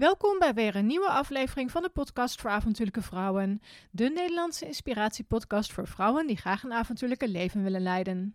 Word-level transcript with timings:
Welkom 0.00 0.38
bij 0.38 0.54
weer 0.54 0.76
een 0.76 0.86
nieuwe 0.86 1.08
aflevering 1.08 1.70
van 1.70 1.82
de 1.82 1.88
podcast 1.88 2.40
voor 2.40 2.50
avontuurlijke 2.50 3.02
vrouwen. 3.02 3.62
De 3.90 4.08
Nederlandse 4.08 4.66
inspiratiepodcast 4.66 5.72
voor 5.72 5.86
vrouwen 5.86 6.26
die 6.26 6.36
graag 6.36 6.62
een 6.62 6.72
avontuurlijke 6.72 7.28
leven 7.28 7.62
willen 7.62 7.80
leiden. 7.80 8.34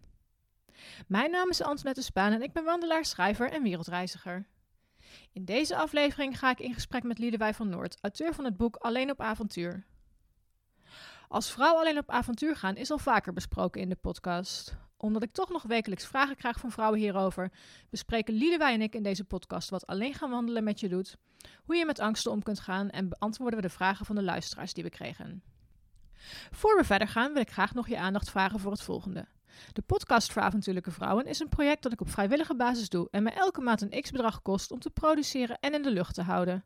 Mijn 1.08 1.32
naam 1.32 1.50
is 1.50 1.62
Antoinette 1.62 2.02
Spaan 2.02 2.32
en 2.32 2.42
ik 2.42 2.54
ben 2.54 2.64
wandelaar, 2.64 3.06
schrijver 3.06 3.52
en 3.52 3.64
wereldreiziger. 3.64 4.48
In 5.34 5.46
deze 5.46 5.76
aflevering 5.76 6.40
ga 6.40 6.50
ik 6.50 6.60
in 6.60 6.74
gesprek 6.74 7.04
met 7.04 7.20
Liedewij 7.20 7.54
van 7.54 7.70
Noord, 7.70 7.98
auteur 8.02 8.34
van 8.34 8.46
het 8.46 8.58
boek 8.58 8.76
Alleen 8.76 9.12
op 9.12 9.22
avontuur. 9.22 9.86
Als 11.28 11.52
vrouw 11.52 11.76
alleen 11.76 11.98
op 11.98 12.10
avontuur 12.10 12.56
gaan 12.56 12.76
is 12.76 12.92
al 12.92 12.98
vaker 12.98 13.34
besproken 13.34 13.82
in 13.82 13.90
de 13.90 13.98
podcast 14.02 14.76
omdat 14.98 15.24
ik 15.24 15.32
toch 15.32 15.50
nog 15.50 15.64
wekelijks 15.64 16.06
vragen 16.06 16.36
krijg 16.36 16.60
van 16.60 16.72
vrouwen 16.72 17.00
hierover, 17.00 17.52
bespreken 17.90 18.34
Liedewij 18.34 18.74
en 18.74 18.82
ik 18.82 18.96
in 18.96 19.04
deze 19.04 19.24
podcast 19.24 19.70
wat 19.70 19.88
alleen 19.88 20.14
gaan 20.14 20.30
wandelen 20.30 20.64
met 20.64 20.80
je 20.80 20.90
doet, 20.90 21.18
hoe 21.64 21.76
je 21.76 21.86
met 21.86 22.00
angsten 22.00 22.32
om 22.32 22.44
kunt 22.44 22.60
gaan 22.60 22.90
en 22.90 23.10
beantwoorden 23.10 23.62
we 23.62 23.68
de 23.68 23.74
vragen 23.74 24.06
van 24.06 24.16
de 24.16 24.24
luisteraars 24.24 24.74
die 24.74 24.84
we 24.84 24.90
kregen. 24.90 25.44
Voor 26.52 26.78
we 26.78 26.84
verder 26.84 27.08
gaan 27.08 27.34
wil 27.34 27.42
ik 27.42 27.52
graag 27.52 27.74
nog 27.74 27.88
je 27.88 27.98
aandacht 27.98 28.30
vragen 28.30 28.60
voor 28.60 28.72
het 28.72 28.82
volgende. 28.82 29.28
De 29.74 29.82
podcast 29.82 30.32
voor 30.32 30.42
avontuurlijke 30.42 30.92
vrouwen 30.92 31.26
is 31.26 31.40
een 31.40 31.50
project 31.50 31.84
dat 31.84 31.92
ik 31.92 32.02
op 32.02 32.10
vrijwillige 32.10 32.56
basis 32.56 32.90
doe 32.90 33.08
en 33.12 33.24
me 33.24 33.30
elke 33.30 33.62
maand 33.62 33.82
een 33.82 34.02
x-bedrag 34.02 34.42
kost 34.42 34.72
om 34.72 34.80
te 34.80 34.90
produceren 34.90 35.58
en 35.60 35.74
in 35.74 35.82
de 35.82 35.92
lucht 35.92 36.14
te 36.14 36.22
houden. 36.22 36.64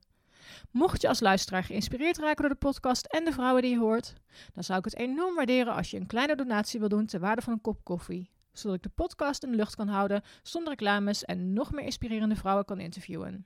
Mocht 0.71 1.01
je 1.01 1.07
als 1.07 1.19
luisteraar 1.19 1.63
geïnspireerd 1.63 2.17
raken 2.17 2.41
door 2.41 2.49
de 2.49 2.55
podcast 2.55 3.05
en 3.05 3.25
de 3.25 3.31
vrouwen 3.31 3.61
die 3.61 3.71
je 3.71 3.79
hoort, 3.79 4.13
dan 4.53 4.63
zou 4.63 4.79
ik 4.79 4.85
het 4.85 4.95
enorm 4.95 5.35
waarderen 5.35 5.73
als 5.75 5.91
je 5.91 5.97
een 5.97 6.07
kleine 6.07 6.35
donatie 6.35 6.79
wil 6.79 6.89
doen 6.89 7.05
ter 7.05 7.19
waarde 7.19 7.41
van 7.41 7.53
een 7.53 7.61
kop 7.61 7.83
koffie, 7.83 8.29
zodat 8.51 8.77
ik 8.77 8.83
de 8.83 8.89
podcast 8.89 9.43
in 9.43 9.51
de 9.51 9.57
lucht 9.57 9.75
kan 9.75 9.87
houden 9.87 10.23
zonder 10.43 10.69
reclames 10.69 11.25
en 11.25 11.53
nog 11.53 11.71
meer 11.71 11.83
inspirerende 11.83 12.35
vrouwen 12.35 12.65
kan 12.65 12.79
interviewen. 12.79 13.45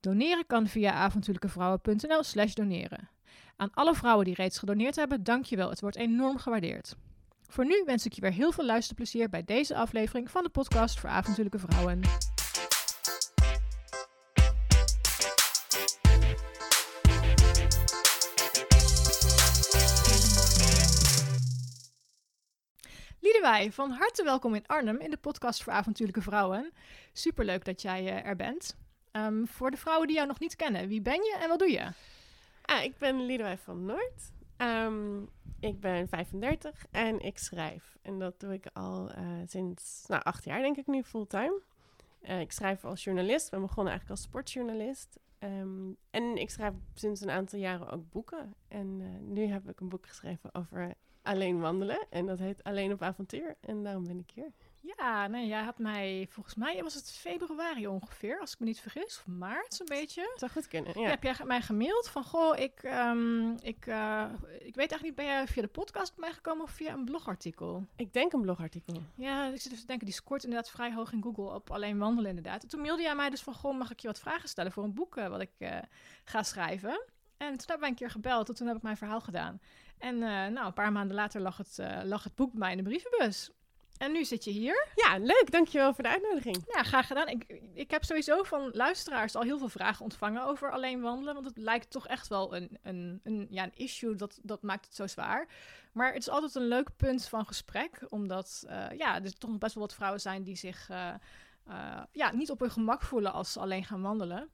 Doneren 0.00 0.46
kan 0.46 0.66
via 0.66 0.92
avontuurlijkevrouwen.nl 0.92 2.22
slash 2.22 2.52
doneren. 2.52 3.08
Aan 3.56 3.70
alle 3.74 3.94
vrouwen 3.94 4.24
die 4.24 4.34
reeds 4.34 4.58
gedoneerd 4.58 4.96
hebben, 4.96 5.24
dankjewel. 5.24 5.70
Het 5.70 5.80
wordt 5.80 5.96
enorm 5.96 6.38
gewaardeerd. 6.38 6.96
Voor 7.48 7.66
nu 7.66 7.82
wens 7.84 8.06
ik 8.06 8.12
je 8.12 8.20
weer 8.20 8.32
heel 8.32 8.52
veel 8.52 8.64
luisterplezier 8.64 9.28
bij 9.28 9.44
deze 9.44 9.76
aflevering 9.76 10.30
van 10.30 10.42
de 10.42 10.48
podcast 10.48 11.00
voor 11.00 11.10
avontuurlijke 11.10 11.58
vrouwen. 11.58 12.00
Liedewij, 23.26 23.72
van 23.72 23.90
harte 23.90 24.24
welkom 24.24 24.54
in 24.54 24.66
Arnhem 24.66 24.98
in 24.98 25.10
de 25.10 25.16
podcast 25.16 25.62
voor 25.62 25.72
avontuurlijke 25.72 26.22
vrouwen. 26.22 26.72
Superleuk 27.12 27.64
dat 27.64 27.82
jij 27.82 28.02
uh, 28.02 28.26
er 28.26 28.36
bent. 28.36 28.76
Um, 29.12 29.46
voor 29.46 29.70
de 29.70 29.76
vrouwen 29.76 30.06
die 30.06 30.16
jou 30.16 30.28
nog 30.28 30.38
niet 30.38 30.56
kennen, 30.56 30.88
wie 30.88 31.00
ben 31.00 31.14
je 31.14 31.36
en 31.40 31.48
wat 31.48 31.58
doe 31.58 31.70
je? 31.70 31.92
Ah, 32.62 32.84
ik 32.84 32.98
ben 32.98 33.26
Liedewij 33.26 33.58
van 33.58 33.84
Noord. 33.84 34.32
Um, 34.56 35.28
ik 35.60 35.80
ben 35.80 36.08
35 36.08 36.86
en 36.90 37.20
ik 37.20 37.38
schrijf. 37.38 37.96
En 38.02 38.18
dat 38.18 38.40
doe 38.40 38.52
ik 38.52 38.66
al 38.72 39.10
uh, 39.18 39.28
sinds 39.46 40.04
nou, 40.06 40.22
acht 40.22 40.44
jaar, 40.44 40.60
denk 40.60 40.76
ik 40.76 40.86
nu, 40.86 41.02
fulltime. 41.02 41.60
Uh, 42.22 42.40
ik 42.40 42.52
schrijf 42.52 42.84
als 42.84 43.04
journalist. 43.04 43.50
Ben 43.50 43.60
begonnen 43.60 43.92
eigenlijk 43.92 44.20
als 44.20 44.28
sportjournalist. 44.28 45.18
Um, 45.38 45.96
en 46.10 46.36
ik 46.36 46.50
schrijf 46.50 46.74
sinds 46.94 47.20
een 47.20 47.30
aantal 47.30 47.58
jaren 47.58 47.90
ook 47.90 48.10
boeken. 48.10 48.54
En 48.68 49.18
nu 49.32 49.46
heb 49.46 49.68
ik 49.68 49.80
een 49.80 49.88
boek 49.88 50.06
geschreven 50.06 50.54
over 50.54 50.94
alleen 51.26 51.60
wandelen. 51.60 52.06
En 52.10 52.26
dat 52.26 52.38
heet 52.38 52.64
Alleen 52.64 52.92
op 52.92 53.02
avontuur. 53.02 53.56
En 53.60 53.82
daarom 53.82 54.06
ben 54.06 54.18
ik 54.18 54.30
hier. 54.34 54.52
Ja, 54.96 55.26
nee, 55.26 55.46
jij 55.46 55.62
had 55.62 55.78
mij, 55.78 56.26
volgens 56.30 56.54
mij 56.54 56.82
was 56.82 56.94
het 56.94 57.12
februari 57.12 57.86
ongeveer, 57.86 58.40
als 58.40 58.52
ik 58.52 58.58
me 58.58 58.66
niet 58.66 58.80
vergis, 58.80 59.18
of 59.18 59.26
maart 59.26 59.74
zo'n 59.74 59.86
beetje. 59.86 60.22
Dat 60.22 60.38
zou 60.38 60.50
goed 60.50 60.68
kunnen, 60.68 60.92
ja. 60.94 61.00
ja 61.00 61.08
heb 61.08 61.22
jij 61.22 61.34
mij 61.44 61.60
gemaild 61.60 62.08
van, 62.08 62.24
goh, 62.24 62.58
ik, 62.58 62.82
um, 62.82 63.56
ik, 63.60 63.86
uh, 63.86 64.24
ik 64.58 64.74
weet 64.74 64.90
eigenlijk 64.90 65.02
niet, 65.02 65.14
ben 65.14 65.24
jij 65.24 65.46
via 65.46 65.62
de 65.62 65.68
podcast 65.68 66.14
bij 66.14 66.24
mij 66.24 66.32
gekomen 66.32 66.64
of 66.64 66.70
via 66.70 66.92
een 66.92 67.04
blogartikel? 67.04 67.86
Ik 67.96 68.12
denk 68.12 68.32
een 68.32 68.40
blogartikel. 68.40 69.02
Ja, 69.14 69.46
ik 69.46 69.60
zit 69.60 69.66
even 69.72 69.80
te 69.80 69.86
denken, 69.86 70.06
die 70.06 70.14
scoort 70.14 70.44
inderdaad 70.44 70.70
vrij 70.70 70.92
hoog 70.92 71.12
in 71.12 71.22
Google 71.22 71.54
op 71.54 71.70
alleen 71.70 71.98
wandelen 71.98 72.28
inderdaad. 72.28 72.62
En 72.62 72.68
toen 72.68 72.80
mailde 72.80 73.02
jij 73.02 73.14
mij 73.14 73.30
dus 73.30 73.42
van, 73.42 73.54
goh, 73.54 73.78
mag 73.78 73.90
ik 73.90 74.00
je 74.00 74.06
wat 74.06 74.20
vragen 74.20 74.48
stellen 74.48 74.72
voor 74.72 74.84
een 74.84 74.94
boek 74.94 75.16
uh, 75.16 75.28
wat 75.28 75.40
ik 75.40 75.52
uh, 75.58 75.78
ga 76.24 76.42
schrijven? 76.42 77.04
En 77.36 77.56
toen 77.56 77.66
heb 77.66 77.78
ik 77.78 77.88
een 77.88 77.94
keer 77.94 78.10
gebeld, 78.10 78.48
en 78.48 78.54
toen 78.54 78.66
heb 78.66 78.76
ik 78.76 78.82
mijn 78.82 78.96
verhaal 78.96 79.20
gedaan. 79.20 79.60
En 79.98 80.14
uh, 80.14 80.20
nou, 80.22 80.66
een 80.66 80.72
paar 80.72 80.92
maanden 80.92 81.16
later 81.16 81.40
lag 81.40 81.56
het, 81.56 81.76
uh, 81.80 82.00
lag 82.02 82.24
het 82.24 82.34
boek 82.34 82.50
bij 82.50 82.58
mij 82.58 82.70
in 82.70 82.76
de 82.76 82.82
brievenbus. 82.82 83.50
En 83.96 84.12
nu 84.12 84.24
zit 84.24 84.44
je 84.44 84.50
hier. 84.50 84.88
Ja, 84.94 85.18
leuk. 85.18 85.50
Dankjewel 85.50 85.94
voor 85.94 86.04
de 86.04 86.10
uitnodiging. 86.10 86.64
Ja, 86.74 86.82
graag 86.82 87.06
gedaan. 87.06 87.28
Ik, 87.28 87.44
ik 87.74 87.90
heb 87.90 88.04
sowieso 88.04 88.42
van 88.42 88.70
luisteraars 88.72 89.34
al 89.34 89.42
heel 89.42 89.58
veel 89.58 89.68
vragen 89.68 90.02
ontvangen 90.02 90.44
over 90.44 90.70
alleen 90.70 91.00
wandelen. 91.00 91.34
Want 91.34 91.46
het 91.46 91.56
lijkt 91.56 91.90
toch 91.90 92.06
echt 92.06 92.28
wel 92.28 92.56
een, 92.56 92.78
een, 92.82 93.20
een, 93.22 93.46
ja, 93.50 93.64
een 93.64 93.76
issue. 93.76 94.14
Dat, 94.14 94.38
dat 94.42 94.62
maakt 94.62 94.84
het 94.84 94.94
zo 94.94 95.06
zwaar. 95.06 95.48
Maar 95.92 96.12
het 96.12 96.22
is 96.22 96.28
altijd 96.28 96.54
een 96.54 96.68
leuk 96.68 96.88
punt 96.96 97.28
van 97.28 97.46
gesprek. 97.46 98.06
Omdat 98.08 98.64
uh, 98.68 98.86
ja, 98.96 99.22
er 99.22 99.38
toch 99.38 99.50
nog 99.50 99.58
best 99.58 99.74
wel 99.74 99.82
wat 99.84 99.94
vrouwen 99.94 100.20
zijn 100.20 100.42
die 100.42 100.56
zich 100.56 100.88
ja, 102.12 102.32
niet 102.32 102.50
op 102.50 102.60
hun 102.60 102.70
gemak 102.70 103.02
voelen 103.02 103.32
als 103.32 103.52
ze 103.52 103.60
alleen 103.60 103.84
gaan 103.84 104.02
wandelen. 104.02 104.50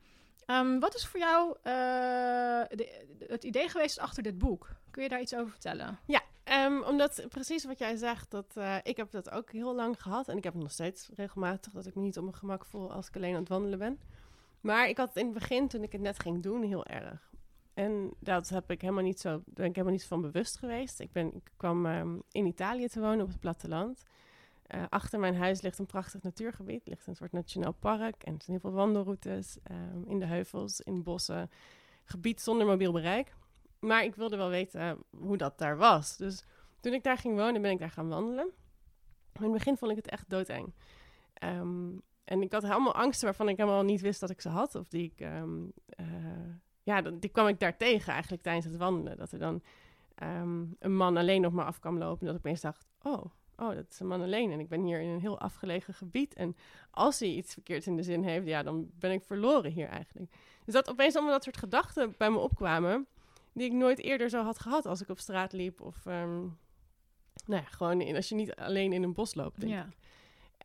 Um, 0.47 0.81
wat 0.81 0.95
is 0.95 1.07
voor 1.07 1.21
jou 1.21 1.57
de, 1.63 3.05
het 3.27 3.45
idee 3.45 3.69
geweest 3.69 3.99
achter 3.99 4.23
dit 4.23 4.39
boek? 4.39 4.71
Kun 4.91 5.03
je 5.03 5.09
daar 5.09 5.21
iets 5.21 5.35
over 5.35 5.51
vertellen? 5.51 5.99
Ja, 6.07 6.23
um, 6.67 6.83
omdat 6.83 7.25
precies 7.29 7.65
wat 7.65 7.79
jij 7.79 7.97
zegt, 7.97 8.31
dat, 8.31 8.55
uh, 8.59 8.77
ik 8.83 8.97
heb 8.97 9.11
dat 9.11 9.31
ook 9.31 9.53
heel 9.53 9.75
lang 9.75 10.03
gehad. 10.03 10.29
En 10.29 10.37
ik 10.37 10.45
heb 10.45 10.55
nog 10.55 10.71
steeds 10.71 11.09
regelmatig, 11.15 11.73
dat 11.73 11.87
ik 11.87 11.95
me 11.95 12.03
niet 12.03 12.17
op 12.17 12.25
mijn 12.25 12.37
gemak 12.37 12.65
voel 12.65 12.93
als 12.93 13.09
ik 13.09 13.17
alleen 13.17 13.35
aan 13.35 13.41
het 13.41 13.49
wandelen 13.49 13.79
ben. 13.79 14.01
Maar 14.61 14.89
ik 14.89 14.97
had 14.97 15.09
het 15.09 15.17
in 15.17 15.25
het 15.25 15.35
begin, 15.35 15.69
toen 15.69 15.83
ik 15.83 15.93
het 15.93 16.01
net 16.01 16.19
ging 16.19 16.43
doen, 16.43 16.63
heel 16.63 16.87
erg. 16.87 17.31
En 17.75 18.15
dat 18.19 18.49
heb 18.49 18.71
ik 18.71 18.81
helemaal 18.81 19.03
niet 19.03 19.21
zo, 19.21 19.43
ben 19.47 19.67
ik 19.67 19.75
helemaal 19.75 19.97
niet 19.97 20.07
van 20.07 20.21
bewust 20.21 20.59
geweest. 20.59 21.01
Ik, 21.01 21.13
ben, 21.13 21.35
ik 21.35 21.51
kwam 21.57 21.87
um, 21.87 22.23
in 22.33 22.47
Italië 22.47 22.89
te 22.89 23.01
wonen 23.01 23.21
op 23.21 23.29
het 23.29 23.41
platteland. 23.41 24.03
Uh, 24.75 24.83
achter 24.88 25.19
mijn 25.19 25.37
huis 25.37 25.60
ligt 25.60 25.78
een 25.78 25.87
prachtig 25.87 26.22
natuurgebied. 26.22 26.87
ligt 26.87 27.06
een 27.06 27.16
soort 27.16 27.33
nationaal 27.33 27.72
park. 27.72 28.22
En 28.22 28.34
er 28.34 28.43
zijn 28.43 28.60
heel 28.60 28.71
veel 28.71 28.78
wandelroutes 28.78 29.59
um, 29.71 30.05
in 30.06 30.19
de 30.19 30.27
heuvels, 30.27 30.81
in 30.81 31.03
bossen. 31.03 31.50
Gebied 32.05 32.41
zonder 32.41 32.66
mobiel 32.66 32.93
bereik. 32.93 33.34
Maar 33.78 34.05
ik 34.05 34.15
wilde 34.15 34.37
wel 34.37 34.49
weten 34.49 34.99
hoe 35.11 35.37
dat 35.37 35.59
daar 35.59 35.77
was. 35.77 36.16
Dus 36.16 36.44
toen 36.81 36.93
ik 36.93 37.03
daar 37.03 37.19
ging 37.19 37.37
wonen, 37.37 37.62
ben 37.62 37.71
ik 37.71 37.78
daar 37.78 37.91
gaan 37.91 38.09
wandelen. 38.09 38.50
In 39.32 39.43
het 39.43 39.53
begin 39.53 39.77
vond 39.77 39.91
ik 39.91 39.97
het 39.97 40.09
echt 40.09 40.28
doodeng. 40.28 40.75
Um, 41.44 42.03
en 42.25 42.43
ik 42.43 42.53
had 42.53 42.62
helemaal 42.62 42.94
angsten 42.94 43.25
waarvan 43.25 43.49
ik 43.49 43.56
helemaal 43.56 43.82
niet 43.82 44.00
wist 44.00 44.21
dat 44.21 44.31
ik 44.31 44.41
ze 44.41 44.49
had. 44.49 44.75
Of 44.75 44.88
die 44.88 45.12
ik, 45.15 45.21
um, 45.21 45.72
uh, 46.00 46.06
ja, 46.82 47.00
die 47.00 47.31
kwam 47.31 47.47
ik 47.47 47.61
daar 47.61 47.77
tegen 47.77 48.12
eigenlijk 48.12 48.43
tijdens 48.43 48.66
het 48.66 48.77
wandelen. 48.77 49.16
Dat 49.16 49.32
er 49.32 49.38
dan 49.38 49.62
een 50.78 50.97
man 50.97 51.16
alleen 51.16 51.47
op 51.47 51.53
me 51.53 51.62
af 51.62 51.78
kwam 51.78 51.99
lopen. 51.99 52.21
En 52.21 52.27
dat 52.27 52.34
ik 52.34 52.47
opeens 52.47 52.61
dacht, 52.61 52.87
oh, 53.03 53.25
oh, 53.62 53.75
dat 53.75 53.87
is 53.91 54.00
een 54.00 54.06
man 54.06 54.23
alleen. 54.23 54.50
En 54.50 54.61
ik 54.61 54.69
ben 54.69 54.83
hier 54.83 55.00
in 55.00 55.09
een 55.09 55.21
heel 55.21 55.41
afgelegen 55.41 55.95
gebied. 55.95 56.34
En 56.34 56.56
als 56.91 57.19
hij 57.19 57.28
iets 57.28 57.53
verkeerds 57.53 57.87
in 57.87 57.97
de 57.97 58.03
zin 58.03 58.23
heeft, 58.23 58.47
ja, 58.47 58.62
dan 58.62 58.91
ben 58.99 59.11
ik 59.11 59.23
verloren 59.23 59.71
hier 59.71 59.89
eigenlijk. 59.89 60.33
Dus 60.65 60.75
dat 60.75 60.91
opeens 60.91 61.15
allemaal 61.15 61.33
dat 61.33 61.45
soort 61.45 61.56
gedachten 61.56 62.15
bij 62.19 62.31
me 62.31 62.39
opkwamen 62.39 63.06
die 63.53 63.67
ik 63.67 63.73
nooit 63.73 63.99
eerder 63.99 64.28
zo 64.28 64.43
had 64.43 64.59
gehad 64.59 64.87
als 64.87 65.00
ik 65.00 65.09
op 65.09 65.19
straat 65.19 65.53
liep. 65.53 65.81
Of 65.81 66.06
um, 66.06 66.59
nou 67.47 67.62
ja, 67.62 67.69
gewoon 67.69 68.00
in, 68.00 68.17
als 68.17 68.28
je 68.28 68.34
niet 68.34 68.55
alleen 68.55 68.93
in 68.93 69.03
een 69.03 69.12
bos 69.12 69.34
loopt. 69.34 69.61
Denk 69.61 69.73
ja. 69.73 69.87
ik. 69.87 70.00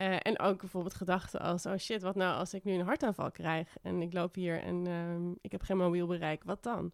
Uh, 0.01 0.17
en 0.21 0.39
ook 0.39 0.59
bijvoorbeeld 0.59 0.93
gedachten 0.93 1.39
als: 1.39 1.65
oh 1.65 1.77
shit, 1.77 2.01
wat 2.01 2.15
nou 2.15 2.37
als 2.37 2.53
ik 2.53 2.63
nu 2.63 2.73
een 2.73 2.85
hartaanval 2.85 3.31
krijg 3.31 3.77
en 3.81 4.01
ik 4.01 4.13
loop 4.13 4.35
hier 4.35 4.61
en 4.61 4.87
um, 4.87 5.37
ik 5.41 5.51
heb 5.51 5.61
geen 5.61 5.77
mobiel 5.77 6.07
bereik, 6.07 6.43
wat 6.43 6.63
dan? 6.63 6.91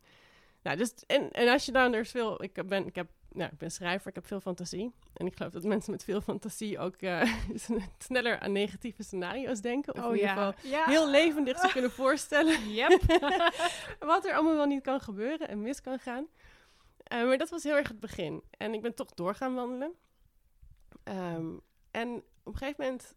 Nou, 0.61 0.77
dus, 0.77 0.93
en, 1.07 1.31
en 1.31 1.47
als 1.47 1.65
je 1.65 1.71
dan 1.71 1.91
dus 1.91 2.11
veel, 2.11 2.43
ik 2.43 2.67
ben, 2.67 2.87
ik 2.87 2.95
heb 2.95 3.09
nou, 3.33 3.51
ik 3.51 3.57
ben 3.57 3.71
schrijver, 3.71 4.07
ik 4.07 4.15
heb 4.15 4.25
veel 4.25 4.39
fantasie. 4.39 4.91
En 5.13 5.25
ik 5.25 5.35
geloof 5.35 5.51
dat 5.51 5.63
mensen 5.63 5.91
met 5.91 6.03
veel 6.03 6.21
fantasie 6.21 6.79
ook 6.79 7.01
uh, 7.01 7.33
sneller 7.97 8.39
aan 8.39 8.51
negatieve 8.51 9.03
scenario's 9.03 9.61
denken. 9.61 9.93
Of 9.93 9.99
oh, 9.99 10.05
in 10.05 10.15
ieder 10.15 10.29
ja. 10.29 10.51
geval 10.51 10.71
ja. 10.71 10.85
heel 10.85 11.09
levendig 11.09 11.59
zich 11.59 11.71
kunnen 11.71 11.91
voorstellen. 11.91 12.71
Yep. 12.73 13.01
wat 13.99 14.25
er 14.25 14.33
allemaal 14.33 14.55
wel 14.55 14.65
niet 14.65 14.81
kan 14.81 15.01
gebeuren 15.01 15.47
en 15.47 15.61
mis 15.61 15.81
kan 15.81 15.99
gaan. 15.99 16.27
Uh, 17.13 17.27
maar 17.27 17.37
dat 17.37 17.49
was 17.49 17.63
heel 17.63 17.75
erg 17.75 17.87
het 17.87 17.99
begin. 17.99 18.43
En 18.57 18.73
ik 18.73 18.81
ben 18.81 18.95
toch 18.95 19.13
door 19.13 19.35
gaan 19.35 19.53
wandelen. 19.53 19.93
Um, 21.03 21.61
en 21.91 22.23
op 22.43 22.53
een 22.53 22.57
gegeven 22.57 22.83
moment, 22.83 23.15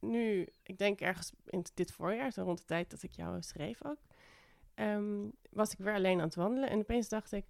nu, 0.00 0.48
ik 0.62 0.78
denk 0.78 1.00
ergens 1.00 1.32
in 1.46 1.64
dit 1.74 1.92
voorjaar, 1.92 2.32
zo 2.32 2.42
rond 2.42 2.58
de 2.58 2.64
tijd 2.64 2.90
dat 2.90 3.02
ik 3.02 3.12
jou 3.12 3.42
schreef 3.42 3.84
ook, 3.84 3.98
um, 4.74 5.32
was 5.50 5.72
ik 5.72 5.78
weer 5.78 5.94
alleen 5.94 6.18
aan 6.18 6.26
het 6.26 6.34
wandelen. 6.34 6.70
En 6.70 6.78
opeens 6.78 7.08
dacht 7.08 7.32
ik, 7.32 7.44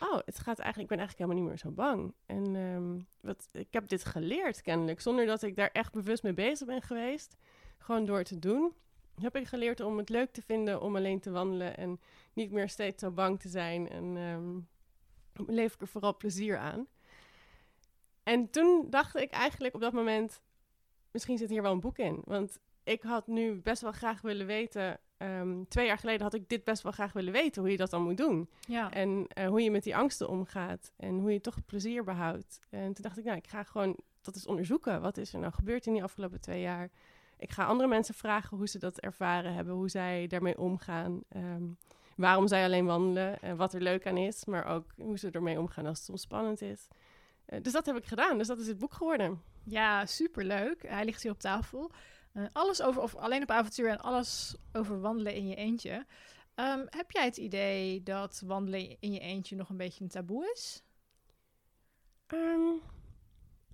oh, 0.00 0.18
het 0.24 0.38
gaat 0.38 0.58
eigenlijk, 0.58 0.90
ik 0.90 0.96
ben 0.96 0.98
eigenlijk 0.98 1.18
helemaal 1.18 1.36
niet 1.36 1.48
meer 1.48 1.58
zo 1.58 1.70
bang. 1.70 2.14
En 2.26 2.54
um, 2.54 3.06
wat, 3.20 3.48
ik 3.52 3.68
heb 3.70 3.88
dit 3.88 4.04
geleerd 4.04 4.62
kennelijk, 4.62 5.00
zonder 5.00 5.26
dat 5.26 5.42
ik 5.42 5.56
daar 5.56 5.70
echt 5.72 5.92
bewust 5.92 6.22
mee 6.22 6.34
bezig 6.34 6.66
ben 6.66 6.82
geweest. 6.82 7.36
Gewoon 7.78 8.04
door 8.04 8.22
te 8.22 8.38
doen, 8.38 8.72
heb 9.20 9.36
ik 9.36 9.46
geleerd 9.46 9.80
om 9.80 9.98
het 9.98 10.08
leuk 10.08 10.32
te 10.32 10.42
vinden 10.42 10.80
om 10.80 10.96
alleen 10.96 11.20
te 11.20 11.30
wandelen 11.30 11.76
en 11.76 12.00
niet 12.32 12.50
meer 12.50 12.68
steeds 12.68 13.02
zo 13.02 13.10
bang 13.10 13.40
te 13.40 13.48
zijn. 13.48 13.88
En 13.88 14.16
um, 14.16 14.68
leef 15.46 15.74
ik 15.74 15.80
er 15.80 15.88
vooral 15.88 16.16
plezier 16.16 16.58
aan. 16.58 16.86
En 18.22 18.50
toen 18.50 18.86
dacht 18.90 19.16
ik 19.16 19.30
eigenlijk 19.30 19.74
op 19.74 19.80
dat 19.80 19.92
moment, 19.92 20.42
misschien 21.10 21.38
zit 21.38 21.50
hier 21.50 21.62
wel 21.62 21.72
een 21.72 21.80
boek 21.80 21.98
in. 21.98 22.22
Want 22.24 22.58
ik 22.84 23.02
had 23.02 23.26
nu 23.26 23.60
best 23.60 23.82
wel 23.82 23.92
graag 23.92 24.20
willen 24.20 24.46
weten 24.46 25.00
ehm, 25.20 25.64
twee 25.68 25.86
jaar 25.86 25.98
geleden 25.98 26.22
had 26.22 26.34
ik 26.34 26.48
dit 26.48 26.64
best 26.64 26.82
wel 26.82 26.92
graag 26.92 27.12
willen 27.12 27.32
weten, 27.32 27.62
hoe 27.62 27.70
je 27.70 27.76
dat 27.76 27.90
dan 27.90 28.02
moet 28.02 28.16
doen. 28.16 28.50
Ja. 28.66 28.92
En 28.92 29.26
eh, 29.28 29.48
hoe 29.48 29.62
je 29.62 29.70
met 29.70 29.82
die 29.82 29.96
angsten 29.96 30.28
omgaat 30.28 30.92
en 30.96 31.18
hoe 31.18 31.32
je 31.32 31.40
toch 31.40 31.64
plezier 31.66 32.04
behoudt. 32.04 32.60
En 32.70 32.92
toen 32.92 33.02
dacht 33.02 33.18
ik, 33.18 33.24
nou, 33.24 33.36
ik 33.36 33.46
ga 33.46 33.62
gewoon 33.62 33.96
dat 34.20 34.34
eens 34.34 34.46
onderzoeken. 34.46 35.00
Wat 35.00 35.16
is 35.16 35.32
er 35.32 35.38
nou 35.38 35.52
gebeurd 35.52 35.86
in 35.86 35.92
die 35.92 36.02
afgelopen 36.02 36.40
twee 36.40 36.60
jaar? 36.60 36.90
Ik 37.38 37.50
ga 37.50 37.64
andere 37.64 37.88
mensen 37.88 38.14
vragen 38.14 38.56
hoe 38.56 38.68
ze 38.68 38.78
dat 38.78 38.98
ervaren 39.00 39.54
hebben, 39.54 39.74
hoe 39.74 39.88
zij 39.88 40.26
daarmee 40.26 40.58
omgaan. 40.58 41.22
ehm, 41.28 41.64
waarom 42.16 42.48
zij 42.48 42.64
alleen 42.64 42.86
wandelen 42.86 43.40
en 43.40 43.56
wat 43.56 43.74
er 43.74 43.80
leuk 43.80 44.06
aan 44.06 44.16
is, 44.16 44.44
maar 44.44 44.64
ook 44.66 44.84
hoe 44.96 45.18
ze 45.18 45.30
ermee 45.30 45.58
omgaan 45.58 45.86
als 45.86 45.96
het 45.96 46.06
soms 46.06 46.22
spannend 46.22 46.62
is. 46.62 46.88
Eh, 47.44 47.62
dus 47.62 47.72
dat 47.72 47.86
heb 47.86 47.96
ik 47.96 48.04
gedaan, 48.04 48.38
dus 48.38 48.46
dat 48.46 48.58
is 48.60 48.66
het 48.66 48.78
boek 48.78 48.92
geworden. 48.92 49.42
Ja, 49.64 50.06
superleuk. 50.06 50.82
Hij 50.86 51.04
ligt 51.04 51.22
hier 51.22 51.32
op 51.32 51.38
tafel. 51.38 51.90
Eh, 52.32 52.44
alles 52.52 52.82
over, 52.82 53.02
of 53.02 53.14
alleen 53.16 53.42
op 53.42 53.50
avontuur 53.50 53.88
en 53.88 54.00
alles 54.00 54.56
over 54.72 55.00
wandelen 55.00 55.34
in 55.34 55.48
je 55.48 55.54
eentje. 55.54 56.06
Ehm, 56.54 56.86
heb 56.88 57.10
jij 57.10 57.24
het 57.24 57.36
idee 57.36 58.02
dat 58.02 58.42
wandelen 58.46 58.96
in 59.00 59.12
je 59.12 59.20
eentje 59.20 59.56
nog 59.56 59.68
een 59.68 59.76
beetje 59.76 60.04
een 60.04 60.10
taboe 60.10 60.50
is? 60.54 60.82
Ehm, 62.26 62.72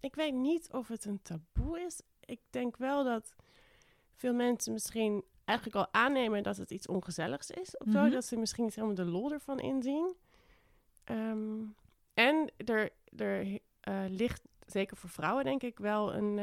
ik 0.01 0.15
weet 0.15 0.35
niet 0.35 0.69
of 0.73 0.89
het 0.89 1.05
een 1.05 1.23
taboe 1.23 1.81
is. 1.81 2.01
Ik 2.21 2.41
denk 2.51 2.77
wel 2.77 3.05
dat 3.05 3.35
veel 4.15 4.35
mensen 4.35 4.73
misschien 4.73 5.25
eigenlijk 5.45 5.79
al 5.79 5.93
aannemen 5.93 6.43
dat 6.43 6.57
het 6.57 6.71
iets 6.71 6.87
ongezelligs 6.87 7.51
is. 7.51 7.77
Of 7.77 7.87
zo, 7.93 8.01
Mhm. 8.03 8.11
dat 8.11 8.25
ze 8.25 8.37
misschien 8.37 8.65
niet 8.65 8.75
helemaal 8.75 8.97
de 8.97 9.05
lol 9.05 9.33
ervan 9.33 9.59
inzien. 9.61 10.15
Ehm, 11.05 11.61
en 12.15 12.51
er, 12.57 12.91
er 13.17 13.59
eh, 13.81 14.05
ligt, 14.09 14.43
zeker 14.67 14.97
voor 14.97 15.11
vrouwen 15.11 15.45
denk 15.45 15.63
ik, 15.63 15.79
wel 15.79 16.15
een, 16.15 16.39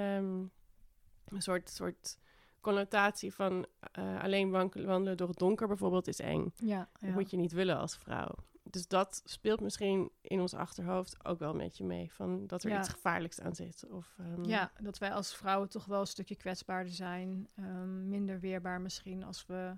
een 1.34 1.42
soort, 1.42 1.70
soort 1.70 2.18
connotatie 2.62 3.34
van 3.34 3.66
eh, 3.92 4.22
alleen 4.24 4.52
wandelen 4.52 5.18
door 5.18 5.28
het 5.28 5.38
donker 5.40 5.68
bijvoorbeeld 5.68 6.08
is 6.08 6.20
eng. 6.20 6.54
Ja, 6.56 6.90
Dat 7.00 7.10
moet 7.10 7.30
je 7.30 7.38
niet 7.38 7.52
willen 7.52 7.78
als 7.78 7.98
vrouw. 7.98 8.36
Dus 8.64 8.88
dat 8.88 9.22
speelt 9.26 9.62
misschien 9.62 10.12
in 10.22 10.40
ons 10.40 10.54
achterhoofd 10.54 11.26
ook 11.26 11.40
wel 11.40 11.52
een 11.52 11.58
beetje 11.58 11.84
mee. 11.86 12.14
Van 12.14 12.48
dat 12.48 12.64
er 12.64 12.70
Ja. 12.70 12.80
iets 12.80 12.90
gevaarlijks 12.90 13.40
aan 13.40 13.56
zit. 13.56 13.86
Of, 13.90 14.16
ehm, 14.18 14.44
Ja, 14.46 14.72
dat 14.82 14.98
wij 14.98 15.12
als 15.14 15.36
vrouwen 15.36 15.70
toch 15.70 15.86
wel 15.86 16.00
een 16.00 16.08
stukje 16.08 16.36
kwetsbaarder 16.36 16.94
zijn. 16.94 17.48
ehm, 17.56 18.08
minder 18.10 18.40
weerbaar 18.40 18.82
misschien 18.82 19.24
als 19.24 19.46
we 19.46 19.78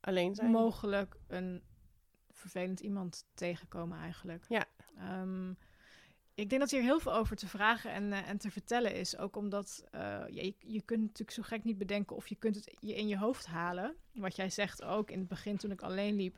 alleen 0.00 0.34
zijn. 0.34 0.50
mogelijk 0.50 1.16
een 1.26 1.62
vervelend 2.30 2.80
iemand 2.80 3.24
tegenkomen 3.34 3.98
eigenlijk. 3.98 4.44
Ja. 4.48 4.64
Ehm, 4.98 5.52
ik 6.36 6.48
denk 6.48 6.60
dat 6.60 6.70
hier 6.70 6.82
heel 6.82 7.00
veel 7.00 7.14
over 7.14 7.36
te 7.36 7.48
vragen 7.48 7.90
en, 7.90 8.12
eh, 8.12 8.28
en 8.28 8.38
te 8.38 8.50
vertellen 8.50 8.94
is. 8.94 9.16
Ook 9.16 9.36
omdat 9.36 9.84
ja, 9.92 10.26
je, 10.28 10.54
je 10.58 10.82
kunt 10.82 11.00
natuurlijk 11.00 11.30
zo 11.30 11.42
gek 11.42 11.64
niet 11.64 11.78
bedenken 11.78 12.16
of 12.16 12.26
je 12.26 12.36
kunt 12.36 12.54
het 12.54 12.76
je 12.80 12.94
in 12.94 13.08
je 13.08 13.18
hoofd 13.18 13.46
halen. 13.46 13.96
Wat 14.12 14.36
jij 14.36 14.50
zegt 14.50 14.82
ook 14.82 15.10
in 15.10 15.18
het 15.18 15.28
begin 15.28 15.56
toen 15.56 15.70
ik 15.70 15.82
alleen 15.82 16.14
liep. 16.14 16.36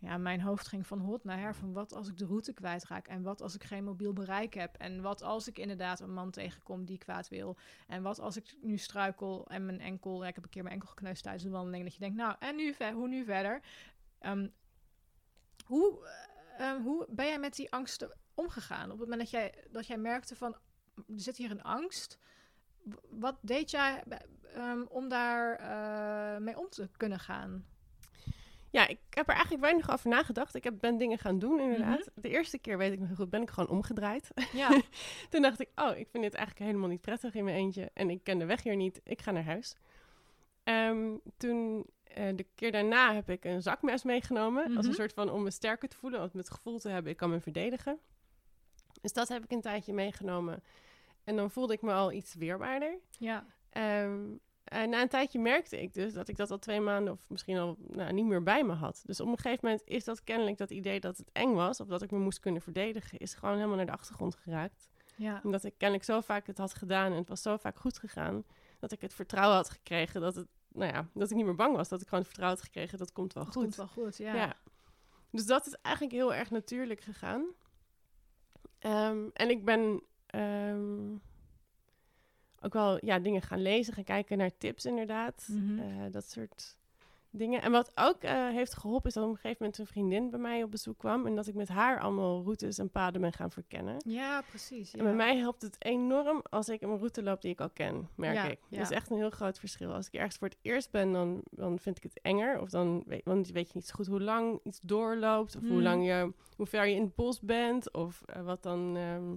Ja, 0.00 0.18
mijn 0.18 0.40
hoofd 0.40 0.68
ging 0.68 0.86
van 0.86 0.98
hot 0.98 1.24
naar 1.24 1.38
her. 1.38 1.54
Van 1.54 1.72
wat 1.72 1.92
als 1.92 2.08
ik 2.08 2.18
de 2.18 2.26
route 2.26 2.52
kwijtraak? 2.52 3.08
En 3.08 3.22
wat 3.22 3.40
als 3.40 3.54
ik 3.54 3.64
geen 3.64 3.84
mobiel 3.84 4.12
bereik 4.12 4.54
heb? 4.54 4.76
En 4.76 5.00
wat 5.00 5.22
als 5.22 5.48
ik 5.48 5.58
inderdaad 5.58 6.00
een 6.00 6.12
man 6.12 6.30
tegenkom 6.30 6.84
die 6.84 6.98
kwaad 6.98 7.28
wil? 7.28 7.56
En 7.86 8.02
wat 8.02 8.18
als 8.18 8.36
ik 8.36 8.56
nu 8.60 8.76
struikel 8.76 9.46
en 9.48 9.66
mijn 9.66 9.80
enkel... 9.80 10.26
Ik 10.26 10.34
heb 10.34 10.44
een 10.44 10.50
keer 10.50 10.62
mijn 10.62 10.74
enkel 10.74 10.88
gekneusd 10.88 11.22
tijdens 11.22 11.44
een 11.44 11.50
wandeling. 11.50 11.84
Dat 11.84 11.92
je 11.92 12.00
denkt, 12.00 12.16
nou, 12.16 12.36
en 12.38 12.56
nu, 12.56 12.74
hoe 12.92 13.08
nu 13.08 13.24
verder? 13.24 13.62
Ehm, 14.18 14.48
hoe, 15.66 16.08
eh, 16.58 16.74
hoe 16.82 17.06
ben 17.10 17.26
jij 17.26 17.38
met 17.38 17.54
die 17.54 17.72
angsten 17.72 18.10
omgegaan? 18.34 18.84
Op 18.84 18.98
het 18.98 19.08
moment 19.08 19.20
dat 19.20 19.30
jij, 19.30 19.54
dat 19.70 19.86
jij 19.86 19.98
merkte 19.98 20.36
van, 20.36 20.52
er 20.96 21.02
zit 21.06 21.36
hier 21.36 21.50
een 21.50 21.62
angst. 21.62 22.18
Wat 23.10 23.36
deed 23.40 23.70
jij 23.70 24.02
ehm, 24.54 24.82
om 24.88 25.08
daar 25.08 25.56
eh, 25.56 26.40
mee 26.42 26.58
om 26.58 26.68
te 26.68 26.88
kunnen 26.96 27.18
gaan? 27.18 27.64
Ja, 28.72 28.86
ik 28.88 28.98
heb 29.10 29.26
er 29.28 29.32
eigenlijk 29.34 29.62
weinig 29.62 29.90
over 29.90 30.08
nagedacht. 30.08 30.54
Ik 30.54 30.64
heb, 30.64 30.74
ben 30.80 30.96
dingen 30.96 31.18
gaan 31.18 31.38
doen, 31.38 31.60
inderdaad. 31.60 31.98
Mhm. 31.98 32.20
De 32.20 32.28
eerste 32.28 32.58
keer, 32.58 32.78
weet 32.78 32.92
ik 32.92 32.98
nog 33.00 33.14
goed, 33.16 33.30
ben 33.30 33.42
ik 33.42 33.50
gewoon 33.50 33.68
omgedraaid. 33.68 34.30
Ja, 34.52 34.80
Toen 35.30 35.42
dacht 35.42 35.60
ik, 35.60 35.68
oh, 35.74 35.96
ik 35.96 36.08
vind 36.10 36.22
dit 36.24 36.34
eigenlijk 36.34 36.66
helemaal 36.66 36.88
niet 36.88 37.00
prettig 37.00 37.34
in 37.34 37.44
mijn 37.44 37.56
eentje. 37.56 37.90
En 37.94 38.10
ik 38.10 38.24
ken 38.24 38.38
de 38.38 38.44
weg 38.44 38.62
hier 38.62 38.76
niet. 38.76 39.00
Ik 39.04 39.20
ga 39.22 39.30
naar 39.30 39.44
huis. 39.44 39.76
Ehm, 40.64 41.16
toen, 41.36 41.86
eh, 42.04 42.36
de 42.36 42.46
keer 42.54 42.72
daarna, 42.72 43.14
heb 43.14 43.30
ik 43.30 43.44
een 43.44 43.62
zakmes 43.62 44.02
meegenomen. 44.04 44.64
Als 44.64 44.84
een 44.84 44.90
Mhm. 44.90 45.00
soort 45.00 45.12
van 45.12 45.30
om 45.30 45.42
me 45.42 45.50
sterker 45.50 45.88
te 45.88 45.96
voelen. 45.96 46.22
Om 46.22 46.30
het 46.32 46.50
gevoel 46.50 46.78
te 46.78 46.88
hebben, 46.88 47.12
ik 47.12 47.18
kan 47.18 47.30
me 47.30 47.40
verdedigen. 47.40 47.98
Dus 49.00 49.12
dat 49.12 49.28
heb 49.28 49.44
ik 49.44 49.50
een 49.52 49.60
tijdje 49.60 49.92
meegenomen. 49.92 50.62
En 51.24 51.36
dan 51.36 51.50
voelde 51.50 51.72
ik 51.72 51.82
me 51.82 51.92
al 51.92 52.12
iets 52.12 52.34
weerbaarder. 52.34 52.98
ja, 53.18 53.44
Ehm, 53.70 54.20
en 54.64 54.90
na 54.90 55.00
een 55.02 55.08
tijdje 55.08 55.38
merkte 55.38 55.80
ik 55.82 55.94
dus 55.94 56.12
dat 56.12 56.28
ik 56.28 56.36
dat 56.36 56.50
al 56.50 56.58
twee 56.58 56.80
maanden 56.80 57.12
of 57.12 57.28
misschien 57.30 57.58
al 57.58 57.76
nou, 57.78 58.12
niet 58.12 58.24
meer 58.24 58.42
bij 58.42 58.64
me 58.64 58.72
had. 58.72 59.02
Dus 59.04 59.20
op 59.20 59.26
een 59.28 59.38
gegeven 59.38 59.58
moment 59.62 59.82
is 59.84 60.04
dat 60.04 60.24
kennelijk 60.24 60.56
dat 60.58 60.70
idee 60.70 61.00
dat 61.00 61.16
het 61.16 61.30
eng 61.32 61.52
was, 61.54 61.80
of 61.80 61.86
dat 61.88 62.02
ik 62.02 62.10
me 62.10 62.18
moest 62.18 62.40
kunnen 62.40 62.62
verdedigen, 62.62 63.18
is 63.18 63.34
gewoon 63.34 63.54
helemaal 63.54 63.76
naar 63.76 63.86
de 63.86 63.92
achtergrond 63.92 64.34
geraakt. 64.36 64.88
ja. 65.16 65.40
Omdat 65.44 65.64
ik 65.64 65.74
kennelijk 65.76 66.06
zo 66.06 66.20
vaak 66.20 66.46
het 66.46 66.58
had 66.58 66.74
gedaan 66.74 67.12
en 67.12 67.18
het 67.18 67.28
was 67.28 67.42
zo 67.42 67.56
vaak 67.56 67.76
goed 67.78 67.98
gegaan, 67.98 68.44
dat 68.78 68.92
ik 68.92 69.00
het 69.00 69.14
vertrouwen 69.14 69.56
had 69.56 69.70
gekregen 69.70 70.20
dat 70.20 70.34
het, 70.34 70.46
nou 70.68 70.92
ja, 70.92 71.08
dat 71.14 71.30
ik 71.30 71.36
niet 71.36 71.44
meer 71.46 71.54
bang 71.54 71.76
was. 71.76 71.88
Dat 71.88 72.00
ik 72.00 72.04
gewoon 72.08 72.24
het 72.24 72.28
vertrouwen 72.32 72.58
had 72.60 72.68
gekregen, 72.72 72.98
dat 72.98 73.12
komt 73.12 73.32
wel 73.32 73.44
Dat 73.44 73.52
goed. 73.52 73.62
komt 73.62 73.76
wel 73.76 73.86
goed, 73.86 74.16
ja. 74.16 74.34
Ja. 74.34 74.54
Dus 75.30 75.46
dat 75.46 75.66
is 75.66 75.74
eigenlijk 75.82 76.14
heel 76.14 76.34
erg 76.34 76.50
natuurlijk 76.50 77.00
gegaan. 77.00 77.44
Ehm, 78.80 79.28
en 79.32 79.50
ik 79.50 79.64
ben 79.64 80.02
ehm, 80.26 81.12
ook 82.60 82.72
wel 82.72 83.04
ja, 83.04 83.18
dingen 83.18 83.42
gaan 83.42 83.62
lezen, 83.62 83.94
gaan 83.94 84.04
kijken 84.04 84.38
naar 84.38 84.56
tips 84.58 84.84
inderdaad. 84.84 85.48
Mhm. 85.50 85.78
Eh, 85.78 86.04
dat 86.10 86.30
soort 86.30 86.76
dingen. 87.32 87.62
En 87.62 87.70
wat 87.70 87.92
ook 87.94 88.22
eh, 88.22 88.48
heeft 88.48 88.74
geholpen 88.76 89.08
is 89.08 89.14
dat 89.14 89.24
op 89.24 89.30
een 89.30 89.36
gegeven 89.36 89.56
moment 89.60 89.78
een 89.78 89.86
vriendin 89.86 90.30
bij 90.30 90.38
mij 90.40 90.62
op 90.62 90.70
bezoek 90.70 90.98
kwam. 90.98 91.26
En 91.26 91.34
dat 91.34 91.46
ik 91.46 91.54
met 91.54 91.68
haar 91.68 92.00
allemaal 92.00 92.42
routes 92.42 92.78
en 92.78 92.90
paden 92.90 93.20
ben 93.20 93.32
gaan 93.32 93.50
verkennen. 93.50 93.96
Ja, 94.06 94.42
precies. 94.48 94.94
En 94.94 95.04
bij 95.04 95.14
mij 95.14 95.36
helpt 95.36 95.62
het 95.62 95.76
enorm 95.84 96.42
als 96.50 96.68
ik 96.68 96.82
een 96.82 96.96
route 96.98 97.22
loop 97.22 97.40
die 97.40 97.50
ik 97.50 97.60
al 97.60 97.70
ken, 97.70 98.08
merk 98.14 98.34
Ja, 98.34 98.44
ik. 98.44 98.58
ja. 98.68 98.78
Dat 98.78 98.90
is 98.90 98.96
echt 98.96 99.10
een 99.10 99.16
heel 99.16 99.30
groot 99.30 99.58
verschil. 99.58 99.92
Als 99.92 100.06
ik 100.06 100.14
ergens 100.14 100.36
voor 100.36 100.48
het 100.48 100.58
eerst 100.62 100.90
ben, 100.90 101.12
dan, 101.12 101.40
dan 101.50 101.78
vind 101.78 101.96
ik 101.96 102.02
het 102.02 102.20
enger. 102.22 102.60
Of 102.60 102.68
dan 102.70 103.02
weet, 103.06 103.24
want 103.24 103.48
weet 103.50 103.66
je 103.66 103.72
niet 103.74 103.86
zo 103.86 103.94
goed 103.94 104.06
hoe 104.06 104.20
lang 104.20 104.60
iets 104.62 104.80
doorloopt. 104.80 105.56
Of 105.56 105.62
hoe 105.62 105.70
Mm. 105.70 105.82
lang 105.82 106.06
je, 106.06 106.32
hoe 106.56 106.66
ver 106.66 106.86
je 106.86 106.94
in 106.94 107.02
het 107.02 107.14
bos 107.14 107.40
bent. 107.40 107.92
Of 107.92 108.22
eh, 108.26 108.42
wat 108.42 108.62
dan, 108.62 108.96
ehm, 108.96 109.36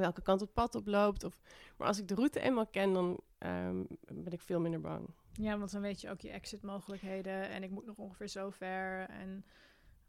welke 0.00 0.22
kant 0.22 0.40
het 0.40 0.52
pad 0.52 0.74
oploopt. 0.74 1.24
Of, 1.24 1.40
maar 1.76 1.86
als 1.86 1.98
ik 1.98 2.08
de 2.08 2.14
route 2.14 2.40
eenmaal 2.40 2.66
ken, 2.66 2.92
dan 2.92 3.18
ehm, 3.38 3.82
ben 4.12 4.32
ik 4.32 4.40
veel 4.40 4.60
minder 4.60 4.80
bang. 4.80 5.08
Ja, 5.40 5.58
want 5.58 5.70
dan 5.70 5.80
weet 5.80 6.00
je 6.00 6.10
ook 6.10 6.20
je 6.20 6.30
exit-mogelijkheden 6.30 7.48
en 7.48 7.62
ik 7.62 7.70
moet 7.70 7.86
nog 7.86 7.96
ongeveer 7.96 8.28
zo 8.28 8.50
ver. 8.50 9.08
En 9.08 9.44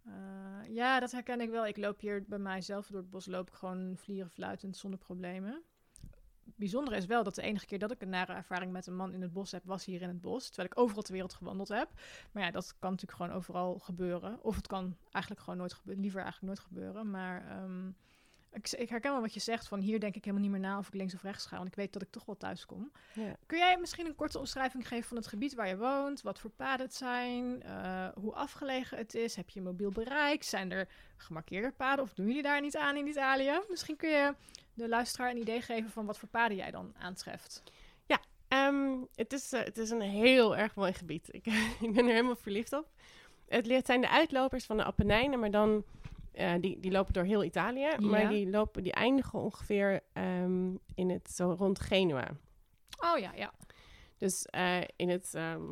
eh, 0.05 0.74
ja, 0.75 1.00
dat 1.00 1.12
herken 1.12 1.41
ik 1.41 1.50
wel. 1.50 1.67
Ik 1.67 1.77
loop 1.77 2.00
hier 2.00 2.24
bij 2.27 2.39
mijzelf 2.39 2.88
door 2.88 3.00
het 3.00 3.09
bos, 3.09 3.25
loop 3.25 3.48
ik 3.48 3.53
gewoon 3.53 3.98
vlieren 3.98 4.29
fluitend 4.29 4.77
zonder 4.77 5.00
problemen. 5.00 5.63
Bijzonder 6.55 6.93
is 6.93 7.05
wel 7.05 7.24
dat 7.24 7.36
de 7.36 7.41
enige 7.41 7.65
keer 7.65 7.79
dat 7.79 7.91
ik 7.91 8.01
een 8.01 8.09
nare 8.09 8.33
ervaring 8.33 8.71
met 8.71 8.88
een 8.88 8.95
man 8.95 9.13
in 9.13 9.21
het 9.21 9.33
bos 9.33 9.51
heb, 9.51 9.63
was 9.65 9.86
hier 9.86 10.01
in 10.01 10.07
het 10.07 10.21
bos. 10.21 10.48
Terwijl 10.48 10.69
ik 10.71 10.79
overal 10.79 11.03
ter 11.03 11.13
wereld 11.13 11.33
gewandeld 11.33 11.67
heb. 11.67 11.89
Maar 12.31 12.43
ja, 12.43 12.51
dat 12.51 12.75
kan 12.79 12.91
natuurlijk 12.91 13.21
gewoon 13.21 13.38
overal 13.38 13.79
gebeuren. 13.79 14.43
Of 14.43 14.55
het 14.55 14.67
kan 14.67 14.98
eigenlijk 15.12 15.43
gewoon 15.43 15.59
nooit 15.59 15.74
gebeuren, 15.74 16.01
liever 16.03 16.21
eigenlijk 16.21 16.53
nooit 16.53 16.67
gebeuren. 16.67 17.09
Maar 17.12 17.48
ehm, 17.48 17.91
ik, 18.51 18.72
ik 18.72 18.89
herken 18.89 19.12
wel 19.12 19.22
wat 19.22 19.34
je 19.34 19.39
zegt, 19.39 19.68
van 19.68 19.79
hier 19.79 20.00
denk 20.00 20.15
ik 20.15 20.24
helemaal 20.24 20.50
niet 20.50 20.60
meer 20.60 20.70
na 20.70 20.77
of 20.77 20.88
ik 20.88 20.94
links 20.94 21.13
of 21.13 21.22
rechts 21.22 21.46
ga. 21.46 21.56
Want 21.56 21.68
ik 21.68 21.75
weet 21.75 21.94
dat 21.94 22.01
ik 22.01 22.12
toch 22.12 22.25
wel 22.25 22.38
thuis 22.38 22.65
kom. 22.65 22.91
Ja. 23.13 23.36
Kun 23.46 23.58
jij 23.58 23.77
misschien 23.77 24.06
een 24.06 24.15
korte 24.15 24.39
omschrijving 24.39 24.88
geven 24.88 25.08
van 25.08 25.18
het 25.18 25.27
gebied 25.27 25.53
waar 25.53 25.68
je 25.68 25.77
woont? 25.77 26.22
Wat 26.22 26.39
voor 26.39 26.50
paden 26.50 26.86
het 26.86 26.96
zijn? 26.96 27.63
eh, 27.63 28.08
hoe 28.13 28.34
afgelegen 28.34 28.98
het 28.98 29.15
is? 29.15 29.36
Heb 29.36 29.50
je 29.50 29.62
mobiel 29.62 29.91
bereik? 29.91 30.44
Zijn 30.44 30.72
er 30.72 30.88
gemarkeerde 31.18 31.72
paden 31.72 32.03
of 32.03 32.13
doen 32.13 32.27
jullie 32.27 32.41
daar 32.41 32.62
niet 32.62 32.77
aan 32.77 32.96
in 32.96 33.08
Italië? 33.08 33.60
Misschien 33.70 33.96
kun 33.96 34.10
je 34.10 34.36
de 34.74 34.88
luisteraar 34.88 35.29
een 35.29 35.41
idee 35.41 35.62
geven 35.62 35.89
van 35.89 36.06
wat 36.06 36.18
voor 36.18 36.29
paden 36.29 36.58
jij 36.58 36.72
dan 36.72 36.94
aantreft. 36.98 37.63
Ehm, 38.50 38.98
het, 39.15 39.34
is, 39.34 39.53
eh, 39.53 39.63
het 39.63 39.77
is 39.77 39.89
een 39.89 40.01
heel 40.01 40.58
erg 40.58 40.75
mooi 40.75 40.94
gebied. 40.94 41.27
Ik, 41.32 41.46
ik 41.86 41.94
ben 41.94 42.06
er 42.06 42.12
helemaal 42.12 42.36
verliefd 42.36 42.74
op. 42.74 42.88
Het 43.48 43.86
zijn 43.86 44.01
de 44.01 44.10
uitlopers 44.10 44.65
van 44.65 44.77
de 44.77 44.84
Appenijnen, 44.84 45.39
maar 45.39 45.51
dan... 45.51 45.84
eh, 46.31 46.53
die, 46.59 46.79
die 46.79 46.91
lopen 46.91 47.13
door 47.13 47.24
heel 47.24 47.43
Italië, 47.43 47.79
Ja. 47.79 47.98
maar 48.00 48.29
die, 48.29 48.50
lopen, 48.50 48.83
die 48.83 48.91
eindigen 48.93 49.39
ongeveer 49.39 50.01
ehm, 50.13 50.75
in 50.95 51.09
het 51.09 51.31
zo 51.31 51.55
rond 51.57 51.79
Genua. 51.79 52.27
Oh 53.13 53.17
ja, 53.17 53.31
ja. 53.36 53.53
Dus 54.17 54.45
eh, 54.45 54.81
in 54.95 55.09
het 55.09 55.33
ehm, 55.33 55.63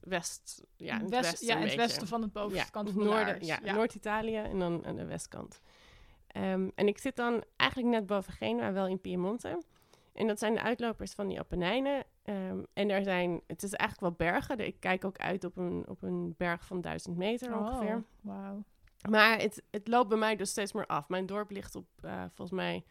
west, 0.00 0.64
ja, 0.76 0.94
in 0.94 1.00
het 1.00 1.10
West- 1.10 1.30
westen 1.30 1.46
ja, 1.46 1.56
in 1.56 1.62
het 1.66 1.74
westen 1.74 2.06
van 2.06 2.22
het 2.22 2.32
bovenkant 2.32 2.86
ja, 2.88 2.92
van 2.92 3.02
de 3.02 3.08
noorden, 3.08 3.44
ja, 3.44 3.58
ja. 3.62 3.74
Noord-Italië 3.74 4.36
en 4.36 4.58
dan 4.58 4.86
aan 4.86 4.96
de 4.96 5.06
westkant. 5.06 5.60
Ehm, 6.26 6.68
en 6.74 6.86
ik 6.88 6.98
zit 6.98 7.16
dan 7.16 7.44
eigenlijk 7.56 7.90
net 7.94 8.06
boven 8.06 8.32
Genua, 8.32 8.72
wel 8.72 8.86
in 8.86 9.00
Piemonte. 9.00 9.62
En 10.12 10.26
dat 10.26 10.38
zijn 10.38 10.54
de 10.54 10.62
uitlopers 10.62 11.12
van 11.12 11.28
die 11.28 11.38
Appenijnen. 11.38 12.04
En 12.72 12.90
er 12.90 13.02
zijn, 13.02 13.40
het 13.46 13.62
is 13.62 13.72
eigenlijk 13.72 14.18
wel 14.18 14.28
bergen. 14.28 14.58
Ik 14.58 14.76
kijk 14.80 15.04
ook 15.04 15.18
uit 15.18 15.44
op 15.44 15.56
een, 15.56 15.84
op 15.88 16.02
een 16.02 16.34
berg 16.36 16.64
van 16.66 16.80
duizend 16.80 17.16
meter 17.16 17.58
ongeveer. 17.58 17.94
Oh, 17.96 18.02
wauw. 18.20 18.64
Maar 19.08 19.38
het, 19.40 19.62
het 19.70 19.88
loopt 19.88 20.08
bij 20.08 20.18
mij 20.18 20.36
dus 20.36 20.50
steeds 20.50 20.72
meer 20.72 20.86
af. 20.86 21.08
Mijn 21.08 21.26
dorp 21.26 21.50
ligt 21.50 21.74
op 21.74 21.86
eh, 22.00 22.20
volgens 22.34 22.50
mij 22.50 22.84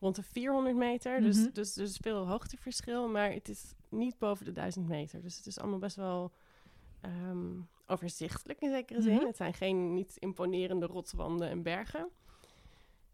rond 0.00 0.16
de 0.16 0.22
400 0.22 0.76
meter. 0.76 1.20
Dus, 1.20 1.36
Mhm. 1.36 1.52
dus, 1.52 1.72
dus 1.72 1.96
veel 1.96 2.26
hoogteverschil. 2.28 3.08
Maar 3.08 3.32
het 3.32 3.48
is 3.48 3.74
niet 3.88 4.18
boven 4.18 4.44
de 4.44 4.52
1000 4.52 4.88
meter. 4.88 5.22
Dus 5.22 5.36
het 5.36 5.46
is 5.46 5.58
allemaal 5.58 5.78
best 5.78 5.96
wel 5.96 6.32
ehm, 7.00 7.60
overzichtelijk 7.86 8.60
in 8.60 8.70
zekere 8.70 9.02
zin. 9.02 9.14
Mhm. 9.16 9.26
Het 9.26 9.36
zijn 9.36 9.54
geen 9.54 9.94
niet 9.94 10.16
imponerende 10.18 10.86
rotswanden 10.86 11.48
en 11.48 11.62
bergen. 11.62 12.08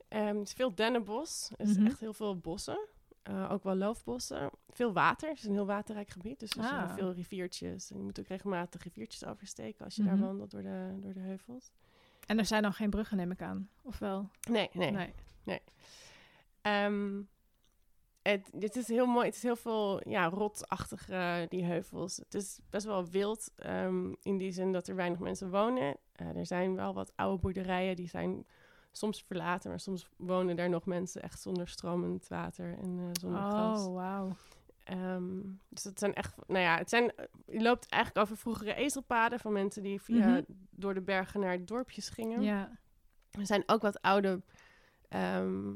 Ehm, 0.08 0.36
het 0.38 0.46
is 0.46 0.52
veel 0.52 0.74
dennenbos. 0.74 1.50
Er 1.56 1.66
is 1.68 1.76
Mhm. 1.76 1.86
echt 1.86 2.00
heel 2.00 2.12
veel 2.12 2.36
bossen. 2.38 2.88
Eh, 3.22 3.50
ook 3.52 3.62
wel 3.62 3.74
loofbossen. 3.74 4.50
Veel 4.68 4.92
water. 4.92 5.28
Het 5.28 5.38
is 5.38 5.44
een 5.44 5.52
heel 5.52 5.66
waterrijk 5.66 6.08
gebied. 6.10 6.40
Dus 6.40 6.50
er 6.50 6.62
zijn 6.62 6.74
Ah. 6.88 6.94
veel 6.94 7.12
riviertjes. 7.12 7.90
En 7.90 7.96
je 7.96 8.02
moet 8.02 8.20
ook 8.20 8.26
regelmatig 8.26 8.82
riviertjes 8.84 9.24
oversteken 9.24 9.84
als 9.84 9.96
je 9.96 10.02
daar 10.04 10.18
wandelt 10.18 10.50
door 10.50 10.62
de, 10.62 10.96
door 11.00 11.12
de 11.12 11.20
heuvels. 11.20 11.72
En 12.26 12.38
er 12.38 12.46
zijn 12.46 12.62
dan 12.62 12.72
geen 12.72 12.90
bruggen, 12.90 13.16
neem 13.16 13.30
ik 13.30 13.42
aan. 13.42 13.68
Of 13.82 13.98
wel? 13.98 14.28
Nee, 14.50 14.70
nee. 14.72 15.12
nee. 15.44 15.62
Ehm, 16.62 17.22
het, 18.22 18.50
dit 18.52 18.76
is 18.76 18.88
heel 18.88 19.06
mooi. 19.06 19.26
Het 19.26 19.36
is 19.36 19.42
heel 19.42 19.56
veel 19.56 20.08
ja, 20.08 20.28
rotachtige, 20.28 21.46
die 21.48 21.64
heuvels. 21.64 22.16
Het 22.16 22.34
is 22.34 22.60
best 22.70 22.86
wel 22.86 23.06
wild 23.06 23.50
ehm, 23.56 24.12
in 24.22 24.38
die 24.38 24.52
zin 24.52 24.72
dat 24.72 24.88
er 24.88 24.96
weinig 24.96 25.18
mensen 25.18 25.50
wonen. 25.50 25.96
Eh, 26.12 26.36
er 26.36 26.46
zijn 26.46 26.74
wel 26.74 26.94
wat 26.94 27.12
oude 27.16 27.40
boerderijen, 27.40 27.96
die 27.96 28.08
zijn 28.08 28.46
soms 28.92 29.22
verlaten, 29.22 29.70
maar 29.70 29.80
soms 29.80 30.08
wonen 30.16 30.56
daar 30.56 30.68
nog 30.68 30.86
mensen 30.86 31.22
echt 31.22 31.40
zonder 31.40 31.68
stromend 31.68 32.28
water 32.28 32.78
en 32.78 32.98
eh, 32.98 33.04
zonder 33.20 33.40
gas. 33.40 33.84
Oh, 33.84 33.94
wauw. 33.94 34.36
Ehm, 34.84 35.40
dus 35.68 35.84
het 35.84 35.98
zijn 35.98 36.14
echt, 36.14 36.34
nou 36.46 36.60
ja, 36.64 36.76
het 36.76 36.88
zijn, 36.88 37.12
je 37.46 37.60
loopt 37.62 37.88
eigenlijk 37.88 38.24
over 38.24 38.36
vroegere 38.40 38.74
ezelpaden 38.74 39.40
van 39.40 39.52
mensen 39.52 39.82
die 39.82 40.00
via 40.02 40.28
Mhm. 40.28 40.42
door 40.70 40.94
de 40.94 41.00
bergen 41.02 41.40
naar 41.40 41.64
dorpjes 41.64 42.08
gingen. 42.08 42.42
Ja. 42.42 42.70
Er 43.30 43.46
zijn 43.46 43.62
ook 43.66 43.82
wat 43.82 44.02
oude 44.02 44.42
ehm, 45.08 45.72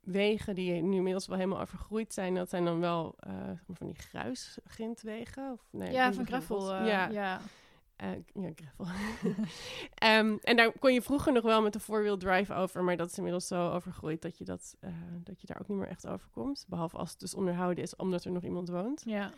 wegen 0.00 0.54
die 0.54 0.72
nu 0.82 0.96
inmiddels 0.96 1.26
wel 1.26 1.36
helemaal 1.36 1.60
overgroeid 1.60 2.12
zijn. 2.14 2.34
Dat 2.34 2.48
zijn 2.50 2.64
dan 2.64 2.80
wel 2.80 3.14
eh, 3.18 3.32
van 3.72 3.86
die 3.86 3.96
gruisgrindwegen. 3.98 5.52
Of, 5.52 5.66
nee, 5.70 5.92
ja, 5.92 6.12
van 6.12 6.26
gravel. 6.26 6.74
eh, 6.74 6.86
ja, 6.86 7.08
ja. 7.08 7.40
Eh, 7.96 8.10
ja, 8.34 8.50
gravel. 8.54 8.94
Ehm, 9.94 10.36
en 10.42 10.56
daar 10.56 10.78
kon 10.78 10.92
je 10.92 11.02
vroeger 11.02 11.32
nog 11.32 11.42
wel 11.42 11.62
met 11.62 11.72
de 11.72 11.80
four-wheel 11.80 12.16
drive 12.16 12.54
over. 12.54 12.84
Maar 12.84 12.96
dat 12.96 13.10
is 13.10 13.16
inmiddels 13.16 13.46
zo 13.46 13.70
overgroeid 13.70 14.22
dat 14.22 14.38
je, 14.38 14.44
dat, 14.44 14.76
eh, 14.80 14.90
dat 15.22 15.40
je 15.40 15.46
daar 15.46 15.60
ook 15.60 15.68
niet 15.68 15.78
meer 15.78 15.88
echt 15.88 16.06
over 16.06 16.28
komt. 16.32 16.64
Behalve 16.68 16.96
als 16.96 17.10
het 17.10 17.20
dus 17.20 17.34
onderhouden 17.34 17.84
is 17.84 17.96
omdat 17.96 18.24
er 18.24 18.32
nog 18.32 18.42
iemand 18.42 18.68
woont. 18.68 19.02
ja. 19.04 19.30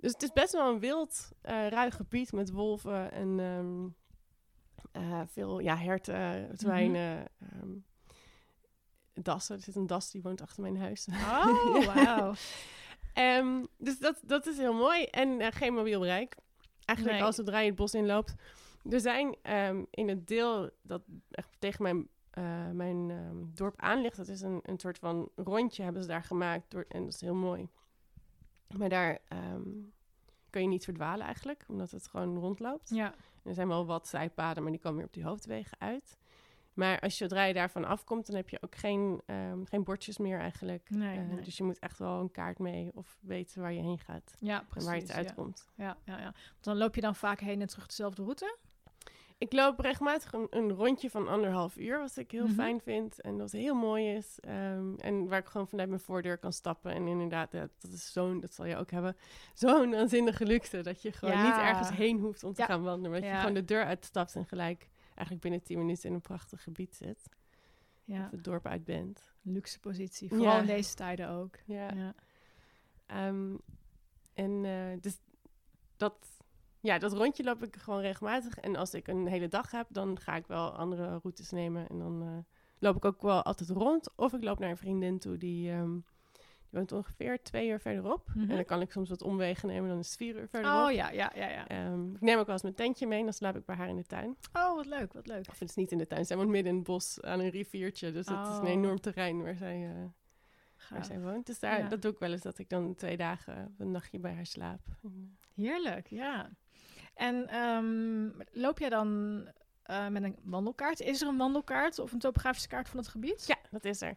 Dus 0.00 0.12
het 0.12 0.22
is 0.22 0.32
best 0.32 0.52
wel 0.52 0.72
een 0.72 0.80
wild, 0.80 1.32
eh 1.40 1.68
ruig 1.68 1.96
gebied 1.96 2.32
met 2.32 2.50
wolven 2.50 3.12
en 3.12 3.40
ehm, 3.40 3.88
eh, 4.92 5.20
veel 5.26 5.58
ja, 5.58 5.76
herten, 5.76 6.48
zwijnen, 6.58 7.24
ehm, 7.38 7.70
dassen. 9.12 9.56
Er 9.56 9.62
zit 9.62 9.76
een 9.76 9.86
das 9.86 10.10
die 10.10 10.22
woont 10.22 10.40
achter 10.42 10.62
mijn 10.62 10.78
huis. 10.78 11.08
Oh, 11.10 11.86
wauw. 11.94 12.34
Dus 13.78 13.98
dat, 13.98 14.20
dat 14.22 14.46
is 14.46 14.58
heel 14.58 14.74
mooi. 14.74 15.04
En 15.04 15.52
geen 15.52 15.74
mobiel 15.74 16.00
bereik. 16.00 16.36
Eigenlijk 16.86 17.18
Nee. 17.18 17.26
als 17.26 17.36
zodra 17.36 17.58
je 17.58 17.66
het 17.66 17.74
bos 17.76 17.94
inloopt. 17.94 18.34
Er 18.90 19.00
zijn 19.00 19.36
ehm, 19.42 19.84
in 19.90 20.08
het 20.08 20.26
deel 20.26 20.70
dat 20.82 21.02
echt 21.30 21.48
tegen 21.58 21.82
mijn, 21.82 22.08
eh, 22.30 22.70
mijn 22.70 23.10
ehm, 23.10 23.36
dorp 23.54 23.74
aan 23.80 24.00
ligt. 24.00 24.16
Dat 24.16 24.28
is 24.28 24.40
een, 24.40 24.60
een 24.62 24.78
soort 24.78 24.98
van 24.98 25.28
rondje 25.36 25.82
hebben 25.82 26.02
ze 26.02 26.08
daar 26.08 26.22
gemaakt. 26.24 26.70
Door, 26.70 26.84
en 26.88 27.04
dat 27.04 27.14
is 27.14 27.20
heel 27.20 27.34
mooi. 27.34 27.68
Maar 28.78 28.88
daar 28.88 29.18
ehm, 29.28 29.62
kun 30.50 30.62
je 30.62 30.68
niet 30.68 30.84
verdwalen 30.84 31.26
eigenlijk. 31.26 31.64
Omdat 31.68 31.90
het 31.90 32.06
gewoon 32.08 32.38
rondloopt. 32.38 32.88
Ja. 32.88 33.14
Er 33.42 33.54
zijn 33.54 33.68
wel 33.68 33.86
wat 33.86 34.08
zijpaden, 34.08 34.62
maar 34.62 34.72
die 34.72 34.80
komen 34.80 34.96
weer 34.98 35.06
op 35.06 35.12
die 35.12 35.24
hoofdwegen 35.24 35.80
uit. 35.80 36.16
Maar 36.76 37.00
als 37.00 37.12
je 37.18 37.24
zodra 37.24 37.44
je 37.44 37.54
daarvan 37.54 37.84
afkomt, 37.84 38.26
dan 38.26 38.36
heb 38.36 38.48
je 38.48 38.58
ook 38.62 38.74
geen, 38.74 39.22
ehm, 39.26 39.64
geen 39.64 39.84
bordjes 39.84 40.18
meer 40.18 40.38
eigenlijk. 40.38 40.90
Nee, 40.90 41.18
Eh, 41.18 41.24
nee. 41.28 41.40
Dus 41.44 41.56
je 41.56 41.64
moet 41.64 41.78
echt 41.78 41.98
wel 41.98 42.20
een 42.20 42.30
kaart 42.30 42.58
mee 42.58 42.90
of 42.94 43.18
weten 43.20 43.60
waar 43.62 43.72
je 43.72 43.80
heen 43.82 43.98
gaat. 43.98 44.36
Ja, 44.40 44.60
en 44.60 44.66
precies. 44.66 44.88
waar 44.88 44.96
je 44.96 45.02
het 45.02 45.12
uitkomt. 45.12 45.68
Ja, 45.74 45.96
ja, 46.04 46.18
ja. 46.18 46.22
Want 46.32 46.34
dan 46.60 46.76
loop 46.76 46.94
je 46.94 47.00
dan 47.00 47.14
vaak 47.14 47.40
heen 47.40 47.60
en 47.60 47.66
terug 47.66 47.86
dezelfde 47.86 48.22
route? 48.22 48.56
Ik 49.38 49.52
loop 49.52 49.78
regelmatig 49.78 50.32
een, 50.32 50.46
een 50.50 50.70
rondje 50.72 51.10
van 51.10 51.28
anderhalf 51.28 51.76
uur, 51.76 51.98
wat 51.98 52.16
ik 52.16 52.30
heel 52.30 52.44
Mhm. 52.46 52.54
fijn 52.54 52.80
vind. 52.80 53.20
En 53.20 53.38
dat 53.38 53.52
heel 53.52 53.74
mooi 53.74 54.14
is. 54.14 54.38
Ehm, 54.40 54.94
en 54.96 55.28
waar 55.28 55.38
ik 55.38 55.46
gewoon 55.46 55.68
vanuit 55.68 55.88
mijn 55.88 56.00
voordeur 56.00 56.38
kan 56.38 56.52
stappen. 56.52 56.92
En 56.92 57.06
inderdaad, 57.06 57.50
dat 57.50 57.70
is 57.92 58.12
zo'n, 58.12 58.40
dat 58.40 58.54
zal 58.54 58.64
je 58.66 58.76
ook 58.76 58.90
hebben, 58.90 59.16
zo'n 59.54 59.90
waanzinnige 59.90 60.44
luxe. 60.46 60.80
Dat 60.82 61.02
je 61.02 61.12
gewoon 61.12 61.34
Ja. 61.34 61.42
niet 61.46 61.56
ergens 61.66 61.90
heen 61.90 62.18
hoeft 62.18 62.44
om 62.44 62.52
te 62.54 62.62
gaan 62.62 62.82
wandelen. 62.82 63.10
Maar 63.10 63.20
dat 63.20 63.30
je 63.30 63.36
gewoon 63.36 63.54
de 63.54 63.64
deur 63.64 63.84
uitstapt 63.84 64.34
en 64.34 64.46
gelijk 64.46 64.88
eigenlijk 65.16 65.40
binnen 65.40 65.62
10 65.62 65.78
minuten 65.78 66.08
in 66.08 66.14
een 66.14 66.20
prachtig 66.20 66.62
gebied 66.62 66.94
zit. 66.94 67.28
Ja, 68.04 68.24
Of 68.24 68.30
het 68.30 68.44
dorp 68.44 68.66
uit 68.66 68.84
bent. 68.84 69.34
luxe 69.42 69.80
positie. 69.80 70.28
Vooral 70.28 70.46
Ja. 70.54 70.60
in 70.60 70.66
deze 70.66 70.94
tijden 70.94 71.28
ook. 71.28 71.56
Ja. 71.64 71.92
Ja. 71.94 72.14
Ehm, 73.06 73.54
en 74.34 74.64
eh, 74.64 75.00
dus 75.00 75.18
dat, 75.96 76.28
ja, 76.80 76.98
dat 76.98 77.12
rondje 77.12 77.44
loop 77.44 77.62
ik 77.62 77.76
gewoon 77.76 78.00
regelmatig. 78.00 78.58
En 78.58 78.76
als 78.76 78.94
ik 78.94 79.08
een 79.08 79.26
hele 79.26 79.48
dag 79.48 79.70
heb, 79.70 79.86
dan 79.90 80.20
ga 80.20 80.36
ik 80.36 80.46
wel 80.46 80.76
andere 80.76 81.08
routes 81.22 81.50
nemen. 81.50 81.88
En 81.88 81.98
dan 81.98 82.22
eh, 82.22 82.38
loop 82.78 82.96
ik 82.96 83.04
ook 83.04 83.22
wel 83.22 83.42
altijd 83.42 83.70
rond. 83.70 84.08
Of 84.16 84.32
ik 84.32 84.42
loop 84.42 84.58
naar 84.58 84.70
een 84.70 84.76
vriendin 84.76 85.18
toe 85.18 85.36
die, 85.36 85.70
ehm, 85.70 85.92
die 85.92 86.02
woont 86.76 86.92
ongeveer 86.92 87.42
twee 87.42 87.68
uur 87.68 87.80
verderop. 87.80 88.28
Mhm. 88.34 88.50
En 88.50 88.56
dan 88.56 88.64
kan 88.64 88.80
ik 88.80 88.92
soms 88.92 89.08
wat 89.08 89.22
omwegen 89.22 89.68
nemen, 89.68 89.88
dan 89.88 89.98
is 89.98 90.06
het 90.06 90.16
vier 90.16 90.36
uur 90.36 90.48
verderop. 90.48 90.86
Oh 90.86 90.92
ja, 90.92 91.10
ja, 91.10 91.32
ja, 91.34 91.48
ja. 91.48 91.66
Ehm, 91.68 92.14
ik 92.14 92.20
neem 92.20 92.38
ook 92.38 92.44
wel 92.44 92.54
eens 92.54 92.62
mijn 92.62 92.74
tentje 92.74 93.06
mee 93.06 93.24
dan 93.24 93.32
slaap 93.32 93.56
ik 93.56 93.64
bij 93.64 93.76
haar 93.76 93.88
in 93.88 93.96
de 93.96 94.04
tuin. 94.06 94.36
Oh, 94.52 94.74
wat 94.74 94.86
leuk, 94.86 95.12
wat 95.12 95.26
leuk. 95.26 95.48
Of 95.48 95.58
het 95.58 95.68
is 95.68 95.74
niet 95.74 95.92
in 95.92 95.98
de 95.98 96.06
tuin, 96.06 96.24
zij 96.26 96.36
woont 96.36 96.48
midden 96.48 96.70
in 96.72 96.78
het 96.78 96.86
bos 96.86 97.22
aan 97.22 97.40
een 97.40 97.50
riviertje. 97.50 98.12
Dus 98.12 98.26
het 98.26 98.46
is 98.46 98.56
Oh. 98.56 98.58
een 98.60 98.66
enorm 98.66 99.00
terrein 99.00 99.42
waar 99.42 99.56
zij, 99.56 99.84
eh, 99.94 100.04
waar 100.90 101.04
zij 101.04 101.20
woont. 101.20 101.46
Dus 101.46 101.58
daar, 101.58 101.78
Ja. 101.78 101.88
dat 101.88 102.02
doe 102.02 102.12
ik 102.12 102.18
wel 102.18 102.32
eens, 102.32 102.42
dat 102.42 102.58
ik 102.58 102.68
dan 102.68 102.94
twee 102.94 103.16
dagen 103.16 103.74
een 103.78 103.90
nachtje 103.90 104.18
bij 104.18 104.34
haar 104.34 104.46
slaap. 104.46 104.80
En, 105.02 105.38
Heerlijk, 105.54 106.06
ja. 106.06 106.50
En 107.14 107.48
ehm, 107.48 108.28
loop 108.60 108.78
jij 108.78 108.88
dan 108.88 109.40
eh, 109.82 110.08
met 110.08 110.22
een 110.22 110.36
wandelkaart? 110.42 111.00
Is 111.00 111.22
er 111.22 111.28
een 111.28 111.36
wandelkaart 111.36 111.98
of 111.98 112.12
een 112.12 112.18
topografische 112.18 112.68
kaart 112.68 112.88
van 112.88 112.98
het 112.98 113.08
gebied? 113.08 113.46
Ja, 113.46 113.56
dat 113.70 113.84
is 113.84 114.00
er. 114.02 114.16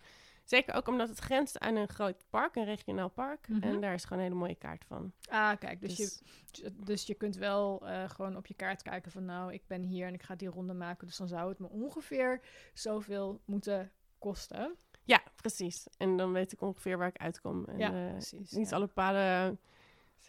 Zeker 0.49 0.73
ook 0.73 0.87
omdat 0.87 1.09
het 1.09 1.19
grenst 1.19 1.59
aan 1.59 1.75
een 1.75 1.87
groot 1.87 2.25
park, 2.29 2.55
een 2.55 2.65
regionaal 2.65 3.09
park. 3.09 3.47
Mhm. 3.47 3.63
En 3.63 3.81
daar 3.81 3.93
is 3.93 4.03
gewoon 4.03 4.17
een 4.17 4.29
hele 4.29 4.39
mooie 4.39 4.55
kaart 4.55 4.85
van. 4.85 5.11
Ah, 5.29 5.57
kijk, 5.59 5.81
dus, 5.81 5.95
Dus- 5.95 6.21
je, 6.51 6.75
dus 6.83 7.05
je 7.05 7.13
kunt 7.13 7.35
wel 7.35 7.87
eh, 7.87 8.09
gewoon 8.09 8.37
op 8.37 8.47
je 8.47 8.53
kaart 8.53 8.81
kijken 8.81 9.11
van 9.11 9.25
nou, 9.25 9.53
ik 9.53 9.61
ben 9.67 9.81
hier 9.81 10.07
en 10.07 10.13
ik 10.13 10.23
ga 10.23 10.35
die 10.35 10.49
ronde 10.49 10.73
maken. 10.73 11.07
Dus 11.07 11.17
dan 11.17 11.27
zou 11.27 11.49
het 11.49 11.59
me 11.59 11.69
ongeveer 11.69 12.41
zoveel 12.73 13.41
moeten 13.45 13.91
kosten. 14.19 14.75
Ja, 15.03 15.21
precies. 15.35 15.87
En 15.97 16.17
dan 16.17 16.31
weet 16.31 16.51
ik 16.51 16.61
ongeveer 16.61 16.97
waar 16.97 17.07
ik 17.07 17.17
uitkom. 17.17 17.65
En, 17.65 17.77
ja, 17.77 18.05
eh, 18.05 18.11
precies. 18.11 18.51
niet 18.51 18.69
ja. 18.69 18.75
alle 18.75 18.87
paden 18.87 19.59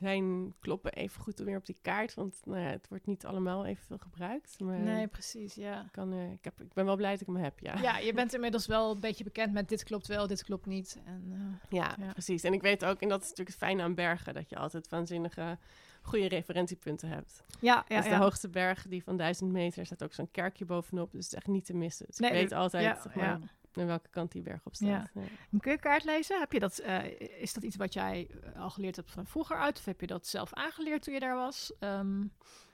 zijn, 0.01 0.55
kloppen 0.61 0.93
even 0.93 1.21
goed 1.23 1.39
weer 1.39 1.57
op 1.57 1.67
die 1.67 1.79
kaart. 1.83 2.15
Want 2.15 2.41
nou 2.45 2.61
ja, 2.61 2.69
het 2.71 2.89
wordt 2.89 3.07
niet 3.07 3.27
allemaal 3.27 3.67
evenveel 3.67 3.99
gebruikt. 3.99 4.61
Maar 4.61 4.79
Nee, 4.81 5.07
precies, 5.07 5.55
ja. 5.55 5.81
ik, 5.81 5.93
kan, 5.93 6.13
eh, 6.13 6.31
ik, 6.33 6.45
heb, 6.45 6.61
ik 6.61 6.73
ben 6.73 6.85
wel 6.85 6.97
blij 6.97 7.11
dat 7.11 7.21
ik 7.21 7.27
hem 7.27 7.37
heb, 7.37 7.59
ja. 7.59 7.79
Ja, 7.81 7.99
je 7.99 8.13
bent 8.13 8.35
inmiddels 8.35 8.67
wel 8.67 8.91
een 8.91 9.01
beetje 9.01 9.25
bekend 9.25 9.53
met 9.53 9.69
dit 9.69 9.85
klopt 9.85 10.07
wel, 10.07 10.27
dit 10.27 10.45
klopt 10.45 10.67
niet. 10.67 10.99
En, 11.05 11.25
eh, 11.33 11.79
Ja, 11.79 11.97
Ja. 11.99 12.13
precies. 12.13 12.43
En 12.43 12.53
ik 12.53 12.63
weet 12.63 12.85
ook, 12.85 13.01
en 13.01 13.09
dat 13.09 13.23
is 13.23 13.29
natuurlijk 13.29 13.57
het 13.57 13.67
fijne 13.69 13.83
aan 13.83 13.95
bergen, 13.95 14.35
dat 14.35 14.51
je 14.51 14.57
altijd 14.57 14.89
waanzinnige 14.89 15.59
goede 16.03 16.29
referentiepunten 16.29 17.09
hebt. 17.09 17.43
ja, 17.61 17.85
ja, 17.89 17.97
dus 17.97 18.05
de 18.05 18.11
ja. 18.11 18.19
hoogste 18.19 18.49
berg, 18.49 18.87
die 18.89 19.03
van 19.03 19.17
1000 19.17 19.53
meter, 19.53 19.87
staat 19.87 20.03
ook 20.03 20.13
zo'n 20.13 20.31
kerkje 20.31 20.65
bovenop. 20.65 21.13
Dus 21.13 21.25
het 21.25 21.33
is 21.33 21.39
echt 21.39 21.47
niet 21.47 21.65
te 21.65 21.75
missen. 21.75 22.07
Dus 22.07 22.17
Nee, 22.19 22.31
ik 22.31 22.37
weet 22.37 22.53
altijd 22.53 22.85
ja, 22.85 23.01
zeg 23.03 23.15
maar, 23.15 23.39
aan 23.79 23.87
welke 23.87 24.09
kant 24.11 24.33
die 24.33 24.43
berg 24.43 24.61
op 24.65 24.75
staat. 24.75 25.11
Ja. 25.15 25.21
Ja. 25.51 25.59
Kun 25.59 25.73
je 25.73 25.79
kaart 25.79 26.05
lezen? 26.05 26.39
Heb 26.39 26.53
je 26.53 26.61
dat, 26.61 26.79
eh, 26.79 27.21
is 27.41 27.53
dat 27.53 27.63
iets 27.63 27.77
wat 27.77 27.93
jij 27.93 28.31
eh, 28.55 28.61
al 28.63 28.71
geleerd 28.71 28.97
hebt 28.97 29.11
van 29.11 29.27
vroeger 29.27 29.57
uit? 29.57 29.79
Of 29.79 29.85
heb 29.85 30.01
je 30.01 30.07
dat 30.07 30.27
zelf 30.27 30.55
aangeleerd 30.55 31.03
toen 31.03 31.15
je 31.15 31.21
daar 31.21 31.37
was? 31.37 31.73
Ehm, 31.79 32.25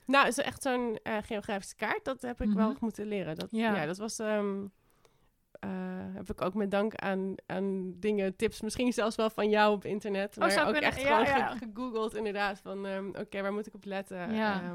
Nou, 0.07 0.27
is 0.27 0.39
echt 0.39 0.63
zo'n 0.63 0.99
eh, 1.03 1.17
geografische 1.23 1.77
kaart, 1.77 2.05
dat 2.05 2.23
heb 2.23 2.41
ik 2.41 2.51
wel 2.53 2.69
Mhm. 2.71 2.77
moeten 2.81 3.07
leren. 3.07 3.35
Dat, 3.35 3.51
Ja. 3.51 3.75
ja. 3.77 3.87
dat 3.87 3.99
was... 3.99 4.19
ehm, 4.19 4.65
eh, 5.61 5.71
heb 6.15 6.31
ik 6.31 6.41
ook 6.43 6.55
met 6.55 6.71
dank 6.71 6.95
aan, 6.95 7.35
aan 7.47 7.95
dingen, 8.01 8.37
tips, 8.37 8.61
misschien 8.61 8.93
zelfs 8.93 9.17
wel 9.17 9.31
van 9.31 9.49
jou 9.51 9.75
op 9.75 9.85
internet. 9.85 10.37
Maar 10.37 10.49
Oh, 10.49 10.55
zou 10.55 10.67
ook 10.67 10.73
kunnen. 10.73 10.91
echt 10.91 11.01
Ja, 11.01 11.25
gewoon 11.25 11.39
ja. 11.39 11.57
gegoogeld 11.57 12.15
inderdaad. 12.15 12.59
Van 12.61 12.87
ehm, 12.87 13.09
oké, 13.09 13.43
waar 13.43 13.53
moet 13.53 13.67
ik 13.67 13.75
op 13.75 13.85
letten? 13.85 14.35
Ja. 14.35 14.75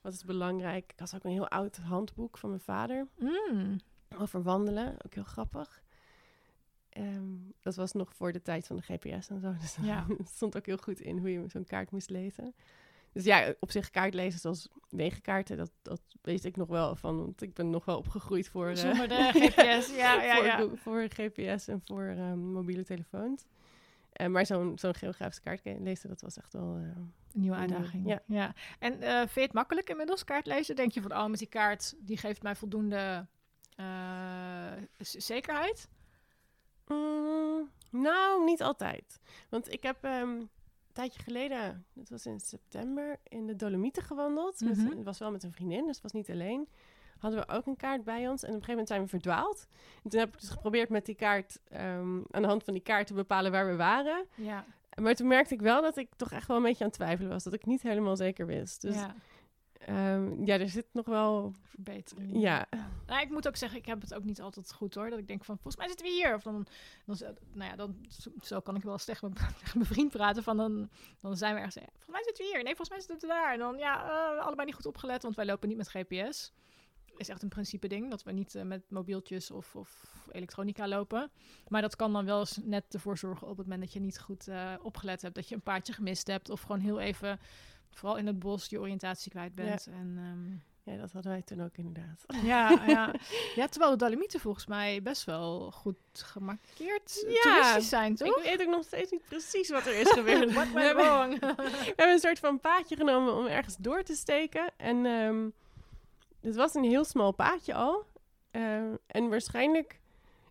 Wat 0.00 0.12
is 0.12 0.24
belangrijk? 0.24 0.92
Ik 0.92 0.98
had 0.98 1.14
ook 1.14 1.24
een 1.24 1.30
heel 1.30 1.48
oud 1.48 1.76
handboek 1.76 2.38
van 2.38 2.48
mijn 2.48 2.60
vader 2.62 3.06
mm, 3.18 3.76
over 4.18 4.42
wandelen. 4.42 4.94
Ook 5.04 5.14
heel 5.14 5.22
grappig. 5.24 5.82
Ehm, 6.88 7.34
dat 7.60 7.74
was 7.76 7.92
nog 7.92 8.14
voor 8.14 8.32
de 8.32 8.42
tijd 8.42 8.66
van 8.66 8.76
de 8.76 8.82
GPS 8.82 9.28
en 9.28 9.40
zo. 9.40 9.54
Dus 9.60 9.76
Ja. 9.82 10.04
het 10.18 10.28
stond 10.28 10.56
ook 10.56 10.66
heel 10.66 10.76
goed 10.76 11.00
in 11.00 11.18
hoe 11.18 11.30
je 11.30 11.44
zo'n 11.48 11.64
kaart 11.64 11.90
moest 11.90 12.10
lezen. 12.10 12.54
Dus 13.12 13.24
ja, 13.24 13.54
op 13.60 13.70
zich 13.70 13.90
kaart 13.90 14.14
lezen 14.14 14.40
zoals 14.40 14.68
wegenkaarten, 14.88 15.56
dat, 15.56 15.70
dat 15.82 16.00
weet 16.22 16.44
ik 16.44 16.56
nog 16.56 16.68
wel 16.68 16.96
van. 16.96 17.16
Want 17.18 17.42
ik 17.42 17.54
ben 17.54 17.70
nog 17.70 17.84
wel 17.84 17.98
opgegroeid 17.98 18.48
voor, 18.48 18.68
eh, 18.68 18.74
de 19.08 19.30
GPS. 19.40 19.96
Ja, 19.96 20.22
ja, 20.22 20.34
voor, 20.34 20.44
ja. 20.44 20.68
Voor 20.76 21.06
GPS 21.08 21.68
en 21.68 21.80
voor 21.84 22.02
ehm, 22.04 22.38
mobiele 22.38 22.84
telefoons. 22.84 23.44
Eh, 24.12 24.26
maar 24.26 24.46
zo'n 24.46 24.78
zo'n 24.78 24.94
geografische 24.94 25.42
kaart 25.42 25.60
lezen, 25.64 26.08
dat 26.08 26.20
was 26.20 26.36
echt 26.36 26.52
wel... 26.52 26.76
eh, 26.76 26.82
Een 26.82 27.12
nieuwe 27.32 27.56
uitdaging. 27.56 28.20
ja. 28.26 28.54
En 28.78 29.00
eh, 29.02 29.16
vind 29.18 29.34
je 29.34 29.40
het 29.40 29.52
makkelijk 29.52 29.90
inmiddels 29.90 30.24
kaart 30.24 30.46
lezen? 30.46 30.76
Denk 30.76 30.92
je 30.92 31.00
van, 31.02 31.12
oh, 31.12 31.26
met 31.26 31.38
die 31.38 31.48
kaart, 31.48 31.94
die 31.98 32.16
geeft 32.16 32.42
mij 32.42 32.56
voldoende 32.56 33.26
zekerheid? 34.98 35.88
Mm, 36.86 37.70
nou, 37.90 38.44
niet 38.44 38.62
altijd. 38.62 39.20
Want 39.48 39.72
ik 39.72 39.82
heb 39.82 40.04
ehm, 40.04 40.42
tijdje 40.92 41.22
geleden, 41.22 41.84
dat 41.92 42.08
was 42.08 42.26
in 42.26 42.40
september, 42.40 43.16
in 43.28 43.46
de 43.46 43.56
Dolomieten 43.56 44.02
gewandeld. 44.02 44.60
Met- 44.60 44.76
Mhm. 44.76 44.88
het 44.96 45.04
was 45.04 45.18
wel 45.18 45.30
met 45.30 45.42
een 45.42 45.52
vriendin, 45.52 45.86
dus 45.86 45.94
het 45.94 46.02
was 46.02 46.12
niet 46.12 46.30
alleen. 46.30 46.68
Hadden 47.18 47.40
we 47.40 47.52
ook 47.52 47.66
een 47.66 47.76
kaart 47.76 48.04
bij 48.04 48.28
ons. 48.28 48.42
En 48.42 48.48
op 48.48 48.54
een 48.54 48.64
gegeven 48.64 48.68
moment 48.70 48.88
zijn 48.88 49.02
we 49.02 49.08
verdwaald. 49.08 49.66
En 50.04 50.10
toen 50.10 50.20
heb 50.20 50.34
ik 50.34 50.40
dus 50.40 50.48
geprobeerd 50.48 50.88
met 50.88 51.06
die 51.06 51.14
kaart, 51.14 51.58
ehm, 51.68 52.16
aan 52.30 52.42
de 52.42 52.48
hand 52.48 52.64
van 52.64 52.74
die 52.74 52.82
kaart 52.82 53.06
te 53.06 53.14
bepalen 53.14 53.52
waar 53.52 53.66
we 53.66 53.76
waren. 53.76 54.26
Ja, 54.34 54.64
Maar 55.00 55.14
toen 55.14 55.26
merkte 55.28 55.54
ik 55.54 55.60
wel 55.60 55.82
dat 55.82 55.96
ik 55.96 56.08
toch 56.16 56.32
echt 56.32 56.46
wel 56.48 56.56
een 56.56 56.62
beetje 56.62 56.84
aan 56.84 56.90
het 56.90 56.98
twijfelen 56.98 57.30
was. 57.30 57.44
Dat 57.44 57.52
ik 57.52 57.66
niet 57.66 57.82
helemaal 57.82 58.16
zeker 58.16 58.46
wist. 58.46 58.80
Dus 58.80 58.94
ja. 58.94 59.14
Ehm, 59.78 60.44
ja, 60.44 60.58
er 60.58 60.68
zit 60.68 60.86
nog 60.92 61.06
wel... 61.06 61.52
verbetering. 61.62 62.40
Ja, 62.40 62.66
Nou, 63.06 63.20
ik 63.20 63.30
moet 63.30 63.48
ook 63.48 63.56
zeggen, 63.56 63.78
ik 63.78 63.86
heb 63.86 64.00
het 64.00 64.14
ook 64.14 64.24
niet 64.24 64.40
altijd 64.40 64.72
goed 64.72 64.94
hoor. 64.94 65.10
Dat 65.10 65.18
ik 65.18 65.26
denk 65.26 65.44
van, 65.44 65.54
volgens 65.54 65.76
mij 65.76 65.88
zitten 65.88 66.06
we 66.06 66.12
hier. 66.12 66.34
Of 66.34 66.42
dan, 66.42 66.66
dan 67.06 67.16
nou 67.52 67.70
ja, 67.70 67.76
dan, 67.76 68.06
zo- 68.42 68.60
kan 68.60 68.76
ik 68.76 68.82
wel 68.82 68.92
eens 68.92 69.04
tegen 69.04 69.32
mijn, 69.32 69.52
tegen 69.62 69.78
mijn 69.78 69.90
vriend 69.90 70.10
praten. 70.10 70.42
Van 70.42 70.56
dan, 70.56 70.88
dan 71.20 71.36
zijn 71.36 71.52
we 71.54 71.60
ergens, 71.60 71.76
eh, 71.76 71.82
volgens 71.90 72.10
mij 72.12 72.22
zitten 72.24 72.44
we 72.44 72.50
hier. 72.50 72.62
Nee, 72.62 72.76
volgens 72.76 72.90
mij 72.90 73.00
zitten 73.00 73.28
we 73.28 73.34
daar. 73.34 73.52
En 73.52 73.58
dan, 73.58 73.76
ja, 73.78 74.04
eh, 74.36 74.44
allebei 74.44 74.66
niet 74.66 74.74
goed 74.76 74.86
opgelet, 74.86 75.22
want 75.22 75.36
wij 75.36 75.46
lopen 75.46 75.68
niet 75.68 75.76
met 75.76 75.88
GPS. 75.88 76.52
Is 77.16 77.28
echt 77.28 77.42
een 77.42 77.48
principe 77.48 77.88
ding, 77.88 78.10
dat 78.10 78.22
we 78.22 78.32
niet 78.32 78.54
eh, 78.54 78.62
met 78.62 78.90
mobieltjes 78.90 79.50
of, 79.50 79.74
of 79.76 80.04
elektronica 80.32 80.88
lopen. 80.88 81.30
Maar 81.68 81.82
dat 81.82 81.96
kan 81.96 82.12
dan 82.12 82.24
wel 82.24 82.38
eens 82.38 82.58
net 82.62 82.84
ervoor 82.94 83.18
zorgen 83.18 83.48
op 83.48 83.56
het 83.56 83.66
moment 83.66 83.82
dat 83.84 83.92
je 83.92 84.00
niet 84.00 84.20
goed 84.20 84.48
eh, 84.48 84.72
opgelet 84.82 85.22
hebt. 85.22 85.34
Dat 85.34 85.48
je 85.48 85.54
een 85.54 85.60
paardje 85.60 85.92
gemist 85.92 86.26
hebt. 86.26 86.50
Of 86.50 86.60
gewoon 86.60 86.80
heel 86.80 87.00
even, 87.00 87.40
vooral 87.98 88.18
in 88.18 88.26
het 88.26 88.38
bos, 88.38 88.66
je 88.66 88.80
oriëntatie 88.80 89.30
kwijt 89.30 89.54
bent. 89.54 89.86
En, 89.86 90.14
ehm, 90.16 90.92
ja, 90.92 91.00
dat 91.00 91.12
hadden 91.12 91.32
wij 91.32 91.42
toen 91.42 91.62
ook 91.62 91.76
inderdaad. 91.76 92.24
ja, 92.52 92.82
ja. 92.86 93.14
ja, 93.54 93.66
terwijl 93.66 93.90
de 93.90 93.96
Dolomieten 93.96 94.40
volgens 94.40 94.66
mij 94.66 95.02
best 95.02 95.24
wel 95.24 95.70
goed 95.70 95.98
gemarkeerd 96.12 97.24
Ja. 97.28 97.40
toeristisch 97.42 97.88
zijn, 97.88 98.14
toch? 98.14 98.36
Ik 98.36 98.42
weet 98.42 98.66
ook 98.66 98.74
nog 98.74 98.84
steeds 98.84 99.10
niet 99.10 99.24
precies 99.28 99.70
wat 99.70 99.86
er 99.86 100.00
is 100.00 100.10
gebeurd. 100.10 100.52
What 100.54 100.66
we, 100.66 100.72
went 100.72 100.96
wrong? 100.96 101.40
we 101.40 101.46
hebben 101.86 102.12
een 102.12 102.18
soort 102.18 102.38
van 102.38 102.60
paadje 102.60 102.96
genomen 102.96 103.34
om 103.34 103.46
ergens 103.46 103.76
door 103.76 104.02
te 104.02 104.14
steken. 104.14 104.72
En 104.76 105.06
ehm 105.06 105.48
het 106.40 106.56
was 106.56 106.74
een 106.74 106.84
heel 106.84 107.04
smal 107.04 107.32
paadje 107.32 107.74
al. 107.74 108.06
Ehm, 108.50 108.94
en 109.06 109.28
waarschijnlijk... 109.28 110.00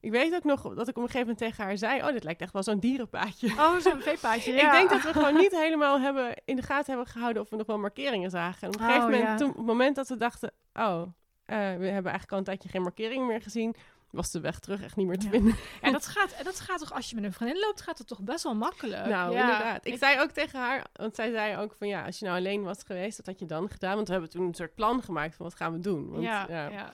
Ik 0.02 0.12
weet 0.12 0.36
ook 0.36 0.44
nog 0.44 0.62
dat 0.62 0.88
ik 0.88 0.98
op 0.98 1.04
een 1.04 1.10
gegeven 1.10 1.20
moment 1.20 1.38
tegen 1.38 1.64
haar 1.64 1.78
zei... 1.78 2.02
Oh, 2.02 2.12
dit 2.12 2.24
lijkt 2.24 2.42
echt 2.42 2.54
wel 2.54 2.64
zo'n 2.64 2.80
dierenpaadje. 2.80 3.48
oh, 3.48 3.76
zo'n 3.78 4.02
veepaadje, 4.02 4.54
ja. 4.54 4.66
Ik 4.66 4.72
denk 4.72 4.90
dat 4.90 5.02
we 5.02 5.20
gewoon 5.20 5.36
niet 5.36 5.52
helemaal 5.66 6.00
hebben 6.00 6.42
in 6.46 6.56
de 6.56 6.62
gaten 6.62 6.94
hebben 6.94 7.12
gehouden 7.12 7.42
of 7.42 7.50
we 7.50 7.56
nog 7.56 7.68
wel 7.68 7.80
markeringen 7.80 8.30
zagen. 8.30 8.62
En 8.62 8.68
op 8.68 8.74
een 8.74 8.86
gegeven 8.86 9.06
Oh, 9.06 9.12
moment, 9.12 9.28
ja. 9.30 9.38
toen, 9.38 9.50
op 9.50 9.58
het 9.58 9.66
moment 9.66 9.96
dat 9.96 10.08
we 10.08 10.18
dachten, 10.18 10.52
oh, 10.74 11.02
eh, 11.02 11.56
we 11.56 11.88
hebben 11.88 12.12
eigenlijk 12.12 12.32
al 12.32 12.38
een 12.38 12.44
tijdje 12.44 12.70
geen 12.70 12.82
markeringen 12.82 13.28
meer 13.28 13.42
gezien, 13.42 13.76
was 14.12 14.32
de 14.32 14.40
weg 14.40 14.60
terug 14.60 14.82
echt 14.84 14.96
niet 14.96 15.08
meer 15.08 15.18
te 15.18 15.30
vinden. 15.30 15.56
Ja, 15.82 15.92
dat 15.92 16.06
gaat, 16.06 16.44
dat 16.44 16.60
gaat 16.60 16.80
toch, 16.80 16.94
als 16.94 17.10
je 17.10 17.16
met 17.16 17.24
een 17.24 17.34
vriendin 17.34 17.60
loopt, 17.60 17.82
gaat 17.82 17.98
het 17.98 18.08
toch 18.08 18.22
best 18.22 18.44
wel 18.44 18.56
makkelijk? 18.56 19.06
nou, 19.06 19.34
Ja, 19.34 19.42
inderdaad. 19.42 19.86
Ik, 19.86 19.98
zei 19.98 20.20
ook 20.22 20.32
tegen 20.32 20.60
haar, 20.60 20.86
want 20.94 21.16
zij 21.16 21.32
zei 21.32 21.58
ook 21.58 21.76
van 21.78 21.88
ja, 21.88 22.06
als 22.06 22.20
je 22.20 22.26
nou 22.26 22.38
alleen 22.38 22.64
was 22.64 22.84
geweest, 22.86 23.18
wat 23.18 23.26
had 23.26 23.40
je 23.40 23.46
dan 23.46 23.70
gedaan? 23.70 23.96
Want 23.96 24.08
we 24.08 24.14
hebben 24.14 24.32
toen 24.32 24.48
een 24.48 24.54
soort 24.54 24.76
plan 24.76 25.04
gemaakt 25.04 25.36
van 25.36 25.46
wat 25.46 25.56
gaan 25.56 25.72
we 25.74 25.80
doen. 25.80 26.10
Want, 26.10 26.24
ja, 26.24 26.46
ja. 26.50 26.92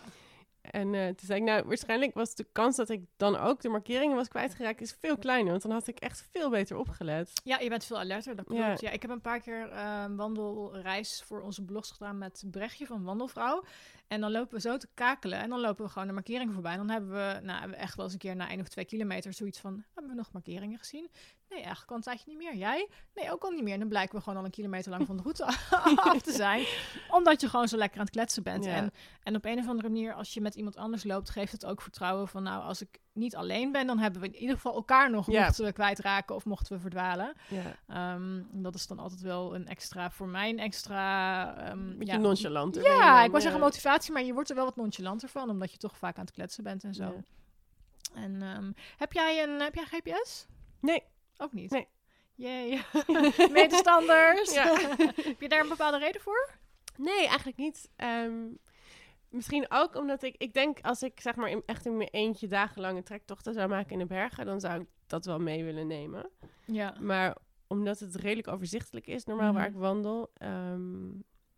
En 0.72 0.94
eh, 0.94 1.06
toen 1.06 1.26
zei 1.26 1.40
ik, 1.40 1.46
nou, 1.46 1.64
waarschijnlijk 1.66 2.14
was 2.14 2.36
de 2.36 2.48
kans 2.52 2.76
dat 2.76 2.90
ik 2.90 3.02
dan 3.18 3.38
ook 3.38 3.62
de 3.62 3.70
markeringen 3.70 4.16
was 4.16 4.28
kwijtgeraakt, 4.28 4.82
is 4.82 4.98
veel 5.00 5.18
kleiner. 5.18 5.52
Want 5.52 5.62
dan 5.62 5.72
had 5.72 5.88
ik 5.88 6.00
echt 6.00 6.30
veel 6.32 6.50
beter 6.50 6.78
opgelet. 6.78 7.32
Ja, 7.44 7.60
je 7.60 7.70
bent 7.70 7.86
veel 7.86 8.00
alerter, 8.00 8.36
dat 8.36 8.46
klopt. 8.46 8.62
Ja. 8.62 8.76
Ja. 8.80 8.90
ik 8.90 9.02
heb 9.02 9.12
een 9.12 9.22
paar 9.22 9.40
keer 9.40 9.72
een 9.72 10.16
wandelreis 10.16 11.24
voor 11.26 11.42
onze 11.42 11.66
blogs 11.66 11.92
gedaan 11.92 12.18
met 12.18 12.44
Brechtje 12.52 12.86
van 12.86 13.04
Wandelvrouw. 13.04 13.64
En 14.14 14.22
dan 14.22 14.32
lopen 14.32 14.56
we 14.56 14.62
zo 14.62 14.78
te 14.78 14.88
kakelen 14.94 15.40
en 15.40 15.50
dan 15.50 15.60
lopen 15.60 15.86
we 15.86 15.92
gewoon 15.92 16.08
de 16.08 16.14
markeringen 16.14 16.54
voorbij. 16.54 16.72
En 16.72 16.78
dan 16.78 16.90
hebben 16.90 17.10
we, 17.10 17.40
nou, 17.44 17.60
hebben 17.60 17.78
we 17.78 17.84
echt 17.84 17.96
wel 17.96 18.06
eens 18.06 18.14
een 18.14 18.20
keer 18.20 18.36
na 18.36 18.50
één 18.50 18.60
of 18.60 18.68
twee 18.68 18.86
kilometer 18.86 19.34
zoiets 19.34 19.60
van... 19.60 19.84
Hebben 19.94 20.12
we 20.12 20.18
nog 20.18 20.32
markeringen 20.32 20.78
gezien? 20.80 21.10
Nee, 21.50 21.60
eigenlijk 21.60 21.90
al 21.90 21.96
een 21.96 22.04
tijdje 22.04 22.26
niet 22.28 22.38
meer. 22.38 22.56
Jij? 22.56 22.90
Nee, 23.16 23.32
ook 23.32 23.44
al 23.44 23.50
niet 23.50 23.64
meer. 23.64 23.74
En 23.74 23.80
dan 23.80 23.88
blijken 23.88 24.16
we 24.16 24.22
gewoon 24.22 24.40
al 24.40 24.46
een 24.46 24.52
kilometer 24.52 24.92
lang 24.92 25.06
van 25.06 25.18
de 25.18 25.24
route 25.24 25.46
af 26.12 26.22
te 26.22 26.32
zijn. 26.32 26.66
Omdat 27.10 27.42
je 27.42 27.50
gewoon 27.50 27.68
zo 27.68 27.78
lekker 27.78 28.00
aan 28.00 28.06
het 28.06 28.14
kletsen 28.14 28.44
bent. 28.44 28.66
Ja. 28.66 28.76
En, 28.76 28.92
en 29.24 29.36
op 29.36 29.46
een 29.46 29.60
of 29.60 29.68
andere 29.68 29.90
manier, 29.90 30.14
als 30.14 30.34
je 30.34 30.42
met 30.42 30.56
iemand 30.56 30.78
anders 30.78 31.04
loopt, 31.04 31.30
geeft 31.30 31.52
het 31.52 31.66
ook 31.66 31.82
vertrouwen 31.82 32.28
van... 32.28 32.44
Nou, 32.44 32.64
als 32.64 32.82
ik 32.82 33.00
niet 33.14 33.36
alleen 33.36 33.72
ben, 33.72 33.88
dan 33.88 34.00
hebben 34.00 34.22
we 34.22 34.28
in 34.28 34.36
ieder 34.36 34.56
geval 34.56 34.74
elkaar 34.74 35.10
nog 35.10 35.28
mochten 35.28 35.66
we 35.66 35.74
kwijtraken 35.74 36.36
of 36.36 36.46
mochten 36.46 36.76
we 36.76 36.82
verdwalen. 36.82 37.34
Ehm, 37.88 38.42
dat 38.52 38.76
is 38.76 38.88
dan 38.88 39.00
altijd 39.00 39.22
wel 39.22 39.56
een 39.56 39.68
extra, 39.68 40.12
voor 40.12 40.28
mij 40.28 40.50
een 40.50 40.60
extra... 40.60 41.46
beetje 41.98 42.14
ja, 42.14 42.20
nonchalant. 42.20 42.76
ja, 42.76 43.24
ik 43.24 43.30
wou 43.30 43.42
zeggen 43.42 43.60
motivatie, 43.60 44.14
maar 44.14 44.24
je 44.24 44.34
wordt 44.34 44.50
er 44.50 44.56
wel 44.56 44.66
wat 44.66 44.76
nonchalanter 44.76 45.30
van, 45.30 45.50
omdat 45.50 45.72
je 45.72 45.78
toch 45.78 45.98
vaak 45.98 46.18
aan 46.18 46.26
het 46.26 46.34
kletsen 46.34 46.64
bent 46.64 46.84
en 46.84 46.94
zo. 46.94 47.24
En 48.14 48.42
ehm, 48.42 48.72
heb 48.98 49.14
jij 49.14 49.44
een 49.44 49.60
heb 49.60 49.76
jij 49.76 49.86
GPS? 49.86 50.48
Nee, 50.80 51.04
Ook 51.38 51.54
niet? 51.54 51.72
Nee. 51.72 51.88
Jee. 52.36 52.82
Medestanders. 53.52 54.56
Heb 55.30 55.42
je 55.42 55.50
daar 55.50 55.60
een 55.60 55.70
bepaalde 55.70 55.98
reden 55.98 56.22
voor? 56.22 56.50
Nee, 56.98 57.28
eigenlijk 57.28 57.58
niet. 57.58 57.90
Ehm, 57.96 58.34
misschien 59.34 59.66
ook 59.70 59.96
omdat 59.96 60.24
ik... 60.24 60.36
Ik 60.38 60.54
denk 60.54 60.80
als 60.82 61.04
ik 61.04 61.20
zeg 61.20 61.36
maar 61.36 61.50
in, 61.50 61.64
echt 61.66 61.86
in 61.86 61.98
mijn 61.98 62.10
eentje 62.12 62.48
dagenlange 62.48 63.04
trektochten 63.04 63.54
zou 63.54 63.70
maken 63.70 63.92
in 63.92 64.00
de 64.00 64.06
bergen... 64.06 64.46
dan 64.46 64.60
zou 64.60 64.82
ik 64.82 64.88
dat 65.08 65.26
wel 65.26 65.40
mee 65.40 65.64
willen 65.64 65.88
nemen. 65.88 66.30
Ja. 66.66 66.96
Maar 67.02 67.38
omdat 67.68 68.00
het 68.00 68.16
redelijk 68.16 68.48
overzichtelijk 68.48 69.08
is, 69.08 69.24
normaal 69.26 69.54
waar 69.54 69.62
Mhm. 69.70 69.74
ik 69.76 69.82
wandel... 69.82 70.32
ehm, 70.34 71.10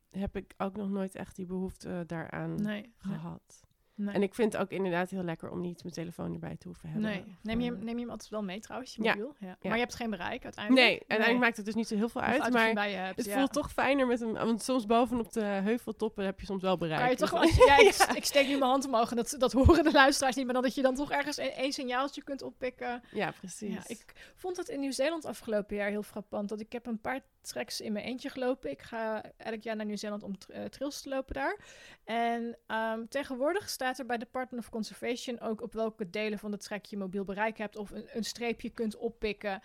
heb 0.10 0.36
ik 0.36 0.54
ook 0.58 0.76
nog 0.78 0.90
nooit 0.90 1.16
echt 1.16 1.36
die 1.36 1.46
behoefte 1.46 2.04
daaraan 2.08 2.56
Nee. 2.56 2.82
nee, 2.82 2.92
gehad. 3.00 3.64
Nee. 3.96 4.14
En 4.16 4.24
ik 4.24 4.34
vind 4.34 4.54
het 4.54 4.62
ook 4.62 4.70
inderdaad 4.70 5.10
heel 5.10 5.24
lekker 5.24 5.50
om 5.52 5.62
niet 5.62 5.82
mijn 5.84 5.96
telefoon 5.96 6.34
erbij 6.34 6.56
te 6.58 6.68
hoeven 6.68 6.90
hebben. 6.90 7.10
nee. 7.10 7.24
Neem, 7.42 7.60
je, 7.62 7.70
eh, 7.70 7.76
hem- 7.76 7.84
neem 7.86 7.96
je 7.96 8.02
hem 8.02 8.10
altijd 8.10 8.30
wel 8.30 8.44
mee 8.44 8.60
trouwens, 8.60 8.96
je 8.96 9.02
mobiel? 9.04 9.36
Ja. 9.40 9.48
Ja. 9.48 9.56
Maar 9.62 9.74
je 9.74 9.80
hebt 9.84 9.96
geen 9.96 10.10
bereik 10.10 10.44
uiteindelijk? 10.44 10.86
Nee, 10.88 11.00
uiteindelijk 11.00 11.40
maakt 11.40 11.58
het 11.58 11.66
dus 11.66 11.76
niet 11.76 11.88
zo 11.88 11.96
heel 11.96 12.10
veel 12.10 12.22
uit. 12.22 12.40
als 12.40 12.48
je 12.48 12.54
hem 12.58 12.64
Maar 12.66 12.74
bij 12.74 12.90
je 12.92 12.96
hebt, 12.98 13.18
het 13.18 13.26
ja. 13.26 13.38
voelt 13.38 13.54
toch 13.54 13.72
fijner 13.72 14.08
met 14.08 14.22
een... 14.22 14.34
Want 14.34 14.64
soms 14.64 14.86
bovenop 14.86 15.32
de 15.34 15.42
heuveltoppen 15.44 16.26
heb 16.26 16.40
je 16.40 16.46
soms 16.46 16.62
wel 16.62 16.78
bereik. 16.78 17.00
Kan 17.00 17.10
je 17.10 17.16
toch, 17.16 17.30
Dus- 17.30 17.40
als 17.40 17.56
je, 17.56 17.66
ja, 18.08 18.16
ik, 18.16 18.26
steek 18.26 18.48
nu 18.48 18.58
mijn 18.58 18.70
hand 18.72 18.86
omhoog 18.86 19.10
en 19.10 19.16
dat, 19.16 19.36
dat 19.38 19.52
horen 19.52 19.84
de 19.84 19.92
luisteraars 19.92 20.36
niet, 20.36 20.46
maar 20.46 20.54
dan 20.54 20.64
dat 20.64 20.76
je 20.76 20.82
dan 20.82 20.96
toch 20.96 21.12
ergens 21.12 21.38
een, 21.38 21.52
één 21.52 21.74
signaaltje 21.74 22.24
kunt 22.24 22.42
oppikken. 22.42 23.04
Ja, 23.12 23.32
precies. 23.40 23.74
Ja, 23.74 23.82
ik 23.88 24.32
vond 24.36 24.58
het 24.58 24.70
in 24.70 24.80
Nieuw-Zeeland 24.80 25.26
afgelopen 25.26 25.76
jaar 25.76 25.90
heel 25.90 26.04
frappant. 26.04 26.50
Dat 26.50 26.60
ik 26.60 26.72
heb 26.72 26.86
een 26.86 27.02
paar 27.02 27.20
treks 27.42 27.82
in 27.82 27.94
mijn 27.94 28.06
eentje 28.06 28.30
gelopen. 28.30 28.70
Ik 28.72 28.82
ga 28.82 29.24
elk 29.38 29.62
jaar 29.62 29.76
naar 29.76 29.86
Nieuw-Zeeland 29.86 30.24
om 30.24 30.34
eh, 30.48 30.64
trails 30.64 31.02
te 31.02 31.10
lopen 31.10 31.34
daar. 31.34 31.58
En 32.04 32.58
ehm, 32.68 33.06
tegenwoordig 33.10 33.70
staat 33.86 34.00
er 34.00 34.06
bij 34.06 34.18
Department 34.18 34.64
of 34.64 34.70
Conservation 34.70 35.40
ook 35.40 35.62
op 35.62 35.74
welke 35.74 36.10
delen 36.10 36.40
van 36.40 36.52
de 36.52 36.58
trek 36.58 36.86
je 36.86 36.98
mobiel 36.98 37.24
bereik 37.24 37.58
hebt. 37.58 37.76
Of 37.76 37.92
een, 37.92 38.08
een 38.14 38.24
streepje 38.24 38.70
kunt 38.70 38.96
oppikken. 38.96 39.62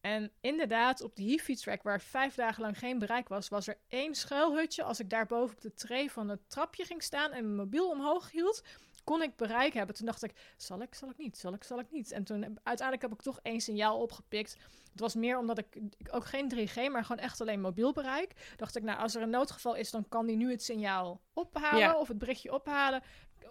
En 0.00 0.30
inderdaad, 0.40 1.00
op 1.00 1.16
de 1.16 1.22
Heafy 1.24 1.54
track, 1.54 1.82
waar 1.82 2.00
vijf 2.00 2.34
dagen 2.34 2.62
lang 2.62 2.78
geen 2.78 2.98
bereik 2.98 3.28
was, 3.28 3.48
was 3.48 3.66
er 3.66 3.78
één 3.88 4.14
schuilhutje. 4.14 4.82
Als 4.82 5.00
ik 5.00 5.10
daar 5.10 5.26
boven 5.26 5.54
op 5.56 5.60
de 5.60 5.74
tray 5.74 6.08
van 6.08 6.28
het 6.28 6.40
trapje 6.50 6.84
ging 6.84 7.02
staan 7.02 7.30
en 7.32 7.44
mijn 7.44 7.56
mobiel 7.56 7.90
omhoog 7.90 8.30
hield, 8.30 8.62
kon 9.04 9.22
ik 9.22 9.36
bereik 9.36 9.72
hebben. 9.72 9.94
Toen 9.96 10.06
dacht 10.06 10.22
ik, 10.22 10.54
zal 10.56 10.80
ik, 10.82 10.94
zal 10.94 11.10
ik 11.10 11.18
niet, 11.18 11.38
zal 11.38 11.52
ik, 11.54 11.64
zal 11.64 11.78
ik 11.78 11.90
niet. 11.90 12.10
En 12.12 12.24
toen 12.24 12.42
heb- 12.42 12.60
uiteindelijk 12.62 13.08
heb 13.10 13.18
ik 13.18 13.24
toch 13.24 13.38
één 13.42 13.60
signaal 13.60 14.00
opgepikt. 14.00 14.56
Het 14.90 15.00
was 15.00 15.14
meer 15.14 15.38
omdat 15.38 15.58
ik, 15.58 15.66
ik 15.96 16.14
ook 16.14 16.24
geen 16.24 16.48
3G, 16.54 16.74
maar 16.90 17.04
gewoon 17.04 17.22
echt 17.22 17.40
alleen 17.40 17.60
mobiel 17.60 17.92
bereik. 17.92 18.54
Dacht 18.56 18.76
ik, 18.76 18.82
nou, 18.82 18.98
als 18.98 19.14
er 19.14 19.22
een 19.22 19.30
noodgeval 19.30 19.74
is, 19.74 19.90
dan 19.90 20.08
kan 20.08 20.26
die 20.26 20.36
nu 20.36 20.50
het 20.50 20.62
signaal 20.62 21.20
ophalen 21.32 21.78
Ja. 21.78 21.98
of 21.98 22.08
het 22.08 22.18
berichtje 22.18 22.52
ophalen. 22.52 23.02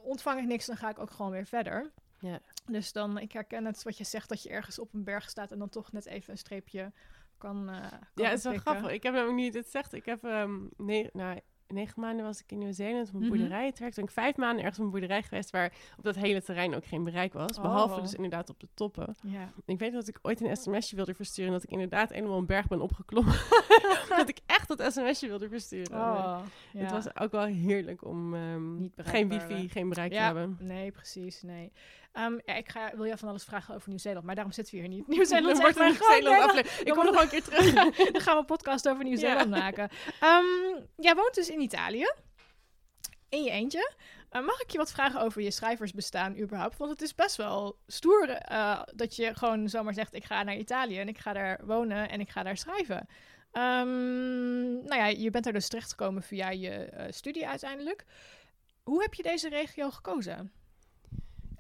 Ontvang 0.03 0.39
ik 0.39 0.47
niks, 0.47 0.65
dan 0.65 0.77
ga 0.77 0.89
ik 0.89 0.99
ook 0.99 1.11
gewoon 1.11 1.31
weer 1.31 1.45
verder. 1.45 1.91
Ja. 2.19 2.39
Dus 2.65 2.91
dan, 2.91 3.17
ik 3.17 3.31
herken 3.31 3.65
het 3.65 3.83
wat 3.83 3.97
je 3.97 4.03
zegt, 4.03 4.29
dat 4.29 4.43
je 4.43 4.49
ergens 4.49 4.79
op 4.79 4.93
een 4.93 5.03
berg 5.03 5.29
staat 5.29 5.51
en 5.51 5.59
dan 5.59 5.69
toch 5.69 5.91
net 5.91 6.05
even 6.05 6.31
een 6.31 6.37
streepje 6.37 6.91
kan. 7.37 7.65
kan 7.65 7.75
Ja, 8.15 8.29
het 8.29 8.37
is 8.37 8.43
wel 8.43 8.53
oppikken. 8.53 8.59
grappig. 8.59 8.91
Ik 8.91 9.03
heb 9.03 9.13
namelijk 9.13 9.43
je 9.43 9.51
dit 9.51 9.69
zegt. 9.69 9.93
Ik 9.93 10.05
heb 10.05 10.23
ehm 10.23 10.59
ne 10.77 11.09
nou, 11.13 11.39
negen 11.73 12.01
maanden 12.01 12.25
was 12.25 12.39
ik 12.41 12.51
in 12.51 12.57
Nieuw-Zeeland 12.57 13.07
op 13.07 13.13
een 13.13 13.19
Mhm. 13.19 13.29
boerderij. 13.29 13.65
Het 13.65 13.79
werkte. 13.79 13.95
Toen 13.99 14.07
ik 14.07 14.13
vijf 14.13 14.35
maanden 14.35 14.59
ergens 14.59 14.79
op 14.79 14.85
een 14.85 14.91
boerderij 14.91 15.23
geweest 15.23 15.49
waar 15.49 15.73
op 15.97 16.03
dat 16.03 16.15
hele 16.15 16.41
terrein 16.41 16.75
ook 16.75 16.85
geen 16.85 17.03
bereik 17.03 17.33
was. 17.33 17.61
Behalve 17.61 17.95
Oh. 17.95 18.01
dus 18.01 18.13
inderdaad 18.13 18.49
op 18.49 18.59
de 18.59 18.67
toppen. 18.73 19.15
Ik 19.65 19.79
weet 19.79 19.93
dat 19.93 20.07
ik 20.07 20.19
ooit 20.21 20.41
een 20.41 20.57
sms'je 20.57 20.95
wilde 20.95 21.13
versturen. 21.13 21.47
En 21.51 21.57
dat 21.57 21.63
ik 21.63 21.69
inderdaad 21.71 22.09
helemaal 22.13 22.37
een 22.37 22.45
berg 22.45 22.67
ben 22.67 22.81
opgeklommen. 22.81 23.33
dat 24.17 24.29
ik 24.29 24.39
echt 24.45 24.67
dat 24.77 24.93
sms'je 24.93 25.27
wilde 25.27 25.49
versturen. 25.49 25.97
Oh, 25.97 26.39
ja. 26.73 26.79
Het 26.81 26.91
was 26.91 27.19
ook 27.19 27.31
wel 27.31 27.45
heerlijk 27.45 28.05
om 28.05 28.33
ehm, 28.33 28.77
Niet 28.77 28.93
geen 28.97 29.29
wifi, 29.29 29.69
geen 29.69 29.89
bereik 29.89 30.11
te 30.11 30.17
hebben. 30.17 30.57
Nee, 30.59 30.91
precies, 30.91 31.41
nee. 31.41 31.71
Ehm, 32.11 32.39
ja, 32.45 32.53
ik 32.55 32.69
ga, 32.69 32.91
wil 32.95 33.05
je 33.05 33.17
van 33.17 33.29
alles 33.29 33.43
vragen 33.43 33.75
over 33.75 33.89
Nieuw-Zeeland, 33.89 34.25
maar 34.25 34.35
daarom 34.35 34.53
zitten 34.53 34.73
we 34.73 34.79
hier 34.79 34.89
niet. 34.89 35.07
Nieuw-Zeeland 35.17 35.57
wordt 35.59 35.79
een 35.79 35.85
Nieuw-Zeeland 35.85 36.43
aflevering. 36.43 36.87
Ik 36.87 36.93
kom 36.93 37.05
nog 37.05 37.13
wel 37.13 37.23
een 37.23 37.29
keer 37.29 37.43
terug. 37.43 37.73
dan, 38.11 38.21
gaan 38.21 38.33
we 38.33 38.39
een 38.39 38.45
podcast 38.45 38.89
over 38.89 39.03
Nieuw-Zeeland 39.03 39.49
maken. 39.49 39.89
Ehm, 40.19 40.83
jij 40.95 41.15
woont 41.15 41.33
dus 41.33 41.49
in 41.49 41.61
Italië. 41.61 42.11
In 43.29 43.43
je 43.43 43.49
eentje. 43.49 43.93
Eh, 44.29 44.45
mag 44.45 44.61
ik 44.61 44.69
je 44.69 44.77
wat 44.77 44.91
vragen 44.91 45.21
over 45.21 45.41
je 45.41 45.51
schrijversbestaan 45.51 46.37
überhaupt? 46.37 46.77
Want 46.77 46.91
het 46.91 47.01
is 47.01 47.15
best 47.15 47.35
wel 47.35 47.79
stoer 47.87 48.29
eh, 48.29 48.81
dat 48.95 49.15
je 49.15 49.35
gewoon 49.35 49.69
zomaar 49.69 49.93
zegt... 49.93 50.13
ik 50.13 50.23
ga 50.23 50.43
naar 50.43 50.55
Italië 50.55 50.99
en 50.99 51.07
ik 51.07 51.17
ga 51.17 51.33
daar 51.33 51.59
wonen 51.65 52.09
en 52.09 52.19
ik 52.19 52.29
ga 52.29 52.43
daar 52.43 52.57
schrijven. 52.57 53.07
Ehm, 53.51 54.71
nou 54.71 54.95
ja, 54.95 55.05
je 55.05 55.29
bent 55.29 55.45
er 55.45 55.53
dus 55.53 55.67
terechtgekomen 55.67 56.23
via 56.23 56.49
je 56.49 56.69
eh, 56.69 57.11
studie 57.11 57.47
uiteindelijk. 57.47 58.05
Hoe 58.83 59.01
heb 59.01 59.13
je 59.13 59.23
deze 59.23 59.49
regio 59.49 59.89
gekozen? 59.89 60.51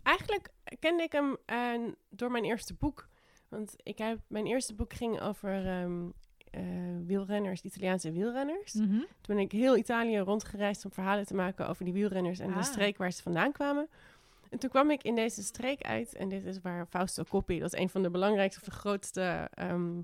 Eigenlijk 0.03 0.49
kende 0.79 1.03
ik 1.03 1.11
hem 1.11 1.37
eh, 1.45 1.73
door 2.09 2.31
mijn 2.31 2.43
eerste 2.43 2.73
boek. 2.73 3.07
Want 3.49 3.73
ik 3.83 3.97
heb, 3.97 4.19
mijn 4.27 4.45
eerste 4.45 4.73
boek 4.75 4.93
ging 4.93 5.21
over 5.21 5.67
ehm, 5.67 6.09
eh, 6.51 6.61
wielrenners, 7.05 7.61
Italiaanse 7.61 8.11
wielrenners. 8.11 8.73
Mhm. 8.73 8.89
Toen 8.99 9.35
ben 9.35 9.37
ik 9.39 9.51
heel 9.51 9.77
Italië 9.77 10.17
rondgereisd 10.19 10.85
om 10.85 10.91
verhalen 10.91 11.25
te 11.25 11.35
maken 11.35 11.67
over 11.67 11.83
die 11.85 11.93
wielrenners 11.93 12.39
en 12.39 12.49
Ah. 12.51 12.57
de 12.57 12.63
streek 12.63 12.97
waar 12.97 13.11
ze 13.11 13.21
vandaan 13.21 13.51
kwamen. 13.51 13.87
En 14.49 14.59
toen 14.59 14.69
kwam 14.69 14.91
ik 14.91 15.03
in 15.03 15.15
deze 15.15 15.43
streek 15.43 15.81
uit 15.81 16.15
en 16.15 16.29
dit 16.29 16.45
is 16.45 16.61
waar 16.61 16.85
Fausto 16.85 17.23
Coppi, 17.23 17.59
dat 17.59 17.73
is 17.73 17.79
een 17.79 17.89
van 17.89 18.01
de 18.03 18.09
belangrijkste 18.09 18.59
of 18.61 18.65
de 18.67 18.71
grootste 18.79 19.47
ehm, 19.53 20.01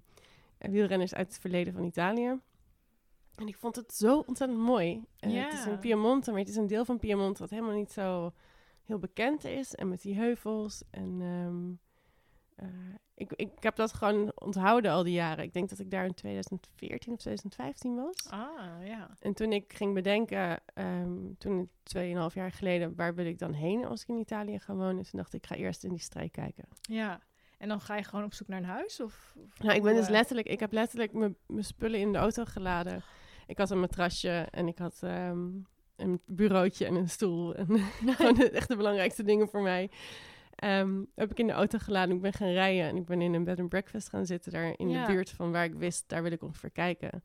wielrenners 0.58 1.14
uit 1.14 1.28
het 1.28 1.40
verleden 1.40 1.74
van 1.74 1.84
Italië. 1.84 2.40
En 3.36 3.48
ik 3.48 3.58
vond 3.58 3.76
het 3.76 3.94
zo 3.94 4.24
ontzettend 4.26 4.60
mooi. 4.60 5.04
Eh, 5.20 5.44
Het 5.44 5.54
is 5.54 5.66
in 5.66 5.80
Piemonte, 5.80 6.32
maar 6.32 6.40
het 6.40 6.50
is 6.50 6.56
een 6.56 6.68
deel 6.68 6.86
van 6.86 6.98
Piemonte 7.00 7.42
dat 7.42 7.50
helemaal 7.50 7.76
niet 7.76 7.92
zo 7.92 8.34
heel 8.88 9.00
bekend 9.00 9.44
is. 9.44 9.76
En 9.76 9.90
met 9.90 10.02
die 10.02 10.16
heuvels 10.16 10.84
en... 10.92 11.22
ehm, 11.22 11.76
eh, 12.56 12.96
ik, 13.18 13.34
ik 13.34 13.52
heb 13.60 13.76
dat 13.76 13.94
gewoon 13.94 14.32
onthouden 14.36 14.92
al 14.92 15.04
die 15.04 15.14
jaren. 15.14 15.44
Ik 15.44 15.54
denk 15.54 15.70
dat 15.70 15.80
ik 15.80 15.92
daar 15.92 16.06
in 16.06 16.14
2014 16.14 17.14
of 17.14 17.20
2015 17.20 17.96
was. 17.96 18.30
Ah, 18.30 18.88
ja. 18.88 19.10
En 19.20 19.34
toen 19.34 19.52
ik 19.52 19.74
ging 19.74 19.94
bedenken, 19.94 20.60
ehm 20.74 21.34
toen 21.38 21.70
2,5 21.98 22.02
jaar 22.34 22.52
geleden, 22.52 22.96
waar 22.96 23.16
wil 23.16 23.26
ik 23.26 23.40
dan 23.40 23.54
heen 23.54 23.86
als 23.86 24.02
ik 24.02 24.08
in 24.08 24.18
Italië 24.18 24.60
ga 24.60 24.74
wonen? 24.74 25.04
Toen 25.04 25.20
dacht 25.20 25.34
ik, 25.34 25.44
ik 25.44 25.50
ga 25.50 25.56
eerst 25.56 25.84
in 25.84 25.90
die 25.90 26.00
streek 26.00 26.32
kijken. 26.32 26.68
Ja. 26.82 27.22
En 27.58 27.68
dan 27.68 27.82
ga 27.82 27.96
je 27.96 28.04
gewoon 28.04 28.26
op 28.26 28.34
zoek 28.34 28.48
naar 28.48 28.60
een 28.60 28.66
huis? 28.66 29.00
Of, 29.00 29.36
of 29.44 29.60
Nou, 29.60 29.76
ik 29.76 29.84
ben 29.84 29.96
dus 29.96 30.06
eh, 30.06 30.12
letterlijk, 30.12 30.48
ik 30.48 30.60
heb 30.60 30.72
letterlijk 30.72 31.14
mijn 31.14 31.36
mijn 31.48 31.64
spullen 31.64 32.00
in 32.00 32.12
de 32.12 32.18
auto 32.18 32.46
geladen. 32.46 33.04
Ik 33.48 33.58
had 33.58 33.70
een 33.70 33.80
matrasje 33.80 34.48
en 34.52 34.68
ik 34.68 34.78
had 34.78 35.00
ehm, 35.04 35.48
een 35.98 36.22
bureautje 36.26 36.86
en 36.86 36.96
een 36.96 37.10
stoel. 37.10 37.56
En 37.56 37.68
gewoon 38.18 38.38
echt 38.38 38.68
de 38.68 38.76
belangrijkste 38.76 39.24
dingen 39.24 39.48
voor 39.48 39.62
mij. 39.62 39.90
Ehm, 40.56 41.02
heb 41.16 41.32
ik 41.32 41.40
in 41.40 41.48
de 41.48 41.54
auto 41.54 41.78
geladen. 41.78 42.16
Ik 42.16 42.22
ben 42.22 42.34
gaan 42.34 42.52
rijden 42.52 42.86
en 42.88 42.96
ik 42.96 43.06
ben 43.06 43.22
in 43.22 43.34
een 43.34 43.44
bed 43.44 43.60
and 43.60 43.70
breakfast 43.70 44.10
gaan 44.10 44.26
zitten 44.26 44.52
daar 44.52 44.74
in 44.78 44.90
Ja. 44.90 45.06
de 45.06 45.12
buurt 45.12 45.30
van 45.30 45.52
waar 45.52 45.66
ik 45.66 45.74
wist, 45.74 46.04
daar 46.10 46.24
wil 46.24 46.32
ik 46.32 46.42
ongeveer 46.44 46.72
kijken. 46.72 47.24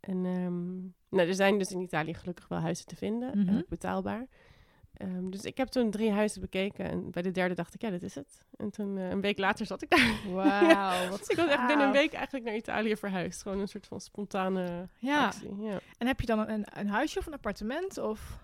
En 0.00 0.24
ehm, 0.24 0.74
nou, 1.16 1.28
er 1.28 1.34
zijn 1.34 1.58
dus 1.58 1.70
in 1.70 1.80
Italië 1.80 2.14
gelukkig 2.14 2.48
wel 2.48 2.58
huizen 2.58 2.86
te 2.86 2.96
vinden, 2.96 3.38
Mhm. 3.38 3.48
en 3.48 3.58
ook 3.58 3.68
betaalbaar. 3.68 4.26
Ehm, 4.96 5.30
dus 5.30 5.42
ik 5.42 5.56
heb 5.56 5.68
toen 5.68 5.90
drie 5.90 6.10
huizen 6.12 6.40
bekeken 6.40 6.84
en 6.90 7.10
bij 7.10 7.22
de 7.22 7.30
derde 7.30 7.54
dacht 7.54 7.74
ik, 7.74 7.80
ja, 7.82 7.90
dit 7.90 8.02
is 8.02 8.14
het. 8.14 8.44
En 8.56 8.70
toen 8.70 8.98
eh, 8.98 9.08
een 9.10 9.20
week 9.20 9.38
later 9.38 9.66
zat 9.66 9.82
ik 9.82 9.90
daar. 9.90 10.14
Wauw, 10.34 11.08
wat 11.08 11.18
Dus 11.18 11.28
ik 11.28 11.36
was 11.36 11.48
echt 11.48 11.66
binnen 11.66 11.86
een 11.86 11.92
week 11.92 12.12
eigenlijk 12.12 12.44
naar 12.44 12.54
Italië 12.56 12.96
verhuisd. 12.96 13.42
Gewoon 13.42 13.58
een 13.60 13.68
soort 13.68 13.86
van 13.86 14.00
spontane 14.00 14.88
Ja. 14.98 15.24
actie. 15.26 15.56
Ja. 15.60 15.78
En 15.98 16.06
heb 16.06 16.20
je 16.20 16.26
dan 16.26 16.48
een, 16.48 16.66
een 16.78 16.88
huisje 16.88 17.18
of 17.18 17.26
een 17.26 17.32
appartement? 17.32 17.98
Of... 17.98 18.38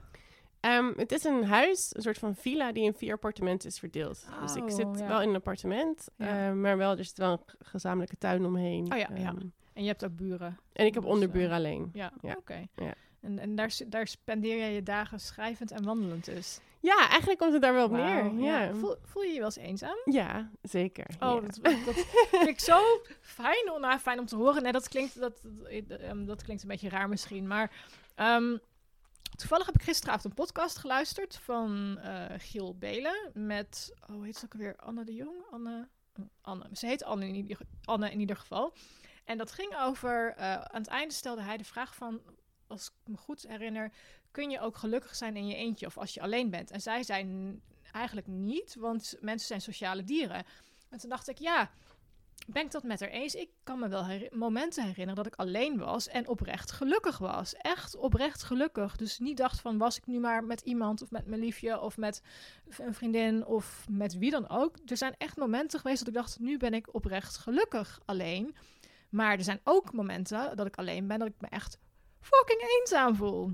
Ehm, 0.61 0.93
het 0.97 1.13
is 1.13 1.25
een 1.25 1.45
huis, 1.45 1.91
een 1.97 2.03
soort 2.03 2.19
van 2.19 2.35
villa 2.35 2.73
die 2.73 2.85
in 2.85 2.95
vier 2.95 3.13
appartementen 3.13 3.69
is 3.69 3.79
verdeeld. 3.79 4.27
dus 4.41 4.55
ik 4.55 4.63
Oh, 4.63 4.71
zit 4.71 4.99
ja. 4.99 5.07
wel 5.07 5.23
in 5.23 5.29
een 5.29 5.35
appartement, 5.35 6.09
Ja. 6.17 6.27
ehm, 6.49 6.61
maar 6.61 6.77
wel, 6.77 6.97
er 6.99 7.05
zit 7.05 7.19
wel 7.19 7.33
een 7.33 7.41
gezamenlijke 7.59 8.17
tuin 8.19 8.45
omheen. 8.45 8.93
Oh 8.93 8.99
ja, 8.99 9.09
ja. 9.15 9.35
En 9.73 9.83
je 9.83 9.89
hebt 9.89 10.05
ook 10.05 10.17
buren? 10.17 10.59
en 10.73 10.87
ik 10.87 10.95
heb 10.95 11.03
Dus, 11.03 11.13
onderburen 11.13 11.51
eh, 11.51 11.57
alleen. 11.57 11.91
Ja, 11.93 12.13
Ja. 12.21 12.35
oké. 12.39 12.67
Ja. 12.77 12.95
En, 13.23 13.39
en 13.39 13.55
daar, 13.55 13.79
daar 13.87 14.07
spendeer 14.07 14.57
jij 14.59 14.73
je 14.73 14.83
dagen 14.83 15.21
schrijvend 15.21 15.71
en 15.71 15.85
wandelend 15.85 16.25
dus? 16.25 16.61
Ja, 16.81 17.09
eigenlijk 17.09 17.39
komt 17.41 17.53
het 17.53 17.63
daar 17.63 17.73
wel 17.75 17.85
op 17.85 17.91
neer. 17.91 18.33
Ja, 18.35 18.75
Voel, 18.75 18.97
voel 19.05 19.23
je 19.23 19.33
je 19.33 19.37
wel 19.39 19.45
eens 19.45 19.57
eenzaam? 19.57 19.97
ja 20.05 20.51
zeker. 20.63 21.07
Oh, 21.21 21.43
ja. 21.43 21.49
dat, 21.61 21.85
dat 21.85 21.95
vind 22.31 22.49
ik 22.49 22.61
zo 22.61 23.01
fijn, 23.21 23.81
nou, 23.81 23.99
fijn 23.99 24.19
om 24.19 24.27
te 24.27 24.37
horen. 24.37 24.63
Nee, 24.63 24.73
dat 24.73 24.89
klinkt, 24.89 25.21
dat, 25.21 25.41
dat, 25.87 25.99
ehm, 25.99 26.37
klinkt 26.37 26.63
een 26.63 26.69
beetje 26.69 26.89
raar 26.89 27.09
misschien, 27.09 27.47
maar... 27.47 27.73
ehm, 28.15 28.57
toevallig 29.37 29.67
heb 29.67 29.75
ik 29.75 29.83
gisteravond 29.83 30.25
een 30.25 30.35
podcast 30.35 30.79
geluisterd 30.79 31.37
van 31.37 31.99
eh, 31.99 32.25
Giel 32.39 32.77
Belen 32.79 33.31
met... 33.35 33.95
Oh, 34.09 34.15
hoe 34.15 34.25
heet 34.25 34.37
ze 34.37 34.45
ook 34.45 34.53
alweer? 34.53 34.77
Anne 34.77 35.05
de 35.05 35.15
Jong? 35.15 35.37
Anne... 35.51 35.89
oh, 36.21 36.25
Anne. 36.41 36.65
Ze 36.73 36.87
heet 36.87 37.05
Anne 37.05 37.29
in, 37.29 37.35
ieder, 37.35 37.59
Anne 37.85 38.11
in 38.11 38.21
ieder 38.21 38.37
geval. 38.37 38.73
En 39.25 39.39
dat 39.39 39.53
ging 39.53 39.77
over... 39.81 40.35
eh, 40.37 40.55
aan 40.55 40.81
het 40.81 40.87
einde 40.87 41.15
stelde 41.15 41.43
hij 41.43 41.57
de 41.57 41.65
vraag 41.65 41.95
van... 41.95 42.21
Als 42.73 42.87
ik 42.87 42.93
me 43.05 43.17
goed 43.17 43.43
herinner... 43.49 43.93
Kun 44.31 44.51
je 44.51 44.61
ook 44.61 44.77
gelukkig 44.77 45.15
zijn 45.15 45.37
in 45.37 45.47
je 45.47 45.55
eentje 45.55 45.87
of 45.87 45.99
als 45.99 46.15
je 46.15 46.21
alleen 46.21 46.51
bent? 46.51 46.71
En 46.71 46.81
zij 46.81 47.03
zei 47.03 47.25
"N- 47.25 47.63
eigenlijk 47.93 48.27
niet, 48.27 48.75
want 48.75 49.17
mensen 49.21 49.47
zijn 49.47 49.61
sociale 49.61 50.05
dieren. 50.05 50.45
En 50.91 50.99
toen 50.99 51.11
dacht 51.11 51.29
ik, 51.29 51.39
ja, 51.39 51.71
ben 52.47 52.65
ik 52.65 52.71
dat 52.71 52.83
met 52.83 53.01
haar 53.01 53.09
eens? 53.09 53.35
Ik 53.35 53.51
kan 53.63 53.79
me 53.79 53.89
wel 53.89 54.07
momenten 54.31 54.85
herinneren 54.85 55.15
dat 55.25 55.27
ik 55.33 55.35
alleen 55.41 55.79
was 55.79 56.09
en 56.09 56.29
oprecht 56.29 56.71
gelukkig 56.71 57.19
was. 57.19 57.55
Echt 57.55 57.97
oprecht 57.97 58.43
gelukkig. 58.43 58.97
Dus 58.97 59.19
niet 59.19 59.37
dacht 59.37 59.61
van, 59.61 59.79
was 59.79 59.97
ik 59.97 60.07
nu 60.07 60.19
maar 60.19 60.45
met 60.45 60.61
iemand 60.61 61.03
of 61.03 61.11
met 61.11 61.27
mijn 61.27 61.41
liefje 61.41 61.81
of 61.81 61.97
met 61.97 62.23
een 62.79 62.95
vriendin 62.95 63.47
of 63.47 63.87
met 63.91 64.19
wie 64.19 64.31
dan 64.31 64.49
ook. 64.49 64.77
Er 64.87 64.97
zijn 64.97 65.15
echt 65.19 65.37
momenten 65.37 65.81
geweest 65.81 65.99
dat 65.99 66.09
ik 66.09 66.15
dacht, 66.15 66.39
nu 66.39 66.57
ben 66.57 66.75
ik 66.75 66.95
oprecht 66.95 67.37
gelukkig 67.37 68.01
alleen. 68.05 68.55
Maar 69.11 69.33
er 69.37 69.45
zijn 69.45 69.61
ook 69.65 69.93
momenten 69.93 70.57
dat 70.57 70.67
ik 70.67 70.77
alleen 70.77 71.07
ben, 71.07 71.19
dat 71.19 71.29
ik 71.29 71.41
me 71.41 71.49
echt 71.49 71.79
fucking 72.23 72.61
eenzaam 72.81 73.15
voel. 73.17 73.51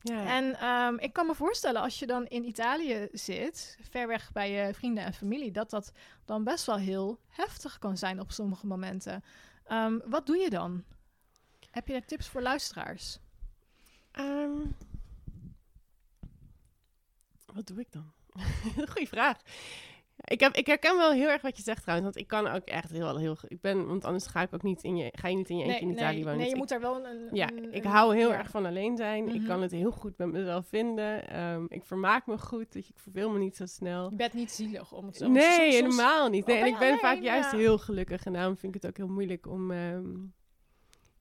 Ja. 0.00 0.36
En 0.36 0.58
ehm, 0.58 0.94
ik 0.98 1.12
kan 1.12 1.26
me 1.26 1.34
voorstellen, 1.34 1.82
als 1.82 1.98
je 1.98 2.06
dan 2.06 2.26
in 2.26 2.44
Italië 2.44 3.08
zit, 3.12 3.78
ver 3.90 4.06
weg 4.06 4.32
bij 4.32 4.50
je 4.50 4.74
vrienden 4.74 5.04
en 5.04 5.14
familie, 5.14 5.50
dat 5.50 5.70
dat 5.70 5.92
dan 6.24 6.44
best 6.44 6.66
wel 6.66 6.76
heel 6.76 7.18
heftig 7.28 7.78
kan 7.78 7.96
zijn 7.96 8.20
op 8.20 8.32
sommige 8.32 8.66
momenten. 8.66 9.24
Ehm, 9.64 9.98
wat 10.04 10.26
doe 10.26 10.36
je 10.36 10.50
dan? 10.50 10.84
Heb 11.70 11.86
je 11.86 11.92
daar 11.92 12.04
tips 12.04 12.28
voor 12.28 12.42
luisteraars? 12.42 13.18
Ehm, 14.10 14.56
wat 17.54 17.66
doe 17.66 17.80
ik 17.80 17.92
dan? 17.92 18.12
Goeie 18.92 19.08
vraag. 19.08 19.38
Ik, 20.28 20.40
heb, 20.40 20.54
ik 20.54 20.66
herken 20.66 20.96
wel 20.96 21.10
heel 21.12 21.28
erg 21.28 21.42
wat 21.42 21.56
je 21.56 21.62
zegt 21.62 21.82
trouwens, 21.82 22.08
want 22.08 22.18
ik 22.24 22.26
kan 22.28 22.46
ook 22.46 22.64
echt 22.64 22.90
heel, 22.90 23.16
heel... 23.18 23.36
Ik 23.48 23.60
ben, 23.60 23.86
want 23.86 24.04
anders 24.04 24.26
ga 24.26 24.42
ik 24.42 24.54
ook 24.54 24.62
niet 24.62 24.82
in 24.82 24.96
je, 24.96 25.12
ga 25.16 25.28
je 25.28 25.36
niet 25.36 25.48
in 25.48 25.56
je 25.58 25.64
eentje 25.64 25.80
in 25.80 25.90
Italië 25.90 26.14
nee, 26.14 26.24
wonen. 26.24 26.38
nee, 26.38 26.38
Dus 26.38 26.46
je 26.46 26.52
ik- 26.52 26.56
moet 26.58 26.68
daar 26.68 26.80
wel 26.80 27.06
een... 27.06 27.28
Ja, 27.36 27.50
een- 27.50 27.72
ik 27.72 27.84
hou 27.84 28.16
heel 28.16 28.28
ja. 28.30 28.38
erg 28.38 28.50
van 28.50 28.66
alleen 28.66 28.96
zijn. 28.96 29.28
Ik 29.28 29.34
Mhm. 29.34 29.46
kan 29.46 29.62
het 29.62 29.70
heel 29.70 29.90
goed 29.90 30.18
met 30.18 30.28
mezelf 30.32 30.66
vinden. 30.66 31.28
Ehm, 31.28 31.64
ik 31.68 31.84
vermaak 31.84 32.26
me 32.26 32.38
goed, 32.38 32.72
dus 32.72 32.88
ik 32.88 32.98
verveel 32.98 33.30
me 33.30 33.38
niet 33.38 33.56
zo 33.56 33.66
snel. 33.66 34.10
Je 34.10 34.16
bent 34.16 34.32
niet 34.32 34.50
zielig 34.50 34.92
om 34.92 35.06
het 35.06 35.16
zo 35.16 35.28
Nee, 35.28 35.42
soms- 35.72 35.74
helemaal 35.74 36.28
niet. 36.28 36.46
Nee, 36.46 36.56
Oh, 36.56 36.62
en 36.66 36.70
ben 36.78 36.82
ik 36.82 36.90
ben 36.90 36.98
vaak 36.98 37.20
juist 37.22 37.50
Ja. 37.52 37.56
heel 37.58 37.78
gelukkig. 37.78 38.24
En 38.24 38.32
daarom 38.32 38.56
vind 38.56 38.74
ik 38.74 38.82
het 38.82 38.90
ook 38.90 38.96
heel 38.96 39.14
moeilijk 39.14 39.46
om... 39.46 39.70
ehm, 39.70 40.14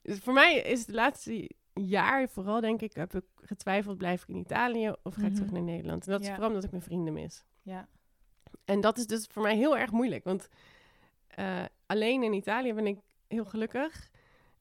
dus 0.01 0.19
voor 0.19 0.33
mij 0.33 0.55
is 0.55 0.79
het 0.79 0.95
laatste 0.95 1.49
jaar 1.73 2.29
vooral, 2.29 2.61
denk 2.61 2.81
ik, 2.81 2.93
heb 2.93 3.15
ik 3.15 3.25
getwijfeld... 3.35 3.97
blijf 3.97 4.21
ik 4.21 4.27
in 4.27 4.35
Italië 4.35 4.93
of 5.03 5.13
ga 5.13 5.21
ik 5.21 5.27
Mhm. 5.27 5.33
terug 5.35 5.51
naar 5.51 5.61
Nederland? 5.63 6.05
En 6.05 6.11
dat 6.11 6.21
is 6.21 6.27
vooral 6.29 6.47
omdat 6.47 6.63
ik 6.63 6.71
mijn 6.71 6.83
vrienden 6.83 7.13
mis. 7.13 7.43
Ja. 7.61 7.87
En 8.65 8.81
dat 8.81 8.97
is 8.97 9.07
dus 9.07 9.27
voor 9.31 9.41
mij 9.41 9.55
heel 9.55 9.77
erg 9.77 9.91
moeilijk. 9.91 10.23
Want 10.23 10.47
eh, 11.27 11.63
alleen 11.85 12.23
in 12.23 12.33
Italië 12.33 12.73
ben 12.73 12.87
ik 12.87 12.99
heel 13.27 13.45
gelukkig. 13.45 14.09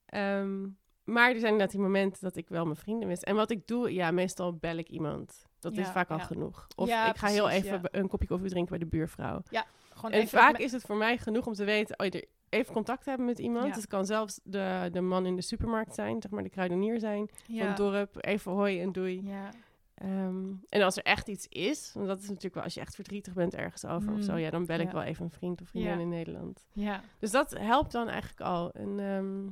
Ehm, 0.07 0.63
maar 1.05 1.29
er 1.31 1.39
zijn 1.41 1.53
inderdaad 1.53 1.71
die 1.71 1.81
momenten 1.81 2.23
dat 2.23 2.37
ik 2.37 2.49
wel 2.49 2.65
mijn 2.65 2.77
vrienden 2.77 3.09
mis. 3.09 3.21
En 3.21 3.35
wat 3.35 3.51
ik 3.51 3.67
doe, 3.67 3.95
ja, 3.95 4.11
meestal 4.11 4.53
bel 4.55 4.77
ik 4.77 4.89
iemand. 4.89 5.45
Dat 5.59 5.73
is 5.73 5.87
Ja, 5.87 5.93
vaak 5.93 6.11
al 6.11 6.19
ja. 6.19 6.25
genoeg. 6.25 6.67
Of 6.77 6.89
Ja, 6.89 7.09
ik 7.11 7.17
ga 7.17 7.27
heel 7.27 7.49
even 7.49 7.73
ja. 7.83 7.89
een 7.91 8.09
kopje 8.09 8.27
koffie 8.29 8.49
drinken 8.49 8.71
bij 8.71 8.89
de 8.89 8.97
buurvrouw. 8.97 9.43
Gewoon 9.95 10.13
En 10.13 10.19
even 10.21 10.39
vaak 10.39 10.59
me- 10.59 10.65
is 10.65 10.73
het 10.73 10.83
voor 10.83 10.97
mij 10.97 11.19
genoeg 11.19 11.47
om 11.47 11.53
te 11.53 11.65
weten, 11.65 11.99
oh, 11.99 12.21
even 12.49 12.73
contact 12.73 13.05
hebben 13.05 13.27
met 13.27 13.39
iemand. 13.39 13.65
Ja. 13.67 13.69
Dus 13.73 13.81
het 13.81 13.91
kan 13.91 14.07
zelfs 14.07 14.41
de, 14.43 14.89
de 14.93 15.01
man 15.01 15.27
in 15.27 15.37
de 15.37 15.43
supermarkt 15.43 15.95
zijn, 15.95 16.23
zeg 16.23 16.31
maar 16.31 16.43
de 16.43 16.49
kruidenier 16.49 16.99
zijn 17.01 17.29
van 17.45 17.55
ja. 17.55 17.67
het 17.67 17.77
dorp. 17.77 18.25
Even 18.25 18.53
hoi 18.53 18.81
en 18.81 18.93
doei. 18.93 19.21
Ja. 19.27 19.51
Ehm, 19.97 20.45
en 20.69 20.83
als 20.83 20.97
er 20.97 21.03
echt 21.03 21.29
iets 21.29 21.47
is, 21.49 21.91
want 21.95 22.07
dat 22.07 22.19
is 22.19 22.27
natuurlijk 22.29 22.55
wel 22.55 22.63
als 22.63 22.75
je 22.75 22.81
echt 22.81 22.95
verdrietig 22.95 23.33
bent 23.35 23.55
ergens 23.55 23.85
over 23.85 24.11
of 24.13 24.17
Mm, 24.17 24.23
zo, 24.23 24.37
ja, 24.37 24.51
dan 24.51 24.67
bel 24.67 24.79
ik 24.79 24.87
ja. 24.87 24.93
wel 24.93 25.03
even 25.03 25.25
een 25.25 25.31
vriend 25.31 25.61
of 25.61 25.69
vriendin 25.69 25.93
Ja. 25.95 25.99
in 26.01 26.09
Nederland. 26.09 26.67
ja. 26.73 27.03
Dus 27.19 27.31
dat 27.31 27.51
helpt 27.59 27.93
dan 27.93 28.09
eigenlijk 28.09 28.41
al. 28.41 28.73
En 28.73 28.99
ehm, 29.01 29.47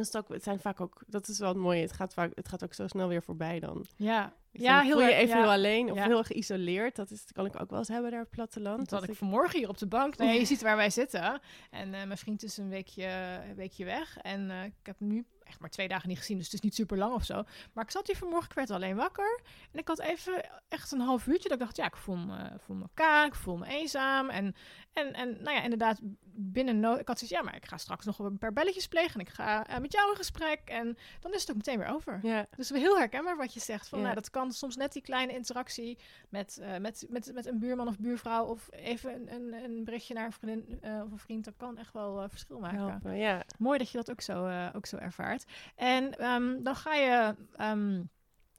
is 0.00 0.06
het, 0.06 0.16
ook, 0.16 0.28
het 0.28 0.42
zijn 0.42 0.58
vaak 0.60 0.80
ook, 0.80 1.02
dat 1.06 1.28
is 1.28 1.38
wel 1.38 1.48
het 1.48 1.56
mooie, 1.58 1.80
het 1.80 1.92
gaat, 1.92 2.14
vaak, 2.14 2.32
het 2.34 2.48
gaat 2.48 2.64
ook 2.64 2.74
zo 2.74 2.86
snel 2.86 3.08
weer 3.08 3.22
voorbij 3.22 3.60
dan. 3.60 3.86
Ja. 3.96 4.32
Dus 4.52 4.62
Ja, 4.62 4.80
heel 4.80 4.90
voel 4.92 5.00
je 5.00 5.06
erg, 5.12 5.16
even 5.22 5.36
ja. 5.36 5.42
heel 5.42 5.50
alleen 5.52 5.90
of 5.90 5.96
Ja. 5.96 6.04
heel 6.04 6.24
geïsoleerd. 6.24 6.96
Dat, 6.96 7.10
is, 7.10 7.20
dat 7.24 7.32
kan 7.32 7.46
ik 7.46 7.60
ook 7.60 7.70
wel 7.70 7.78
eens 7.78 7.88
hebben 7.88 8.10
daar 8.10 8.20
op 8.20 8.26
het 8.26 8.34
platteland. 8.34 8.78
Dat 8.90 9.00
had 9.00 9.08
ik 9.08 9.16
vanmorgen 9.16 9.58
hier 9.58 9.68
op 9.68 9.78
de 9.78 9.86
bank. 9.86 10.16
Nee, 10.16 10.38
je 10.38 10.44
ziet 10.54 10.62
waar 10.62 10.76
wij 10.76 10.90
zitten. 10.90 11.40
En 11.70 11.94
eh, 11.94 12.04
mijn 12.04 12.18
vriend 12.18 12.42
is 12.42 12.56
een 12.56 12.68
weekje, 12.68 13.06
een 13.48 13.54
weekje 13.54 13.84
weg. 13.84 14.18
En 14.18 14.50
eh, 14.50 14.64
ik 14.64 14.72
heb 14.82 15.00
nu 15.00 15.26
echt 15.44 15.60
maar 15.60 15.70
twee 15.70 15.88
dagen 15.88 16.08
niet 16.08 16.18
gezien. 16.18 16.36
Dus 16.36 16.44
het 16.46 16.54
is 16.54 16.60
niet 16.60 16.74
super 16.74 16.98
lang 16.98 17.14
of 17.14 17.24
zo. 17.24 17.44
Maar 17.72 17.84
ik 17.84 17.90
zat 17.90 18.06
hier 18.06 18.16
vanmorgen, 18.16 18.48
ik 18.48 18.54
werd 18.56 18.70
alleen 18.70 18.96
wakker. 18.96 19.40
En 19.72 19.78
ik 19.78 19.88
had 19.88 20.00
even 20.00 20.44
echt 20.68 20.92
een 20.92 21.00
half 21.00 21.26
uurtje. 21.26 21.48
Dat 21.48 21.58
ik 21.58 21.64
dacht, 21.64 21.76
ja, 21.76 21.86
ik 21.86 21.96
voel 21.96 22.16
me, 22.16 22.50
voel 22.58 22.76
me 22.76 22.84
kaak, 22.94 23.26
ik 23.26 23.34
voel 23.34 23.56
me 23.56 23.66
eenzaam. 23.66 24.30
En, 24.30 24.54
en, 24.92 25.12
en 25.12 25.28
nou 25.42 25.56
ja, 25.56 25.62
inderdaad, 25.62 25.98
binnen 26.36 26.80
no 26.80 26.94
Ik 26.94 27.08
had 27.08 27.18
zoiets, 27.18 27.36
ja, 27.38 27.42
maar 27.44 27.56
ik 27.56 27.66
ga 27.66 27.76
straks 27.76 28.04
nog 28.04 28.18
een 28.18 28.38
paar 28.38 28.52
belletjes 28.52 28.88
plegen. 28.88 29.14
En 29.14 29.20
ik 29.20 29.28
ga 29.28 29.66
eh, 29.66 29.78
met 29.78 29.92
jou 29.92 30.10
in 30.10 30.16
gesprek. 30.16 30.60
En 30.64 30.96
dan 31.20 31.32
is 31.34 31.40
het 31.40 31.50
ook 31.50 31.56
meteen 31.56 31.78
weer 31.78 31.88
over. 31.88 32.18
Ja, 32.22 32.46
Dus 32.56 32.68
heel 32.70 32.98
herkenbaar 32.98 33.36
wat 33.36 33.54
je 33.54 33.60
zegt. 33.60 33.88
Van, 33.88 33.98
Ja. 33.98 34.04
nou, 34.04 34.16
dat 34.16 34.30
kan 34.30 34.52
soms 34.52 34.76
net 34.76 34.92
die 34.92 35.02
kleine 35.02 35.32
interactie 35.32 35.98
met, 36.28 36.58
eh, 36.58 36.76
met, 36.78 37.06
met, 37.08 37.30
met 37.34 37.46
een 37.46 37.58
buurman 37.58 37.88
of 37.88 37.98
buurvrouw. 37.98 38.44
Of 38.44 38.68
even 38.70 39.14
een, 39.14 39.32
een, 39.34 39.64
een 39.64 39.84
berichtje 39.84 40.14
naar 40.14 40.24
een 40.24 40.32
vriendin 40.32 40.78
eh, 40.80 41.02
of 41.04 41.10
een 41.10 41.18
vriend. 41.18 41.44
Dat 41.44 41.56
kan 41.56 41.78
echt 41.78 41.92
wel 41.92 42.28
verschil 42.28 42.58
maken. 42.58 42.78
helpen. 42.78 43.16
Ja. 43.16 43.42
Mooi 43.58 43.78
dat 43.78 43.90
je 43.90 43.96
dat 43.96 44.10
ook 44.10 44.20
zo, 44.20 44.68
ook 44.74 44.86
zo 44.86 44.96
ervaart. 44.96 45.43
En 45.76 46.18
ehm, 46.18 46.62
dan 46.62 46.76
ga 46.76 46.94
je 46.94 47.34
ehm, 47.56 48.02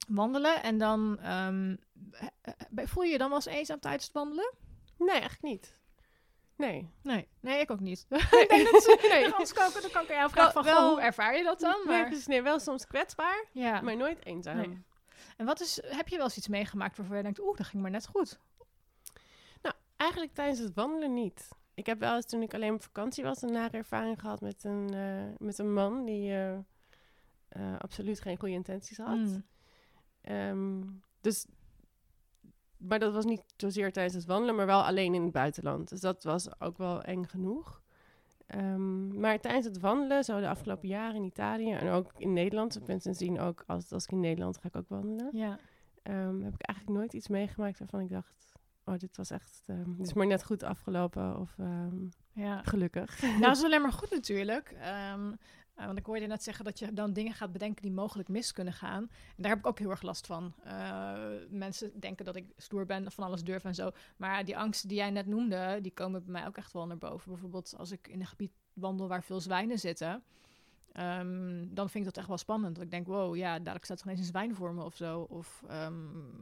wandelen. 0.08 0.62
En 0.62 0.78
dan 0.78 1.18
ehm, 1.18 1.76
eh, 2.12 2.26
eh, 2.76 2.86
voel 2.86 3.02
je 3.02 3.10
je 3.12 3.18
dan 3.18 3.28
wel 3.28 3.36
eens 3.36 3.46
eenzaam 3.46 3.80
tijdens 3.80 4.04
het 4.04 4.12
wandelen? 4.14 4.54
Nee, 4.98 5.20
echt 5.20 5.42
niet. 5.42 5.78
Nee. 6.56 6.90
Nee, 7.02 7.28
nee, 7.40 7.60
ik 7.60 7.70
ook 7.70 7.80
niet. 7.80 8.06
ik 8.42 8.46
denk 8.48 8.70
dat 8.72 8.82
ze, 8.82 9.06
Nee. 9.08 9.24
anders 9.32 9.52
kan, 9.52 9.66
ik- 9.68 9.80
dan 9.82 9.90
kan 9.90 10.02
ik 10.02 10.08
jou 10.08 10.30
vragen 10.30 10.52
van, 10.52 10.64
Wel- 10.64 10.88
hoe 10.90 11.00
ervaar 11.00 11.36
je 11.36 11.42
dat 11.44 11.60
dan? 11.60 11.76
Nee, 11.86 12.02
Maar, 12.02 12.12
nee, 12.26 12.42
wel 12.42 12.58
soms 12.60 12.86
kwetsbaar, 12.86 13.44
ja. 13.52 13.80
maar 13.80 13.96
nooit 13.96 14.24
eenzaam. 14.24 14.56
Nee. 14.56 14.84
En 15.36 15.46
wat 15.46 15.60
is, 15.60 15.80
heb 15.86 16.08
je 16.08 16.16
wel 16.16 16.24
eens 16.24 16.36
iets 16.36 16.48
meegemaakt 16.48 16.96
waarvan 16.96 17.16
je 17.16 17.22
denkt, 17.22 17.40
oeh, 17.40 17.56
dat 17.56 17.66
ging 17.66 17.82
maar 17.82 17.90
net 17.90 18.06
goed? 18.06 18.38
Eigenlijk 19.96 20.34
tijdens 20.34 20.58
het 20.58 20.74
wandelen 20.74 21.14
niet. 21.14 21.48
Ik 21.74 21.86
heb 21.86 21.98
wel 21.98 22.14
eens 22.14 22.26
toen 22.26 22.42
ik 22.42 22.54
alleen 22.54 22.74
op 22.74 22.82
vakantie 22.82 23.24
was 23.24 23.42
een 23.42 23.52
nare 23.52 23.76
ervaring 23.76 24.20
gehad 24.20 24.40
met 24.40 24.64
een, 24.64 24.94
eh, 24.94 25.46
met 25.46 25.58
een 25.58 25.72
man 25.72 26.04
die 26.04 26.34
eh, 26.36 26.58
eh, 27.56 27.78
absoluut 27.78 28.20
geen 28.20 28.38
goede 28.38 28.54
intenties 28.54 28.96
had. 28.96 29.16
Mm. 29.16 29.44
Ehm, 30.20 30.82
dus, 31.20 31.46
maar 32.76 32.98
dat 32.98 33.12
was 33.12 33.24
niet 33.24 33.42
zozeer 33.56 33.92
tijdens 33.92 34.14
het 34.14 34.24
wandelen, 34.24 34.54
maar 34.54 34.66
wel 34.66 34.82
alleen 34.84 35.14
in 35.14 35.22
het 35.22 35.32
buitenland. 35.32 35.88
Dus 35.88 36.00
dat 36.00 36.22
was 36.24 36.60
ook 36.60 36.78
wel 36.78 37.02
eng 37.02 37.24
genoeg. 37.24 37.82
Ehm, 38.46 39.20
maar 39.20 39.40
tijdens 39.40 39.64
het 39.66 39.80
wandelen, 39.80 40.24
zo 40.24 40.40
de 40.40 40.48
afgelopen 40.48 40.88
jaren 40.88 41.16
in 41.16 41.24
Italië 41.24 41.72
en 41.72 41.88
ook 41.88 42.12
in 42.16 42.32
Nederland, 42.32 42.76
ik 42.76 42.84
ben 42.84 43.00
sindsdien 43.00 43.40
ook, 43.40 43.64
als, 43.66 43.92
als 43.92 44.04
ik 44.04 44.10
in 44.10 44.20
Nederland 44.20 44.58
ga 44.58 44.68
ik 44.68 44.76
ook 44.76 44.88
wandelen, 44.88 45.28
Ja. 45.32 45.58
ehm, 46.02 46.40
heb 46.42 46.54
ik 46.54 46.62
eigenlijk 46.62 46.98
nooit 46.98 47.12
iets 47.12 47.28
meegemaakt 47.28 47.78
waarvan 47.78 48.00
ik 48.00 48.08
dacht, 48.08 48.52
oh, 48.84 48.96
dit 48.96 49.16
was 49.16 49.30
echt, 49.30 49.62
dit 49.66 50.06
is 50.06 50.12
maar 50.12 50.26
net 50.26 50.44
goed 50.44 50.62
afgelopen 50.62 51.38
of 51.38 51.56
ja. 52.32 52.62
gelukkig. 52.62 53.22
Nou, 53.22 53.40
dat 53.40 53.56
is 53.56 53.64
alleen 53.64 53.82
maar 53.82 53.92
goed 53.92 54.10
natuurlijk. 54.10 54.74
Eh, 55.76 55.86
want 55.86 55.98
ik 55.98 56.06
hoorde 56.06 56.20
je 56.20 56.26
net 56.26 56.42
zeggen 56.42 56.64
dat 56.64 56.78
je 56.78 56.92
dan 56.92 57.12
dingen 57.12 57.32
gaat 57.32 57.52
bedenken 57.52 57.82
die 57.82 57.92
mogelijk 57.92 58.28
mis 58.28 58.52
kunnen 58.52 58.72
gaan. 58.72 59.02
En 59.02 59.42
daar 59.42 59.50
heb 59.50 59.58
ik 59.58 59.66
ook 59.66 59.78
heel 59.78 59.90
erg 59.90 60.02
last 60.02 60.26
van. 60.26 60.54
Eh, 60.64 61.14
mensen 61.50 62.00
denken 62.00 62.24
dat 62.24 62.36
ik 62.36 62.52
stoer 62.56 62.86
ben, 62.86 63.12
van 63.12 63.24
alles 63.24 63.44
durf 63.44 63.64
en 63.64 63.74
zo. 63.74 63.90
Maar 64.16 64.44
die 64.44 64.58
angsten 64.58 64.88
die 64.88 64.98
jij 64.98 65.10
net 65.10 65.26
noemde, 65.26 65.78
die 65.82 65.92
komen 65.92 66.22
bij 66.22 66.32
mij 66.32 66.46
ook 66.46 66.56
echt 66.56 66.72
wel 66.72 66.86
naar 66.86 66.98
boven. 66.98 67.30
Bijvoorbeeld 67.30 67.74
als 67.76 67.90
ik 67.90 68.08
in 68.08 68.20
een 68.20 68.26
gebied 68.26 68.52
wandel 68.72 69.08
waar 69.08 69.24
veel 69.24 69.40
zwijnen 69.40 69.78
zitten. 69.78 70.22
Ehm, 70.96 71.64
dan 71.68 71.90
vind 71.90 72.04
ik 72.04 72.04
dat 72.04 72.16
echt 72.16 72.28
wel 72.28 72.38
spannend. 72.38 72.74
Dat 72.74 72.84
ik 72.84 72.90
denk, 72.90 73.06
wow, 73.06 73.36
ja, 73.36 73.58
dadelijk 73.58 73.84
staat 73.84 73.98
er 73.98 74.04
ineens 74.04 74.20
een 74.20 74.26
zwijn 74.26 74.54
voor 74.54 74.74
me 74.74 74.84
of 74.84 74.96
zo. 74.96 75.26
Of, 75.28 75.62
ehm, 75.68 75.94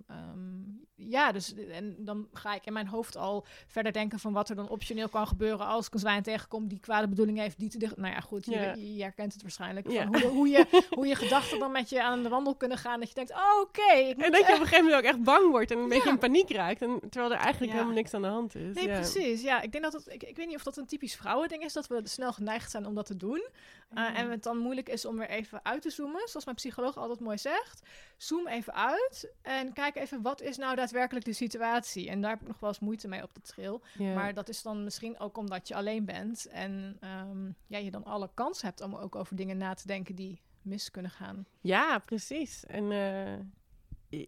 ehm, 0.07 0.63
ja, 0.95 1.33
dus 1.33 1.55
en 1.55 1.97
dan 1.99 2.29
ga 2.33 2.55
ik 2.55 2.67
in 2.67 2.73
mijn 2.73 2.87
hoofd 2.87 3.17
al 3.17 3.47
verder 3.67 3.93
denken 3.93 4.19
van 4.19 4.33
wat 4.33 4.49
er 4.49 4.57
dan 4.57 4.69
optioneel 4.69 5.09
kan 5.09 5.27
gebeuren 5.27 5.67
als 5.67 5.87
ik 5.87 5.95
een 5.95 6.01
zwijn 6.01 6.23
tegenkom 6.23 6.69
die 6.69 6.81
kwade 6.81 7.09
bedoeling 7.09 7.39
heeft, 7.39 7.59
die 7.59 7.71
te 7.71 7.79
dicht. 7.79 7.97
Nou 7.97 8.15
ja, 8.15 8.21
goed, 8.21 8.45
je, 8.45 8.51
Ja. 8.51 8.75
je, 8.75 8.95
je 8.95 9.03
herkent 9.03 9.33
het 9.33 9.43
waarschijnlijk. 9.43 9.87
Van 9.93 10.07
hoe, 10.07 10.31
hoe, 10.31 10.49
je, 10.49 10.67
hoe 10.97 11.07
je 11.07 11.15
gedachten 11.15 11.59
dan 11.59 11.73
met 11.73 11.89
je 11.89 12.03
aan 12.03 12.23
de 12.23 12.29
wandel 12.29 12.55
kunnen 12.55 12.79
gaan. 12.79 12.99
Dat 13.01 13.09
je 13.09 13.15
denkt, 13.15 13.31
oh, 13.33 13.61
oké. 13.61 14.23
En 14.23 14.33
dat 14.33 14.47
je 14.47 14.53
op 14.55 14.61
een 14.61 14.67
gegeven 14.67 14.85
moment 14.85 14.95
ook 14.95 15.11
echt 15.11 15.23
bang 15.23 15.51
wordt 15.51 15.71
en 15.71 15.79
een 15.79 15.89
beetje 15.89 16.09
in 16.11 16.19
paniek 16.19 16.51
raakt. 16.51 16.83
En, 16.83 17.01
terwijl 17.11 17.33
er 17.33 17.39
eigenlijk 17.39 17.73
Ja. 17.73 17.79
helemaal 17.79 17.97
niks 17.97 18.15
aan 18.15 18.23
de 18.23 18.29
hand 18.29 18.55
is. 18.55 18.75
Nee, 18.75 18.87
ja. 18.89 18.95
precies. 18.95 19.43
Ja, 19.43 19.61
ik 19.61 19.73
denk 19.73 19.85
dat 19.85 19.93
het. 19.93 20.07
Ik, 20.09 20.23
ik 20.23 20.37
weet 20.37 20.47
niet 20.47 20.57
of 20.57 20.63
dat 20.63 20.77
een 20.77 20.87
typisch 20.87 21.17
vrouwending 21.17 21.63
is, 21.65 21.73
dat 21.73 21.87
we 21.87 22.01
snel 22.05 22.33
geneigd 22.33 22.71
zijn 22.71 22.87
om 22.87 22.95
dat 22.95 23.07
te 23.07 23.17
doen. 23.17 23.49
Uh, 23.99 24.05
Ja. 24.05 24.15
En 24.15 24.31
het 24.31 24.43
dan 24.43 24.59
moeilijk 24.59 24.89
is 24.89 25.05
om 25.05 25.17
weer 25.17 25.29
even 25.29 25.61
uit 25.65 25.83
te 25.83 25.91
zoomen. 25.91 26.29
Zoals 26.29 26.45
mijn 26.45 26.57
psycholoog 26.57 26.97
altijd 26.97 27.21
mooi 27.21 27.39
zegt. 27.39 27.83
Zoom 28.17 28.49
even 28.49 28.75
uit 28.75 29.33
en 29.43 29.73
kijk 29.73 29.97
even 29.97 30.23
wat 30.23 30.41
is 30.41 30.57
nou 30.57 30.77
daadwerkelijk 30.77 31.25
de 31.25 31.33
situatie. 31.33 32.09
En 32.11 32.21
daar 32.21 32.31
heb 32.31 32.41
ik 32.41 32.47
nog 32.47 32.61
wel 32.61 32.69
eens 32.69 32.79
moeite 32.81 33.09
mee 33.09 33.23
op 33.23 33.35
de 33.35 33.41
trail. 33.41 33.83
Maar 34.15 34.35
dat 34.35 34.49
is 34.49 34.63
dan 34.63 34.85
misschien 34.85 35.19
ook 35.19 35.37
omdat 35.37 35.69
je 35.69 35.75
alleen 35.75 36.05
bent. 36.05 36.47
En 36.47 36.97
ehm, 37.01 37.47
ja, 37.67 37.79
je 37.79 37.91
dan 37.91 38.05
alle 38.05 38.31
kans 38.35 38.63
hebt 38.63 38.81
om 38.81 38.95
ook 38.95 39.15
over 39.15 39.37
dingen 39.37 39.57
na 39.57 39.75
te 39.75 39.87
denken 39.87 40.15
die 40.15 40.43
mis 40.63 40.91
kunnen 40.91 41.11
gaan. 41.11 41.47
Ja, 41.61 41.99
precies. 41.99 42.67
En 42.67 42.93
eh, 42.93 43.39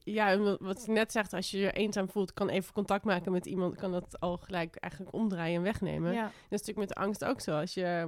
ja, 0.04 0.38
wat- 0.58 0.84
je 0.86 0.92
net 0.92 1.12
zegt, 1.12 1.32
als 1.32 1.50
je 1.50 1.58
je 1.58 1.72
eenzaam 1.72 2.10
voelt, 2.10 2.32
kan 2.34 2.48
even 2.48 2.72
contact 2.72 3.04
maken 3.04 3.32
met 3.32 3.46
iemand, 3.46 3.76
kan 3.76 3.92
dat 3.92 4.20
al 4.20 4.36
gelijk 4.36 4.76
eigenlijk 4.76 5.14
omdraaien 5.14 5.56
en 5.56 5.62
wegnemen. 5.62 6.12
Ja, 6.12 6.22
Dat 6.22 6.32
is 6.32 6.48
natuurlijk 6.66 6.78
met 6.78 6.88
de 6.88 6.94
angst 6.94 7.24
ook 7.24 7.40
zo. 7.40 7.58
Als 7.58 7.74
je, 7.74 7.84
eh, 7.84 8.04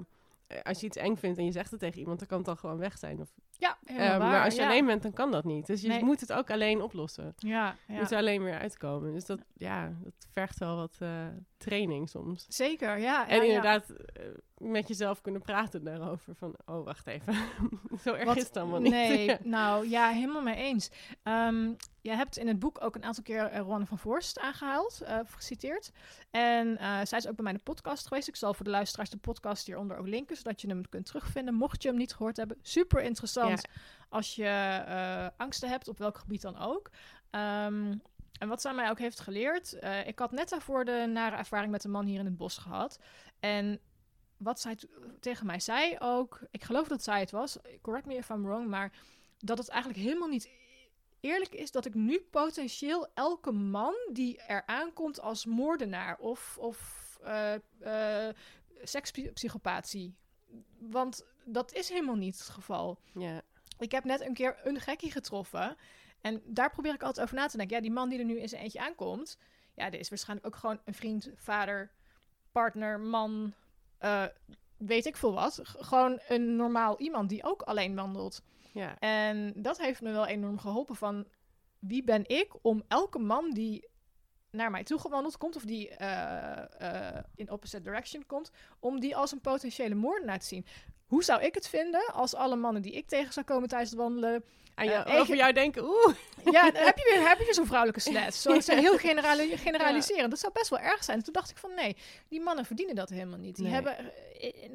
als 0.63 0.81
je 0.81 0.87
iets 0.87 0.97
eng 0.97 1.17
vindt 1.17 1.39
en 1.39 1.45
je 1.45 1.53
zegt 1.53 1.71
het 1.71 1.81
tegen 1.81 2.01
iemand, 2.01 2.19
dan 2.19 2.29
kan 2.29 2.39
het 2.39 2.49
al 2.49 2.57
gewoon 2.57 2.79
weg 2.79 2.99
zijn. 2.99 3.21
Of, 3.21 3.29
ja 3.59 3.79
helemaal 3.85 4.11
eh, 4.12 4.18
waar. 4.18 4.31
maar 4.31 4.44
als 4.44 4.55
je 4.55 4.61
ja. 4.61 4.68
alleen 4.68 4.87
bent, 4.87 5.03
dan 5.03 5.12
kan 5.12 5.31
dat 5.31 5.44
niet. 5.44 5.66
Dus 5.66 5.81
je 5.81 5.88
Nee. 5.88 6.05
moet 6.05 6.21
het 6.21 6.33
ook 6.33 6.51
alleen 6.51 6.83
oplossen. 6.83 7.35
Ja, 7.37 7.77
Je 7.87 7.92
ja. 7.92 7.99
moet 7.99 8.11
er 8.11 8.18
alleen 8.18 8.42
weer 8.42 8.59
uitkomen. 8.59 9.12
Dus 9.12 9.25
dat, 9.25 9.40
ja, 9.55 9.92
dat 10.03 10.29
vergt 10.33 10.59
wel 10.59 10.77
wat 10.77 10.97
eh, 10.99 11.27
training 11.57 12.09
soms. 12.09 12.47
Zeker, 12.49 12.99
ja. 12.99 13.29
En 13.29 13.47
inderdaad 13.47 13.90
eh, 13.90 14.25
met 14.57 14.88
jezelf 14.88 15.21
kunnen 15.21 15.42
praten 15.42 15.85
daarover. 15.85 16.35
Van, 16.35 16.55
oh, 16.66 16.85
wacht 16.85 17.07
even. 17.07 17.35
Zo 18.05 18.12
erg 18.14 18.25
Wat- 18.25 18.37
is 18.37 18.42
het 18.42 18.57
allemaal 18.57 18.81
niet. 18.81 18.92
Nee, 18.92 19.37
nou 19.42 19.88
ja, 19.88 20.09
helemaal 20.09 20.42
mee 20.42 20.57
eens. 20.57 20.90
Ehm 21.23 21.71
je 22.09 22.14
hebt 22.14 22.37
in 22.37 22.49
het 22.49 22.59
boek 22.59 22.85
ook 22.85 22.94
een 22.94 23.05
aantal 23.05 23.23
keer 23.23 23.53
uh, 23.53 23.59
Ron 23.59 23.87
van 23.87 23.99
Voorst 23.99 24.38
aangehaald, 24.38 25.01
eh, 25.01 25.18
geciteerd. 25.27 25.90
En 26.31 26.79
eh, 26.79 26.99
zij 27.05 27.18
is 27.18 27.29
ook 27.29 27.35
bij 27.35 27.44
mij 27.44 27.53
in 27.53 27.59
de 27.59 27.73
podcast 27.73 28.07
geweest. 28.07 28.29
Ik 28.29 28.37
zal 28.37 28.55
voor 28.55 28.64
de 28.64 28.71
luisteraars 28.71 29.11
de 29.11 29.16
podcast 29.16 29.66
hieronder 29.66 29.97
ook 29.97 30.07
linken, 30.07 30.37
zodat 30.37 30.61
je 30.61 30.68
hem 30.68 30.88
kunt 30.88 31.07
terugvinden. 31.07 31.55
Mocht 31.55 31.83
je 31.83 31.88
hem 31.88 31.97
niet 31.99 32.12
gehoord 32.14 32.37
hebben, 32.37 32.59
super 32.62 33.03
interessant 33.03 33.48
als 34.09 34.35
je 34.35 34.45
eh, 34.45 35.27
angsten 35.37 35.69
hebt, 35.69 35.89
op 35.89 35.99
welk 35.99 36.19
gebied 36.19 36.41
dan 36.41 36.59
ook. 36.59 36.91
Ehm, 37.31 37.95
en 38.39 38.49
wat 38.49 38.61
zij 38.61 38.75
mij 38.75 38.91
ook 38.91 38.99
heeft 38.99 39.21
geleerd, 39.21 39.73
eh, 39.73 40.07
ik 40.07 40.19
had 40.19 40.33
net 40.33 40.49
daarvoor 40.49 40.85
de 40.85 41.11
nare 41.13 41.37
ervaring 41.37 41.71
met 41.71 41.85
een 41.85 41.91
man 41.91 42.07
hier 42.07 42.19
in 42.19 42.25
het 42.25 42.37
bos 42.37 42.59
gehad. 42.59 42.99
En 43.41 43.81
wat 44.37 44.61
zij 44.61 44.79
tegen 45.21 45.47
mij 45.47 45.61
zei 45.61 45.97
ook, 45.99 46.41
ik 46.51 46.65
geloof 46.65 46.89
dat 46.89 47.03
zij 47.03 47.21
het 47.21 47.31
was, 47.31 47.57
correct 47.81 48.07
me 48.07 48.15
if 48.15 48.29
I'm 48.29 48.43
wrong, 48.43 48.69
maar 48.69 48.93
dat 49.39 49.59
het 49.59 49.69
eigenlijk 49.69 50.03
helemaal 50.03 50.29
niet 50.29 50.51
eerlijk 51.21 51.55
is 51.55 51.71
dat 51.71 51.85
ik 51.85 51.95
nu 51.95 52.21
potentieel 52.31 53.09
elke 53.15 53.53
man 53.53 53.95
die 54.13 54.43
er 54.43 54.63
aankomt 54.67 55.21
als 55.21 55.47
moordenaar 55.47 56.19
of, 56.19 56.59
of 56.59 57.07
eh 57.23 58.29
sekspsychopaat 58.83 59.89
zie. 59.89 60.17
Want 60.79 61.27
dat 61.45 61.73
is 61.73 61.89
helemaal 61.89 62.15
niet 62.15 62.39
het 62.39 62.49
geval. 62.49 62.99
Ja. 63.15 63.43
Ik 63.79 63.93
heb 63.93 64.05
net 64.05 64.21
een 64.21 64.35
keer 64.35 64.57
een 64.65 64.81
gekkie 64.81 65.11
getroffen. 65.11 65.77
En 66.21 66.43
daar 66.45 66.71
probeer 66.71 66.95
ik 66.95 67.03
altijd 67.03 67.25
over 67.27 67.37
na 67.39 67.47
te 67.47 67.57
denken. 67.57 67.77
Ja, 67.77 67.83
die 67.83 67.91
man 67.93 68.09
die 68.09 68.19
er 68.19 68.25
nu 68.25 68.39
in 68.41 68.49
zijn 68.49 68.63
eentje 68.63 68.81
aankomt. 68.81 69.39
Ja, 69.75 69.91
dit 69.91 70.01
is 70.01 70.09
waarschijnlijk 70.09 70.47
ook 70.49 70.57
gewoon 70.57 70.81
een 70.85 70.95
vriend, 70.95 71.31
vader, 71.35 71.91
partner, 72.53 73.01
man. 73.01 73.53
eh, 73.99 74.25
weet 74.77 75.07
ik 75.07 75.17
veel 75.17 75.33
wat. 75.35 75.61
G- 75.63 75.77
gewoon 75.79 76.21
een 76.29 76.57
normaal 76.57 76.99
iemand 76.99 77.29
die 77.29 77.45
ook 77.45 77.63
alleen 77.63 77.95
wandelt. 77.95 78.43
Ja. 78.73 78.99
En 78.99 79.53
dat 79.57 79.79
heeft 79.79 80.01
me 80.03 80.13
wel 80.13 80.27
enorm 80.27 80.59
geholpen 80.59 80.97
van... 80.97 81.27
Wie 81.79 82.05
ben 82.05 82.29
ik 82.29 82.53
om 82.63 82.83
elke 82.89 83.19
man 83.19 83.51
die 83.51 83.89
naar 84.51 84.71
mij 84.71 84.85
toe 84.85 84.99
gewandeld 84.99 85.37
komt... 85.37 85.57
of 85.57 85.63
die 85.63 85.89
eh, 85.89 87.17
eh, 87.17 87.25
in 87.35 87.51
opposite 87.51 87.83
direction 87.83 88.27
komt... 88.27 88.51
om 88.81 89.01
die 89.01 89.17
als 89.17 89.33
een 89.33 89.41
potentiële 89.41 89.95
moordenaar 89.95 90.39
te 90.39 90.47
zien. 90.47 90.67
Hoe 91.07 91.25
zou 91.25 91.43
ik 91.43 91.55
het 91.55 91.69
vinden 91.69 92.07
als 92.13 92.35
alle 92.35 92.57
mannen 92.57 92.83
die 92.83 92.93
ik 92.93 93.09
tegen 93.09 93.33
zou 93.33 93.47
komen 93.47 93.69
tijdens 93.69 93.91
het 93.91 93.99
wandelen... 94.01 94.45
Aan 94.75 94.87
jou, 94.87 95.09
Eh, 95.09 95.21
over 95.21 95.37
jou 95.37 95.53
denken, 95.53 95.83
oeh. 95.85 96.15
Ja, 96.53 96.71
dan 96.71 96.83
heb 96.85 96.99
je 96.99 97.11
weer, 97.15 97.29
heb 97.29 97.39
je 97.39 97.45
weer 97.45 97.55
zo'n 97.55 97.67
vrouwelijke 97.67 98.01
slet. 98.01 98.35
Zo, 98.45 98.61
zo 98.61 98.75
heel 98.75 98.99
generali 98.99 99.57
generaliseren. 99.57 100.31
Dat 100.31 100.39
zou 100.39 100.53
best 100.53 100.69
wel 100.71 100.79
erg 100.79 101.05
zijn. 101.05 101.23
Toen 101.23 101.33
dacht 101.33 101.51
ik 101.51 101.57
van 101.59 101.75
nee, 101.75 101.97
die 102.29 102.41
mannen 102.41 102.65
verdienen 102.65 102.95
dat 102.95 103.09
helemaal 103.09 103.39
niet. 103.39 103.57
Die 103.57 103.65
Nee. 103.65 103.75
hebben 103.75 103.97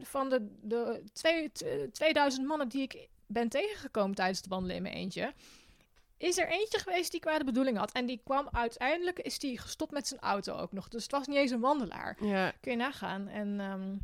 van 0.02 0.30
de, 0.30 0.48
de 0.62 1.04
twee, 1.14 1.52
t- 1.52 1.66
2000 1.92 2.48
mannen 2.48 2.68
die 2.68 2.82
ik 2.82 3.08
ben 3.28 3.50
tegengekomen 3.50 4.16
tijdens 4.16 4.38
het 4.38 4.48
wandelen 4.48 4.76
in 4.76 4.82
mijn 4.82 4.96
eentje... 4.96 5.34
Is 6.24 6.38
er 6.38 6.48
eentje 6.48 6.80
geweest 6.80 7.12
die 7.12 7.20
kwade 7.20 7.44
bedoeling 7.44 7.78
had. 7.78 7.92
En 7.92 8.06
die 8.06 8.22
kwam 8.24 8.48
uiteindelijk, 8.52 9.20
is 9.20 9.40
die 9.40 9.58
gestopt 9.60 9.92
met 9.92 10.08
zijn 10.08 10.20
auto 10.20 10.56
ook 10.58 10.72
nog. 10.72 10.88
Dus 10.88 11.04
het 11.04 11.12
was 11.12 11.28
niet 11.28 11.38
eens 11.38 11.52
een 11.52 11.60
wandelaar. 11.60 12.18
Ja. 12.26 12.54
Kun 12.62 12.72
je 12.72 12.78
nagaan. 12.78 13.28
En 13.28 13.60
ehm, 13.60 13.96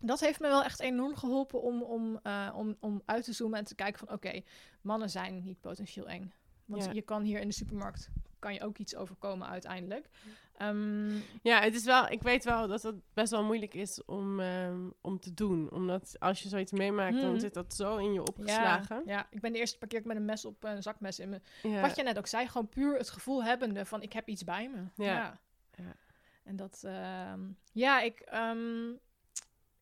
dat 0.00 0.20
heeft 0.20 0.40
me 0.40 0.48
wel 0.48 0.62
echt 0.64 0.80
enorm 0.80 1.16
geholpen 1.16 1.62
om, 1.62 1.82
om, 1.82 2.18
eh, 2.22 2.50
om, 2.54 2.76
om 2.80 3.02
uit 3.04 3.24
te 3.24 3.32
zoomen 3.32 3.58
en 3.58 3.64
te 3.64 3.74
kijken 3.74 3.98
van... 4.06 4.16
Oké, 4.16 4.40
mannen 4.80 5.10
zijn 5.10 5.42
niet 5.44 5.60
potentieel 5.60 6.08
eng. 6.08 6.32
Want 6.64 6.84
Ja. 6.84 6.92
je 6.92 7.02
kan 7.02 7.22
hier 7.22 7.40
in 7.40 7.48
de 7.48 7.54
supermarkt 7.54 8.08
kan 8.44 8.54
je 8.54 8.62
ook 8.62 8.78
iets 8.78 8.96
overkomen 8.96 9.48
uiteindelijk. 9.48 10.08
Ehm, 10.56 11.14
ja, 11.42 11.60
het 11.60 11.74
is 11.74 11.84
wel, 11.84 12.08
ik 12.08 12.22
weet 12.22 12.44
wel 12.44 12.68
dat 12.68 12.82
het 12.82 12.94
best 13.14 13.30
wel 13.30 13.44
moeilijk 13.44 13.74
is 13.74 14.04
om, 14.04 14.40
ehm, 14.40 14.88
om 15.00 15.20
te 15.20 15.34
doen. 15.34 15.70
Omdat 15.72 16.16
als 16.18 16.42
je 16.42 16.48
zoiets 16.48 16.72
meemaakt, 16.72 17.20
dan 17.20 17.30
Mhm. 17.30 17.38
zit 17.40 17.54
dat 17.54 17.74
zo 17.74 17.96
in 17.96 18.12
je 18.12 18.20
opgeslagen. 18.22 19.02
ja, 19.06 19.26
ik 19.30 19.40
ben 19.40 19.52
de 19.52 19.58
eerste 19.58 19.78
paar 19.78 19.88
keer 19.88 20.00
met 20.04 20.16
een 20.16 20.24
mes 20.24 20.44
op 20.44 20.64
een 20.64 20.82
zakmes 20.82 21.18
in 21.18 21.28
me. 21.28 21.40
Ja. 21.62 21.80
Wat 21.80 21.96
je 21.96 22.02
net 22.02 22.18
ook 22.18 22.26
zei, 22.26 22.46
gewoon 22.48 22.68
puur 22.68 22.96
het 22.98 23.10
gevoel 23.10 23.44
hebbende 23.44 23.84
van 23.84 24.02
ik 24.02 24.12
heb 24.12 24.28
iets 24.28 24.44
bij 24.44 24.68
me. 24.74 25.04
Ja. 25.04 25.38
Ja. 25.76 25.96
En 26.44 26.56
dat, 26.56 26.82
ehm, 26.84 27.40
ja, 27.72 28.00
ik, 28.00 28.20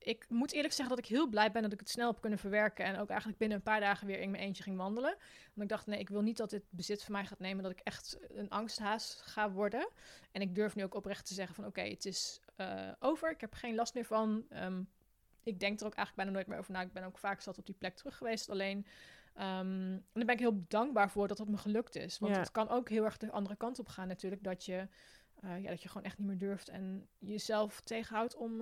ik 0.03 0.27
moet 0.29 0.53
eerlijk 0.53 0.75
zeggen 0.75 0.97
dat 0.97 1.05
ik 1.05 1.11
heel 1.11 1.29
blij 1.29 1.51
ben 1.53 1.63
dat 1.63 1.73
ik 1.73 1.79
het 1.81 1.89
snel 1.89 2.11
heb 2.11 2.21
kunnen 2.21 2.39
verwerken. 2.39 2.85
En 2.85 2.99
ook 2.99 3.09
eigenlijk 3.09 3.39
binnen 3.39 3.57
een 3.57 3.63
paar 3.63 3.81
dagen 3.81 4.07
weer 4.07 4.21
in 4.21 4.31
mijn 4.31 4.43
eentje 4.43 4.63
ging 4.63 4.77
wandelen. 4.77 5.11
Want 5.55 5.63
ik 5.63 5.69
dacht, 5.69 5.87
nee, 5.87 5.99
ik 5.99 6.09
wil 6.09 6.23
niet 6.23 6.37
dat 6.37 6.51
dit 6.51 6.63
bezit 6.71 7.03
van 7.03 7.13
mij 7.13 7.25
gaat 7.25 7.39
nemen. 7.39 7.63
Dat 7.63 7.73
ik 7.73 7.81
echt 7.81 8.19
een 8.29 8.49
angsthaas 8.51 9.21
ga 9.25 9.51
worden. 9.51 9.89
En 10.33 10.41
ik 10.41 10.55
durf 10.55 10.75
nu 10.75 10.83
ook 10.85 10.95
oprecht 10.95 11.27
te 11.27 11.35
zeggen 11.35 11.55
van, 11.55 11.67
oké, 11.67 11.81
het 11.81 12.05
is 12.05 12.41
eh, 12.57 12.91
over. 12.99 13.31
Ik 13.31 13.41
heb 13.41 13.55
geen 13.55 13.75
last 13.75 13.95
meer 13.95 14.05
van. 14.05 14.45
Ehm, 14.49 14.83
ik 15.43 15.61
denk 15.61 15.81
er 15.81 15.87
ook 15.87 15.95
eigenlijk 15.95 16.17
bijna 16.17 16.31
nooit 16.31 16.47
meer 16.47 16.59
over 16.59 16.73
na. 16.73 16.81
Ik 16.81 16.93
ben 16.93 17.05
ook 17.05 17.19
vaak 17.19 17.41
zat 17.41 17.59
op 17.59 17.67
die 17.67 17.75
plek 17.79 17.97
terug 17.97 18.17
geweest 18.17 18.51
alleen. 18.51 18.87
Ehm, 19.35 19.47
en 19.93 20.05
daar 20.13 20.25
ben 20.25 20.35
ik 20.35 20.41
heel 20.41 20.65
dankbaar 20.69 21.11
voor 21.11 21.29
dat 21.29 21.39
het 21.39 21.49
me 21.49 21.57
gelukt 21.57 21.97
is. 21.97 22.19
Want 22.19 22.35
Ja. 22.35 22.39
het 22.41 22.51
kan 22.51 22.69
ook 22.69 22.89
heel 22.89 23.05
erg 23.05 23.17
de 23.17 23.31
andere 23.31 23.57
kant 23.57 23.79
op 23.79 23.89
gaan 23.89 24.09
natuurlijk. 24.09 24.43
Dat 24.45 24.65
je 24.65 24.89
ja, 25.61 25.69
dat 25.69 25.83
je 25.83 25.89
gewoon 25.89 26.07
echt 26.07 26.19
niet 26.19 26.27
meer 26.27 26.39
durft 26.39 26.69
en 26.69 27.09
jezelf 27.19 27.81
tegenhoudt 27.81 28.37
om, 28.37 28.61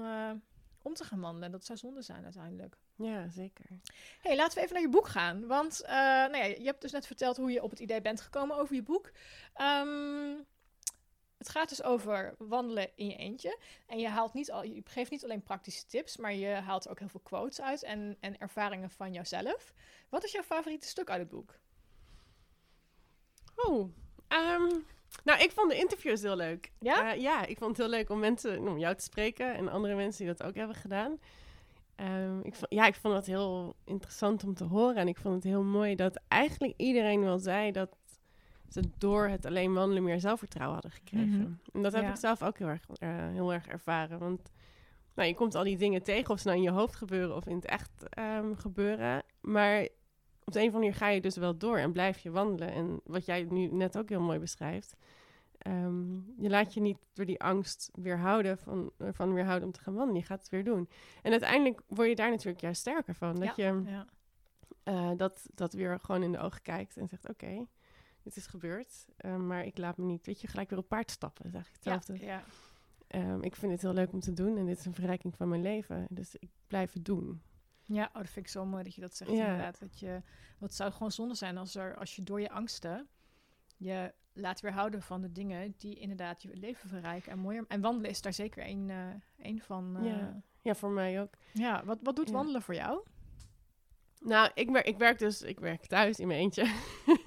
om 0.82 0.94
te 0.94 1.04
gaan 1.04 1.20
wandelen. 1.20 1.50
Dat 1.50 1.64
zou 1.64 1.78
zonde 1.78 2.02
zijn 2.02 2.24
uiteindelijk. 2.24 2.76
Ja, 2.94 3.28
zeker. 3.28 3.66
hey, 4.20 4.36
laten 4.36 4.54
we 4.54 4.60
even 4.60 4.74
naar 4.74 4.82
je 4.82 4.88
boek 4.88 5.08
gaan. 5.08 5.46
Want 5.46 5.82
nou 5.86 6.36
ja, 6.36 6.44
je 6.44 6.64
hebt 6.64 6.80
dus 6.80 6.92
net 6.92 7.06
verteld 7.06 7.36
hoe 7.36 7.50
je 7.50 7.62
op 7.62 7.70
het 7.70 7.78
idee 7.78 8.00
bent 8.00 8.20
gekomen 8.20 8.56
over 8.56 8.74
je 8.74 8.82
boek. 8.82 9.10
Um, 9.60 10.46
het 11.40 11.48
gaat 11.48 11.68
dus 11.68 11.82
over 11.82 12.34
wandelen 12.38 12.90
in 12.94 13.06
je 13.06 13.16
eentje. 13.16 13.58
En 13.86 13.98
je, 13.98 14.08
haalt 14.08 14.34
niet 14.34 14.50
al, 14.50 14.62
je 14.62 14.82
geeft 14.84 15.10
niet 15.10 15.24
alleen 15.24 15.42
praktische 15.42 15.86
tips, 15.86 16.16
maar 16.16 16.34
je 16.34 16.48
haalt 16.48 16.88
ook 16.88 16.98
heel 16.98 17.08
veel 17.08 17.20
quotes 17.20 17.60
uit 17.60 17.82
en, 17.82 18.16
en 18.20 18.38
ervaringen 18.38 18.90
van 18.90 19.12
jouzelf. 19.12 19.74
Wat 20.08 20.24
is 20.24 20.32
jouw 20.32 20.42
favoriete 20.42 20.86
stuk 20.86 21.10
uit 21.10 21.20
het 21.20 21.28
boek? 21.28 21.58
Oh, 23.56 23.94
um, 24.28 24.86
nou, 25.24 25.42
ik 25.42 25.50
vond 25.50 25.70
de 25.70 25.76
interviews 25.76 26.22
heel 26.22 26.36
leuk. 26.36 26.72
Ja? 26.78 27.14
Uh, 27.14 27.20
ja, 27.20 27.46
ik 27.46 27.58
vond 27.58 27.70
het 27.70 27.86
heel 27.86 27.96
leuk 27.96 28.10
om 28.10 28.18
mensen, 28.18 28.68
om 28.68 28.78
jou 28.78 28.94
te 28.94 29.02
spreken 29.02 29.54
en 29.54 29.68
andere 29.68 29.94
mensen 29.94 30.24
die 30.24 30.34
dat 30.34 30.46
ook 30.46 30.54
hebben 30.54 30.76
gedaan. 30.76 31.18
Um, 31.96 32.40
ik 32.42 32.54
vond, 32.54 32.66
ja, 32.72 32.86
ik 32.86 32.94
vond 32.94 33.14
het 33.14 33.26
heel 33.26 33.74
interessant 33.84 34.44
om 34.44 34.54
te 34.54 34.64
horen. 34.64 34.96
En 34.96 35.08
ik 35.08 35.16
vond 35.16 35.34
het 35.34 35.44
heel 35.44 35.62
mooi 35.62 35.94
dat 35.94 36.20
eigenlijk 36.28 36.74
iedereen 36.76 37.20
wel 37.20 37.38
zei 37.38 37.72
dat 37.72 37.96
ze 38.68 38.82
door 38.98 39.28
het 39.28 39.46
alleen 39.46 39.72
wandelen 39.72 40.02
meer 40.02 40.20
zelfvertrouwen 40.20 40.74
hadden 40.74 40.92
gekregen. 40.92 41.40
Mhm. 41.40 41.52
En 41.72 41.82
dat 41.82 41.92
heb 41.92 42.08
ik 42.08 42.16
zelf 42.16 42.42
ook 42.42 42.58
heel 42.58 42.68
erg, 42.68 42.82
uh, 42.88 43.28
heel 43.28 43.52
erg 43.52 43.66
ervaren. 43.66 44.18
Want 44.18 44.50
nou, 45.14 45.28
je 45.28 45.34
komt 45.34 45.54
al 45.54 45.64
die 45.64 45.76
dingen 45.76 46.02
tegen, 46.02 46.30
of 46.30 46.40
ze 46.40 46.46
nou 46.46 46.58
in 46.58 46.64
je 46.64 46.70
hoofd 46.70 46.96
gebeuren 46.96 47.36
of 47.36 47.46
in 47.46 47.56
het 47.56 47.64
echt 47.64 48.04
um, 48.18 48.56
gebeuren. 48.56 49.22
Maar 49.40 49.88
op 50.44 50.52
de 50.52 50.60
een 50.60 50.68
of 50.68 50.74
andere 50.74 50.78
manier 50.78 50.94
ga 50.94 51.08
je 51.08 51.20
dus 51.20 51.36
wel 51.36 51.56
door 51.56 51.78
en 51.78 51.92
blijf 51.92 52.18
je 52.18 52.30
wandelen. 52.30 52.72
En 52.72 53.00
wat 53.04 53.24
jij 53.24 53.42
nu 53.42 53.66
net 53.66 53.98
ook 53.98 54.08
heel 54.08 54.20
mooi 54.20 54.38
beschrijft. 54.38 54.96
Um, 55.66 56.34
je 56.36 56.48
laat 56.48 56.74
je 56.74 56.80
niet 56.80 56.98
door 57.12 57.26
die 57.26 57.40
angst 57.40 57.90
weerhouden 57.94 58.58
van, 58.58 58.92
van 58.98 59.34
weerhouden 59.34 59.66
om 59.66 59.74
te 59.74 59.80
gaan 59.80 59.94
wandelen. 59.94 60.20
Je 60.20 60.26
gaat 60.26 60.40
het 60.40 60.48
weer 60.48 60.64
doen. 60.64 60.88
En 61.22 61.30
uiteindelijk 61.30 61.80
word 61.86 62.08
je 62.08 62.14
daar 62.14 62.30
natuurlijk 62.30 62.60
juist 62.60 62.80
sterker 62.80 63.14
van. 63.14 63.40
Dat 63.40 63.56
je 63.56 63.82
ja. 63.86 64.06
Uh, 64.84 65.10
dat, 65.16 65.46
dat 65.54 65.72
weer 65.72 65.98
gewoon 66.00 66.22
in 66.22 66.32
de 66.32 66.38
ogen 66.38 66.62
kijkt 66.62 66.96
en 66.96 67.08
zegt: 67.08 67.28
Oké, 67.28 67.66
het 68.22 68.36
is 68.36 68.46
gebeurd. 68.46 69.06
Ehm, 69.16 69.46
maar 69.46 69.64
ik 69.64 69.78
laat 69.78 69.96
me 69.96 70.04
niet, 70.04 70.26
weet 70.26 70.40
je, 70.40 70.46
gelijk 70.46 70.70
weer 70.70 70.78
op 70.78 70.88
paard 70.88 71.10
stappen. 71.10 71.42
Dat 71.42 71.52
is 71.52 71.58
eigenlijk 71.58 71.84
hetzelfde. 71.84 72.26
Ja, 72.26 72.42
ehm, 73.06 73.42
ik 73.42 73.56
vind 73.56 73.72
het 73.72 73.80
heel 73.82 73.92
leuk 73.92 74.12
om 74.12 74.20
te 74.20 74.32
doen 74.32 74.56
en 74.56 74.66
dit 74.66 74.78
is 74.78 74.84
een 74.84 74.94
verrijking 74.94 75.34
van 75.36 75.48
mijn 75.48 75.62
leven. 75.62 76.06
Dus 76.10 76.34
ik 76.36 76.50
blijf 76.66 76.92
het 76.92 77.04
doen. 77.04 77.42
Ja, 77.92 78.04
oh, 78.04 78.14
dat 78.14 78.30
vind 78.30 78.46
ik 78.46 78.52
zo 78.52 78.64
mooi 78.64 78.84
dat 78.84 78.94
je 78.94 79.00
dat 79.00 79.16
zegt 79.16 79.30
ja. 79.30 79.44
inderdaad. 79.44 79.80
Dat 79.80 79.98
je, 79.98 80.22
wat 80.58 80.74
zou 80.74 80.92
gewoon 80.92 81.12
zonde 81.12 81.34
zijn 81.34 81.58
als, 81.58 81.74
er, 81.74 81.96
als 81.96 82.16
je 82.16 82.22
door 82.22 82.40
je 82.40 82.50
angsten 82.50 83.08
je 83.76 84.12
laat 84.32 84.60
weerhouden 84.60 85.02
van 85.02 85.20
de 85.20 85.32
dingen 85.32 85.74
die 85.76 85.94
inderdaad 85.94 86.42
je 86.42 86.56
leven 86.56 86.88
verrijken 86.88 87.32
en 87.32 87.38
mooier. 87.38 87.64
En 87.68 87.80
wandelen 87.80 88.10
is 88.10 88.20
daar 88.20 88.32
zeker 88.32 88.66
een, 88.66 88.88
uh, 88.88 89.06
een 89.38 89.60
van. 89.60 89.96
Uh, 89.96 90.04
ja. 90.04 90.42
ja, 90.62 90.74
voor 90.74 90.90
mij 90.90 91.20
ook. 91.20 91.34
Ja, 91.52 91.84
wat, 91.84 91.98
wat 92.02 92.16
doet 92.16 92.30
wandelen 92.30 92.62
voor 92.62 92.74
jou? 92.74 93.02
Nou, 94.22 94.50
ik, 94.54 94.70
werk, 94.70 94.86
ik 94.86 94.98
werk 94.98 95.18
dus 95.18 95.42
ik 95.42 95.60
werk 95.60 95.86
thuis 95.86 96.18
in 96.18 96.26
mijn 96.26 96.40
eentje. 96.40 96.74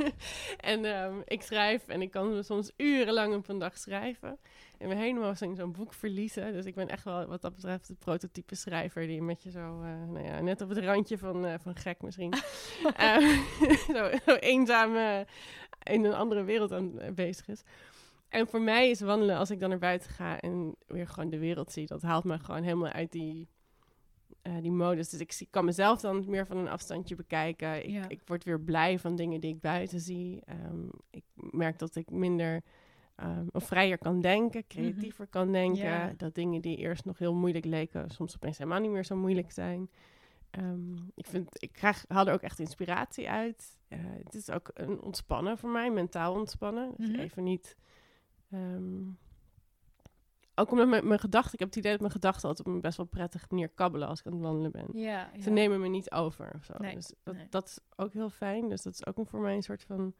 en 0.57 0.85
um, 0.85 1.21
ik 1.25 1.41
schrijf 1.41 1.87
en 1.87 2.01
ik 2.01 2.11
kan 2.11 2.43
soms 2.43 2.71
urenlang 2.77 3.35
op 3.35 3.49
een 3.49 3.59
dag 3.59 3.77
schrijven. 3.77 4.39
En 4.77 4.87
me 4.87 4.95
helemaal 4.95 5.33
in 5.39 5.55
zo'n 5.55 5.71
boek 5.71 5.93
verliezen. 5.93 6.53
Dus 6.53 6.65
ik 6.65 6.75
ben 6.75 6.87
echt 6.87 7.03
wel 7.03 7.25
wat 7.25 7.41
dat 7.41 7.55
betreft 7.55 7.87
de 7.87 7.95
prototype 7.99 8.55
schrijver 8.55 9.07
die 9.07 9.21
met 9.21 9.43
je 9.43 9.51
zo, 9.51 9.81
uh, 9.81 10.03
nou 10.07 10.25
ja, 10.25 10.41
net 10.41 10.61
op 10.61 10.69
het 10.69 10.77
randje 10.77 11.17
van, 11.17 11.45
uh, 11.45 11.53
van 11.61 11.75
gek 11.75 12.01
misschien. 12.01 12.33
uh, 12.99 13.17
zo, 13.95 14.09
zo, 14.25 14.35
eenzaam 14.35 15.25
in 15.83 16.03
een 16.03 16.13
andere 16.13 16.43
wereld 16.43 16.71
aan 16.71 16.99
bezig 17.15 17.47
is. 17.47 17.63
En 18.29 18.47
voor 18.47 18.61
mij 18.61 18.89
is 18.89 19.01
wandelen, 19.01 19.37
als 19.37 19.51
ik 19.51 19.59
dan 19.59 19.69
naar 19.69 19.79
buiten 19.79 20.09
ga 20.09 20.39
en 20.39 20.75
weer 20.87 21.07
gewoon 21.07 21.29
de 21.29 21.39
wereld 21.39 21.71
zie, 21.71 21.87
dat 21.87 22.01
haalt 22.01 22.23
me 22.23 22.39
gewoon 22.39 22.63
helemaal 22.63 22.91
uit 22.91 23.11
die 23.11 23.49
uh, 24.43 24.53
die 24.61 24.71
modus. 24.71 25.09
Dus 25.09 25.41
ik 25.41 25.47
kan 25.49 25.65
mezelf 25.65 25.99
dan 25.99 26.29
meer 26.29 26.45
van 26.45 26.57
een 26.57 26.69
afstandje 26.69 27.15
bekijken. 27.15 27.87
Ik, 27.87 28.05
ik 28.07 28.21
word 28.25 28.43
weer 28.43 28.59
blij 28.59 28.99
van 28.99 29.15
dingen 29.15 29.39
die 29.39 29.53
ik 29.53 29.61
buiten 29.61 29.99
zie. 29.99 30.41
Um, 30.71 30.89
ik 31.09 31.23
merk 31.35 31.79
dat 31.79 31.95
ik 31.95 32.09
minder 32.09 32.61
um, 33.23 33.49
of 33.51 33.63
vrijer 33.63 33.97
kan 33.97 34.21
denken, 34.21 34.67
creatiever 34.67 35.27
kan 35.27 35.51
denken. 35.51 36.13
Dat 36.17 36.35
dingen 36.35 36.61
die 36.61 36.77
eerst 36.77 37.05
nog 37.05 37.17
heel 37.17 37.33
moeilijk 37.33 37.65
leken, 37.65 38.09
soms 38.09 38.35
opeens 38.35 38.57
helemaal 38.57 38.79
niet 38.79 38.91
meer 38.91 39.05
zo 39.05 39.15
moeilijk 39.15 39.51
zijn. 39.51 39.89
Um, 40.59 41.11
ik, 41.15 41.25
vind, 41.25 41.63
ik 41.63 41.71
krijg, 41.71 42.05
haal 42.07 42.27
er 42.27 42.33
ook 42.33 42.41
echt 42.41 42.59
inspiratie 42.59 43.29
uit. 43.29 43.77
Uh, 43.89 43.99
het 44.23 44.35
is 44.35 44.49
ook 44.49 44.71
een 44.73 45.01
ontspannen 45.01 45.57
voor 45.57 45.69
mij, 45.69 45.91
mentaal 45.91 46.33
ontspannen. 46.33 46.93
Dus 46.97 47.07
mm 47.07 47.13
-hmm. 47.13 47.23
even 47.23 47.43
niet 47.43 47.75
ook 50.55 50.71
omdat 50.71 50.87
mijn, 50.87 51.07
mijn 51.07 51.19
gedachten, 51.19 51.53
ik 51.53 51.59
heb 51.59 51.67
het 51.67 51.77
idee 51.77 51.91
dat 51.91 51.99
mijn 51.99 52.11
gedachten 52.11 52.49
altijd 52.49 52.67
op 52.67 52.73
een 52.73 52.81
best 52.81 52.97
wel 52.97 53.05
prettige 53.05 53.45
manier 53.49 53.69
kabbelen 53.69 54.07
als 54.07 54.19
ik 54.19 54.25
aan 54.25 54.33
het 54.33 54.41
wandelen 54.41 54.71
ben. 54.71 54.87
Ja, 54.93 55.29
Ze 55.41 55.49
nemen 55.49 55.81
me 55.81 55.87
niet 55.87 56.11
over 56.11 56.51
of 56.55 56.63
zo. 56.63 56.73
Nee, 56.77 56.95
dus 56.95 57.13
dat, 57.23 57.35
dat, 57.49 57.67
is 57.67 57.79
ook 57.95 58.13
heel 58.13 58.29
fijn. 58.29 58.69
Dus 58.69 58.81
dat 58.81 58.93
is 58.93 59.05
ook 59.05 59.27
voor 59.27 59.39
mij 59.39 59.55
een 59.55 59.63
soort 59.63 59.83
van 59.83 60.13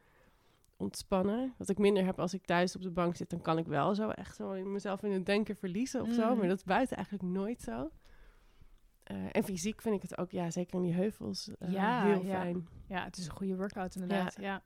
ontspannen. 0.77 1.53
Wat 1.57 1.69
ik 1.69 1.77
minder 1.77 2.05
heb 2.05 2.19
als 2.19 2.33
ik 2.33 2.45
thuis 2.45 2.75
op 2.75 2.81
de 2.81 2.91
bank 2.91 3.15
zit, 3.15 3.29
dan 3.29 3.41
kan 3.41 3.57
ik 3.57 3.67
wel 3.67 3.95
zo 3.95 4.09
echt 4.09 4.35
zo 4.35 4.51
in 4.51 4.71
mezelf 4.71 5.03
in 5.03 5.11
het 5.11 5.25
denken 5.25 5.55
verliezen 5.55 6.01
of 6.01 6.11
zo. 6.11 6.31
Mm. 6.31 6.37
Maar 6.37 6.47
dat 6.47 6.57
is 6.57 6.63
buiten 6.63 6.95
eigenlijk 6.97 7.27
nooit 7.27 7.61
zo. 7.61 7.89
Uh, 9.11 9.17
en 9.31 9.43
fysiek 9.43 9.81
vind 9.81 9.95
ik 9.95 10.01
het 10.01 10.17
ook, 10.17 10.31
ja, 10.31 10.51
zeker 10.51 10.75
in 10.75 10.81
die 10.81 10.93
heuvels, 10.93 11.49
uh, 11.59 11.71
ja, 11.71 12.03
heel 12.05 12.23
fijn. 12.23 12.67
Ja, 12.87 13.03
het 13.03 13.17
is 13.17 13.25
een 13.25 13.31
goede 13.31 13.55
workout 13.55 13.95
inderdaad. 13.95 14.37
ja. 14.39 14.61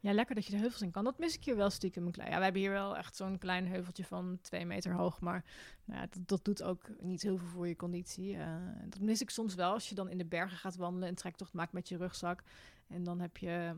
Ja, 0.00 0.12
lekker 0.12 0.34
dat 0.34 0.44
je 0.44 0.50
de 0.50 0.58
heuvels 0.58 0.82
in 0.82 0.90
kan. 0.90 1.04
Dat 1.04 1.18
mis 1.18 1.34
ik 1.34 1.44
hier 1.44 1.56
wel 1.56 1.70
stiekem. 1.70 2.06
Ja, 2.12 2.36
we 2.36 2.44
hebben 2.44 2.60
hier 2.60 2.70
wel 2.70 2.96
echt 2.96 3.16
zo'n 3.16 3.38
klein 3.38 3.66
heuveltje 3.66 4.04
van 4.04 4.38
twee 4.42 4.66
meter 4.66 4.92
hoog. 4.92 5.20
Maar 5.20 5.44
nou 5.84 6.00
ja, 6.00 6.06
dat, 6.10 6.28
dat, 6.28 6.44
doet 6.44 6.62
ook 6.62 6.90
niet 7.00 7.22
heel 7.22 7.38
veel 7.38 7.48
voor 7.48 7.68
je 7.68 7.76
conditie. 7.76 8.34
Uh, 8.34 8.56
dat 8.84 9.00
mis 9.00 9.20
ik 9.20 9.30
soms 9.30 9.54
wel 9.54 9.72
als 9.72 9.88
je 9.88 9.94
dan 9.94 10.08
in 10.08 10.18
de 10.18 10.24
bergen 10.24 10.56
gaat 10.56 10.76
wandelen 10.76 11.08
en 11.08 11.14
trektocht 11.14 11.52
maakt 11.52 11.72
met 11.72 11.88
je 11.88 11.96
rugzak. 11.96 12.42
En 12.88 13.04
dan 13.04 13.20
heb 13.20 13.36
je... 13.36 13.76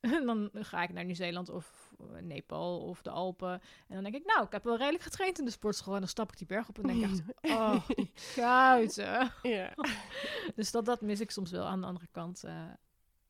dan 0.26 0.50
ga 0.52 0.82
ik 0.82 0.92
naar 0.92 1.04
Nieuw-Zeeland 1.04 1.48
of 1.48 1.94
Nepal 2.20 2.80
of 2.80 3.02
de 3.02 3.10
Alpen. 3.10 3.52
En 3.88 3.94
dan 3.94 4.02
denk 4.02 4.14
ik, 4.14 4.24
nou, 4.24 4.44
ik 4.44 4.52
heb 4.52 4.64
wel 4.64 4.76
redelijk 4.76 5.04
getraind 5.04 5.38
in 5.38 5.44
de 5.44 5.50
sportschool. 5.50 5.94
En 5.94 6.00
dan 6.00 6.08
stap 6.08 6.32
ik 6.32 6.38
die 6.38 6.46
berg 6.46 6.68
op 6.68 6.78
en 6.78 6.86
denk 6.86 7.04
ik 7.04 7.10
echt, 7.10 7.22
oh, 7.54 7.88
kuiten. 8.34 9.32
Ja. 9.42 9.74
dus 10.56 10.70
dat, 10.70 10.84
dat 10.84 11.00
mis 11.00 11.20
ik 11.20 11.30
soms 11.30 11.50
wel 11.50 11.64
aan 11.64 11.80
de 11.80 11.86
andere 11.86 12.08
kant. 12.10 12.44
Uh, 12.44 12.64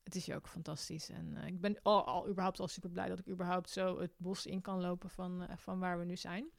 het 0.03 0.15
is 0.15 0.27
hier 0.27 0.37
ook 0.37 0.49
fantastisch. 0.49 1.09
En 1.09 1.35
uh, 1.37 1.47
ik 1.47 1.61
ben 1.61 1.79
al, 1.83 2.29
überhaupt 2.29 2.61
al 2.61 2.69
super 2.69 2.91
blij 2.91 3.09
dat 3.09 3.19
ik 3.19 3.29
überhaupt 3.29 3.71
zo 3.71 4.01
het 4.01 4.13
bos 4.17 4.47
in 4.47 4.61
kan 4.61 4.81
lopen 4.81 5.11
van, 5.11 5.43
uh, 5.43 5.49
van 5.57 5.79
waar 5.79 5.99
we 5.99 6.05
nu 6.05 6.17
zijn. 6.17 6.51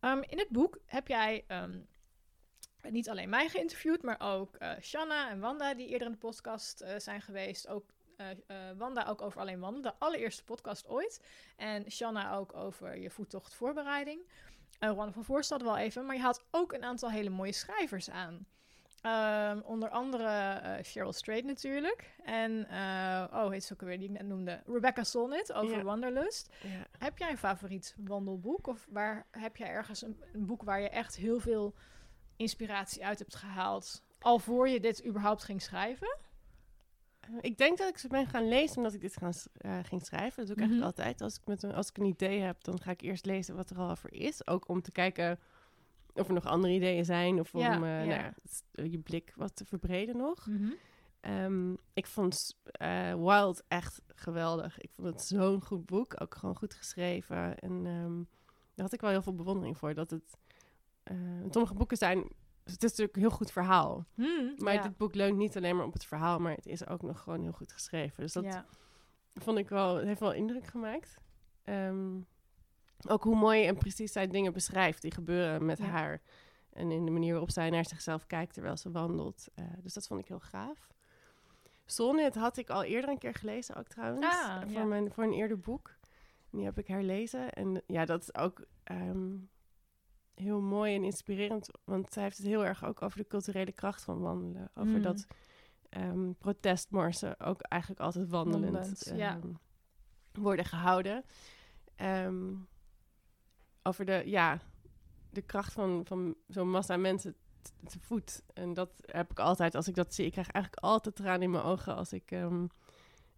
Um, 0.00 0.22
in 0.22 0.38
het 0.38 0.48
boek 0.48 0.78
heb 0.84 1.08
jij 1.08 1.44
um, 1.48 1.86
niet 2.90 3.08
alleen 3.10 3.28
mij 3.28 3.48
geïnterviewd, 3.48 4.02
maar 4.02 4.20
ook 4.20 4.56
uh, 4.58 4.72
Shanna 4.80 5.30
en 5.30 5.40
Wanda, 5.40 5.74
die 5.74 5.88
eerder 5.88 6.06
in 6.06 6.12
de 6.12 6.18
podcast 6.18 6.84
zijn 6.96 7.20
geweest. 7.22 7.68
Ook 7.68 7.94
Wanda 8.76 9.04
ook 9.04 9.22
over 9.22 9.40
alleen 9.40 9.60
wandelen, 9.60 9.92
de 9.92 9.98
allereerste 9.98 10.44
podcast 10.44 10.86
ooit. 10.86 11.20
En 11.56 11.90
Shanna 11.90 12.34
ook 12.34 12.54
over 12.54 12.98
je 12.98 13.10
voettocht 13.10 13.54
voorbereiding. 13.54 14.30
Ron 14.78 15.12
van 15.12 15.24
Voorstad 15.24 15.62
wel 15.62 15.76
even, 15.76 16.06
maar 16.06 16.16
je 16.16 16.22
had 16.22 16.44
ook 16.50 16.72
een 16.72 16.84
aantal 16.84 17.10
hele 17.10 17.30
mooie 17.30 17.52
schrijvers 17.52 18.10
aan. 18.10 18.46
Um, 19.02 19.60
onder 19.60 19.88
andere 19.88 20.60
uh, 20.64 20.74
Cheryl 20.82 21.12
Strait 21.12 21.44
natuurlijk. 21.44 22.14
En, 22.24 22.66
uh, 22.70 23.24
oh, 23.32 23.50
heet 23.50 23.64
ze 23.64 23.72
ook 23.72 23.80
alweer, 23.80 23.98
die 23.98 24.08
ik 24.08 24.14
net 24.14 24.26
noemde. 24.26 24.62
Rebecca 24.66 25.04
Solnit 25.04 25.52
over 25.52 25.76
ja. 25.76 25.82
Wanderlust. 25.82 26.48
Ja. 26.62 26.86
Heb 26.98 27.18
jij 27.18 27.30
een 27.30 27.38
favoriet 27.38 27.94
wandelboek? 27.98 28.66
Of 28.66 28.86
waar 28.90 29.26
heb 29.30 29.56
jij 29.56 29.68
ergens 29.68 30.02
een, 30.02 30.20
een, 30.32 30.46
boek 30.46 30.62
waar 30.62 30.80
je 30.80 30.88
echt 30.88 31.16
heel 31.16 31.40
veel 31.40 31.74
inspiratie 32.36 33.04
uit 33.04 33.18
hebt 33.18 33.34
gehaald? 33.34 34.04
Al 34.18 34.38
voor 34.38 34.68
je 34.68 34.80
dit 34.80 35.06
überhaupt 35.06 35.44
ging 35.44 35.62
schrijven? 35.62 36.18
Uh, 37.30 37.36
ik 37.40 37.58
denk 37.58 37.78
dat 37.78 37.88
ik 37.88 37.98
ze 37.98 38.08
ben 38.08 38.26
gaan 38.26 38.48
lezen 38.48 38.76
omdat 38.76 38.94
ik 38.94 39.00
dit 39.00 39.16
gaan, 39.16 39.32
ging 39.84 40.04
schrijven. 40.04 40.46
Dat 40.46 40.56
doe 40.56 40.64
ik 40.64 40.70
mm 40.70 40.78
-hmm. 40.78 40.82
eigenlijk 40.82 40.98
altijd. 40.98 41.20
Als 41.20 41.36
ik, 41.36 41.46
met 41.46 41.62
een, 41.62 41.74
als 41.74 41.88
ik 41.88 41.98
een 41.98 42.04
idee 42.04 42.40
heb, 42.40 42.64
dan 42.64 42.80
ga 42.80 42.90
ik 42.90 43.00
eerst 43.00 43.26
lezen 43.26 43.56
wat 43.56 43.70
er 43.70 43.78
al 43.78 43.90
over 43.90 44.12
is. 44.12 44.46
Ook 44.46 44.68
om 44.68 44.82
te 44.82 44.92
kijken 44.92 45.38
of 46.16 46.28
er 46.28 46.34
nog 46.34 46.44
andere 46.44 46.74
ideeën 46.74 47.04
zijn. 47.04 47.40
Of 47.40 47.54
om 47.54 47.60
ja, 47.60 47.80
uh, 47.80 48.06
ja. 48.06 48.06
Nou 48.06 48.34
ja, 48.72 48.82
je 48.82 48.98
blik 48.98 49.32
wat 49.36 49.56
te 49.56 49.64
verbreden 49.64 50.16
nog. 50.16 50.46
Mm 50.46 50.56
-hmm. 50.56 51.34
um, 51.34 51.78
ik 51.92 52.06
vond 52.06 52.56
uh, 52.82 53.14
Wild 53.14 53.62
echt 53.68 54.02
geweldig. 54.06 54.80
Ik 54.80 54.90
vond 54.92 55.08
het 55.08 55.22
zo'n 55.22 55.62
goed 55.62 55.86
boek. 55.86 56.20
Ook 56.20 56.34
gewoon 56.34 56.56
goed 56.56 56.74
geschreven. 56.74 57.58
En 57.58 57.72
um, 57.86 58.28
daar 58.74 58.84
had 58.84 58.92
ik 58.92 59.00
wel 59.00 59.10
heel 59.10 59.22
veel 59.22 59.34
bewondering 59.34 59.78
voor. 59.78 59.94
Dat 59.94 60.10
het... 60.10 60.36
Uh, 61.12 61.44
sommige 61.50 61.74
boeken 61.74 61.96
zijn... 61.96 62.18
Het 62.64 62.82
is 62.82 62.90
natuurlijk 62.90 63.16
een 63.16 63.22
heel 63.22 63.30
goed 63.30 63.50
verhaal. 63.52 64.06
Hmm, 64.14 64.54
maar 64.56 64.82
dit 64.82 64.96
boek 64.96 65.14
leunt 65.14 65.36
niet 65.36 65.56
alleen 65.56 65.76
maar 65.76 65.86
op 65.86 65.92
het 65.92 66.04
verhaal... 66.04 66.38
maar 66.38 66.54
het 66.54 66.66
is 66.66 66.86
ook 66.86 67.02
nog 67.02 67.20
gewoon 67.20 67.42
heel 67.42 67.52
goed 67.52 67.72
geschreven. 67.72 68.22
Dus 68.22 68.32
dat 68.32 68.64
vond 69.34 69.58
ik 69.58 69.68
wel... 69.68 69.96
Het 69.96 70.06
heeft 70.06 70.20
wel 70.20 70.32
indruk 70.32 70.66
gemaakt. 70.66 71.16
Um, 71.64 72.26
ook 73.08 73.22
hoe 73.22 73.36
mooi 73.36 73.66
en 73.66 73.76
precies 73.76 74.12
zij 74.12 74.26
dingen 74.26 74.52
beschrijft 74.52 75.02
die 75.02 75.12
gebeuren 75.12 75.64
met 75.64 75.78
ja. 75.78 75.84
haar. 75.84 76.20
En 76.72 76.90
in 76.90 77.04
de 77.04 77.10
manier 77.10 77.30
waarop 77.30 77.50
zij 77.50 77.70
naar 77.70 77.86
zichzelf 77.86 78.26
kijkt 78.26 78.52
terwijl 78.54 78.76
ze 78.76 78.90
wandelt. 78.90 79.48
Uh, 79.54 79.64
dus 79.82 79.92
dat 79.92 80.06
vond 80.06 80.20
ik 80.20 80.28
heel 80.28 80.40
gaaf. 80.40 80.88
Sonnet 81.84 82.34
had 82.34 82.56
ik 82.56 82.70
al 82.70 82.82
eerder 82.82 83.10
een 83.10 83.18
keer 83.18 83.34
gelezen 83.34 83.76
ook 83.76 83.88
trouwens. 83.88 84.26
Ah, 84.26 84.62
voor, 84.62 84.70
ja. 84.70 84.84
mijn, 84.84 85.12
voor 85.12 85.24
een 85.24 85.32
eerder 85.32 85.58
boek. 85.58 85.94
Die 86.50 86.64
heb 86.64 86.78
ik 86.78 86.86
herlezen. 86.86 87.52
En 87.52 87.82
ja, 87.86 88.04
dat 88.04 88.22
is 88.22 88.34
ook 88.34 88.64
ehm, 88.82 89.36
heel 90.34 90.60
mooi 90.60 90.94
en 90.94 91.04
inspirerend. 91.04 91.68
Want 91.84 92.12
zij 92.12 92.22
heeft 92.22 92.36
het 92.36 92.46
heel 92.46 92.64
erg 92.64 92.84
ook 92.84 93.02
over 93.02 93.18
de 93.18 93.26
culturele 93.26 93.72
kracht 93.72 94.02
van 94.02 94.20
wandelen. 94.20 94.70
Over 94.74 94.96
Mm. 94.96 95.02
dat 95.02 95.26
ehm, 95.88 96.32
protestmarsen 96.38 97.40
ook 97.40 97.60
eigenlijk 97.60 98.00
altijd 98.00 98.28
wandelend 98.28 99.12
ja. 99.14 99.36
ehm, 99.36 99.52
worden 100.32 100.64
gehouden. 100.64 101.24
Ehm, 101.96 102.54
over 103.86 104.04
de, 104.04 104.22
ja, 104.24 104.60
de 105.30 105.42
kracht 105.42 105.72
van, 105.72 106.02
van 106.06 106.36
zo'n 106.48 106.70
massa 106.70 106.96
mensen 106.96 107.34
te 107.86 107.98
voet. 108.00 108.42
En 108.54 108.74
dat 108.74 108.90
heb 109.06 109.30
ik 109.30 109.38
altijd, 109.38 109.74
als 109.74 109.88
ik 109.88 109.94
dat 109.94 110.14
zie. 110.14 110.26
Ik 110.26 110.32
krijg 110.32 110.50
eigenlijk 110.50 110.84
altijd 110.84 111.16
tranen 111.16 111.42
in 111.42 111.50
mijn 111.50 111.64
ogen 111.64 111.96
als 111.96 112.12
ik 112.12 112.30
ehm, 112.30 112.66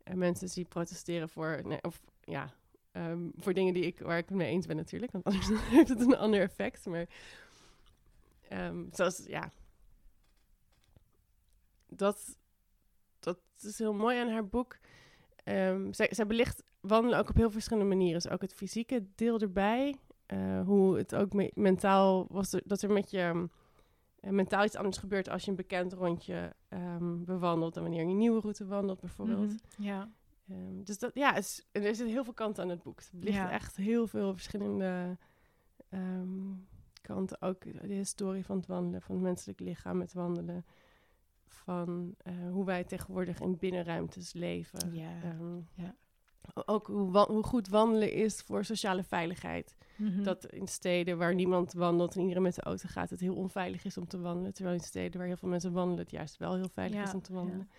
eh, 0.02 0.14
mensen 0.14 0.48
zie 0.48 0.64
protesteren 0.64 1.28
voor, 1.28 1.60
nee, 1.64 1.82
of 1.82 2.00
ja, 2.20 2.52
ehm, 2.92 3.28
voor 3.36 3.52
dingen 3.52 3.74
die 3.74 3.84
ik, 3.84 3.98
waar 3.98 4.18
ik 4.18 4.28
het 4.28 4.36
mee 4.36 4.50
eens 4.50 4.66
ben 4.66 4.76
natuurlijk. 4.76 5.12
Want 5.12 5.24
anders 5.24 5.48
heeft 5.70 5.88
het 5.88 6.00
een 6.00 6.16
ander 6.16 6.40
effect. 6.40 6.86
Maar 6.86 7.06
ehm, 8.48 8.84
zoals, 8.92 9.24
ja, 9.26 9.52
dat, 11.86 12.36
dat 13.20 13.38
is 13.60 13.78
heel 13.78 13.94
mooi 13.94 14.18
aan 14.18 14.30
haar 14.30 14.46
boek. 14.46 14.78
Zij, 15.90 16.08
zij 16.10 16.26
belicht 16.26 16.62
wandelen 16.80 17.18
ook 17.18 17.28
op 17.28 17.36
heel 17.36 17.50
verschillende 17.50 17.88
manieren. 17.88 18.20
Dus 18.22 18.30
ook 18.32 18.40
het 18.40 18.54
fysieke 18.54 19.06
deel 19.14 19.40
erbij. 19.40 19.96
Eh, 20.28 20.60
hoe 20.64 20.96
het 20.96 21.14
ook 21.14 21.32
me- 21.32 21.52
mentaal 21.54 22.26
was, 22.28 22.52
er, 22.52 22.62
dat 22.64 22.82
er 22.82 22.90
met 22.92 23.10
je 23.10 23.18
ehm, 23.18 23.46
eh, 24.20 24.30
mentaal 24.30 24.64
iets 24.64 24.76
anders 24.76 24.96
gebeurt 24.98 25.28
als 25.28 25.44
je 25.44 25.50
een 25.50 25.56
bekend 25.56 25.92
rondje 25.92 26.54
ehm, 26.68 27.24
bewandelt 27.24 27.74
dan 27.74 27.82
wanneer 27.82 28.02
je 28.04 28.10
een 28.10 28.16
nieuwe 28.16 28.40
route 28.40 28.66
wandelt 28.66 29.00
bijvoorbeeld. 29.00 29.48
Mhm. 29.76 29.82
Ja. 29.82 30.10
Ehm, 30.48 30.82
dus 30.84 30.98
dat, 30.98 31.10
ja, 31.14 31.36
is, 31.36 31.66
er 31.72 31.82
zitten 31.82 32.06
heel 32.08 32.24
veel 32.24 32.32
kanten 32.32 32.62
aan 32.62 32.68
het 32.70 32.82
boek. 32.82 32.98
Het 33.00 33.10
belicht 33.12 33.36
Ja. 33.36 33.50
echt 33.50 33.76
heel 33.76 34.06
veel 34.06 34.32
verschillende 34.32 35.16
ehm, 35.88 36.52
kanten. 37.00 37.42
Ook 37.42 37.62
de 37.88 37.94
historie 37.94 38.44
van 38.44 38.56
het 38.56 38.66
wandelen, 38.66 39.02
van 39.02 39.14
het 39.14 39.24
menselijk 39.24 39.60
lichaam 39.60 39.96
met 39.98 40.12
wandelen. 40.12 40.64
Van 41.46 42.14
eh, 42.18 42.32
hoe 42.50 42.64
wij 42.64 42.84
tegenwoordig 42.84 43.40
in 43.40 43.56
binnenruimtes 43.58 44.32
leven. 44.32 44.94
Ja. 44.94 45.10
Ja. 45.74 45.94
Ook 46.64 46.86
hoe, 46.86 47.18
hoe 47.18 47.42
goed 47.42 47.68
wandelen 47.68 48.12
is 48.12 48.40
voor 48.40 48.64
sociale 48.64 49.02
veiligheid. 49.04 49.76
Mhm. 49.98 50.22
Dat 50.22 50.46
in 50.46 50.68
steden 50.68 51.18
waar 51.18 51.34
niemand 51.34 51.72
wandelt 51.72 52.14
en 52.14 52.20
iedereen 52.20 52.42
met 52.42 52.54
de 52.54 52.62
auto 52.62 52.88
gaat, 52.88 53.10
het 53.10 53.20
heel 53.20 53.34
onveilig 53.34 53.84
is 53.84 53.96
om 53.98 54.06
te 54.06 54.18
wandelen. 54.20 54.54
Terwijl 54.54 54.76
in 54.76 54.82
steden 54.82 55.18
waar 55.18 55.26
heel 55.26 55.36
veel 55.36 55.48
mensen 55.48 55.72
wandelen, 55.72 55.98
het 56.02 56.10
juist 56.10 56.36
wel 56.36 56.54
heel 56.54 56.68
veilig 56.68 56.96
Ja, 56.96 57.02
is 57.04 57.14
om 57.14 57.22
te 57.22 57.32
ja. 57.32 57.38
wandelen. 57.38 57.70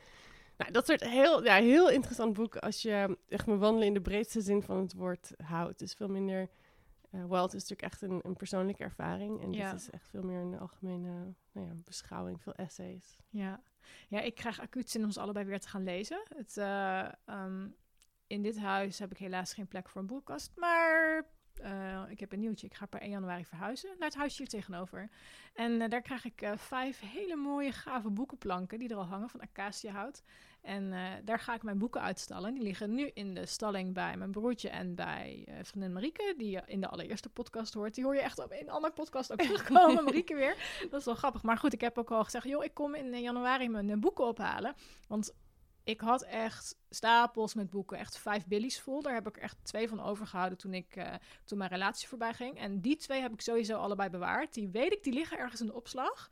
Nou, 0.58 0.72
dat 0.72 0.86
soort 0.86 1.04
heel, 1.04 1.44
ja, 1.44 1.56
heel 1.56 1.90
interessant 1.90 2.34
boek 2.34 2.56
als 2.58 2.82
je 2.82 3.18
echt 3.28 3.46
mijn 3.46 3.60
wandelen 3.60 3.88
in 3.88 3.94
de 3.94 4.02
breedste 4.02 4.42
zin 4.42 4.62
van 4.62 4.78
het 4.78 4.94
woord 4.94 5.32
houdt. 5.44 5.80
Dus 5.80 5.94
veel 5.94 6.08
minder. 6.10 6.50
eh 7.12 7.26
Wild 7.26 7.54
is 7.54 7.62
natuurlijk 7.62 7.82
echt 7.94 8.02
een, 8.02 8.20
een 8.24 8.36
persoonlijke 8.36 8.84
ervaring. 8.84 9.42
En 9.42 9.52
Ja. 9.54 9.72
dit 9.72 9.80
is 9.82 9.90
echt 9.90 10.08
veel 10.10 10.24
meer 10.24 10.40
een 10.40 10.60
algemene 10.60 11.34
nou 11.52 11.68
ja, 11.68 11.74
beschouwing, 11.84 12.42
veel 12.42 12.54
essays. 12.54 13.18
Ja. 13.30 13.62
ja, 14.08 14.20
ik 14.22 14.36
krijg 14.36 14.60
acuut 14.62 14.90
zin 14.90 15.04
om 15.04 15.12
ze 15.12 15.20
allebei 15.20 15.46
weer 15.46 15.60
te 15.60 15.68
gaan 15.70 15.84
lezen. 15.84 16.22
Het, 16.36 16.58
eh, 16.58 17.06
ehm, 17.26 17.68
in 18.28 18.42
dit 18.42 18.60
huis 18.60 19.00
heb 19.00 19.12
ik 19.12 19.18
helaas 19.18 19.54
geen 19.54 19.68
plek 19.68 19.90
voor 19.90 20.02
een 20.02 20.08
boekkast, 20.08 20.52
maar 20.56 21.26
eh, 21.60 22.02
ik 22.10 22.20
heb 22.20 22.32
een 22.32 22.40
nieuwtje. 22.40 22.68
Ik 22.68 22.74
ga 22.74 22.86
per 22.86 23.02
1 23.02 23.10
januari 23.10 23.46
verhuizen 23.46 23.90
naar 23.98 24.08
het 24.08 24.18
huisje 24.18 24.38
hier 24.38 24.48
tegenover. 24.48 25.10
En 25.54 25.82
eh, 25.82 25.90
daar 25.90 26.02
krijg 26.02 26.26
ik 26.26 26.42
eh, 26.42 26.52
vijf 26.58 27.00
hele 27.00 27.36
mooie, 27.36 27.72
gave 27.72 28.10
boekenplanken 28.10 28.80
die 28.80 28.90
er 28.90 28.96
al 28.96 29.06
hangen 29.06 29.30
van 29.30 29.42
acaciahout. 29.42 30.24
En 30.62 30.94
daar 31.24 31.40
ga 31.40 31.54
ik 31.54 31.64
mijn 31.64 31.78
boeken 31.78 32.02
uitstallen. 32.02 32.54
Die 32.54 32.64
liggen 32.64 32.96
nu 32.96 33.10
in 33.14 33.34
de 33.34 33.46
stalling 33.46 33.94
bij 33.94 34.18
mijn 34.18 34.32
broertje 34.32 34.70
en 34.70 34.96
bij 34.96 35.48
vriendin 35.62 35.94
Marieke, 35.94 36.34
die 36.38 36.50
je 36.50 36.62
in 36.66 36.82
de 36.82 36.88
allereerste 36.88 37.30
podcast 37.30 37.74
hoort. 37.74 37.96
Die 37.96 38.04
hoor 38.04 38.16
je 38.16 38.22
echt 38.22 38.40
op 38.40 38.52
in 38.52 38.60
een 38.60 38.70
andere 38.70 38.94
podcast 38.94 39.32
ook 39.32 39.42
terugkomen, 39.48 40.04
Marieke 40.04 40.36
weer. 40.36 40.56
Dat 40.90 41.00
is 41.00 41.06
wel 41.06 41.16
grappig. 41.16 41.44
Maar 41.44 41.58
goed, 41.58 41.74
ik 41.74 41.82
heb 41.82 41.98
ook 41.98 42.12
al 42.12 42.24
gezegd, 42.24 42.46
joh, 42.48 42.64
ik 42.64 42.74
kom 42.74 42.96
in 42.96 43.22
januari 43.22 43.70
mijn 43.70 44.00
boeken 44.00 44.26
ophalen. 44.26 44.74
Want 45.08 45.34
ik 45.90 46.02
had 46.02 46.22
echt 46.22 46.76
stapels 46.90 47.54
met 47.54 47.70
boeken, 47.70 47.98
echt 47.98 48.18
vijf 48.18 48.46
billies 48.46 48.82
vol. 48.82 49.02
Daar 49.02 49.14
heb 49.14 49.28
ik 49.28 49.38
echt 49.38 49.58
twee 49.64 49.90
van 49.90 50.02
overgehouden 50.02 50.58
toen, 50.58 50.74
ik, 50.74 50.96
eh, 50.96 51.14
toen 51.46 51.58
mijn 51.58 51.70
relatie 51.70 52.08
voorbij 52.08 52.34
ging. 52.34 52.58
En 52.58 52.82
die 52.82 52.96
twee 52.96 53.22
heb 53.22 53.34
ik 53.34 53.42
sowieso 53.42 53.78
allebei 53.78 54.10
bewaard. 54.10 54.54
Die 54.54 54.70
weet 54.70 54.94
ik, 54.94 55.04
die 55.04 55.14
liggen 55.14 55.38
ergens 55.38 55.62
in 55.62 55.68
de 55.68 55.74
opslag. 55.74 56.30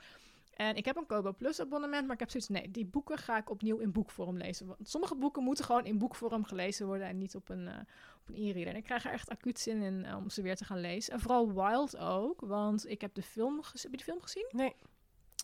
En 0.53 0.75
ik 0.75 0.85
heb 0.85 0.95
een 0.95 1.05
Kobo 1.05 1.33
Plus 1.33 1.59
abonnement, 1.59 2.05
maar 2.05 2.13
ik 2.13 2.19
heb 2.19 2.29
zoiets, 2.29 2.49
nee, 2.49 2.71
die 2.71 2.85
boeken 2.85 3.17
ga 3.17 3.37
ik 3.37 3.49
opnieuw 3.49 3.77
in 3.77 3.91
boekvorm 3.91 4.37
lezen. 4.37 4.67
Want 4.67 4.89
sommige 4.89 5.15
boeken 5.15 5.43
moeten 5.43 5.65
gewoon 5.65 5.85
in 5.85 5.97
boekvorm 5.97 6.43
gelezen 6.43 6.85
worden 6.85 7.07
en 7.07 7.17
niet 7.17 7.35
op 7.35 7.49
een, 7.49 7.67
eh, 7.67 7.79
op 8.21 8.27
een 8.27 8.35
e-reader. 8.35 8.67
En 8.67 8.75
ik 8.75 8.83
krijg 8.83 9.05
er 9.05 9.11
echt 9.11 9.29
acuut 9.29 9.59
zin 9.59 9.81
in 9.81 10.05
eh, 10.05 10.15
om 10.15 10.29
ze 10.29 10.41
weer 10.41 10.55
te 10.55 10.65
gaan 10.65 10.79
lezen. 10.79 11.13
En 11.13 11.19
vooral 11.19 11.53
Wild 11.53 11.97
ook, 11.97 12.41
want 12.41 12.89
ik 12.89 13.01
heb 13.01 13.13
de 13.13 13.21
film, 13.21 13.61
heb 13.71 13.91
je 13.91 13.97
de 13.97 14.03
film 14.03 14.21
gezien? 14.21 14.47
Nee. 14.51 14.75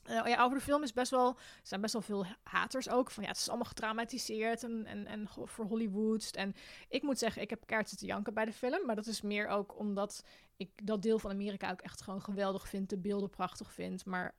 Eh, 0.04 0.26
ja, 0.26 0.44
over 0.44 0.58
de 0.58 0.64
film 0.64 0.84
is 0.84 0.94
best 0.94 1.12
wel, 1.12 1.38
zijn 1.64 1.82
best 1.82 1.94
wel 1.94 2.02
veel 2.02 2.26
haters 2.44 2.90
ook. 2.90 3.12
Van 3.12 3.24
ja, 3.24 3.30
het 3.30 3.38
is 3.38 3.48
allemaal 3.48 3.68
getraumatiseerd 3.68 4.64
en, 4.64 4.86
en, 4.86 5.08
en 5.08 5.28
voor 5.28 5.66
Hollywoods. 5.66 6.32
En 6.32 6.56
ik 6.90 7.02
moet 7.02 7.18
zeggen, 7.18 7.42
ik 7.42 7.50
heb 7.50 7.66
kaarten 7.66 7.98
te 7.98 8.06
janken 8.06 8.34
bij 8.34 8.46
de 8.46 8.54
film. 8.54 8.86
Maar 8.86 8.96
dat 8.96 9.06
is 9.06 9.22
meer 9.22 9.48
ook 9.48 9.80
omdat 9.80 10.24
ik 10.58 10.88
dat 10.88 11.02
deel 11.02 11.20
van 11.20 11.32
Amerika 11.32 11.72
ook 11.72 11.82
echt 11.82 12.02
gewoon 12.02 12.22
geweldig 12.22 12.68
vind. 12.68 12.90
De 12.90 12.98
beelden 12.98 13.30
prachtig 13.30 13.74
vind. 13.74 14.06
Maar 14.06 14.36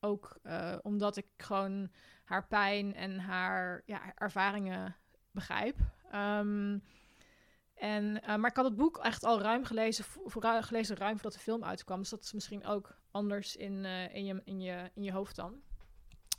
ook 0.00 0.38
eh, 0.42 0.76
omdat 0.82 1.16
ik 1.16 1.26
gewoon 1.36 1.90
haar 2.24 2.46
pijn 2.46 2.94
en 2.94 3.18
haar 3.18 3.82
ja, 3.86 4.14
ervaringen 4.14 4.96
begrijp. 5.30 5.76
Ehm, 6.10 6.78
en, 7.78 8.22
eh, 8.22 8.36
maar 8.36 8.50
ik 8.50 8.56
had 8.56 8.64
het 8.64 8.76
boek 8.76 8.98
echt 8.98 9.24
al 9.24 9.40
ruim 9.40 9.64
gelezen, 9.64 10.04
voor, 10.04 10.42
gelezen 10.60 10.96
ruim 10.96 11.14
voordat 11.14 11.32
de 11.32 11.38
film 11.38 11.64
uitkwam. 11.64 11.98
Dus 11.98 12.08
dat 12.08 12.22
is 12.22 12.32
misschien 12.32 12.66
ook 12.66 12.96
anders 13.10 13.56
in, 13.56 13.84
eh, 13.84 14.14
in, 14.14 14.24
je, 14.24 14.40
in, 14.44 14.60
je, 14.60 14.90
in 14.94 15.02
je 15.02 15.12
hoofd 15.12 15.36
dan. 15.36 15.54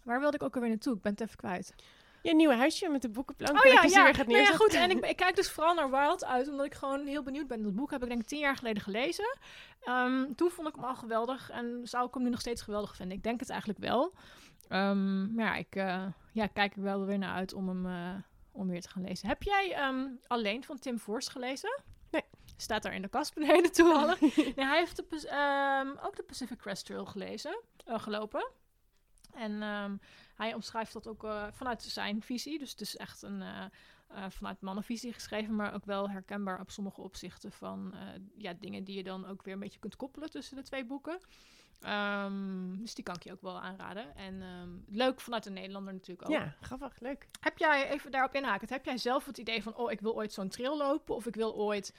Waar 0.04 0.20
wilde 0.20 0.36
ik 0.36 0.44
ook 0.44 0.56
alweer 0.56 0.70
naartoe? 0.70 0.96
Ik 0.96 1.02
ben 1.02 1.12
het 1.12 1.22
even 1.22 1.38
kwijt. 1.38 1.74
Je 2.22 2.36
nieuwe 2.36 2.54
huisje 2.54 2.90
met 2.90 3.02
de 3.02 3.10
boekenplank. 3.10 3.58
Oh 3.58 3.66
ja, 3.66 3.72
ja. 3.72 3.80
gaat 3.80 3.92
Nou 3.92 4.14
ja, 4.16 4.24
neerzetten. 4.26 4.56
goed. 4.56 4.74
En 4.74 4.92
ik, 4.92 5.06
ik 5.06 5.16
kijk 5.16 5.36
dus 5.36 5.52
vooral 5.52 5.74
naar 5.74 5.92
Wild 5.92 6.26
uit, 6.26 6.48
omdat 6.50 6.66
ik 6.66 6.74
gewoon 6.74 7.06
heel 7.06 7.24
benieuwd 7.24 7.48
ben. 7.48 7.64
Dat 7.64 7.76
boek 7.76 7.92
heb 7.92 8.02
ik 8.04 8.10
denk 8.10 8.22
ik 8.22 8.28
tien 8.28 8.40
jaar 8.40 8.56
geleden 8.56 8.84
gelezen. 8.84 9.38
Ehm, 9.82 10.34
toen 10.36 10.50
vond 10.50 10.68
ik 10.68 10.76
hem 10.76 10.84
al 10.84 10.96
geweldig 10.96 11.50
en 11.50 11.82
zou 11.84 12.08
ik 12.08 12.14
hem 12.14 12.24
nu 12.24 12.30
nog 12.30 12.40
steeds 12.40 12.62
geweldig 12.62 12.96
vinden. 12.96 13.18
Ik 13.18 13.24
denk 13.24 13.40
het 13.40 13.50
eigenlijk 13.50 13.80
wel. 13.80 14.14
Ehm, 14.68 15.34
maar 15.34 15.46
ja, 15.46 15.56
ik 15.56 15.76
eh, 15.76 16.06
ja, 16.32 16.48
kijk 16.48 16.76
er 16.76 16.82
wel 16.82 17.06
weer 17.06 17.18
naar 17.18 17.34
uit 17.34 17.54
om 17.54 17.68
hem 17.68 17.86
eh, 17.86 18.16
om 18.60 18.68
weer 18.68 18.82
te 18.82 18.89
gaan 18.89 19.03
lezen. 19.03 19.28
Heb 19.28 19.43
jij 19.43 19.74
ehm, 19.74 20.07
alleen 20.28 20.64
van 20.64 20.80
Tim 20.80 20.99
Forst 20.99 21.30
gelezen? 21.30 21.82
Nee. 22.12 22.24
Staat 22.57 22.84
daar 22.84 22.93
in 22.93 23.01
de 23.01 23.07
kast 23.07 23.34
beneden 23.34 23.72
toevallig. 23.72 24.20
nee, 24.55 24.66
hij 24.66 24.78
heeft 24.78 24.95
de, 24.95 25.28
ehm, 25.28 26.05
ook 26.05 26.16
de 26.16 26.24
Pacific 26.24 26.57
Crest 26.57 26.86
Trail 26.86 27.05
gelezen, 27.05 27.62
eh, 27.86 27.99
gelopen. 27.99 28.49
En 29.34 29.62
ehm, 29.62 29.97
hij 30.36 30.53
omschrijft 30.53 30.93
dat 30.93 31.07
ook 31.07 31.24
eh, 31.24 31.47
vanuit 31.51 31.84
zijn 31.84 32.22
visie. 32.22 32.60
Dus 32.60 32.72
het 32.72 32.82
is 32.82 32.97
echt 32.97 33.22
een 33.22 33.41
eh, 33.41 33.66
vanuit 34.30 34.62
mannenvisie 34.62 35.14
geschreven, 35.14 35.55
maar 35.55 35.74
ook 35.74 35.86
wel 35.86 36.10
herkenbaar 36.10 36.60
op 36.60 36.72
sommige 36.72 37.01
opzichten 37.01 37.51
van 37.51 37.93
ja, 38.38 38.53
dingen 38.53 38.84
die 38.84 38.95
je 38.95 39.03
dan 39.03 39.26
ook 39.26 39.43
weer 39.43 39.53
een 39.53 39.60
beetje 39.60 39.80
kunt 39.80 39.95
koppelen 39.95 40.30
tussen 40.30 40.55
de 40.55 40.64
twee 40.64 40.86
boeken. 40.86 41.20
Ehm, 41.82 42.78
dus 42.78 42.94
die 42.96 43.04
kan 43.04 43.16
ik 43.16 43.24
je 43.24 43.32
ook 43.32 43.42
wel 43.42 43.60
aanraden. 43.62 44.16
En 44.16 44.42
ehm, 44.42 44.70
leuk 44.98 45.22
vanuit 45.22 45.46
een 45.46 45.54
Nederlander 45.54 45.94
natuurlijk 45.94 46.28
ook. 46.30 46.36
Ja, 46.36 46.56
grappig, 46.62 47.00
leuk. 47.00 47.28
Heb 47.40 47.58
jij, 47.58 47.90
even 47.90 48.12
daarop 48.12 48.34
inhakend, 48.36 48.70
heb 48.70 48.86
jij 48.86 48.98
zelf 48.98 49.26
het 49.26 49.38
idee 49.38 49.64
van, 49.64 49.76
oh, 49.76 49.92
ik 49.92 50.02
wil 50.02 50.16
ooit 50.16 50.34
zo'n 50.34 50.50
trail 50.50 50.78
lopen 50.78 51.16
of 51.16 51.26
ik 51.26 51.36
wil 51.36 51.56
ooit 51.56 51.94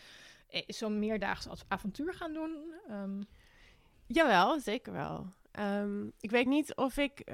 eh, 0.48 0.62
zo'n 0.66 0.98
meerdaags 0.98 1.48
av- 1.48 1.64
avontuur 1.68 2.14
gaan 2.14 2.32
doen? 2.32 2.74
Ehm, 2.88 3.22
Jawel, 4.06 4.60
zeker 4.60 4.92
wel. 4.92 5.32
Ik 6.20 6.30
weet 6.30 6.46
niet 6.46 6.74
of 6.76 6.96
ik... 6.96 7.32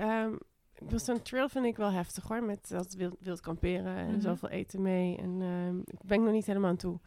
Zo'n 0.94 1.22
trail 1.22 1.48
vind 1.48 1.64
ik 1.66 1.76
wel 1.76 1.90
heftig 1.90 2.28
hoor, 2.28 2.42
met 2.44 2.68
dat 2.68 2.92
wild, 2.94 3.16
wild 3.20 3.40
kamperen 3.40 3.96
en 3.96 4.10
Mhm. 4.10 4.20
zoveel 4.20 4.48
eten 4.48 4.82
mee. 4.82 5.16
En 5.16 5.40
ik 5.86 5.98
ben 6.04 6.18
ik 6.18 6.24
nog 6.24 6.32
niet 6.32 6.46
helemaal 6.46 6.70
aan 6.70 6.76
toe. 6.76 7.00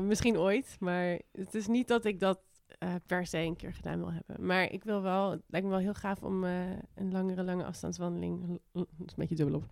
Misschien 0.00 0.38
ooit, 0.38 0.76
maar 0.80 1.20
het 1.32 1.54
is 1.54 1.66
niet 1.66 1.88
dat 1.88 2.04
ik 2.04 2.20
dat 2.20 2.40
eh, 2.78 2.94
per 3.06 3.26
se 3.26 3.38
een 3.38 3.56
keer 3.56 3.74
gedaan 3.74 3.98
wil 3.98 4.12
hebben. 4.12 4.46
Maar 4.46 4.72
ik 4.72 4.84
wil 4.84 5.02
wel, 5.02 5.30
het 5.30 5.42
lijkt 5.46 5.66
me 5.66 5.72
wel 5.72 5.82
heel 5.82 5.94
gaaf 5.94 6.22
om 6.22 6.44
eh, 6.44 6.70
een 6.94 7.12
langere, 7.12 7.42
lange 7.42 7.64
afstandswandeling, 7.64 8.60
dat 8.72 8.86
is 8.98 9.06
een 9.06 9.14
beetje 9.16 9.34
dubbel 9.34 9.56
op, 9.56 9.64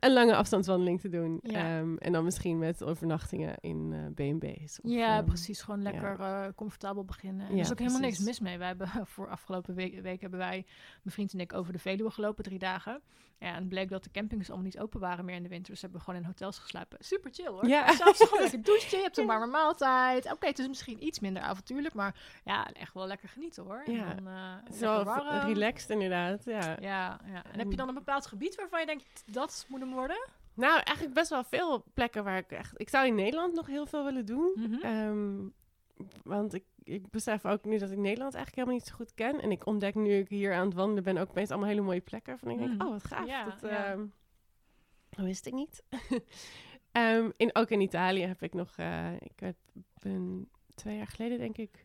een 0.00 0.12
lange 0.12 0.36
afstandswandeling 0.36 1.00
te 1.00 1.08
doen. 1.08 1.40
Ja. 1.42 1.78
Ehm, 1.78 1.96
en 1.96 2.12
dan 2.12 2.24
misschien 2.24 2.58
met 2.58 2.84
overnachtingen 2.84 3.56
in 3.60 3.92
eh, 3.92 4.38
B&B's. 4.38 4.80
of, 4.80 4.90
ja, 4.90 5.16
ehm, 5.16 5.26
precies. 5.26 5.62
Gewoon 5.62 5.82
lekker 5.82 6.54
comfortabel 6.54 7.04
beginnen. 7.04 7.46
En 7.46 7.52
er 7.52 7.58
is 7.58 7.70
ook 7.70 7.78
helemaal 7.78 8.00
niks 8.00 8.18
mis 8.18 8.40
mee. 8.40 8.58
Wij 8.58 8.66
hebben 8.66 8.88
voor 9.06 9.28
afgelopen 9.28 9.74
week, 9.74 10.00
week 10.00 10.20
hebben 10.20 10.38
wij, 10.38 10.64
mijn 11.02 11.14
vriend 11.14 11.32
en 11.32 11.40
ik, 11.40 11.52
over 11.52 11.72
de 11.72 11.78
Veluwe 11.78 12.10
gelopen, 12.10 12.44
drie 12.44 12.58
dagen. 12.58 13.02
Ja, 13.38 13.48
en 13.48 13.54
het 13.54 13.68
bleek 13.68 13.88
dat 13.88 14.04
de 14.04 14.10
campings 14.10 14.48
allemaal 14.48 14.66
niet 14.66 14.78
open 14.78 15.00
waren 15.00 15.24
meer 15.24 15.36
in 15.36 15.42
de 15.42 15.48
winter. 15.48 15.72
Dus 15.72 15.82
hebben 15.82 15.98
we 15.98 16.04
gewoon 16.04 16.20
in 16.20 16.26
hotels 16.26 16.58
geslapen. 16.58 16.98
Super 17.00 17.30
chill 17.34 17.46
hoor. 17.46 17.68
Ja. 17.68 17.94
Zelfs 17.96 18.22
gewoon 18.22 18.42
lekker 18.42 18.62
douchen, 18.62 18.98
je 18.98 19.02
hebt 19.02 19.18
een 19.18 19.26
warme 19.26 19.46
maaltijd. 19.46 20.32
Oké, 20.32 20.46
het 20.46 20.58
is 20.58 20.68
misschien 20.68 21.04
iets 21.04 21.20
minder 21.20 21.42
avontuurlijk, 21.42 21.94
maar 21.94 22.14
ja, 22.44 22.53
echt 22.62 22.94
wel 22.94 23.06
lekker 23.06 23.28
genieten 23.28 23.64
hoor. 23.64 23.82
En 23.86 23.92
Ja, 23.92 24.14
dan, 24.14 24.26
eh, 24.28 24.54
Het 24.64 24.74
is 24.74 24.80
lekker 24.80 25.04
wel 25.04 25.24
warm. 25.24 25.46
relaxed 25.46 25.90
inderdaad, 25.90 26.44
ja. 26.44 26.76
Ja, 26.80 27.20
ja. 27.26 27.44
En 27.52 27.58
heb 27.58 27.70
je 27.70 27.76
dan 27.76 27.88
een 27.88 27.94
bepaald 27.94 28.26
gebied 28.26 28.54
waarvan 28.54 28.80
je 28.80 28.86
denkt 28.86 29.24
dat 29.32 29.66
moet 29.68 29.80
hem 29.80 29.92
worden? 29.92 30.28
Nou, 30.54 30.72
eigenlijk 30.82 31.14
best 31.14 31.30
wel 31.30 31.44
veel 31.44 31.84
plekken 31.94 32.24
waar 32.24 32.38
ik 32.38 32.50
echt... 32.52 32.72
Ik 32.80 32.88
zou 32.88 33.06
in 33.06 33.14
Nederland 33.14 33.54
nog 33.54 33.66
heel 33.66 33.86
veel 33.86 34.04
willen 34.04 34.26
doen. 34.26 34.52
Mhm. 34.56 34.74
Ehm, 34.82 35.48
want 36.22 36.54
ik, 36.54 36.64
ik 36.82 37.10
besef 37.10 37.44
ook 37.46 37.64
nu 37.64 37.78
dat 37.78 37.90
ik 37.90 37.98
Nederland 37.98 38.34
eigenlijk 38.34 38.54
helemaal 38.54 38.74
niet 38.74 38.86
zo 38.86 38.94
goed 38.94 39.14
ken. 39.14 39.40
En 39.40 39.50
ik 39.50 39.66
ontdek 39.66 39.94
nu 39.94 40.14
ik 40.14 40.28
hier 40.28 40.54
aan 40.54 40.64
het 40.66 40.74
wandelen 40.74 41.02
ben 41.02 41.16
ook 41.18 41.28
opeens 41.30 41.50
allemaal 41.50 41.68
hele 41.68 41.80
mooie 41.80 42.00
plekken. 42.00 42.38
Van 42.38 42.50
ik 42.50 42.58
denk, 42.58 42.70
Mm. 42.72 42.80
oh 42.80 42.90
wat 42.90 43.04
gaaf. 43.04 43.26
Ja, 43.26 43.44
dat, 43.44 43.60
ja. 43.70 43.84
ehm, 43.92 44.06
dat 45.10 45.24
wist 45.24 45.46
ik 45.46 45.52
niet. 45.52 45.82
Ehm, 46.92 47.30
in, 47.36 47.50
ook 47.52 47.68
in 47.70 47.80
Italië 47.80 48.22
heb 48.26 48.42
ik 48.42 48.54
nog... 48.54 48.76
eh, 48.76 49.12
ik 49.18 49.40
heb, 49.40 49.56
ben 49.98 50.48
twee 50.74 50.96
jaar 50.96 51.06
geleden 51.06 51.38
denk 51.38 51.56
ik... 51.58 51.83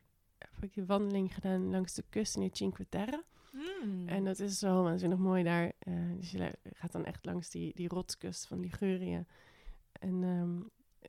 heb 0.60 0.70
ik 0.70 0.76
die 0.76 0.86
wandeling 0.86 1.34
gedaan 1.34 1.70
langs 1.70 1.94
de 1.94 2.04
kust 2.10 2.36
in 2.36 2.42
de 2.42 2.50
Cinque 2.52 2.90
Terre. 2.90 3.24
Mm. 3.52 4.08
En 4.08 4.24
dat 4.24 4.40
is 4.40 4.60
zo 4.60 4.84
waanzinnig 4.84 5.18
mooi 5.18 5.44
daar. 5.44 5.72
Eh, 5.80 5.94
dus 6.16 6.32
je 6.32 6.52
gaat 6.64 6.92
dan 6.92 7.06
echt 7.06 7.26
langs 7.26 7.50
die, 7.50 7.76
die 7.76 7.88
rotskust 7.88 8.48
van 8.48 8.60
Ligurië. 8.60 9.26
En 9.92 10.24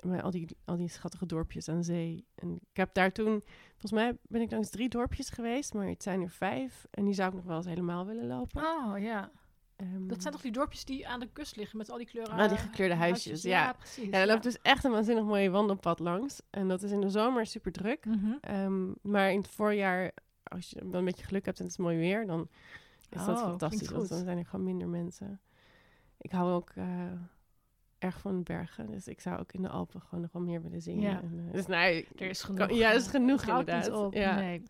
met 0.00 0.22
al, 0.22 0.30
die, 0.30 0.56
al 0.64 0.76
die 0.76 0.88
schattige 0.88 1.26
dorpjes 1.26 1.68
aan 1.68 1.84
zee. 1.84 2.26
En 2.34 2.54
ik 2.54 2.76
heb 2.76 2.94
daar 2.94 3.12
toen, 3.12 3.42
volgens 3.70 3.92
mij 3.92 4.16
ben 4.22 4.40
ik 4.40 4.50
langs 4.50 4.70
drie 4.70 4.88
dorpjes 4.88 5.30
geweest, 5.30 5.74
maar 5.74 5.88
het 5.88 6.02
zijn 6.02 6.22
er 6.22 6.30
vijf. 6.30 6.86
En 6.90 7.04
die 7.04 7.14
zou 7.14 7.28
ik 7.28 7.34
nog 7.34 7.44
wel 7.44 7.56
eens 7.56 7.66
helemaal 7.66 8.06
willen 8.06 8.26
lopen. 8.26 8.62
Oh, 8.62 8.98
ja. 8.98 9.30
Ehm, 9.80 10.06
Dat 10.06 10.20
zijn 10.22 10.32
toch 10.32 10.42
die 10.42 10.52
dorpjes 10.52 10.84
die 10.84 11.08
aan 11.08 11.20
de 11.20 11.28
kust 11.32 11.56
liggen 11.56 11.78
met 11.78 11.90
al 11.90 11.96
die 11.96 12.06
kleuren? 12.06 12.34
Ah, 12.38 12.48
die 12.48 12.58
gekleurde 12.58 12.94
huisjes, 12.94 13.42
ja. 13.42 13.72
precies. 13.72 14.04
Ja, 14.04 14.10
daar 14.10 14.26
loopt 14.26 14.42
dus 14.42 14.58
echt 14.62 14.84
een 14.84 14.90
waanzinnig 14.90 15.24
mooie 15.24 15.50
wandelpad 15.50 15.98
langs. 15.98 16.40
En 16.50 16.68
dat 16.68 16.82
is 16.82 16.90
in 16.90 17.00
de 17.00 17.10
zomer 17.10 17.46
super 17.46 17.72
druk. 17.72 18.04
Mhm. 18.04 18.32
Ehm, 18.40 18.88
maar 19.02 19.30
in 19.30 19.38
het 19.38 19.48
voorjaar, 19.48 20.10
als 20.42 20.70
je 20.70 20.80
wel 20.90 20.98
een 20.98 21.04
beetje 21.04 21.24
geluk 21.24 21.44
hebt 21.44 21.58
en 21.58 21.64
het 21.64 21.72
is 21.72 21.78
mooi 21.78 21.96
weer, 21.98 22.26
dan 22.26 22.48
is 23.10 23.24
dat 23.24 23.28
Oh, 23.38 23.42
fantastisch. 23.44 23.88
Want 23.90 24.08
dan 24.08 24.24
zijn 24.24 24.38
er 24.38 24.46
gewoon 24.46 24.64
minder 24.64 24.88
mensen. 24.88 25.40
Ik 26.18 26.30
hou 26.30 26.52
ook 26.52 26.70
eh, 26.74 26.84
erg 27.98 28.20
van 28.20 28.42
bergen, 28.42 28.90
dus 28.90 29.08
ik 29.08 29.20
zou 29.20 29.38
ook 29.40 29.52
in 29.52 29.62
de 29.62 29.68
Alpen 29.68 30.00
gewoon 30.00 30.20
nog 30.20 30.32
wel 30.32 30.42
meer 30.42 30.62
willen 30.62 30.82
zingen. 30.82 31.10
Ja. 31.10 31.20
En, 31.22 31.44
eh, 31.46 31.52
dus 31.52 31.66
nee, 31.66 32.08
Er 32.16 32.28
is 32.28 32.44
kan- 32.46 32.56
genoeg. 32.56 32.78
ja, 32.78 32.90
er 32.90 32.96
is 32.96 33.04
eh, 33.04 33.10
genoeg 33.10 33.40
niet 33.46 33.48
inderdaad. 33.48 33.90
op. 33.92 34.14
Ja. 34.14 34.34
Nee. 34.34 34.62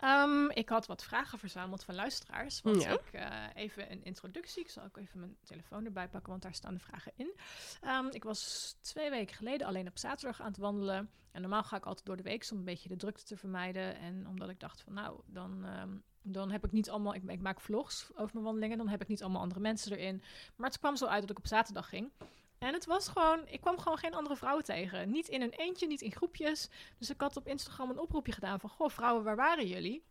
Ehm, 0.00 0.48
ik 0.50 0.68
had 0.68 0.86
wat 0.86 1.04
vragen 1.04 1.38
verzameld 1.38 1.84
van 1.84 1.94
luisteraars. 1.94 2.60
Want 2.62 2.82
Ja. 2.82 2.90
ik, 2.90 3.12
eh, 3.12 3.62
even 3.62 3.90
een 3.92 4.04
introductie. 4.04 4.62
Ik 4.62 4.70
zal 4.70 4.84
ook 4.84 4.96
even 4.96 5.20
mijn 5.20 5.36
telefoon 5.44 5.84
erbij 5.84 6.08
pakken, 6.08 6.30
want 6.30 6.42
daar 6.42 6.54
staan 6.54 6.74
de 6.74 6.80
vragen 6.80 7.12
in. 7.16 7.32
Ehm, 7.80 8.06
ik 8.06 8.24
was 8.24 8.74
twee 8.80 9.10
weken 9.10 9.36
geleden 9.36 9.66
alleen 9.66 9.88
op 9.88 9.98
zaterdag 9.98 10.40
aan 10.40 10.46
het 10.46 10.56
wandelen. 10.56 11.10
En 11.32 11.40
normaal 11.40 11.62
ga 11.62 11.76
ik 11.76 11.86
altijd 11.86 12.06
door 12.06 12.16
de 12.16 12.22
week 12.22 12.48
om 12.50 12.58
een 12.58 12.64
beetje 12.64 12.88
de 12.88 12.96
drukte 12.96 13.24
te 13.24 13.36
vermijden. 13.36 13.96
En 13.96 14.26
omdat 14.26 14.48
ik 14.48 14.60
dacht 14.60 14.80
van 14.80 14.92
nou, 14.92 15.20
dan, 15.26 15.64
ehm, 15.64 15.90
dan 16.22 16.50
heb 16.50 16.64
ik 16.64 16.72
niet 16.72 16.90
allemaal... 16.90 17.14
Ik, 17.14 17.22
ik 17.22 17.40
maak 17.40 17.60
vlogs 17.60 18.10
over 18.14 18.30
mijn 18.32 18.44
wandelingen. 18.44 18.78
Dan 18.78 18.88
heb 18.88 19.00
ik 19.02 19.08
niet 19.08 19.22
allemaal 19.22 19.42
andere 19.42 19.60
mensen 19.60 19.92
erin. 19.92 20.22
Maar 20.56 20.68
het 20.68 20.78
kwam 20.78 20.96
zo 20.96 21.06
uit 21.06 21.20
dat 21.20 21.30
ik 21.30 21.38
op 21.38 21.46
zaterdag 21.46 21.88
ging. 21.88 22.10
En 22.58 22.72
het 22.72 22.86
was 22.86 23.08
gewoon, 23.08 23.46
ik 23.46 23.60
kwam 23.60 23.78
gewoon 23.78 23.98
geen 23.98 24.14
andere 24.14 24.36
vrouwen 24.36 24.64
tegen. 24.64 25.10
Niet 25.10 25.28
in 25.28 25.42
een 25.42 25.50
eentje, 25.52 25.86
niet 25.86 26.00
in 26.00 26.12
groepjes. 26.12 26.68
Dus 26.98 27.10
ik 27.10 27.20
had 27.20 27.36
op 27.36 27.46
Instagram 27.46 27.90
een 27.90 27.98
oproepje 27.98 28.32
gedaan 28.32 28.60
van, 28.60 28.70
goh 28.70 28.88
vrouwen, 28.90 29.24
waar 29.24 29.36
waren 29.36 29.66
jullie? 29.66 30.04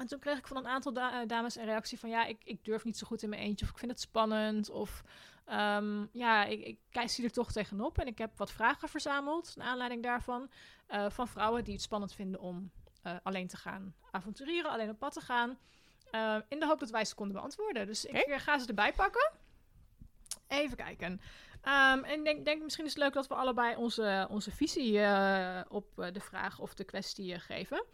En 0.00 0.06
toen 0.06 0.18
kreeg 0.18 0.38
ik 0.38 0.46
van 0.46 0.56
een 0.56 0.66
aantal 0.66 0.92
da- 0.92 1.20
eh, 1.22 1.28
dames 1.28 1.56
een 1.56 1.64
reactie 1.64 1.98
van, 1.98 2.10
ja, 2.10 2.24
ik, 2.24 2.40
ik 2.44 2.64
durf 2.64 2.84
niet 2.84 2.98
zo 2.98 3.06
goed 3.06 3.22
in 3.22 3.28
mijn 3.28 3.42
eentje. 3.42 3.64
Of 3.64 3.70
ik 3.72 3.78
vind 3.78 3.90
het 3.90 4.00
spannend. 4.00 4.70
Of 4.70 5.02
ehm, 5.44 6.04
ja, 6.12 6.44
ik, 6.44 6.60
ik 6.66 6.78
kijk 6.90 7.08
zie 7.10 7.24
er 7.24 7.30
toch 7.32 7.52
tegenop. 7.52 7.98
En 7.98 8.06
ik 8.06 8.18
heb 8.18 8.36
wat 8.38 8.52
vragen 8.52 8.88
verzameld, 8.88 9.56
naar 9.56 9.66
aanleiding 9.66 10.02
daarvan. 10.02 10.50
eh, 10.86 11.10
van 11.10 11.28
vrouwen 11.28 11.64
die 11.64 11.72
het 11.72 11.82
spannend 11.82 12.14
vinden 12.14 12.40
om 12.40 12.70
eh, 13.02 13.16
alleen 13.22 13.46
te 13.48 13.56
gaan 13.56 13.94
avonturieren, 14.10 14.70
alleen 14.70 14.90
op 14.90 14.98
pad 14.98 15.12
te 15.12 15.20
gaan. 15.20 15.58
in 16.48 16.60
de 16.60 16.66
hoop 16.66 16.78
dat 16.78 16.90
wij 16.90 17.04
ze 17.04 17.14
konden 17.14 17.36
beantwoorden. 17.36 17.86
Dus 17.86 18.04
ik 18.04 18.34
ga 18.38 18.58
ze 18.58 18.66
erbij 18.66 18.92
pakken. 18.92 19.30
Even 20.46 20.76
kijken. 20.76 21.20
Ehm, 21.62 22.04
en 22.04 22.18
ik 22.18 22.24
denk, 22.24 22.44
denk 22.44 22.62
misschien 22.62 22.84
is 22.84 22.94
het 22.94 23.02
leuk 23.02 23.12
dat 23.12 23.26
we 23.26 23.34
allebei 23.34 23.76
onze, 23.76 24.26
onze 24.30 24.50
visie 24.50 25.00
eh, 25.00 25.60
op 25.68 25.98
eh, 25.98 26.12
de 26.12 26.20
vraag 26.20 26.58
of 26.60 26.74
de 26.74 26.84
kwestie 26.84 27.34
eh, 27.34 27.40
geven. 27.40 27.84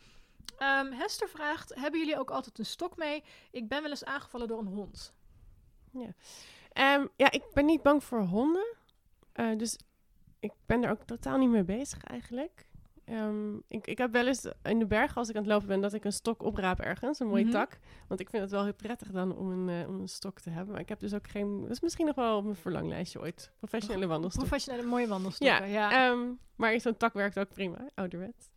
Ehm, 0.58 0.92
Hester 0.92 1.28
vraagt: 1.28 1.74
Hebben 1.74 2.00
jullie 2.00 2.18
ook 2.18 2.30
altijd 2.30 2.58
een 2.58 2.66
stok 2.66 2.96
mee? 2.96 3.24
Ik 3.50 3.68
ben 3.68 3.82
wel 3.82 3.90
eens 3.90 4.04
aangevallen 4.04 4.48
door 4.48 4.58
een 4.58 4.66
hond. 4.66 5.14
Ehm, 6.72 7.06
ja, 7.16 7.30
ik 7.30 7.42
ben 7.52 7.64
niet 7.64 7.82
bang 7.82 8.04
voor 8.04 8.20
honden. 8.20 8.76
Dus 9.56 9.78
ik 10.40 10.52
ben 10.66 10.84
er 10.84 10.90
ook 10.90 11.02
totaal 11.02 11.38
niet 11.38 11.48
mee 11.48 11.64
bezig 11.64 12.04
eigenlijk. 12.04 12.66
Ehm, 13.04 13.54
ik, 13.68 13.86
ik 13.86 13.98
heb 13.98 14.12
wel 14.12 14.26
eens 14.26 14.46
in 14.62 14.78
de 14.78 14.86
bergen, 14.86 15.16
als 15.16 15.28
ik 15.28 15.36
aan 15.36 15.42
het 15.42 15.50
lopen 15.50 15.66
ben, 15.68 15.80
dat 15.80 15.92
ik 15.92 16.04
een 16.04 16.12
stok 16.12 16.42
opraap 16.42 16.80
ergens, 16.80 17.20
een 17.20 17.26
mooie 17.26 17.42
Mhm. 17.44 17.52
tak. 17.52 17.78
Want 18.08 18.20
ik 18.20 18.30
vind 18.30 18.42
het 18.42 18.50
wel 18.50 18.62
heel 18.64 18.74
prettig 18.74 19.10
dan 19.10 19.36
om 19.36 19.50
een, 19.50 19.82
eh, 19.82 19.88
om 19.88 20.00
een 20.00 20.08
stok 20.08 20.40
te 20.40 20.50
hebben. 20.50 20.72
Maar 20.72 20.80
ik 20.82 20.88
heb 20.88 21.00
dus 21.00 21.14
ook 21.14 21.28
geen... 21.28 21.60
Dat 21.60 21.70
is 21.70 21.80
misschien 21.80 22.06
nog 22.06 22.14
wel 22.14 22.36
op 22.36 22.44
mijn 22.44 22.56
verlanglijstje 22.56 23.20
ooit. 23.20 23.50
Professionele 23.58 24.06
wandelstok. 24.06 24.44
Professionele 24.44 24.86
mooie 24.88 25.06
wandelstokken. 25.06 25.68
Ja, 25.68 25.90
ja. 25.90 26.10
Ehm, 26.10 26.20
maar 26.56 26.80
zo'n 26.80 26.96
tak 26.96 27.12
werkt 27.12 27.38
ook 27.38 27.48
prima, 27.52 27.88
ouderwets. 27.94 28.48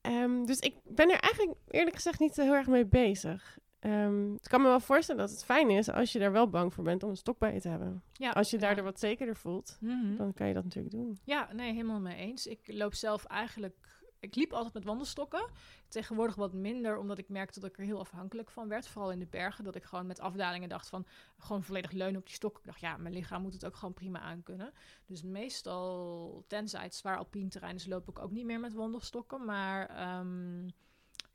Ehm, 0.00 0.44
dus 0.44 0.58
ik 0.58 0.74
ben 0.84 1.10
er 1.10 1.20
eigenlijk 1.20 1.56
eerlijk 1.68 1.96
gezegd 1.96 2.18
niet 2.20 2.34
zo 2.34 2.42
heel 2.42 2.54
erg 2.54 2.66
mee 2.66 2.86
bezig. 2.86 3.58
Ehm, 3.78 4.32
ik 4.34 4.48
kan 4.48 4.62
me 4.62 4.68
wel 4.68 4.80
voorstellen 4.80 5.20
dat 5.20 5.30
het 5.30 5.44
fijn 5.44 5.70
is 5.70 5.90
als 5.90 6.12
je 6.12 6.18
daar 6.18 6.32
wel 6.32 6.48
bang 6.48 6.74
voor 6.74 6.84
bent 6.84 7.02
om 7.02 7.10
een 7.10 7.16
stok 7.16 7.38
bij 7.38 7.54
je 7.54 7.60
te 7.60 7.68
hebben. 7.68 8.02
Ja, 8.12 8.30
Als 8.30 8.50
je 8.50 8.56
ja. 8.56 8.62
daardoor 8.62 8.84
wat 8.84 8.98
zekerder 9.00 9.36
voelt, 9.36 9.76
Mhm. 9.80 10.16
dan 10.16 10.32
kan 10.34 10.48
je 10.48 10.54
dat 10.54 10.64
natuurlijk 10.64 10.94
doen. 10.94 11.18
Ja, 11.24 11.52
nee, 11.52 11.72
helemaal 11.72 12.00
mee 12.00 12.16
eens. 12.16 12.46
Ik 12.46 12.60
loop 12.72 12.94
zelf 12.94 13.24
eigenlijk. 13.24 13.96
Ik 14.20 14.34
liep 14.34 14.52
altijd 14.52 14.74
met 14.74 14.84
wandelstokken. 14.84 15.48
Tegenwoordig 15.88 16.34
wat 16.34 16.52
minder, 16.52 16.98
omdat 16.98 17.18
ik 17.18 17.28
merkte 17.28 17.60
dat 17.60 17.70
ik 17.70 17.78
er 17.78 17.84
heel 17.84 17.98
afhankelijk 17.98 18.50
van 18.50 18.68
werd. 18.68 18.88
Vooral 18.88 19.10
in 19.12 19.18
de 19.18 19.26
bergen. 19.26 19.64
Dat 19.64 19.74
ik 19.74 19.84
gewoon 19.84 20.06
met 20.06 20.20
afdalingen 20.20 20.68
dacht 20.68 20.88
van 20.88 21.06
gewoon 21.38 21.62
volledig 21.62 21.90
leunen 21.90 22.20
op 22.20 22.26
die 22.26 22.34
stok. 22.34 22.58
Ik 22.58 22.64
dacht, 22.64 22.80
ja, 22.80 22.96
mijn 22.96 23.14
lichaam 23.14 23.42
moet 23.42 23.52
het 23.52 23.64
ook 23.66 23.76
gewoon 23.76 23.94
prima 23.94 24.18
aankunnen. 24.20 24.72
Dus 25.06 25.22
meestal, 25.22 26.44
tenzij 26.46 26.82
het 26.82 26.94
zwaar 26.94 27.16
alpien 27.16 27.48
terrein 27.48 27.74
is, 27.74 27.86
loop 27.86 28.08
ik 28.08 28.18
ook 28.18 28.30
niet 28.30 28.44
meer 28.44 28.60
met 28.60 28.72
wandelstokken. 28.72 29.44
Maar 29.44 29.86
ehm, 29.88 30.68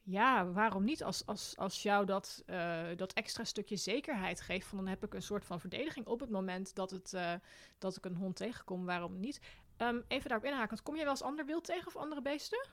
ja, 0.04 0.52
waarom 0.52 0.84
niet? 0.84 1.04
Als, 1.04 1.26
als, 1.26 1.58
als 1.58 1.84
jou 1.84 2.06
dat, 2.06 2.44
eh, 2.46 2.84
dat 2.96 3.14
extra 3.14 3.44
stukje 3.44 3.76
zekerheid 3.76 4.42
geeft, 4.42 4.68
van 4.68 4.78
dan 4.78 4.88
heb 4.88 5.04
ik 5.04 5.14
een 5.14 5.22
soort 5.22 5.46
van 5.46 5.60
verdediging 5.60 6.06
op 6.06 6.20
het 6.20 6.30
moment 6.30 6.76
dat, 6.76 6.92
het, 6.92 7.14
eh, 7.14 7.34
dat 7.78 7.98
ik 7.98 8.06
een 8.06 8.16
hond 8.16 8.36
tegenkom. 8.36 8.86
Waarom 8.86 9.20
niet? 9.20 9.42
Ehm, 9.78 10.00
even 10.08 10.30
daarop 10.30 10.48
inhakend, 10.48 10.84
kom 10.84 10.96
je 10.96 11.02
wel 11.02 11.12
eens 11.12 11.22
ander 11.22 11.46
wild 11.46 11.64
tegen 11.64 11.88
of 11.88 11.96
andere 11.96 12.22
beesten? 12.22 12.68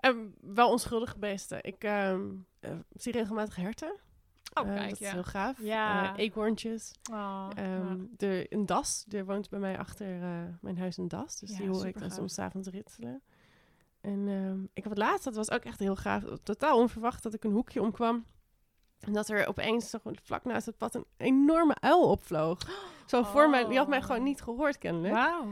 Ehm, 0.00 0.26
wel 0.40 0.70
onschuldige 0.70 1.18
beesten. 1.18 1.64
Ik 1.64 1.84
ehm, 1.84 2.24
eh, 2.60 2.70
zie 2.92 3.12
regelmatig 3.12 3.56
herten. 3.56 3.96
Oh, 4.54 4.64
kijk, 4.64 4.90
dat 4.90 4.98
ja. 4.98 5.06
is 5.06 5.12
heel 5.12 5.24
gaaf. 5.24 5.60
Ja. 5.60 6.12
Eh, 6.12 6.24
eekhoorntjes. 6.24 6.92
Oh, 7.10 7.48
de, 8.16 8.46
een 8.48 8.66
das. 8.66 9.04
Er 9.08 9.24
woont 9.24 9.48
bij 9.48 9.58
mij 9.58 9.78
achter 9.78 10.06
mijn 10.60 10.78
huis 10.78 10.96
een 10.96 11.08
das. 11.08 11.38
Dus 11.38 11.56
die 11.56 11.68
hoor 11.68 11.86
ik 11.86 11.98
dan 11.98 12.10
soms 12.10 12.38
avonds 12.38 12.68
ritselen. 12.68 13.22
En 14.06 14.28
ehm, 14.28 14.58
ik 14.72 14.82
het 14.94 15.02
laatst, 15.02 15.24
dat 15.24 15.34
was 15.36 15.50
ook 15.50 15.64
echt 15.64 15.78
heel 15.78 15.96
gaaf. 15.96 16.22
Totaal 16.42 16.78
onverwacht 16.78 17.22
dat 17.22 17.34
ik 17.34 17.44
een 17.44 17.52
hoekje 17.52 17.82
omkwam. 17.82 18.24
En 19.00 19.12
dat 19.12 19.28
er 19.28 19.46
opeens 19.46 19.90
vlak 20.22 20.44
naast 20.44 20.66
het 20.66 20.76
pad 20.76 20.94
een 20.94 21.06
enorme 21.16 21.76
uil 21.80 22.10
opvloog. 22.10 22.58
Zo 23.06 23.22
voor 23.22 23.50
mij. 23.50 23.64
Die 23.68 23.78
had 23.78 23.88
mij 23.88 24.02
gewoon 24.02 24.18
Oh. 24.18 24.24
niet 24.24 24.42
gehoord 24.42 24.78
kennelijk. 24.78 25.14
Wauw, 25.14 25.46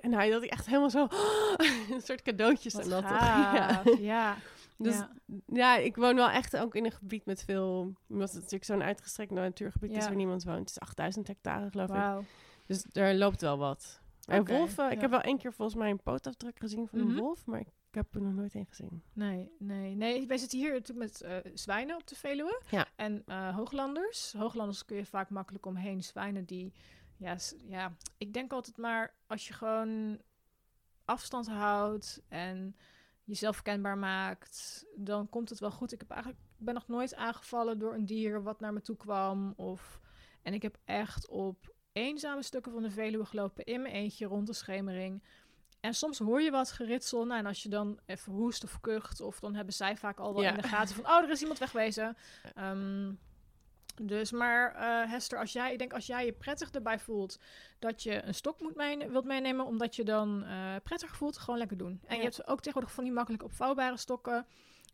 en 0.00 0.12
hij 0.12 0.30
dat 0.30 0.42
ik 0.42 0.50
echt 0.50 0.66
helemaal 0.66 0.90
zo... 0.90 1.06
een 1.94 2.00
soort 2.00 2.22
cadeautjes 2.22 2.74
en 2.74 2.88
dat. 2.88 3.02
Ja. 3.08 3.82
Ja. 3.98 4.36
Dus 4.76 4.94
ja. 4.94 5.10
ja, 5.46 5.76
ik 5.76 5.96
woon 5.96 6.14
wel 6.14 6.28
echt 6.28 6.56
ook 6.56 6.74
in 6.74 6.84
een 6.84 6.92
gebied 6.92 7.26
met 7.26 7.44
veel... 7.44 7.92
Omdat 8.08 8.28
het 8.28 8.36
natuurlijk 8.36 8.64
zo'n 8.64 8.82
uitgestrekt 8.82 9.30
natuurgebied 9.30 9.90
is 9.90 9.96
Ja. 9.96 10.04
waar 10.06 10.16
niemand 10.16 10.44
woont. 10.44 10.58
Het 10.58 10.68
is 10.70 10.78
8000 10.80 11.26
hectare 11.26 11.70
geloof 11.70 11.90
ik. 11.90 12.26
Dus 12.66 12.82
daar 12.92 13.14
loopt 13.14 13.40
wel 13.40 13.58
wat. 13.58 14.00
En 14.28 14.40
Oké, 14.40 14.56
wolven, 14.56 14.90
ik 14.90 15.00
heb 15.00 15.10
wel 15.10 15.20
één 15.20 15.38
keer 15.38 15.52
volgens 15.52 15.78
mij 15.78 15.90
een 15.90 16.02
pootafdruk 16.02 16.58
gezien 16.58 16.88
van 16.88 16.98
Mhm. 16.98 17.08
een 17.10 17.16
wolf, 17.16 17.46
maar 17.46 17.60
ik 17.60 17.68
heb 17.90 18.14
er 18.14 18.22
nog 18.22 18.32
nooit 18.32 18.54
een 18.54 18.66
gezien. 18.66 19.02
Nee, 19.12 19.50
nee, 19.58 19.94
nee. 19.94 20.26
Wij 20.26 20.36
zitten 20.36 20.58
hier 20.58 20.72
natuurlijk 20.72 21.10
met 21.10 21.20
eh, 21.20 21.36
zwijnen 21.54 21.96
op 21.96 22.06
de 22.06 22.14
Veluwe. 22.16 22.62
Ja. 22.70 22.86
En 22.96 23.22
eh, 23.26 23.54
hooglanders. 23.56 24.32
Hooglanders 24.32 24.84
kun 24.84 24.96
je 24.96 25.06
vaak 25.06 25.30
makkelijk 25.30 25.66
omheen. 25.66 26.02
Zwijnen 26.02 26.44
die, 26.44 26.72
ja, 27.16 27.36
ja, 27.68 27.96
ik 28.18 28.32
denk 28.32 28.52
altijd 28.52 28.76
maar 28.76 29.14
als 29.26 29.46
je 29.48 29.52
gewoon 29.54 30.20
afstand 31.04 31.48
houdt 31.48 32.22
en 32.28 32.76
jezelf 33.24 33.62
kenbaar 33.62 33.98
maakt, 33.98 34.84
dan 34.96 35.28
komt 35.28 35.48
het 35.48 35.58
wel 35.58 35.70
goed. 35.70 35.92
Ik 35.92 36.00
heb 36.00 36.10
eigenlijk, 36.10 36.42
ik 36.58 36.64
ben 36.64 36.74
nog 36.74 36.88
nooit 36.88 37.14
aangevallen 37.14 37.78
door 37.78 37.94
een 37.94 38.06
dier 38.06 38.42
wat 38.42 38.60
naar 38.60 38.72
me 38.72 38.80
toe 38.80 38.96
kwam. 38.96 39.52
Of, 39.56 40.00
en 40.42 40.54
ik 40.54 40.62
heb 40.62 40.78
echt 40.84 41.28
op 41.28 41.76
eenzame 41.98 42.42
stukken 42.42 42.72
van 42.72 42.82
de 42.82 42.90
Veluwe 42.90 43.24
gelopen 43.24 43.64
in 43.64 43.82
mijn 43.82 43.94
eentje 43.94 44.26
rond 44.26 44.46
de 44.46 44.52
schemering. 44.52 45.22
En 45.80 45.94
soms 45.94 46.18
hoor 46.18 46.40
je 46.42 46.50
wat 46.50 46.70
geritsel. 46.72 47.24
Nou, 47.26 47.38
en 47.40 47.46
als 47.46 47.62
je 47.62 47.68
dan 47.68 47.98
even 48.06 48.32
hoest 48.32 48.64
of 48.64 48.80
kucht, 48.80 49.20
of 49.20 49.40
dan 49.40 49.54
hebben 49.54 49.74
zij 49.74 49.96
vaak 49.96 50.18
al 50.18 50.34
wel 50.34 50.42
Ja. 50.42 50.48
in 50.50 50.56
de 50.60 50.68
gaten 50.68 50.94
van, 50.94 51.04
oh, 51.06 51.22
er 51.22 51.30
is 51.30 51.40
iemand 51.40 51.58
wegwezen. 51.58 52.16
Ehm, 52.54 53.12
dus, 54.02 54.30
maar 54.30 54.74
eh, 54.74 55.10
Hester, 55.10 55.38
als 55.38 55.52
jij, 55.52 55.72
ik 55.72 55.78
denk 55.78 55.92
als 55.92 56.06
jij 56.06 56.24
je 56.24 56.32
prettig 56.32 56.70
erbij 56.70 56.98
voelt 56.98 57.38
dat 57.78 58.02
je 58.02 58.22
een 58.22 58.34
stok 58.34 58.60
moet 58.60 58.74
wilt 59.10 59.24
meenemen, 59.24 59.66
omdat 59.66 59.96
je 59.96 60.04
dan 60.04 60.44
eh 60.44 60.74
prettig 60.82 61.16
voelt, 61.16 61.38
gewoon 61.38 61.58
lekker 61.58 61.76
doen. 61.76 62.00
En 62.06 62.14
Ja. 62.16 62.22
je 62.22 62.22
hebt 62.22 62.46
ook 62.48 62.58
tegenwoordig 62.58 62.92
van 62.94 63.04
die 63.04 63.12
makkelijk 63.12 63.42
opvouwbare 63.44 63.96
stokken. 63.96 64.46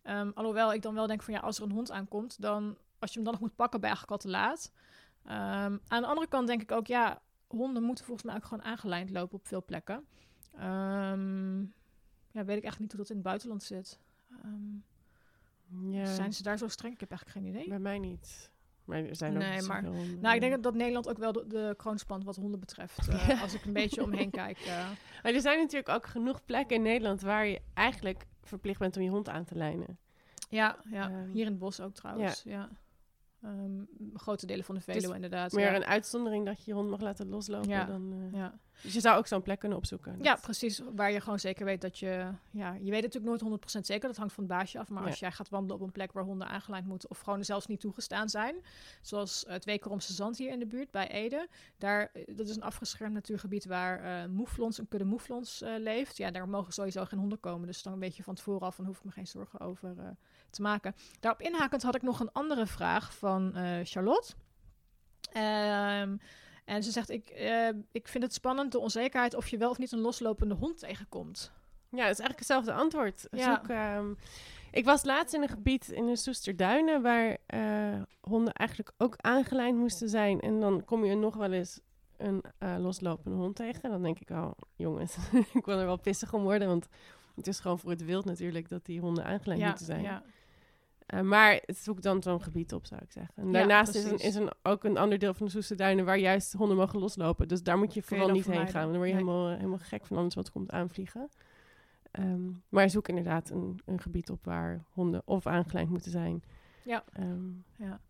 Ehm, 0.03 0.31
alhoewel 0.35 0.73
ik 0.73 0.83
dan 0.83 0.95
wel 0.95 1.07
denk 1.07 1.23
van 1.23 1.35
ja, 1.35 1.41
als 1.41 1.57
er 1.59 1.65
een 1.65 1.71
hond 1.71 1.91
aankomt, 1.91 2.41
dan 2.41 2.77
als 2.99 3.11
je 3.11 3.15
hem 3.17 3.25
dan 3.25 3.33
nog 3.33 3.43
moet 3.43 3.57
pakken, 3.57 3.81
je 3.81 3.87
eigenlijk 3.87 4.13
al 4.13 4.31
te 4.31 4.37
laat. 4.37 4.73
Ehm, 5.25 5.77
aan 5.89 6.03
de 6.03 6.07
andere 6.07 6.29
kant 6.29 6.47
denk 6.47 6.63
ik 6.63 6.71
ook, 6.73 6.87
ja, 6.87 7.21
honden 7.47 7.83
moeten 7.83 8.05
volgens 8.05 8.27
mij 8.27 8.37
ook 8.37 8.45
gewoon 8.45 8.65
aangelijnd 8.65 9.11
lopen 9.11 9.39
op 9.39 9.47
veel 9.47 9.65
plekken. 9.65 10.07
Ehm, 10.59 11.61
ja, 12.31 12.45
weet 12.45 12.57
ik 12.57 12.65
echt 12.65 12.79
niet 12.79 12.91
hoe 12.91 13.01
dat 13.01 13.09
in 13.11 13.17
het 13.17 13.25
buitenland 13.25 13.63
zit. 13.63 14.01
Ehm, 14.43 14.77
Ja, 15.91 16.05
Zijn 16.15 16.33
ze 16.33 16.43
daar 16.43 16.59
zo 16.59 16.69
streng? 16.69 16.95
Ik 16.95 17.01
heb 17.01 17.11
eigenlijk 17.11 17.39
geen 17.41 17.55
idee. 17.55 17.69
bij 17.69 17.79
mij 17.79 17.99
niet. 17.99 18.51
Maar 18.85 19.05
er 19.05 19.17
zijn 19.17 19.33
ook 19.33 19.39
Nee, 19.39 19.63
maar- 19.63 19.83
zoveel 19.83 19.99
honden. 20.01 20.21
Nou, 20.21 20.35
ik 20.35 20.41
denk 20.41 20.63
dat, 20.63 20.75
Nederland 20.75 21.09
ook 21.09 21.19
wel 21.19 21.33
de, 21.33 21.47
de 21.47 21.75
kroon 21.77 21.99
spant 21.99 22.25
wat 22.25 22.37
honden 22.37 22.61
betreft. 22.61 23.09
eh, 23.09 23.29
Ja. 23.29 23.41
Als 23.41 23.55
ik 23.55 23.65
een 23.65 23.73
beetje 23.73 24.03
omheen 24.13 24.31
kijk. 24.31 24.59
eh. 24.59 24.91
Maar 25.23 25.33
er 25.33 25.41
zijn 25.41 25.59
natuurlijk 25.59 25.89
ook 25.89 26.07
genoeg 26.07 26.45
plekken 26.45 26.77
in 26.77 26.83
Nederland 26.83 27.21
waar 27.21 27.47
je 27.47 27.61
eigenlijk 27.75 28.27
verplicht 28.43 28.79
bent 28.79 28.97
om 28.97 29.03
je 29.03 29.11
hond 29.11 29.29
aan 29.29 29.45
te 29.45 29.55
lijnen. 29.55 29.99
ja, 30.49 30.77
ja. 30.91 31.09
Hier 31.33 31.45
in 31.45 31.51
het 31.51 31.59
bos 31.59 31.81
ook 31.81 31.95
trouwens. 31.95 32.43
Ja. 32.43 32.69
Ehm, 33.45 33.83
grote 34.15 34.47
delen 34.47 34.65
van 34.65 34.75
de 34.75 34.81
Veluwe 34.81 35.15
inderdaad. 35.15 35.53
Meer 35.53 35.71
ja. 35.71 35.77
een 35.77 35.85
uitzondering 35.85 36.47
dat 36.47 36.57
je 36.59 36.71
je 36.71 36.77
hond 36.77 36.91
mag 36.91 37.01
laten 37.01 37.29
loslopen. 37.29 37.69
Ja. 37.69 37.85
Dan, 37.85 38.13
eh, 38.13 38.39
ja. 38.39 38.59
Dus 38.83 38.93
je 38.95 39.01
zou 39.01 39.19
ook 39.19 39.27
zo'n 39.27 39.43
plek 39.43 39.59
kunnen 39.59 39.79
opzoeken. 39.79 40.19
ja, 40.23 40.35
precies. 40.35 40.81
Waar 40.95 41.11
je 41.13 41.21
gewoon 41.21 41.39
zeker 41.39 41.65
weet 41.65 41.81
dat 41.81 41.99
je... 41.99 42.29
Ja, 42.51 42.75
je 42.81 42.91
weet 42.91 43.03
natuurlijk 43.03 43.43
nooit 43.43 43.61
100% 43.77 43.81
zeker. 43.81 44.09
Dat 44.09 44.17
hangt 44.17 44.33
van 44.33 44.45
het 44.45 44.53
baasje 44.53 44.79
af. 44.79 44.89
Maar 44.89 45.03
Ja. 45.03 45.09
als 45.09 45.19
jij 45.19 45.33
gaat 45.33 45.49
wandelen 45.49 45.77
op 45.77 45.87
een 45.87 45.93
plek 45.93 46.13
waar 46.13 46.25
honden 46.25 46.49
aangelijnd 46.49 46.87
moeten... 46.87 47.11
of 47.11 47.21
gewoon 47.21 47.45
zelfs 47.45 47.67
niet 47.67 47.81
toegestaan 47.81 48.29
zijn... 48.29 48.57
zoals 49.03 49.45
het 49.49 49.65
Wekeromse 49.65 50.13
Zand 50.13 50.39
hier 50.39 50.51
in 50.51 50.59
de 50.59 50.67
buurt 50.67 50.91
bij 50.91 51.09
Ede. 51.09 51.49
Daar, 51.79 52.11
eh, 52.13 52.37
dat 52.37 52.49
is 52.49 52.57
een 52.57 52.63
afgeschermd 52.63 53.15
natuurgebied 53.15 53.65
waar 53.65 54.03
eh 54.05 54.29
moeflons, 54.29 54.79
een 54.79 54.89
kudde 54.89 55.07
moeflons 55.07 55.63
eh, 55.63 55.73
leeft. 55.79 56.17
Ja, 56.17 56.31
daar 56.31 56.49
mogen 56.49 56.73
sowieso 56.73 57.05
geen 57.05 57.19
honden 57.19 57.41
komen. 57.41 57.67
Dus 57.67 57.83
dan 57.83 57.99
weet 57.99 58.17
je 58.17 58.23
van 58.23 58.35
tevoren 58.35 58.67
af... 58.67 58.75
van 58.75 58.85
hoef 58.85 58.99
ik 58.99 59.05
me 59.05 59.11
geen 59.11 59.27
zorgen 59.27 59.61
over 59.61 59.95
eh, 59.99 60.05
te 60.51 60.63
maken. 60.63 60.95
Daarop 61.21 61.41
inhakend 61.43 61.83
had 61.83 61.95
ik 61.95 62.03
nog 62.03 62.21
een 62.21 62.33
andere 62.33 62.67
vraag 62.67 63.15
van 63.15 63.55
eh, 63.57 63.79
Charlotte. 63.83 64.35
Ehm, 65.33 66.17
en 66.65 66.83
ze 66.83 66.91
zegt, 66.91 67.11
ik, 67.11 67.29
eh, 67.29 67.69
ik 67.93 68.09
vind 68.09 68.25
het 68.25 68.35
spannend, 68.35 68.73
de 68.73 68.79
onzekerheid 68.79 69.35
of 69.35 69.49
je 69.49 69.57
wel 69.57 69.71
of 69.71 69.79
niet 69.79 69.93
een 69.93 70.01
loslopende 70.01 70.55
hond 70.55 70.79
tegenkomt. 70.79 71.53
Ja, 71.89 72.03
het 72.07 72.19
is 72.19 72.25
eigenlijk 72.25 72.39
hetzelfde 72.39 72.73
antwoord. 72.73 73.27
Ja. 73.31 73.55
Zoek, 73.55 73.69
ehm, 73.69 74.13
ik 74.71 74.85
was 74.85 75.05
laatst 75.05 75.35
in 75.35 75.43
een 75.43 75.49
gebied 75.49 75.89
in 75.89 76.07
de 76.07 76.17
Soesterduinen 76.17 77.03
waar 77.03 77.37
eh, 77.47 78.03
honden 78.21 78.53
eigenlijk 78.53 78.93
ook 78.99 79.15
aangelijnd 79.17 79.79
moesten 79.79 80.09
zijn. 80.09 80.41
En 80.41 80.61
dan 80.61 80.85
kom 80.85 81.05
je 81.05 81.15
nog 81.15 81.35
wel 81.35 81.53
eens 81.53 81.81
een 82.17 82.43
eh, 82.59 82.77
loslopende 82.79 83.37
hond 83.37 83.57
tegen. 83.57 83.91
Dan 83.91 84.03
denk 84.03 84.19
ik, 84.19 84.31
oh 84.31 84.51
jongens, 84.77 85.17
ik 85.55 85.65
wil 85.65 85.79
er 85.79 85.87
wel 85.87 86.01
pissig 86.01 86.33
om 86.33 86.43
worden. 86.43 86.69
Want 86.69 86.89
het 87.35 87.47
is 87.47 87.61
gewoon 87.61 87.79
voor 87.79 87.91
het 87.91 88.05
wild 88.05 88.25
natuurlijk 88.25 88.69
dat 88.69 88.85
die 88.85 89.01
honden 89.01 89.25
aangelijnd 89.25 89.63
ja, 89.63 89.69
moeten 89.69 89.87
zijn. 89.87 90.03
ja, 90.03 90.23
Eh, 91.07 91.21
maar 91.21 91.63
zoek 91.67 92.03
dan 92.03 92.23
zo'n 92.23 92.43
gebied 92.43 92.73
op, 92.73 92.87
zou 92.87 93.01
ik 93.05 93.13
zeggen. 93.13 93.35
En 93.37 93.47
Ja, 93.47 93.53
daarnaast 93.53 93.95
is, 93.95 94.05
een, 94.05 94.19
is 94.19 94.35
een, 94.35 94.51
ook 94.63 94.85
een 94.85 94.97
ander 94.97 95.19
deel 95.19 95.35
van 95.35 95.47
de 95.47 95.53
Soesterduinen 95.53 96.05
waar 96.05 96.19
juist 96.19 96.53
honden 96.53 96.77
mogen 96.77 96.99
loslopen. 96.99 97.49
Dus 97.49 97.63
daar 97.63 97.79
moet 97.79 97.95
je 97.95 98.03
vooral 98.03 98.31
niet 98.31 98.47
heen 98.47 98.69
gaan. 98.69 98.81
want 98.83 98.93
Dan 98.93 98.97
word 98.97 99.09
je 99.09 99.15
Nee. 99.15 99.25
helemaal, 99.25 99.49
helemaal 99.49 99.79
gek 99.79 100.07
van 100.07 100.17
anders 100.17 100.35
wat 100.35 100.51
komt 100.51 100.71
aanvliegen. 100.71 101.29
Ehm, 102.11 102.51
maar 102.69 102.91
zoek 102.91 103.09
inderdaad 103.09 103.51
een, 103.51 103.81
een 103.85 104.01
gebied 104.01 104.31
op 104.31 104.45
waar 104.45 104.85
honden 104.93 105.23
of 105.25 105.47
aangelijnd 105.47 105.91
moeten 105.91 106.11
zijn. 106.11 106.43
Ja. 106.83 107.05
Ehm, 107.13 107.49
ja. 107.77 108.01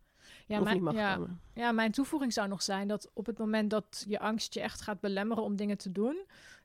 Ja, 0.46 0.58
of 0.58 0.64
mijn, 0.64 0.74
niet 0.74 0.84
mag 0.84 0.94
ja, 0.94 1.14
komen. 1.14 1.40
ja, 1.54 1.72
mijn 1.72 1.92
toevoeging 1.92 2.32
zou 2.32 2.48
nog 2.48 2.62
zijn 2.62 2.88
dat 2.88 3.10
op 3.14 3.26
het 3.26 3.38
moment 3.38 3.70
dat 3.70 4.04
je 4.08 4.18
angst 4.18 4.54
je 4.54 4.60
echt 4.60 4.80
gaat 4.80 5.00
belemmeren 5.00 5.42
om 5.44 5.56
dingen 5.56 5.78
te 5.78 5.92
doen, 5.92 6.24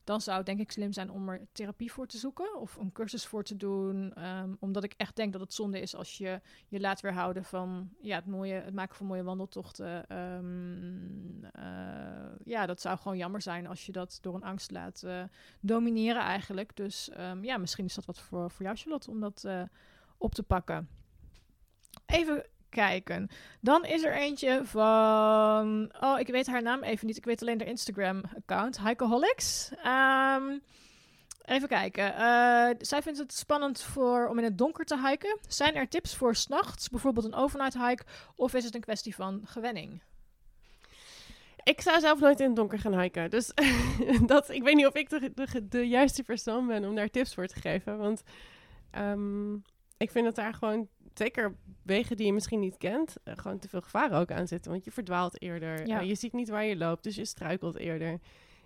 dan 0.09 0.21
zou 0.21 0.37
het 0.37 0.45
denk 0.45 0.59
ik 0.59 0.71
slim 0.71 0.93
zijn 0.93 1.11
om 1.11 1.29
er 1.29 1.47
therapie 1.51 1.91
voor 1.91 2.07
te 2.07 2.17
zoeken 2.17 2.59
of 2.59 2.75
een 2.75 2.91
cursus 2.91 3.25
voor 3.25 3.43
te 3.43 3.57
doen. 3.57 4.13
ehm, 4.13 4.53
omdat 4.59 4.83
ik 4.83 4.93
echt 4.97 5.15
denk 5.15 5.31
dat 5.31 5.41
het 5.41 5.53
zonde 5.53 5.79
is 5.79 5.95
als 5.95 6.17
je 6.17 6.41
je 6.67 6.79
laat 6.79 7.01
weerhouden 7.01 7.43
van 7.43 7.89
ja, 8.01 8.15
het, 8.15 8.25
mooie, 8.25 8.53
het 8.53 8.73
maken 8.73 8.95
van 8.95 9.05
mooie 9.05 9.23
wandeltochten. 9.23 10.07
Ehm, 10.07 11.45
eh, 11.51 12.35
ja, 12.43 12.65
dat 12.65 12.81
zou 12.81 12.97
gewoon 12.97 13.17
jammer 13.17 13.41
zijn 13.41 13.67
als 13.67 13.85
je 13.85 13.91
dat 13.91 14.17
door 14.21 14.35
een 14.35 14.43
angst 14.43 14.71
laat 14.71 15.03
eh, 15.03 15.23
domineren 15.59 16.21
eigenlijk. 16.21 16.75
Dus 16.75 17.09
ehm, 17.09 17.43
ja, 17.43 17.57
misschien 17.57 17.85
is 17.85 17.95
dat 17.95 18.05
wat 18.05 18.19
voor, 18.19 18.51
voor 18.51 18.65
jou, 18.65 18.77
Charlotte, 18.77 19.09
om 19.09 19.19
dat 19.19 19.43
eh, 19.43 19.61
op 20.17 20.33
te 20.33 20.43
pakken. 20.43 20.89
Even 22.05 22.45
kijken. 22.69 23.29
Dan 23.61 23.85
is 23.85 24.03
er 24.03 24.13
eentje 24.13 24.61
van. 24.63 25.91
Oh, 25.99 26.19
ik 26.19 26.27
weet 26.27 26.47
haar 26.47 26.61
naam 26.61 26.83
even 26.83 27.07
niet. 27.07 27.17
Ik 27.17 27.25
weet 27.25 27.41
alleen 27.41 27.59
haar 27.59 27.67
Instagram-account. 27.67 28.81
Hikeaholics. 28.81 29.71
Ehm, 29.83 30.57
even 31.45 31.67
kijken. 31.67 32.15
Eh, 32.15 32.69
zij 32.79 33.01
vindt 33.01 33.19
het 33.19 33.33
spannend 33.33 33.81
voor, 33.81 34.27
om 34.27 34.37
in 34.37 34.43
het 34.43 34.57
donker 34.57 34.85
te 34.85 35.07
hiken. 35.07 35.37
Zijn 35.47 35.75
er 35.75 35.87
tips 35.87 36.15
voor 36.15 36.35
s'nachts? 36.35 36.89
Bijvoorbeeld 36.89 37.25
een 37.25 37.35
overnight 37.35 37.77
hike? 37.77 38.03
Of 38.35 38.53
is 38.53 38.63
het 38.63 38.75
een 38.75 38.81
kwestie 38.81 39.15
van 39.15 39.41
gewenning? 39.45 40.01
Ik 41.63 41.81
zou 41.81 41.99
zelf 41.99 42.19
nooit 42.19 42.39
in 42.39 42.45
het 42.45 42.55
donker 42.55 42.79
gaan 42.79 42.99
hiken. 42.99 43.29
Dus 43.29 43.51
dat, 44.25 44.49
ik 44.49 44.63
weet 44.63 44.75
niet 44.75 44.87
of 44.87 44.95
ik 44.95 45.09
de, 45.09 45.31
de, 45.33 45.67
de 45.67 45.87
juiste 45.87 46.23
persoon 46.23 46.67
ben 46.67 46.85
om 46.85 46.95
daar 46.95 47.09
tips 47.09 47.33
voor 47.33 47.47
te 47.47 47.59
geven. 47.59 47.97
Want 47.97 48.23
ehm, 48.91 49.53
ik 49.97 50.11
vind 50.11 50.25
dat 50.25 50.35
daar 50.35 50.53
gewoon, 50.53 50.87
zeker 51.19 51.55
wegen 51.83 52.17
die 52.17 52.25
je 52.25 52.33
misschien 52.33 52.59
niet 52.59 52.77
kent, 52.77 53.15
eh, 53.23 53.33
gewoon 53.37 53.59
te 53.59 53.69
veel 53.69 53.81
gevaren 53.81 54.17
ook 54.17 54.31
aan 54.31 54.47
zitten. 54.47 54.71
Want 54.71 54.85
je 54.85 54.91
verdwaalt 54.91 55.41
eerder. 55.41 55.87
Ja. 55.87 55.99
Eh, 55.99 56.07
je 56.07 56.15
ziet 56.15 56.33
niet 56.33 56.49
waar 56.49 56.65
je 56.65 56.77
loopt, 56.77 57.03
dus 57.03 57.15
je 57.15 57.25
struikelt 57.25 57.77
eerder. 57.77 58.19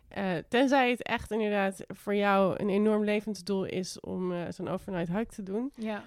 Eh, 0.07 0.37
tenzij 0.49 0.89
het 0.89 1.03
echt 1.03 1.31
inderdaad 1.31 1.83
voor 1.87 2.15
jou 2.15 2.59
een 2.59 2.69
enorm 2.69 3.03
levensdoel 3.03 3.63
is 3.63 3.99
om 3.99 4.33
zo'n 4.51 4.67
overnight 4.67 5.11
hike 5.17 5.33
te 5.33 5.43
doen. 5.43 5.71
Ja. 5.75 6.03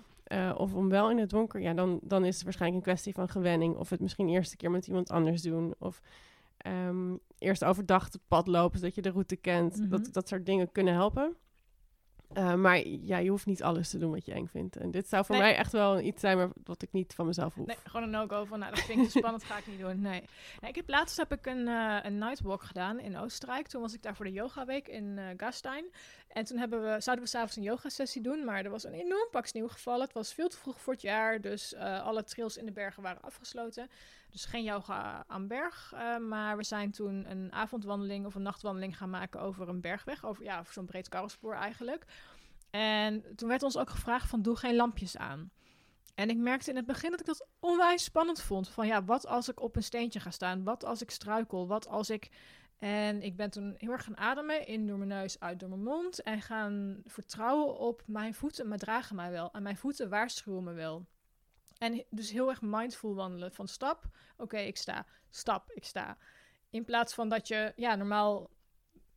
of 0.56 0.74
om 0.74 0.88
wel 0.88 1.10
in 1.10 1.18
het 1.18 1.30
donker, 1.30 1.60
ja, 1.60 1.74
dan, 1.74 2.00
dan 2.02 2.24
is 2.24 2.34
het 2.34 2.44
waarschijnlijk 2.44 2.86
een 2.86 2.92
kwestie 2.92 3.14
van 3.14 3.28
gewenning. 3.28 3.76
Of 3.76 3.90
het 3.90 4.00
misschien 4.00 4.28
eerst 4.28 4.50
een 4.50 4.56
keer 4.56 4.70
met 4.70 4.86
iemand 4.86 5.10
anders 5.10 5.42
doen. 5.42 5.74
Of 5.78 6.00
ehm, 6.56 7.16
eerst 7.38 7.64
overdag 7.64 8.04
het 8.04 8.18
pad 8.28 8.46
lopen, 8.46 8.78
zodat 8.78 8.94
je 8.94 9.02
de 9.02 9.10
route 9.10 9.36
kent. 9.36 9.76
Mhm. 9.76 9.88
dat, 9.88 10.12
dat 10.12 10.28
soort 10.28 10.46
dingen 10.46 10.72
kunnen 10.72 10.94
helpen. 10.94 11.36
Eh, 12.32 12.54
maar 12.54 12.86
ja, 12.86 13.18
je 13.18 13.30
hoeft 13.30 13.46
niet 13.46 13.62
alles 13.62 13.90
te 13.90 13.98
doen 13.98 14.10
wat 14.10 14.24
je 14.24 14.32
eng 14.32 14.46
vindt. 14.46 14.76
En 14.76 14.90
dit 14.90 15.08
zou 15.08 15.24
voor 15.24 15.34
Nee. 15.36 15.44
mij 15.44 15.56
echt 15.56 15.72
wel 15.72 16.00
iets 16.00 16.20
zijn 16.20 16.36
maar 16.36 16.48
wat 16.64 16.82
ik 16.82 16.92
niet 16.92 17.14
van 17.14 17.26
mezelf 17.26 17.54
hoef. 17.54 17.66
Nee, 17.66 17.76
gewoon 17.84 18.02
een 18.02 18.10
no-go 18.10 18.44
van, 18.44 18.58
nou, 18.58 18.74
dat 18.74 18.84
vind 18.84 18.98
ik 19.00 19.04
te 19.04 19.18
spannend, 19.18 19.44
ga 19.44 19.58
ik 19.58 19.66
niet 19.66 19.78
doen. 19.78 20.00
Nee. 20.00 20.22
nee 20.60 20.70
ik 20.70 20.76
heb, 20.76 20.88
laatst 20.88 21.16
heb 21.16 21.32
ik 21.32 21.46
een, 21.46 21.68
eh, 21.68 21.98
een 22.02 22.18
nightwalk 22.18 22.62
gedaan 22.62 23.00
in 23.00 23.16
Oostenrijk. 23.18 23.66
Toen 23.66 23.80
was 23.80 23.94
ik 23.94 24.02
daar 24.02 24.16
voor 24.16 24.24
de 24.24 24.32
yogaweek 24.32 24.88
in 24.88 25.18
eh 25.18 25.24
Gastein. 25.36 25.84
En 26.28 26.44
toen 26.44 26.58
hebben 26.58 26.82
we, 26.82 27.00
zouden 27.00 27.24
we 27.24 27.30
s'avonds 27.30 27.56
een 27.56 27.62
yogasessie 27.62 28.22
doen, 28.22 28.44
maar 28.44 28.64
er 28.64 28.70
was 28.70 28.84
een 28.84 28.92
enorm 28.92 29.28
pak 29.30 29.46
sneeuw 29.46 29.68
gevallen. 29.68 30.04
Het 30.04 30.12
was 30.14 30.34
veel 30.34 30.48
te 30.48 30.56
vroeg 30.56 30.80
voor 30.80 30.92
het 30.92 31.02
jaar, 31.02 31.40
dus 31.40 31.74
alle 31.76 32.24
trails 32.24 32.56
in 32.56 32.66
de 32.66 32.72
bergen 32.72 33.02
waren 33.02 33.22
afgesloten. 33.22 33.88
Dus 34.36 34.44
geen 34.44 34.62
yoga 34.62 35.24
aan 35.26 35.46
berg, 35.46 35.92
eh, 35.92 36.16
maar 36.16 36.56
we 36.56 36.64
zijn 36.64 36.90
toen 36.90 37.30
een 37.30 37.52
avondwandeling 37.52 38.26
of 38.26 38.34
een 38.34 38.42
nachtwandeling 38.42 38.96
gaan 38.96 39.10
maken 39.10 39.40
over 39.40 39.68
een 39.68 39.80
bergweg. 39.80 40.24
Over, 40.24 40.44
ja, 40.44 40.58
over 40.58 40.72
zo'n 40.72 40.86
breed 40.86 41.08
karrenspoor 41.08 41.54
eigenlijk. 41.54 42.04
En 42.70 43.36
toen 43.36 43.48
werd 43.48 43.62
ons 43.62 43.76
ook 43.76 43.90
gevraagd 43.90 44.28
van, 44.28 44.42
doe 44.42 44.56
geen 44.56 44.76
lampjes 44.76 45.16
aan. 45.16 45.50
En 46.14 46.28
ik 46.28 46.36
merkte 46.36 46.70
in 46.70 46.76
het 46.76 46.86
begin 46.86 47.10
dat 47.10 47.20
ik 47.20 47.26
dat 47.26 47.46
onwijs 47.60 48.04
spannend 48.04 48.40
vond. 48.40 48.68
Van 48.68 48.86
ja, 48.86 49.04
wat 49.04 49.26
als 49.26 49.48
ik 49.48 49.60
op 49.60 49.76
een 49.76 49.82
steentje 49.82 50.20
ga 50.20 50.30
staan? 50.30 50.64
Wat 50.64 50.84
als 50.84 51.02
ik 51.02 51.10
struikel? 51.10 51.66
Wat 51.66 51.88
als 51.88 52.10
ik... 52.10 52.30
En 52.78 53.22
ik 53.22 53.36
ben 53.36 53.50
toen 53.50 53.74
heel 53.76 53.90
erg 53.90 54.04
gaan 54.04 54.16
ademen. 54.16 54.66
In 54.66 54.86
door 54.86 54.98
mijn 54.98 55.08
neus, 55.08 55.40
uit 55.40 55.60
door 55.60 55.68
mijn 55.68 55.82
mond. 55.82 56.22
En 56.22 56.40
gaan 56.40 57.02
vertrouwen 57.04 57.78
op 57.78 58.02
mijn 58.06 58.34
voeten. 58.34 58.68
Maar 58.68 58.78
dragen 58.78 59.16
mij 59.16 59.30
wel. 59.30 59.52
En 59.52 59.62
mijn 59.62 59.76
voeten 59.76 60.08
waarschuwen 60.08 60.64
me 60.64 60.72
wel. 60.72 61.06
En 61.78 62.04
dus 62.10 62.30
heel 62.30 62.48
erg 62.48 62.62
mindful 62.62 63.14
wandelen. 63.14 63.52
Van 63.52 63.68
stap, 63.68 64.04
oké, 64.36 64.58
ik 64.58 64.76
sta. 64.76 65.06
Stap, 65.30 65.70
ik 65.72 65.84
sta. 65.84 66.18
In 66.70 66.84
plaats 66.84 67.14
van 67.14 67.28
dat 67.28 67.48
je 67.48 67.72
ja, 67.76 67.94
normaal 67.94 68.50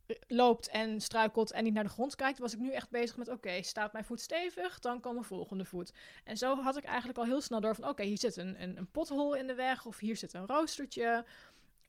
eh, 0.06 0.16
loopt 0.28 0.68
en 0.68 1.02
struikelt 1.02 1.52
en 1.52 1.64
niet 1.64 1.74
naar 1.74 1.84
de 1.84 1.90
grond 1.90 2.16
kijkt, 2.16 2.40
was 2.40 2.54
ik 2.54 2.60
nu 2.60 2.72
echt 2.72 2.90
bezig 2.90 3.18
met: 3.18 3.30
oké, 3.30 3.62
staat 3.62 3.94
mijn 3.94 4.06
voet 4.06 4.22
stevig, 4.22 4.80
dan 4.80 5.00
kan 5.00 5.14
mijn 5.14 5.26
volgende 5.26 5.66
voet. 5.66 5.94
En 6.24 6.38
zo 6.38 6.56
had 6.56 6.78
ik 6.78 6.84
eigenlijk 6.84 7.18
al 7.18 7.26
heel 7.26 7.42
snel 7.42 7.60
door 7.60 7.76
van: 7.76 7.90
oké, 7.90 8.04
hier 8.04 8.18
zit 8.18 8.38
een, 8.38 8.62
een, 8.62 8.78
een 8.78 8.92
pothol 8.92 9.36
in 9.36 9.48
de 9.48 9.56
weg 9.56 9.86
of 9.86 9.98
hier 9.98 10.18
zit 10.18 10.34
een 10.34 10.48
roostertje. 10.48 11.26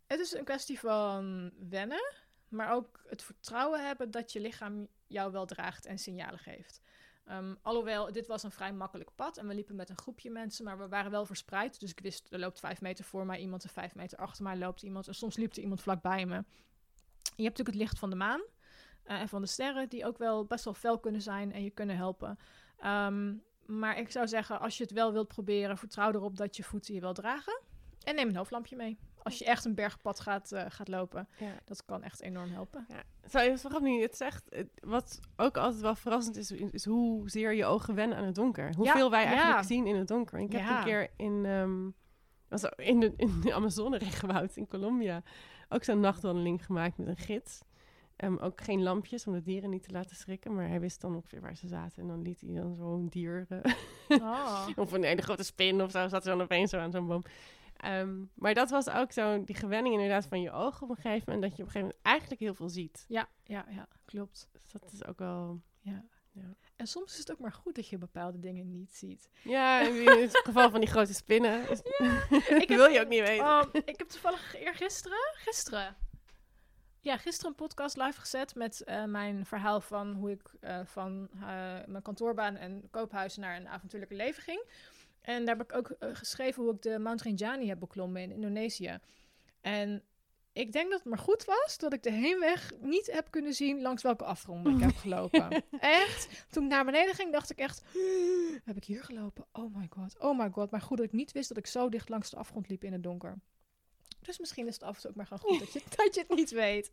Het 0.06 0.20
is 0.20 0.32
een 0.32 0.44
kwestie 0.44 0.78
van 0.78 1.50
wennen, 1.68 2.14
maar 2.48 2.72
ook 2.72 3.00
het 3.08 3.22
vertrouwen 3.22 3.86
hebben 3.86 4.10
dat 4.10 4.32
je 4.32 4.40
lichaam 4.40 4.88
jou 5.06 5.32
wel 5.32 5.46
draagt 5.46 5.86
en 5.86 5.98
signalen 5.98 6.38
geeft. 6.38 6.80
Ehm, 7.24 7.54
alhoewel, 7.62 8.12
dit 8.12 8.26
was 8.26 8.42
een 8.42 8.50
vrij 8.50 8.72
makkelijk 8.72 9.10
pad 9.14 9.36
en 9.36 9.46
we 9.46 9.54
liepen 9.54 9.76
met 9.76 9.88
een 9.90 9.98
groepje 9.98 10.30
mensen, 10.30 10.64
maar 10.64 10.78
we 10.78 10.88
waren 10.88 11.10
wel 11.10 11.26
verspreid. 11.26 11.80
Dus 11.80 11.90
ik 11.90 12.00
wist, 12.00 12.32
er 12.32 12.38
loopt 12.38 12.60
vijf 12.60 12.80
meter 12.80 13.04
voor 13.04 13.26
mij 13.26 13.38
iemand 13.38 13.64
en 13.64 13.70
vijf 13.70 13.94
meter 13.94 14.18
achter 14.18 14.44
mij 14.44 14.56
loopt 14.56 14.82
iemand. 14.82 15.08
En 15.08 15.14
soms 15.14 15.36
liep 15.36 15.52
er 15.52 15.62
iemand 15.62 15.82
vlakbij 15.82 16.26
me. 16.26 16.44
Je 17.22 17.46
hebt 17.46 17.58
natuurlijk 17.58 17.68
het 17.68 17.76
licht 17.76 17.98
van 17.98 18.10
de 18.10 18.16
maan 18.16 18.40
eh, 19.02 19.20
en 19.20 19.28
van 19.28 19.40
de 19.40 19.48
sterren, 19.48 19.88
die 19.88 20.06
ook 20.06 20.18
wel 20.18 20.44
best 20.44 20.64
wel 20.64 20.74
fel 20.74 20.98
kunnen 20.98 21.22
zijn 21.22 21.52
en 21.52 21.62
je 21.62 21.70
kunnen 21.70 21.96
helpen. 21.96 22.38
Ehm, 22.78 23.34
maar 23.66 23.98
ik 23.98 24.10
zou 24.10 24.28
zeggen, 24.28 24.60
als 24.60 24.76
je 24.76 24.82
het 24.82 24.92
wel 24.92 25.12
wilt 25.12 25.28
proberen, 25.28 25.78
vertrouw 25.78 26.12
erop 26.12 26.36
dat 26.36 26.56
je 26.56 26.62
voeten 26.62 26.94
je 26.94 27.00
wel 27.00 27.14
dragen. 27.14 27.60
En 28.04 28.14
neem 28.14 28.28
een 28.28 28.36
hoofdlampje 28.36 28.76
mee. 28.76 28.98
Als 29.22 29.38
je 29.38 29.44
echt 29.44 29.64
een 29.64 29.74
bergpad 29.74 30.20
gaat, 30.20 30.52
eh, 30.52 30.64
gaat 30.68 30.88
lopen, 30.88 31.28
Ja. 31.38 31.52
dat 31.64 31.84
kan 31.84 32.02
echt 32.02 32.20
enorm 32.20 32.50
helpen. 32.50 32.86
Ja. 32.88 33.02
Zo, 33.28 33.38
het 33.38 33.52
is 33.52 33.62
wel 33.62 33.70
grappig 33.70 33.90
nu. 33.90 34.02
Het 34.02 34.16
zegt, 34.16 34.48
wat 34.80 35.20
ook 35.36 35.56
altijd 35.56 35.80
wel 35.82 35.94
verrassend 35.94 36.36
is, 36.36 36.50
is 36.50 36.84
hoezeer 36.84 37.52
je 37.52 37.64
ogen 37.64 37.94
wennen 37.94 38.18
aan 38.18 38.24
het 38.24 38.34
donker. 38.34 38.74
Hoeveel 38.76 39.10
wij 39.10 39.24
eigenlijk 39.24 39.66
zien 39.66 39.86
in 39.86 39.96
het 39.96 40.08
donker. 40.08 40.38
Ik 40.38 40.52
heb 40.52 40.60
een 40.70 40.84
keer 40.84 41.10
in, 41.16 41.44
ehm, 41.46 41.90
was 42.48 42.64
in 42.76 43.00
de, 43.00 43.12
in 43.16 43.40
de 43.40 43.54
Amazone-regenwoud 43.54 44.56
in 44.60 44.66
Colombia 44.68 45.22
ook 45.68 45.84
zo'n 45.84 46.00
nachtwandeling 46.00 46.64
gemaakt 46.64 46.98
met 46.98 47.06
een 47.08 47.16
gids. 47.16 47.60
Ehm, 48.16 48.36
ook 48.36 48.60
geen 48.60 48.82
lampjes 48.82 49.26
om 49.26 49.32
de 49.32 49.42
dieren 49.42 49.70
niet 49.70 49.82
te 49.82 49.90
laten 49.92 50.16
schrikken. 50.16 50.54
Maar 50.54 50.68
hij 50.68 50.80
wist 50.80 51.00
dan 51.00 51.14
ongeveer 51.14 51.40
waar 51.40 51.56
ze 51.56 51.68
zaten. 51.68 52.02
En 52.02 52.08
dan 52.08 52.22
liet 52.22 52.40
hij 52.40 52.54
dan 52.54 52.74
zo'n 52.74 53.06
dier. 53.08 53.46
eh, 53.48 53.72
Oh. 54.22 54.66
of 54.76 54.92
een 54.92 55.02
hele 55.04 55.22
grote 55.22 55.42
spin 55.44 55.82
of 55.82 55.90
zo. 55.90 56.08
Zat 56.08 56.24
er 56.26 56.30
dan 56.30 56.42
opeens 56.42 56.70
zo 56.70 56.78
aan 56.78 56.90
zo'n 56.90 57.06
boom. 57.06 57.22
Ehm, 57.80 58.24
maar 58.34 58.54
dat 58.54 58.70
was 58.70 58.88
ook 58.90 59.12
zo 59.12 59.44
die 59.44 59.54
gewenning 59.56 59.94
inderdaad 59.94 60.26
van 60.26 60.40
je 60.40 60.50
ogen 60.52 60.82
op 60.82 60.88
een 60.90 61.02
gegeven 61.02 61.32
moment. 61.32 61.42
Dat 61.42 61.56
je 61.56 61.62
op 61.62 61.68
een 61.68 61.72
gegeven 61.72 61.80
moment 61.80 62.02
eigenlijk 62.02 62.40
heel 62.40 62.54
veel 62.54 62.68
ziet. 62.68 63.04
Ja, 63.08 63.28
ja, 63.44 63.64
ja, 63.68 63.88
klopt. 64.04 64.48
Dus 64.52 64.72
dat 64.72 64.92
is 64.92 65.04
ook 65.04 65.18
wel... 65.18 65.60
Ja. 65.80 66.04
Ja. 66.32 66.54
En 66.76 66.86
soms 66.86 67.12
is 67.12 67.18
het 67.18 67.32
ook 67.32 67.38
maar 67.38 67.52
goed 67.52 67.74
dat 67.74 67.88
je 67.88 67.98
bepaalde 67.98 68.38
dingen 68.40 68.70
niet 68.70 68.94
ziet. 68.94 69.30
Ja, 69.42 69.80
in 69.88 70.06
het 70.20 70.40
geval 70.44 70.70
van 70.70 70.80
die 70.80 70.88
grote 70.88 71.14
spinnen. 71.14 71.68
Is, 71.68 71.78
Ik 71.80 72.48
heb- 72.58 72.68
wil 72.68 72.86
je 72.86 73.00
ook 73.00 73.08
niet 73.08 73.20
weten. 73.26 73.46
Oh, 73.46 73.62
ik 73.72 73.98
heb 73.98 74.08
toevallig 74.08 74.56
eergisteren, 74.56 75.18
gisteren, 75.34 75.96
ja, 77.02 77.16
gisteren 77.16 77.50
een 77.50 77.56
podcast 77.66 77.96
live 77.96 78.20
gezet 78.20 78.54
met 78.54 78.84
eh, 78.84 79.04
mijn 79.04 79.46
verhaal 79.46 79.80
van 79.80 80.12
hoe 80.12 80.30
ik 80.30 80.50
eh, 80.60 80.80
van 80.84 81.28
eh, 81.34 81.40
mijn 81.86 82.02
kantoorbaan 82.02 82.56
en 82.56 82.88
koophuis 82.90 83.36
naar 83.36 83.56
een 83.56 83.68
avontuurlijke 83.68 84.14
leven 84.14 84.42
ging. 84.42 84.64
En 85.20 85.44
daar 85.44 85.56
heb 85.56 85.70
ik 85.70 85.76
ook 85.76 85.90
eh, 85.90 86.08
geschreven 86.12 86.62
hoe 86.62 86.74
ik 86.74 86.82
de 86.82 86.98
Mount 86.98 87.22
Rinjani 87.22 87.68
heb 87.68 87.78
beklommen 87.78 88.22
in 88.22 88.30
Indonesië. 88.30 88.98
En 89.60 90.04
ik 90.52 90.72
denk 90.72 90.90
dat 90.90 90.98
het 90.98 91.08
maar 91.08 91.18
goed 91.18 91.44
was 91.44 91.78
dat 91.78 91.92
ik 91.92 92.02
de 92.02 92.10
heenweg 92.10 92.72
niet 92.80 93.12
heb 93.12 93.30
kunnen 93.30 93.54
zien 93.54 93.82
langs 93.82 94.02
welke 94.02 94.24
afgrond 94.24 94.66
ik 94.66 94.80
heb 94.80 94.96
gelopen. 95.04 95.64
echt. 95.80 96.46
Toen 96.50 96.64
ik 96.64 96.70
naar 96.70 96.84
beneden 96.84 97.14
ging, 97.14 97.32
dacht 97.32 97.50
ik 97.50 97.58
echt, 97.58 97.82
heb 98.64 98.76
ik 98.76 98.84
hier 98.84 99.04
gelopen? 99.04 99.46
Oh 99.52 99.76
my 99.76 99.86
god, 99.90 100.18
oh 100.18 100.38
my 100.38 100.50
god. 100.50 100.70
Maar 100.70 100.80
goed 100.80 100.96
dat 100.96 101.06
ik 101.06 101.12
niet 101.12 101.32
wist 101.32 101.48
dat 101.48 101.58
ik 101.58 101.66
zo 101.66 101.88
dicht 101.88 102.08
langs 102.08 102.30
de 102.30 102.36
afgrond 102.36 102.68
liep 102.68 102.84
in 102.84 102.92
het 102.92 103.02
donker. 103.02 103.38
Dus 104.20 104.38
misschien 104.38 104.66
is 104.66 104.74
het 104.74 104.82
af 104.82 104.94
en 104.94 105.00
toe 105.00 105.10
ook 105.10 105.16
maar 105.16 105.26
gewoon 105.26 105.58
goed 105.58 105.58
dat 105.58 105.72
je, 105.72 105.82
dat 105.96 106.14
je 106.14 106.20
het 106.20 106.36
niet 106.36 106.50
weet. 106.50 106.90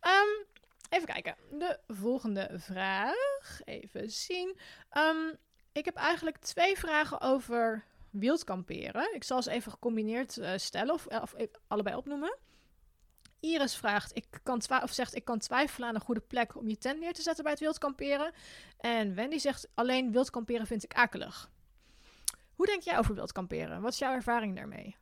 Ehm, 0.00 0.44
even 0.90 1.06
kijken. 1.06 1.36
De 1.58 1.78
volgende 1.88 2.50
vraag. 2.52 3.60
Even 3.64 4.10
zien. 4.10 4.58
Ehm, 4.90 5.34
ik 5.76 5.84
heb 5.84 5.96
eigenlijk 5.96 6.38
twee 6.38 6.78
vragen 6.78 7.20
over 7.20 7.84
wild 8.10 8.44
kamperen. 8.44 9.14
Ik 9.14 9.24
zal 9.24 9.42
ze 9.42 9.50
even 9.50 9.72
gecombineerd 9.72 10.38
eh, 10.38 10.52
stellen 10.56 10.94
of, 10.94 11.06
of 11.06 11.34
even 11.36 11.58
allebei 11.66 11.96
opnoemen. 11.96 12.36
Iris 13.40 13.76
vraagt, 13.76 14.16
ik 14.16 14.26
kan 14.42 14.62
of 14.82 14.92
zegt, 14.92 15.14
ik 15.14 15.24
kan 15.24 15.38
twijfelen 15.38 15.88
aan 15.88 15.94
een 15.94 16.00
goede 16.00 16.20
plek 16.20 16.56
om 16.56 16.68
je 16.68 16.78
tent 16.78 17.00
neer 17.00 17.12
te 17.12 17.22
zetten 17.22 17.42
bij 17.42 17.52
het 17.52 17.60
wild 17.62 17.78
kamperen. 17.78 18.32
En 18.78 19.14
Wendy 19.14 19.38
zegt, 19.38 19.68
alleen 19.74 20.12
wild 20.12 20.30
kamperen 20.30 20.66
vind 20.66 20.84
ik 20.84 20.94
akelig. 20.94 21.50
Hoe 22.54 22.66
denk 22.66 22.82
jij 22.82 22.98
over 22.98 23.14
wild 23.14 23.32
kamperen? 23.32 23.80
Wat 23.80 23.92
is 23.92 23.98
jouw 23.98 24.12
ervaring 24.12 24.56
daarmee? 24.56 24.96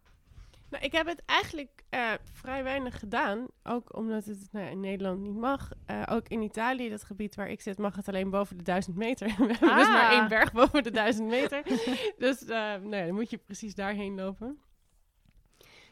Nou, 0.75 0.87
ik 0.87 0.93
heb 0.93 1.07
het 1.07 1.23
eigenlijk 1.27 1.83
eh, 1.89 2.13
vrij 2.33 2.63
weinig 2.63 2.99
gedaan. 2.99 3.47
Ook 3.63 3.97
omdat 3.97 4.25
het 4.25 4.49
nou 4.53 4.67
in 4.71 4.81
Nederland 4.81 5.21
niet 5.21 5.35
mag. 5.37 5.71
Eh, 5.87 6.03
ook 6.11 6.29
in 6.29 6.43
Italië, 6.43 6.89
dat 6.89 7.05
gebied 7.05 7.35
waar 7.35 7.49
ik 7.49 7.61
zit, 7.61 7.79
mag 7.79 7.97
het 7.97 8.09
alleen 8.09 8.31
boven 8.31 8.57
de 8.57 8.63
1000 8.63 8.97
meter. 8.97 9.27
We 9.29 9.33
hebben 9.35 9.59
dus 9.59 9.87
Ah. 9.87 9.93
maar 9.93 10.11
één 10.13 10.29
berg 10.29 10.53
boven 10.53 10.83
de 10.83 10.91
1000 10.91 11.29
meter. 11.29 11.63
dus 12.19 12.41
nou 12.45 12.89
ja, 12.97 13.05
dan 13.07 13.15
moet 13.15 13.31
je 13.31 13.39
precies 13.39 13.75
daarheen 13.75 14.15
lopen. 14.15 14.59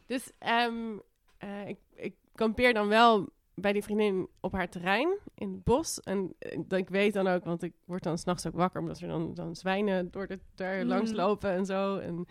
Dus 0.07 0.33
ehm, 0.39 0.99
eh, 1.39 1.69
ik, 1.69 1.79
ik 1.95 2.15
kampeer 2.35 2.75
dan 2.75 2.89
wel 2.89 3.29
bij 3.55 3.73
die 3.73 3.83
vriendin 3.83 4.29
op 4.41 4.53
haar 4.53 4.69
terrein 4.69 5.19
in 5.35 5.53
het 5.53 5.65
bos. 5.65 6.01
En 6.01 6.35
ik 6.69 6.89
weet 6.89 7.13
dan 7.13 7.27
ook, 7.27 7.45
want 7.45 7.63
ik 7.63 7.73
word 7.85 8.03
dan 8.03 8.19
s'nachts 8.19 8.47
ook 8.47 8.55
wakker... 8.55 8.81
omdat 8.81 9.01
er 9.01 9.09
dan, 9.09 9.35
dan 9.35 9.57
zwijnen 9.57 10.11
door 10.11 10.27
de, 10.27 10.39
daar 10.55 10.83
Mm. 10.83 10.89
langs 10.89 11.13
lopen 11.13 11.51
en 11.51 11.67
zo. 11.67 11.97
En, 11.99 12.27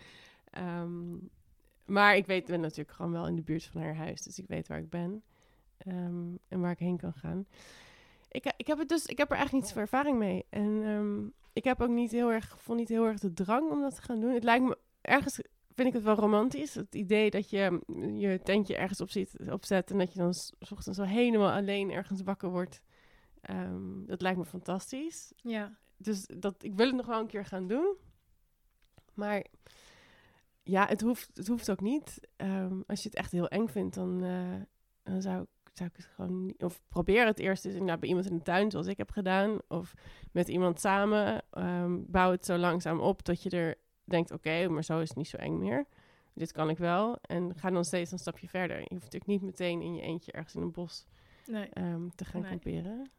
ehm, 0.50 1.14
maar 1.84 2.16
ik 2.16 2.26
weet, 2.26 2.46
ben 2.46 2.60
natuurlijk 2.60 2.96
gewoon 2.96 3.12
wel 3.12 3.26
in 3.26 3.36
de 3.36 3.42
buurt 3.42 3.64
van 3.64 3.80
haar 3.80 3.96
huis. 3.96 4.22
Dus 4.22 4.38
ik 4.38 4.46
weet 4.46 4.68
waar 4.68 4.78
ik 4.78 4.90
ben. 4.90 5.22
ehm, 5.78 6.34
en 6.48 6.60
waar 6.60 6.70
ik 6.70 6.78
heen 6.78 6.96
kan 6.96 7.12
gaan. 7.12 7.46
Ik, 8.28 8.52
ik 8.56 8.66
heb 8.66 8.78
het 8.78 8.88
dus, 8.88 9.06
ik 9.06 9.18
heb 9.18 9.30
er 9.30 9.36
eigenlijk 9.36 9.64
niet 9.64 9.74
zoveel 9.74 9.82
ervaring 9.82 10.18
mee. 10.18 10.44
En 10.48 10.82
ehm, 10.84 11.26
ik 11.52 11.64
heb 11.64 11.80
ook 11.80 11.88
niet 11.88 12.10
heel 12.10 12.32
erg, 12.32 12.56
vond 12.58 12.78
niet 12.78 12.88
heel 12.88 13.06
erg 13.06 13.18
de 13.18 13.32
drang 13.32 13.70
om 13.70 13.80
dat 13.80 13.94
te 13.94 14.02
gaan 14.02 14.20
doen. 14.20 14.34
Het 14.34 14.44
lijkt 14.44 14.64
me 14.64 14.78
ergens 15.00 15.40
vind 15.74 15.88
ik 15.88 15.94
het 15.94 16.02
wel 16.02 16.14
romantisch. 16.14 16.74
Het 16.74 16.94
idee 16.94 17.30
dat 17.30 17.50
je 17.50 17.80
mm, 17.86 18.16
je 18.16 18.40
tentje 18.42 18.76
ergens 18.76 19.00
op 19.00 19.10
zit, 19.10 19.50
opzet 19.50 19.90
en 19.90 19.98
dat 19.98 20.12
je 20.12 20.18
dan 20.18 20.34
s 20.34 20.52
ochtends 20.70 20.98
zo 20.98 21.04
helemaal 21.04 21.52
alleen 21.52 21.90
ergens 21.90 22.22
wakker 22.22 22.50
wordt. 22.50 22.82
Ehm, 23.40 24.04
dat 24.06 24.22
lijkt 24.22 24.38
me 24.38 24.44
fantastisch. 24.44 25.32
Ja. 25.36 25.78
Dus 25.96 26.26
dat, 26.38 26.64
ik 26.64 26.74
wil 26.74 26.86
het 26.86 26.94
nog 26.96 27.06
wel 27.06 27.20
een 27.20 27.26
keer 27.26 27.44
gaan 27.44 27.66
doen. 27.66 27.96
Maar 29.14 29.46
ja, 30.62 30.86
het 30.86 31.00
hoeft, 31.00 31.30
het 31.34 31.46
hoeft 31.46 31.70
ook 31.70 31.80
niet. 31.80 32.28
Ehm, 32.36 32.80
als 32.86 33.02
je 33.02 33.08
het 33.08 33.18
echt 33.18 33.32
heel 33.32 33.48
eng 33.48 33.66
vindt, 33.66 33.94
dan, 33.94 34.24
eh, 34.24 34.60
dan 35.02 35.22
zou, 35.22 35.42
ik, 35.42 35.70
zou 35.72 35.88
ik 35.88 35.96
het 35.96 36.04
gewoon 36.14 36.44
niet... 36.46 36.62
Of 36.62 36.80
probeer 36.88 37.26
het 37.26 37.38
eerst 37.38 37.64
eens 37.64 37.74
inderdaad 37.74 38.00
bij 38.00 38.08
iemand 38.08 38.26
in 38.26 38.36
de 38.36 38.42
tuin, 38.42 38.70
zoals 38.70 38.86
ik 38.86 38.96
heb 38.98 39.10
gedaan. 39.10 39.58
Of 39.68 39.94
met 40.32 40.48
iemand 40.48 40.80
samen. 40.80 41.42
Ehm, 41.50 41.98
bouw 42.06 42.30
het 42.30 42.44
zo 42.44 42.56
langzaam 42.56 43.00
op 43.00 43.24
dat 43.24 43.42
je 43.42 43.50
er 43.50 43.74
denkt... 44.04 44.30
Oké, 44.32 44.68
maar 44.68 44.84
zo 44.84 45.00
is 45.00 45.08
het 45.08 45.16
niet 45.16 45.28
zo 45.28 45.36
eng 45.36 45.58
meer. 45.58 45.86
Dit 46.34 46.52
kan 46.52 46.68
ik 46.70 46.78
wel. 46.78 47.18
En 47.22 47.52
ga 47.56 47.70
dan 47.70 47.84
steeds 47.84 48.12
een 48.12 48.18
stapje 48.18 48.48
verder. 48.48 48.76
Je 48.76 48.86
hoeft 48.88 49.02
natuurlijk 49.12 49.26
niet 49.26 49.42
meteen 49.42 49.80
in 49.82 49.94
je 49.94 50.02
eentje 50.02 50.32
ergens 50.32 50.54
in 50.54 50.62
een 50.62 50.70
bos 50.72 51.06
Nee. 51.46 51.68
ehm, 51.68 52.08
te 52.14 52.24
gaan 52.24 52.40
Nee. 52.40 52.50
kamperen. 52.50 53.10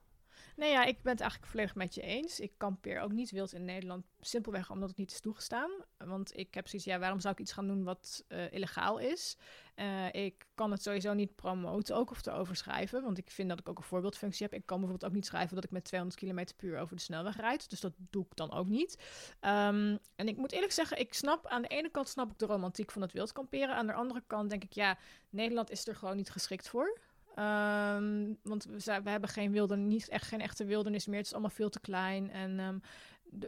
Nee, 0.56 0.72
ja, 0.72 0.84
ik 0.84 1.02
ben 1.02 1.12
het 1.12 1.22
eigenlijk 1.22 1.52
volledig 1.52 1.76
met 1.76 1.96
je 1.96 2.02
eens. 2.02 2.40
Ik 2.40 2.52
kampeer 2.58 3.00
ook 3.00 3.12
niet 3.12 3.32
wild 3.32 3.54
in 3.54 3.66
Nederland, 3.66 4.06
simpelweg 4.20 4.70
omdat 4.72 4.90
het 4.90 4.98
niet 4.98 5.12
is 5.12 5.20
toegestaan. 5.20 5.72
Want 5.98 6.38
ik 6.38 6.54
heb 6.54 6.68
zoiets, 6.68 6.88
ja, 6.88 7.00
waarom 7.00 7.20
zou 7.20 7.34
ik 7.34 7.40
iets 7.40 7.52
gaan 7.52 7.68
doen 7.68 7.84
wat 7.84 8.24
eh, 8.28 8.52
illegaal 8.52 8.98
is? 8.98 9.38
Eh, 9.76 10.14
ik 10.14 10.46
kan 10.56 10.72
het 10.72 10.84
sowieso 10.84 11.14
niet 11.14 11.36
promoten 11.36 11.96
ook 11.96 12.12
of 12.12 12.26
erover 12.26 12.56
schrijven, 12.56 13.04
want 13.04 13.18
ik 13.18 13.30
vind 13.30 13.50
dat 13.50 13.60
ik 13.60 13.70
ook 13.70 13.78
een 13.78 13.84
voorbeeldfunctie 13.84 14.46
heb. 14.46 14.54
Ik 14.54 14.66
kan 14.66 14.80
bijvoorbeeld 14.80 15.10
ook 15.10 15.16
niet 15.16 15.26
schrijven 15.26 15.56
dat 15.56 15.64
ik 15.64 15.72
met 15.72 15.84
200 15.84 16.22
km 16.22 16.56
per 16.58 16.68
uur 16.68 16.80
over 16.80 16.96
de 16.96 17.02
snelweg 17.02 17.38
rijd, 17.38 17.70
dus 17.70 17.80
dat 17.80 17.94
doe 18.10 18.26
ik 18.26 18.36
dan 18.36 18.52
ook 18.52 18.68
niet. 18.68 18.98
Ehm, 19.40 19.98
en 20.16 20.28
ik 20.28 20.38
moet 20.38 20.52
eerlijk 20.52 20.72
zeggen, 20.72 21.00
ik 21.00 21.14
snap, 21.14 21.48
aan 21.48 21.62
de 21.62 21.68
ene 21.68 21.90
kant 21.90 22.08
snap 22.08 22.32
ik 22.32 22.40
de 22.40 22.46
romantiek 22.46 22.92
van 22.92 23.02
het 23.02 23.12
wild 23.12 23.32
kamperen, 23.32 23.76
aan 23.76 23.88
de 23.88 23.94
andere 23.94 24.24
kant 24.28 24.50
denk 24.50 24.64
ik, 24.64 24.74
ja, 24.74 24.98
Nederland 25.30 25.70
is 25.70 25.88
er 25.88 25.96
gewoon 25.96 26.16
niet 26.16 26.30
geschikt 26.30 26.70
voor. 26.70 27.00
Ehm, 27.36 28.34
want 28.44 28.66
we, 28.66 29.10
hebben 29.10 29.30
geen 29.30 29.52
wildernis, 29.52 29.88
niet 29.88 30.10
echt 30.10 30.28
geen 30.28 30.42
echte 30.42 30.66
wildernis 30.66 31.06
meer. 31.06 31.18
Het 31.18 31.26
is 31.26 31.32
allemaal 31.32 31.50
veel 31.50 31.70
te 31.70 31.80
klein. 31.80 32.32
En, 32.32 32.60
ehm, 32.60 32.78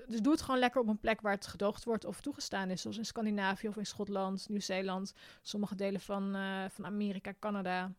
dus 0.08 0.22
doe 0.22 0.32
het 0.32 0.42
gewoon 0.42 0.60
lekker 0.60 0.82
op 0.82 0.88
een 0.88 1.00
plek 1.00 1.22
waar 1.22 1.34
het 1.34 1.48
gedoogd 1.48 1.84
wordt 1.84 2.06
of 2.06 2.22
toegestaan 2.22 2.70
is. 2.70 2.82
Zoals 2.82 2.98
in 2.98 3.06
Scandinavië 3.06 3.68
of 3.68 3.78
in 3.78 3.86
Schotland, 3.86 4.50
Nieuw-Zeeland. 4.50 5.14
Sommige 5.42 5.76
delen 5.76 6.02
van, 6.02 6.36
eh, 6.36 6.66
van 6.70 6.86
Amerika, 6.86 7.34
Canada. 7.40 7.92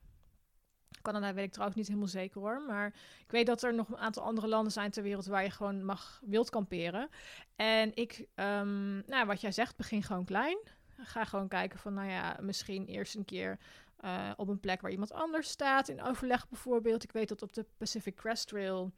Canada 1.02 1.34
weet 1.34 1.44
ik 1.44 1.52
trouwens 1.52 1.78
niet 1.78 1.88
helemaal 1.88 2.08
zeker 2.08 2.40
hoor. 2.40 2.62
Maar 2.66 2.86
ik 3.20 3.30
weet 3.30 3.46
dat 3.46 3.62
er 3.62 3.74
nog 3.74 3.88
een 3.88 3.96
aantal 3.96 4.22
andere 4.22 4.48
landen 4.48 4.72
zijn 4.72 4.90
ter 4.90 5.02
wereld 5.02 5.26
waar 5.26 5.42
je 5.42 5.50
gewoon 5.50 5.84
mag 5.84 6.20
wild 6.24 6.50
kamperen. 6.50 7.08
En 7.56 7.94
ik, 7.94 8.26
ehm, 8.34 8.96
nou 8.96 9.26
wat 9.26 9.40
jij 9.40 9.52
zegt, 9.52 9.76
begin 9.76 10.02
gewoon 10.02 10.24
klein. 10.24 10.58
Ga 10.98 11.24
gewoon 11.24 11.48
kijken 11.48 11.78
van, 11.78 11.94
nou 11.94 12.08
ja, 12.08 12.36
misschien 12.40 12.86
eerst 12.86 13.14
een 13.14 13.24
keer 13.24 13.58
eh, 14.06 14.30
op 14.36 14.48
een 14.48 14.60
plek 14.60 14.80
waar 14.80 14.90
iemand 14.90 15.12
anders 15.12 15.48
staat, 15.48 15.88
in 15.88 16.02
overleg 16.02 16.48
bijvoorbeeld. 16.48 17.04
Ik 17.04 17.12
weet 17.12 17.28
dat 17.28 17.42
op 17.42 17.52
de 17.52 17.66
Pacific 17.76 18.14
Crest 18.14 18.48
Trail 18.48 18.92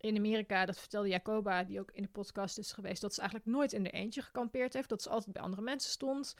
in 0.00 0.16
Amerika, 0.16 0.66
dat 0.66 0.78
vertelde 0.78 1.08
Jacoba, 1.08 1.64
die 1.64 1.80
ook 1.80 1.90
in 1.90 2.02
de 2.02 2.08
podcast 2.08 2.58
is 2.58 2.72
geweest, 2.72 3.00
dat 3.00 3.14
ze 3.14 3.20
eigenlijk 3.20 3.50
nooit 3.50 3.72
in 3.72 3.82
de 3.82 3.90
eentje 3.90 4.22
gekampeerd 4.22 4.72
heeft, 4.72 4.88
dat 4.88 5.02
ze 5.02 5.08
altijd 5.08 5.32
bij 5.32 5.42
andere 5.42 5.62
mensen 5.62 5.90
stond. 5.90 6.34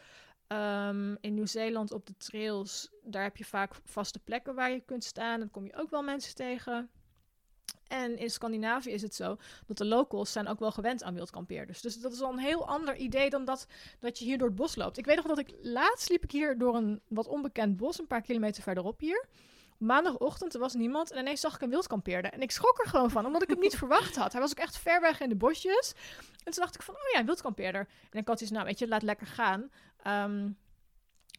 Ehm, 0.47 1.17
in 1.21 1.35
Nieuw-Zeeland 1.35 1.93
op 1.93 2.07
de 2.07 2.17
trails, 2.17 2.91
daar 3.03 3.23
heb 3.23 3.37
je 3.37 3.45
vaak 3.45 3.75
vaste 3.85 4.19
plekken 4.19 4.55
waar 4.55 4.71
je 4.71 4.81
kunt 4.81 5.05
staan. 5.05 5.39
Dan 5.39 5.51
kom 5.51 5.65
je 5.65 5.77
ook 5.77 5.91
wel 5.91 6.03
mensen 6.03 6.35
tegen. 6.35 6.91
En 7.91 8.19
in 8.19 8.31
Scandinavië 8.31 8.91
is 8.91 9.03
het 9.03 9.15
zo 9.15 9.37
dat 9.67 9.77
de 9.77 9.85
locals 9.85 10.33
zijn 10.33 10.49
ook 10.49 10.59
wel 10.59 10.71
gewend 10.71 11.03
aan 11.03 11.15
wildkampeerders. 11.15 11.81
Dus 11.81 12.01
dat 12.01 12.13
is 12.13 12.21
al 12.21 12.33
een 12.33 12.39
heel 12.39 12.67
ander 12.69 12.97
idee 12.97 13.31
dan 13.31 13.45
dat, 13.45 13.67
dat 13.99 14.19
je 14.19 14.25
hier 14.25 14.39
door 14.39 14.47
het 14.47 14.57
bos 14.57 14.77
loopt. 14.77 14.99
Ik 14.99 15.07
weet 15.07 15.17
nog 15.17 15.27
dat 15.27 15.39
ik 15.39 15.55
laatst 15.63 16.09
liep 16.09 16.25
ik 16.25 16.31
hier 16.31 16.59
door 16.59 16.77
een 16.77 17.01
wat 17.09 17.29
onbekend 17.29 17.77
bos, 17.77 17.99
een 17.99 18.07
paar 18.07 18.23
kilometer 18.23 18.63
verderop 18.63 19.01
hier. 19.01 19.27
Maandagochtend, 19.79 20.55
er 20.55 20.61
was 20.61 20.75
niemand 20.75 21.11
en 21.11 21.19
ineens 21.19 21.41
zag 21.41 21.55
ik 21.55 21.61
een 21.61 21.71
wildkampeerder. 21.71 22.33
En 22.33 22.41
ik 22.41 22.51
schrok 22.51 22.79
er 22.79 22.89
gewoon 22.89 23.11
van, 23.11 23.27
omdat 23.27 23.43
ik 23.43 23.49
hem 23.49 23.59
niet 23.59 23.77
verwacht 23.85 24.17
had. 24.17 24.33
Hij 24.33 24.41
was 24.41 24.51
ook 24.51 24.59
echt 24.59 24.79
ver 24.79 25.01
weg 25.01 25.21
in 25.21 25.29
de 25.29 25.37
bosjes. 25.37 25.93
En 26.45 26.53
toen 26.53 26.63
dacht 26.63 26.75
ik 26.75 26.83
van, 26.83 26.95
oh 26.95 27.01
ja, 27.13 27.19
een 27.19 27.27
wildkampeerder. 27.27 27.89
En 28.11 28.19
ik 28.19 28.29
had 28.29 28.41
iets, 28.41 28.51
nou 28.51 28.65
weet 28.65 28.79
je, 28.79 28.89
laat 28.89 29.03
lekker 29.03 29.27
gaan. 29.27 29.71
Ehm, 30.03 30.49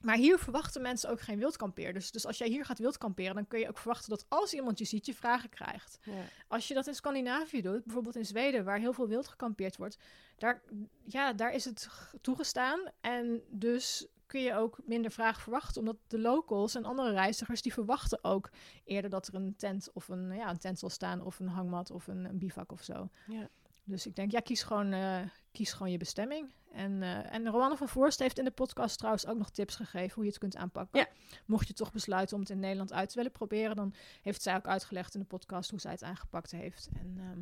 maar 0.02 0.16
hier 0.16 0.40
verwachten 0.40 0.82
mensen 0.82 1.10
ook 1.10 1.22
geen 1.22 1.40
wildkampeerders. 1.40 2.12
Dus 2.12 2.26
als 2.26 2.38
jij 2.38 2.48
hier 2.48 2.66
gaat 2.66 2.80
wildkamperen, 2.80 3.36
dan 3.36 3.48
kun 3.48 3.60
je 3.60 3.68
ook 3.68 3.78
verwachten 3.78 4.10
dat 4.10 4.26
als 4.28 4.54
iemand 4.54 4.80
je 4.80 4.86
ziet, 4.86 5.06
je 5.06 5.14
vragen 5.14 5.50
krijgt. 5.50 6.00
Ja. 6.04 6.24
Als 6.48 6.68
je 6.68 6.74
dat 6.74 6.88
in 6.88 6.96
Scandinavië 6.96 7.62
doet, 7.62 7.84
bijvoorbeeld 7.84 8.16
in 8.16 8.26
Zweden, 8.26 8.66
waar 8.66 8.80
heel 8.80 8.94
veel 8.94 9.08
wild 9.08 9.28
gekampeerd 9.28 9.78
wordt, 9.78 9.98
daar, 10.38 10.62
ja, 11.04 11.34
daar 11.34 11.54
is 11.54 11.66
het 11.66 11.88
toegestaan. 12.22 12.80
En 13.02 13.42
dus 13.50 14.08
kun 14.26 14.42
je 14.42 14.56
ook 14.56 14.80
minder 14.86 15.12
vragen 15.12 15.42
verwachten, 15.42 15.80
omdat 15.80 15.98
de 16.08 16.20
locals 16.20 16.76
en 16.76 16.86
andere 16.86 17.12
reizigers, 17.12 17.62
die 17.62 17.74
verwachten 17.74 18.24
ook 18.24 18.50
eerder 18.84 19.10
dat 19.10 19.28
er 19.28 19.36
een 19.36 19.56
tent 19.56 19.90
of 19.94 20.08
een, 20.08 20.32
ja, 20.32 20.50
een 20.50 20.58
tent 20.58 20.80
zal 20.80 20.90
staan, 20.90 21.22
of 21.22 21.40
een 21.40 21.48
hangmat 21.48 21.92
of 21.92 22.08
een, 22.08 22.26
een 22.26 22.38
bivak 22.38 22.72
of 22.72 22.84
zo. 22.84 23.10
Ja. 23.28 23.50
Dus 23.92 24.06
ik 24.06 24.16
denk, 24.16 24.32
ja, 24.32 24.40
kies 24.40 24.64
gewoon, 24.64 24.94
eh, 24.94 25.20
kies 25.52 25.74
gewoon 25.74 25.92
je 25.92 25.98
bestemming. 25.98 26.52
En, 26.72 27.04
eh 27.04 27.34
en 27.34 27.48
Rowanne 27.48 27.78
van 27.78 27.88
Voorst 27.88 28.20
heeft 28.20 28.38
in 28.38 28.46
de 28.46 28.52
podcast 28.52 28.98
trouwens 28.98 29.26
ook 29.26 29.38
nog 29.38 29.50
tips 29.50 29.76
gegeven 29.76 30.14
hoe 30.14 30.24
je 30.24 30.30
het 30.30 30.40
kunt 30.40 30.56
aanpakken. 30.56 31.00
Ja. 31.00 31.08
Mocht 31.46 31.68
je 31.68 31.74
toch 31.74 31.92
besluiten 31.92 32.36
om 32.36 32.42
het 32.42 32.52
in 32.52 32.60
Nederland 32.60 32.94
uit 32.94 33.10
te 33.10 33.16
willen 33.16 33.32
proberen, 33.32 33.76
dan 33.76 33.94
heeft 34.22 34.42
zij 34.42 34.56
ook 34.56 34.68
uitgelegd 34.68 35.14
in 35.14 35.20
de 35.20 35.26
podcast 35.26 35.70
hoe 35.70 35.80
zij 35.80 35.92
het 35.92 36.04
aangepakt 36.04 36.52
heeft. 36.52 36.90
En, 36.94 37.16
ehm, 37.18 37.42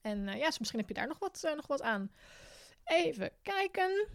en 0.00 0.28
eh, 0.28 0.38
ja, 0.38 0.46
dus 0.46 0.58
misschien 0.58 0.80
heb 0.80 0.88
je 0.88 0.94
daar 0.94 1.08
nog 1.08 1.18
wat, 1.18 1.52
nog 1.56 1.66
wat 1.66 1.82
aan. 1.82 2.10
Even 2.84 3.30
kijken. 3.42 4.06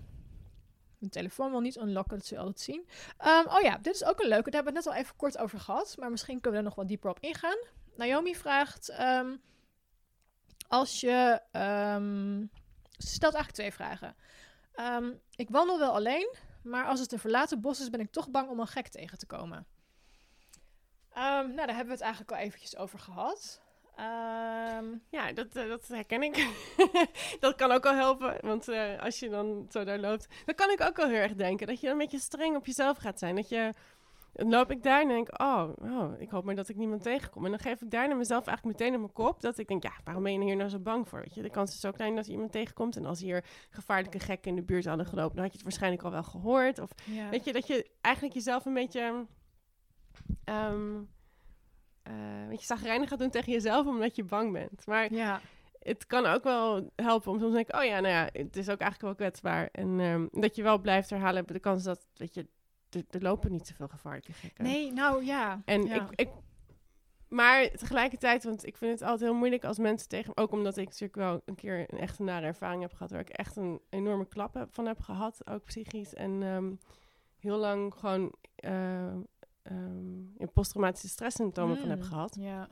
Mijn 0.97 1.11
telefoon 1.11 1.51
wil 1.51 1.59
niet 1.59 1.75
unlocken, 1.75 2.17
dat 2.17 2.25
zul 2.25 2.37
je 2.37 2.43
altijd 2.43 2.63
zien. 2.63 2.87
Ehm, 3.17 3.47
oh 3.47 3.61
ja, 3.61 3.77
dit 3.77 3.93
is 3.93 4.03
ook 4.03 4.19
een 4.19 4.27
leuke. 4.27 4.49
Daar 4.49 4.63
hebben 4.63 4.73
we 4.73 4.77
het 4.79 4.87
net 4.87 4.95
al 4.95 5.01
even 5.01 5.15
kort 5.15 5.37
over 5.37 5.59
gehad. 5.59 5.95
Maar 5.99 6.11
misschien 6.11 6.41
kunnen 6.41 6.51
we 6.51 6.57
er 6.57 6.63
nog 6.63 6.75
wat 6.75 6.87
dieper 6.87 7.09
op 7.09 7.19
ingaan. 7.19 7.57
Naomi 7.95 8.35
vraagt... 8.35 8.89
ehm, 8.89 9.35
als 10.69 10.99
je... 10.99 11.41
ehm, 11.51 12.45
ze 12.97 13.07
stelt 13.07 13.33
eigenlijk 13.33 13.51
twee 13.51 13.73
vragen. 13.73 14.15
Ehm, 14.73 15.11
ik 15.35 15.49
wandel 15.49 15.79
wel 15.79 15.93
alleen, 15.93 16.35
maar 16.63 16.85
als 16.85 16.99
het 16.99 17.11
een 17.11 17.19
verlaten 17.19 17.61
bos 17.61 17.79
is... 17.79 17.89
ben 17.89 17.99
ik 17.99 18.11
toch 18.11 18.29
bang 18.29 18.49
om 18.49 18.59
een 18.59 18.67
gek 18.67 18.87
tegen 18.87 19.17
te 19.17 19.25
komen. 19.25 19.65
Ehm, 21.13 21.45
nou, 21.45 21.55
daar 21.55 21.67
hebben 21.67 21.85
we 21.85 21.91
het 21.91 22.01
eigenlijk 22.01 22.31
al 22.31 22.37
eventjes 22.37 22.77
over 22.77 22.99
gehad. 22.99 23.61
Ja, 25.09 25.31
dat, 25.33 25.55
eh, 25.55 25.67
dat 25.67 25.87
herken 25.87 26.23
ik. 26.23 26.47
dat 27.39 27.55
kan 27.55 27.71
ook 27.71 27.85
al 27.85 27.95
helpen. 27.95 28.37
Want 28.41 28.67
eh, 28.67 28.99
als 28.99 29.19
je 29.19 29.29
dan 29.29 29.65
zo 29.69 29.83
daar 29.83 29.99
loopt, 29.99 30.27
dan 30.45 30.55
kan 30.55 30.69
ik 30.69 30.81
ook 30.81 30.95
wel 30.95 31.07
heel 31.07 31.21
erg 31.21 31.35
denken 31.35 31.67
dat 31.67 31.79
je 31.79 31.87
dan 31.87 31.91
een 31.91 32.01
beetje 32.01 32.19
streng 32.19 32.55
op 32.55 32.65
jezelf 32.65 32.97
gaat 32.97 33.19
zijn. 33.19 33.35
Dat 33.35 33.49
je, 33.49 33.73
dan 34.33 34.49
loop 34.49 34.71
ik 34.71 34.83
daar 34.83 35.01
en 35.01 35.07
denk, 35.07 35.41
oh, 35.41 35.69
oh, 35.81 36.19
ik 36.19 36.29
hoop 36.29 36.43
maar 36.43 36.55
dat 36.55 36.69
ik 36.69 36.75
niemand 36.75 37.03
tegenkom. 37.03 37.45
En 37.45 37.51
dan 37.51 37.59
geef 37.59 37.81
ik 37.81 37.91
daarna 37.91 38.15
mezelf 38.15 38.47
eigenlijk 38.47 38.77
meteen 38.77 38.93
in 38.93 38.99
mijn 38.99 39.13
kop 39.13 39.41
dat 39.41 39.57
ik 39.57 39.67
denk, 39.67 39.83
ja, 39.83 39.93
waarom 40.03 40.23
ben 40.23 40.33
je 40.33 40.43
hier 40.43 40.55
nou 40.55 40.69
zo 40.69 40.79
bang 40.79 41.07
voor? 41.07 41.19
Weet 41.19 41.35
je, 41.35 41.41
de 41.41 41.49
kans 41.49 41.73
is 41.73 41.79
zo 41.79 41.91
klein 41.91 42.15
dat 42.15 42.25
je 42.25 42.31
iemand 42.31 42.51
tegenkomt. 42.51 42.95
En 42.95 43.05
als 43.05 43.19
hier 43.19 43.43
gevaarlijke 43.69 44.19
gekken 44.19 44.49
in 44.49 44.55
de 44.55 44.63
buurt 44.63 44.85
hadden 44.85 45.05
gelopen, 45.05 45.35
dan 45.35 45.43
had 45.43 45.51
je 45.51 45.57
het 45.57 45.67
waarschijnlijk 45.67 46.03
al 46.03 46.11
wel 46.11 46.23
gehoord. 46.23 46.79
Of 46.79 46.89
ja. 47.05 47.29
Weet 47.29 47.45
je, 47.45 47.53
dat 47.53 47.67
je 47.67 47.89
eigenlijk 48.01 48.35
jezelf 48.35 48.65
een 48.65 48.73
beetje... 48.73 49.25
ehm 50.43 50.97
eh 52.03 52.47
weet 52.47 52.59
je, 52.59 52.65
zagrijnig 52.65 53.09
gaat 53.09 53.19
doen 53.19 53.29
tegen 53.29 53.51
jezelf 53.51 53.87
omdat 53.87 54.15
je 54.15 54.23
bang 54.23 54.53
bent. 54.53 54.85
Maar 54.85 55.13
ja. 55.13 55.41
het 55.79 56.05
kan 56.05 56.25
ook 56.25 56.43
wel 56.43 56.91
helpen 56.95 57.31
om 57.31 57.39
soms 57.39 57.49
te 57.49 57.55
denken... 57.55 57.79
oh 57.79 57.83
ja, 57.83 57.99
nou 57.99 58.13
ja, 58.13 58.29
het 58.31 58.55
is 58.55 58.69
ook 58.69 58.79
eigenlijk 58.79 59.01
wel 59.01 59.15
kwetsbaar. 59.15 59.69
En 59.71 59.99
ehm, 59.99 60.41
dat 60.41 60.55
je 60.55 60.63
wel 60.63 60.79
blijft 60.79 61.09
herhalen... 61.09 61.47
de 61.47 61.59
kans 61.59 61.83
dat, 61.83 62.07
weet 62.13 62.33
je, 62.33 62.47
er, 62.89 63.21
lopen 63.21 63.51
niet 63.51 63.67
zoveel 63.67 63.87
gevaarlijke 63.87 64.33
gekken. 64.33 64.63
Nee, 64.63 64.93
nou 64.93 65.25
ja. 65.25 65.61
En 65.65 65.83
ja. 65.85 65.95
ik, 65.95 66.09
ik... 66.15 66.29
Maar 67.27 67.69
tegelijkertijd, 67.69 68.43
want 68.43 68.65
ik 68.65 68.77
vind 68.77 68.91
het 68.91 69.01
altijd 69.01 69.29
heel 69.29 69.37
moeilijk 69.37 69.63
als 69.63 69.77
mensen 69.77 70.07
tegen... 70.07 70.37
ook 70.37 70.51
omdat 70.51 70.77
ik 70.77 70.85
natuurlijk 70.85 71.15
wel 71.15 71.41
een 71.45 71.55
keer 71.55 71.79
een 71.79 71.99
echte 71.99 72.23
nare 72.23 72.45
ervaring 72.45 72.81
heb 72.81 72.93
gehad... 72.93 73.11
waar 73.11 73.19
ik 73.19 73.29
echt 73.29 73.55
een 73.55 73.81
enorme 73.89 74.25
klap 74.25 74.53
heb, 74.53 74.73
van 74.73 74.85
heb 74.85 74.99
gehad, 74.99 75.49
ook 75.49 75.63
psychisch. 75.63 76.13
En 76.13 76.43
ehm, 76.43 76.73
heel 77.39 77.57
lang 77.57 77.93
gewoon 77.93 78.33
in 80.37 80.51
posttraumatische 80.53 81.07
stresssymptomen 81.07 81.77
van 81.77 81.89
heb 81.89 81.99
Mm, 81.99 82.05
gehad. 82.05 82.35
Ja. 82.39 82.69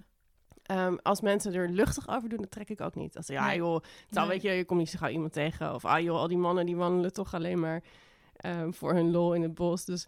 Ehm, 0.64 0.96
als 1.02 1.22
mensen 1.22 1.54
er 1.54 1.70
luchtig 1.70 2.10
over 2.10 2.30
doen, 2.30 2.42
dat 2.42 2.52
trek 2.52 2.70
ik 2.70 2.82
ook 2.82 2.96
niet. 2.96 3.18
Als 3.18 3.28
ja 3.28 3.56
joh, 3.56 3.82
Nee. 4.10 4.28
weet 4.28 4.42
je, 4.42 4.52
je 4.52 4.66
komt 4.66 4.80
niet 4.80 4.90
zo 4.90 4.98
gauw 4.98 5.10
iemand 5.10 5.34
tegen. 5.34 5.74
Of 5.74 5.86
ah 5.86 6.00
joh, 6.00 6.18
al 6.18 6.28
die 6.28 6.38
mannen 6.38 6.66
die 6.66 6.76
wandelen 6.76 7.14
toch 7.14 7.34
alleen 7.34 7.60
maar 7.60 7.84
ehm, 8.38 8.72
voor 8.72 8.94
hun 8.94 9.12
lol 9.12 9.34
in 9.34 9.42
het 9.42 9.54
bos. 9.54 9.86
Dus 9.86 10.08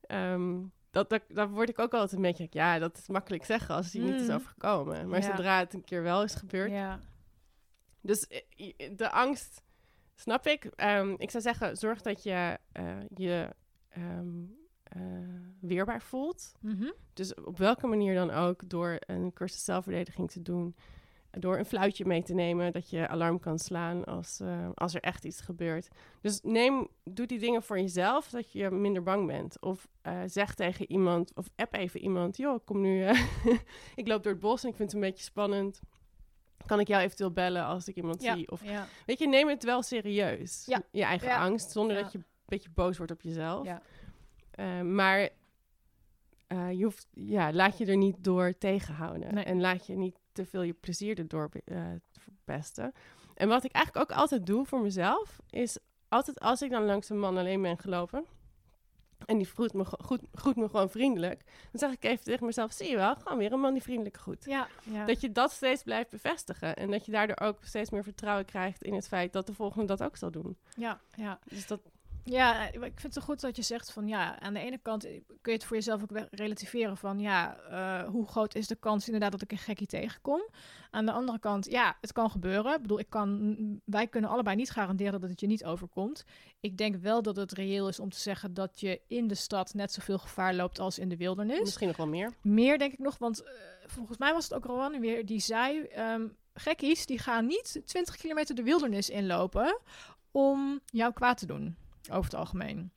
ehm, 0.00 0.56
dat, 0.90 1.10
dat, 1.10 1.22
daar 1.28 1.48
word 1.50 1.68
ik 1.68 1.78
ook 1.78 1.92
altijd 1.92 2.12
een 2.12 2.22
beetje, 2.22 2.46
ja, 2.50 2.78
dat 2.78 2.98
is 2.98 3.08
makkelijk 3.08 3.44
zeggen 3.44 3.74
als 3.74 3.92
het 3.92 4.02
niet 4.02 4.14
is 4.20 4.26
Mm. 4.28 4.34
overgekomen. 4.34 5.08
Maar 5.08 5.20
Ja. 5.20 5.26
zodra 5.36 5.58
het 5.58 5.74
een 5.74 5.84
keer 5.84 6.02
wel 6.02 6.22
is 6.22 6.34
gebeurd. 6.34 6.70
Ja. 6.70 7.00
Dus 8.00 8.26
eh, 8.26 8.96
de 8.96 9.10
angst 9.10 9.62
snap 10.14 10.46
ik. 10.46 10.64
Ehm, 10.64 11.14
ik 11.18 11.30
zou 11.30 11.42
zeggen, 11.42 11.76
zorg 11.76 12.00
dat 12.02 12.22
je 12.22 12.58
eh, 12.72 12.96
je 13.14 13.54
eh, 13.88 14.02
weerbaar 15.60 16.02
voelt. 16.02 16.52
Mhm. 16.60 16.90
Dus 17.12 17.34
op 17.34 17.58
welke 17.58 17.86
manier 17.86 18.14
dan 18.14 18.30
ook, 18.30 18.68
door 18.70 18.96
een 19.06 19.32
cursus 19.32 19.64
zelfverdediging 19.64 20.30
te 20.30 20.42
doen, 20.42 20.76
door 21.40 21.58
een 21.58 21.64
fluitje 21.64 22.04
mee 22.04 22.22
te 22.22 22.34
nemen, 22.34 22.72
dat 22.72 22.90
je 22.90 23.08
alarm 23.08 23.40
kan 23.40 23.58
slaan 23.58 24.04
als, 24.04 24.40
eh, 24.40 24.68
als 24.74 24.94
er 24.94 25.00
echt 25.00 25.24
iets 25.24 25.40
gebeurt. 25.40 25.88
Dus 26.20 26.40
neem, 26.42 26.88
doe 27.04 27.26
die 27.26 27.38
dingen 27.38 27.62
voor 27.62 27.78
jezelf, 27.78 28.28
dat 28.30 28.52
je 28.52 28.70
minder 28.70 29.02
bang 29.02 29.26
bent. 29.26 29.60
Of 29.60 29.88
eh, 30.02 30.20
zeg 30.26 30.54
tegen 30.54 30.90
iemand, 30.90 31.34
of 31.34 31.46
app 31.56 31.74
even 31.74 32.00
iemand, 32.00 32.36
joh, 32.36 32.54
ik 32.54 32.64
kom 32.64 32.80
nu, 32.80 33.04
eh, 33.04 33.20
ik 33.94 34.08
loop 34.08 34.22
door 34.22 34.32
het 34.32 34.40
bos 34.40 34.62
en 34.62 34.68
ik 34.68 34.76
vind 34.76 34.92
het 34.92 35.02
een 35.02 35.08
beetje 35.08 35.24
spannend. 35.24 35.80
Kan 36.66 36.80
ik 36.80 36.88
jou 36.88 37.02
eventueel 37.02 37.32
bellen 37.32 37.64
als 37.64 37.88
ik 37.88 37.96
iemand 37.96 38.22
Ja. 38.22 38.34
zie? 38.34 38.50
Of 38.50 38.64
ja. 38.64 38.86
weet 39.06 39.18
je, 39.18 39.28
neem 39.28 39.48
het 39.48 39.64
wel 39.64 39.82
serieus. 39.82 40.62
Ja. 40.66 40.82
Je 40.90 41.04
eigen 41.04 41.36
angst, 41.36 41.70
zonder 41.70 41.96
dat 41.96 42.12
je 42.12 42.18
een 42.18 42.24
beetje 42.46 42.70
boos 42.70 42.96
wordt 42.96 43.12
op 43.12 43.20
jezelf. 43.22 43.68
Maar 44.82 45.28
je 46.48 46.82
hoeft, 46.84 47.06
ja, 47.12 47.52
laat 47.52 47.78
je 47.78 47.86
er 47.86 47.96
niet 47.96 48.24
door 48.24 48.58
tegenhouden. 48.58 49.34
Nee. 49.34 49.44
En 49.44 49.60
laat 49.60 49.86
je 49.86 49.96
niet 49.96 50.18
te 50.44 50.46
veel 50.50 50.62
je 50.62 50.72
plezier 50.72 51.18
erdoor 51.18 51.48
eh, 51.64 51.84
verpesten. 52.12 52.92
En 53.34 53.48
wat 53.48 53.64
ik 53.64 53.72
eigenlijk 53.72 54.10
ook 54.10 54.18
altijd 54.18 54.46
doe 54.46 54.66
voor 54.66 54.80
mezelf, 54.80 55.38
is 55.50 55.78
altijd 56.08 56.40
als 56.40 56.62
ik 56.62 56.70
dan 56.70 56.84
langs 56.84 57.08
een 57.08 57.18
man 57.18 57.36
alleen 57.36 57.62
ben 57.62 57.78
gelopen. 57.78 58.24
En 59.26 59.38
die 59.38 59.46
groet 59.46 59.72
me, 59.72 59.84
ge- 59.84 59.98
groet, 60.02 60.20
groet 60.32 60.56
me 60.56 60.68
gewoon 60.68 60.90
vriendelijk. 60.90 61.42
Dan 61.44 61.78
zeg 61.80 61.90
ik 61.92 62.04
even 62.04 62.24
tegen 62.24 62.46
mezelf, 62.46 62.72
zie 62.72 62.90
je 62.90 62.96
wel, 62.96 63.14
gewoon 63.16 63.38
weer 63.38 63.52
een 63.52 63.60
man 63.60 63.72
die 63.72 63.82
vriendelijk 63.82 64.16
groet. 64.16 64.44
Ja. 64.44 64.68
ja. 64.82 65.04
Dat 65.04 65.20
je 65.20 65.32
dat 65.32 65.50
steeds 65.52 65.82
blijft 65.82 66.10
bevestigen. 66.10 66.76
En 66.76 66.90
dat 66.90 67.06
je 67.06 67.12
daardoor 67.12 67.38
ook 67.40 67.58
steeds 67.64 67.90
meer 67.90 68.02
vertrouwen 68.02 68.44
krijgt 68.44 68.82
in 68.82 68.94
het 68.94 69.08
feit 69.08 69.32
dat 69.32 69.46
de 69.46 69.54
volgende 69.54 69.86
dat 69.86 70.02
ook 70.02 70.16
zal 70.16 70.30
doen. 70.30 70.56
ja, 70.76 71.00
ja. 71.16 71.38
Dus 71.44 71.66
dat, 71.66 71.80
Ja, 72.30 72.66
ik 72.72 72.80
vind 72.80 73.02
het 73.02 73.14
zo 73.14 73.20
goed 73.20 73.40
dat 73.40 73.56
je 73.56 73.62
zegt 73.62 73.92
van 73.92 74.08
ja, 74.08 74.40
aan 74.40 74.54
de 74.54 74.60
ene 74.60 74.78
kant 74.78 75.02
kun 75.02 75.22
je 75.42 75.50
het 75.50 75.64
voor 75.64 75.76
jezelf 75.76 76.02
ook 76.02 76.26
relativeren 76.30 76.96
van 76.96 77.18
ja, 77.20 77.56
eh, 77.56 78.08
hoe 78.08 78.26
groot 78.26 78.54
is 78.54 78.66
de 78.66 78.74
kans 78.74 79.06
inderdaad 79.06 79.32
dat 79.32 79.42
ik 79.42 79.52
een 79.52 79.58
gekkie 79.58 79.86
tegenkom. 79.86 80.48
Aan 80.90 81.06
de 81.06 81.12
andere 81.12 81.38
kant, 81.38 81.70
ja, 81.70 81.96
het 82.00 82.12
kan 82.12 82.30
gebeuren. 82.30 82.74
Ik 82.74 82.82
bedoel, 82.82 82.98
ik 82.98 83.10
kan, 83.10 83.56
wij 83.84 84.06
kunnen 84.06 84.30
allebei 84.30 84.56
niet 84.56 84.70
garanderen 84.70 85.20
dat 85.20 85.30
het 85.30 85.40
je 85.40 85.46
niet 85.46 85.64
overkomt. 85.64 86.24
Ik 86.60 86.76
denk 86.76 86.96
wel 86.96 87.22
dat 87.22 87.36
het 87.36 87.52
reëel 87.52 87.88
is 87.88 88.00
om 88.00 88.10
te 88.10 88.18
zeggen 88.18 88.54
dat 88.54 88.80
je 88.80 89.00
in 89.06 89.26
de 89.26 89.34
stad 89.34 89.74
net 89.74 89.92
zoveel 89.92 90.18
gevaar 90.18 90.54
loopt 90.54 90.78
als 90.78 90.98
in 90.98 91.08
de 91.08 91.16
wildernis. 91.16 91.60
misschien 91.60 91.88
nog 91.88 91.96
wel 91.96 92.08
meer. 92.08 92.32
Meer 92.42 92.78
denk 92.78 92.92
ik 92.92 92.98
nog, 92.98 93.18
want 93.18 93.42
eh, 93.42 93.50
volgens 93.86 94.18
mij 94.18 94.32
was 94.32 94.44
het 94.44 94.54
ook 94.54 94.64
Rowan 94.64 95.00
weer 95.00 95.26
die 95.26 95.40
zei: 95.40 95.80
ehm, 95.82 96.26
gekkies 96.54 97.06
die 97.06 97.18
gaan 97.18 97.46
niet 97.46 97.80
20 97.84 98.16
kilometer 98.16 98.54
de 98.54 98.62
wildernis 98.62 99.10
inlopen 99.10 99.78
om 100.30 100.80
jou 100.84 101.12
kwaad 101.12 101.38
te 101.38 101.46
doen, 101.46 101.76
over 102.10 102.30
het 102.30 102.40
algemeen. 102.40 102.90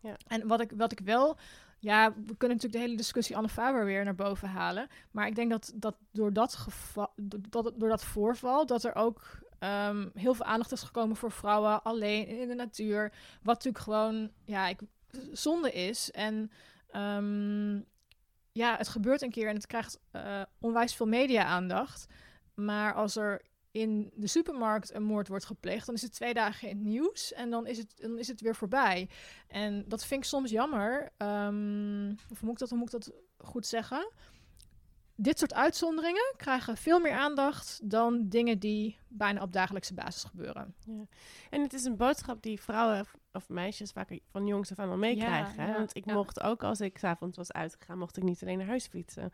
Ja. 0.00 0.16
En 0.26 0.46
wat 0.46 0.60
ik, 0.60 0.72
wat 0.76 0.92
ik 0.92 1.00
wel, 1.00 1.36
ja, 1.78 2.12
we 2.12 2.36
kunnen 2.36 2.56
natuurlijk 2.56 2.72
de 2.72 2.78
hele 2.78 2.96
discussie 2.96 3.36
Anne 3.36 3.48
Faber 3.48 3.84
weer 3.84 4.04
naar 4.04 4.14
boven 4.14 4.48
halen, 4.48 4.88
maar 5.10 5.26
ik 5.26 5.34
denk 5.34 5.50
dat, 5.50 5.72
dat 5.74 5.96
door 6.12 6.32
dat 6.32 6.54
geval, 6.54 7.12
dat, 7.16 7.72
door 7.76 7.88
dat 7.88 8.04
voorval, 8.04 8.66
dat 8.66 8.84
er 8.84 8.94
ook 8.94 9.38
ehm, 9.58 10.08
heel 10.14 10.34
veel 10.34 10.44
aandacht 10.44 10.72
is 10.72 10.82
gekomen 10.82 11.16
voor 11.16 11.32
vrouwen 11.32 11.82
alleen 11.82 12.26
in 12.26 12.48
de 12.48 12.54
natuur, 12.54 13.12
wat 13.42 13.54
natuurlijk 13.54 13.84
gewoon, 13.84 14.30
ja, 14.44 14.68
ik, 14.68 14.80
zonde 15.32 15.72
is 15.72 16.10
en 16.10 16.50
ehm, 16.90 17.80
ja, 18.52 18.76
het 18.76 18.88
gebeurt 18.88 19.22
een 19.22 19.30
keer 19.30 19.48
en 19.48 19.54
het 19.54 19.66
krijgt 19.66 20.00
eh, 20.10 20.42
onwijs 20.60 20.94
veel 20.94 21.06
media-aandacht. 21.06 22.06
Maar 22.54 22.94
als 22.94 23.16
er 23.16 23.42
in 23.70 24.10
de 24.14 24.26
supermarkt 24.26 24.94
een 24.94 25.02
moord 25.02 25.28
wordt 25.28 25.44
gepleegd, 25.44 25.86
dan 25.86 25.94
is 25.94 26.02
het 26.02 26.12
twee 26.12 26.34
dagen 26.34 26.68
in 26.68 26.76
het 26.76 26.86
nieuws 26.86 27.32
en 27.32 27.50
dan 27.50 27.66
is 27.66 27.78
het, 27.78 27.92
dan 27.96 28.18
is 28.18 28.28
het 28.28 28.40
weer 28.40 28.54
voorbij. 28.56 29.08
En 29.48 29.84
dat 29.88 30.04
vind 30.04 30.20
ik 30.22 30.28
soms 30.28 30.50
jammer. 30.50 31.08
Ehm, 31.16 32.10
of 32.30 32.38
hoe 32.38 32.48
moet 32.48 32.52
ik 32.52 32.58
dat, 32.58 32.70
hoe 32.70 32.78
moet 32.78 32.94
ik 32.94 33.00
dat 33.00 33.12
goed 33.38 33.66
zeggen? 33.66 34.10
Dit 35.20 35.38
soort 35.38 35.54
uitzonderingen 35.54 36.34
krijgen 36.36 36.76
veel 36.76 37.00
meer 37.00 37.12
aandacht 37.12 37.80
dan 37.90 38.28
dingen 38.28 38.58
die 38.58 38.96
bijna 39.08 39.42
op 39.42 39.52
dagelijkse 39.52 39.94
basis 39.94 40.24
gebeuren. 40.24 40.74
En 41.50 41.60
het 41.62 41.72
is 41.72 41.84
een 41.84 41.96
boodschap 41.96 42.42
die 42.42 42.60
vrouwen 42.60 43.00
of- 43.00 43.16
of 43.32 43.48
meisjes 43.48 43.90
vaak 43.90 44.18
van 44.30 44.46
jongs 44.46 44.70
af 44.70 44.78
aan 44.78 44.90
al 44.90 44.96
meekrijgen. 44.96 45.66
ja, 45.66 45.72
Want 45.72 45.96
ik 45.96 46.04
ja. 46.04 46.12
mocht 46.14 46.40
ook 46.42 46.62
als 46.62 46.80
ik 46.80 46.98
s'avonds 46.98 47.36
was 47.36 47.52
uitgegaan, 47.52 47.98
mocht 47.98 48.16
ik 48.16 48.22
niet 48.22 48.42
alleen 48.42 48.58
naar 48.58 48.66
huis 48.66 48.86
fietsen. 48.86 49.32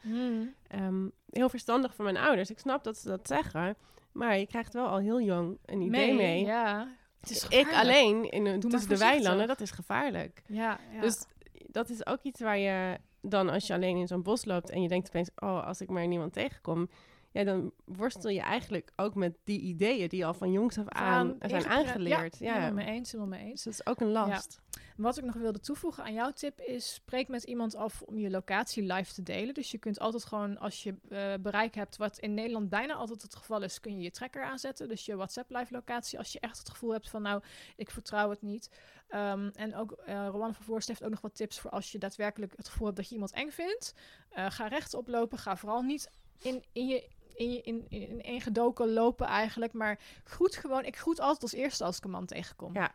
Ehm, 0.68 1.08
heel 1.30 1.48
verstandig 1.48 1.94
van 1.94 2.04
mijn 2.04 2.16
ouders. 2.16 2.50
Ik 2.50 2.58
snap 2.58 2.84
dat 2.84 2.98
ze 2.98 3.08
dat 3.08 3.26
zeggen. 3.28 3.76
Maar 4.14 4.38
je 4.38 4.46
krijgt 4.46 4.72
wel 4.72 4.86
al 4.86 4.98
heel 4.98 5.20
jong 5.20 5.58
een 5.64 5.80
idee 5.80 6.14
mee. 6.14 6.44
Ja. 6.44 6.88
Het 7.20 7.30
is 7.30 7.48
ik 7.48 7.72
alleen 7.72 8.30
in 8.30 8.46
een, 8.46 8.60
tussen 8.60 8.88
de 8.88 8.98
weilanden, 8.98 9.46
dat 9.46 9.60
is 9.60 9.70
gevaarlijk. 9.70 10.42
Ja, 10.46 10.78
ja. 10.92 11.00
Dus 11.00 11.24
dat 11.66 11.88
is 11.88 12.06
ook 12.06 12.22
iets 12.22 12.40
waar 12.40 12.58
je 12.58 12.98
dan 13.20 13.48
als 13.48 13.66
je 13.66 13.72
alleen 13.72 13.96
in 13.96 14.06
zo'n 14.06 14.22
bos 14.22 14.44
loopt 14.44 14.70
en 14.70 14.82
je 14.82 14.88
denkt 14.88 15.08
opeens, 15.08 15.30
oh, 15.36 15.66
als 15.66 15.80
ik 15.80 15.90
maar 15.90 16.06
niemand 16.06 16.32
tegenkom. 16.32 16.88
Ja, 17.34 17.44
dan 17.44 17.72
worstel 17.84 18.30
je 18.30 18.40
eigenlijk 18.40 18.92
ook 18.96 19.14
met 19.14 19.36
die 19.44 19.60
ideeën 19.60 20.08
die 20.08 20.26
al 20.26 20.34
van 20.34 20.52
jongs 20.52 20.78
af 20.78 20.88
aan 20.88 21.36
Van 21.38 21.48
zijn 21.48 21.66
aangeleerd. 21.66 22.38
Ja, 22.38 22.46
Ja, 22.46 22.52
helemaal 22.52 22.84
mee 22.84 22.94
eens, 22.94 23.12
helemaal 23.12 23.38
mee 23.38 23.48
eens. 23.48 23.62
Dus 23.62 23.76
dat 23.76 23.86
is 23.86 23.92
ook 23.92 24.00
een 24.00 24.12
last. 24.12 24.60
Wat 24.96 25.18
ik 25.18 25.24
nog 25.24 25.34
wilde 25.34 25.60
toevoegen 25.60 26.04
aan 26.04 26.12
jouw 26.12 26.30
tip 26.30 26.60
is: 26.60 26.94
spreek 26.94 27.28
met 27.28 27.42
iemand 27.42 27.74
af 27.74 28.02
om 28.02 28.18
je 28.18 28.30
locatie 28.30 28.82
live 28.82 29.12
te 29.12 29.22
delen. 29.22 29.54
Dus 29.54 29.70
je 29.70 29.78
kunt 29.78 29.98
altijd 29.98 30.24
gewoon, 30.24 30.58
als 30.58 30.82
je 30.82 30.94
eh, 31.08 31.34
bereik 31.40 31.74
hebt, 31.74 31.96
wat 31.96 32.18
in 32.18 32.34
Nederland 32.34 32.68
bijna 32.68 32.94
altijd 32.94 33.22
het 33.22 33.34
geval 33.34 33.62
is, 33.62 33.80
kun 33.80 33.96
je 33.96 34.02
je 34.02 34.10
tracker 34.10 34.44
aanzetten. 34.44 34.88
Dus 34.88 35.06
je 35.06 35.16
WhatsApp 35.16 35.50
live 35.50 35.72
locatie. 35.72 36.18
Als 36.18 36.32
je 36.32 36.40
echt 36.40 36.58
het 36.58 36.68
gevoel 36.68 36.92
hebt 36.92 37.10
van, 37.10 37.22
nou, 37.22 37.42
ik 37.76 37.90
vertrouw 37.90 38.30
het 38.30 38.42
niet. 38.42 38.70
Ehm, 39.08 39.50
en 39.54 39.76
ook 39.76 40.02
uh, 40.08 40.26
Rowan 40.30 40.54
van 40.54 40.64
Voorst 40.64 40.88
heeft 40.88 41.04
ook 41.04 41.10
nog 41.10 41.20
wat 41.20 41.34
tips 41.34 41.60
voor 41.60 41.70
als 41.70 41.92
je 41.92 41.98
daadwerkelijk 41.98 42.52
het 42.56 42.68
gevoel 42.68 42.86
hebt 42.86 42.98
dat 42.98 43.08
je 43.08 43.14
iemand 43.14 43.32
eng 43.32 43.50
vindt. 43.50 43.94
Eh, 44.30 44.50
ga 44.50 44.66
rechtop 44.66 45.08
lopen. 45.08 45.38
Ga 45.38 45.56
vooral 45.56 45.82
niet 45.82 46.10
in, 46.44 46.64
in 46.72 46.86
je 46.86 47.08
in, 47.34 47.52
je, 47.52 47.62
in, 47.62 47.86
in 47.88 48.22
één 48.22 48.40
gedoken 48.40 48.92
lopen 48.92 49.26
eigenlijk. 49.26 49.72
Maar 49.72 49.98
groet 50.24 50.56
gewoon. 50.56 50.84
Ik 50.84 50.96
groet 50.96 51.20
altijd 51.20 51.42
als 51.42 51.52
eerste 51.52 51.84
als 51.84 51.96
ik 51.96 52.04
een 52.04 52.10
man 52.10 52.26
tegenkom. 52.26 52.74
Ja. 52.74 52.94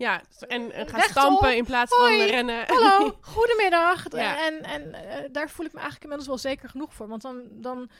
Ja, 0.00 0.22
en, 0.40 0.72
en 0.72 0.88
ga 0.88 0.96
Rechtop. 0.96 1.22
stampen 1.22 1.56
in 1.56 1.64
plaats 1.64 1.96
van 1.96 2.08
rennen. 2.08 2.64
Hallo, 2.74 3.18
goedemiddag. 3.20 4.12
Ja. 4.12 4.46
En, 4.46 4.62
en 4.62 4.94
eh, 4.94 5.28
daar 5.32 5.50
voel 5.50 5.66
ik 5.66 5.72
me 5.72 5.78
eigenlijk 5.78 6.02
inmiddels 6.02 6.28
wel 6.28 6.52
zeker 6.52 6.68
genoeg 6.68 6.94
voor. 6.94 7.08
Want 7.08 7.22
dan, 7.22 7.42
dan 7.50 7.90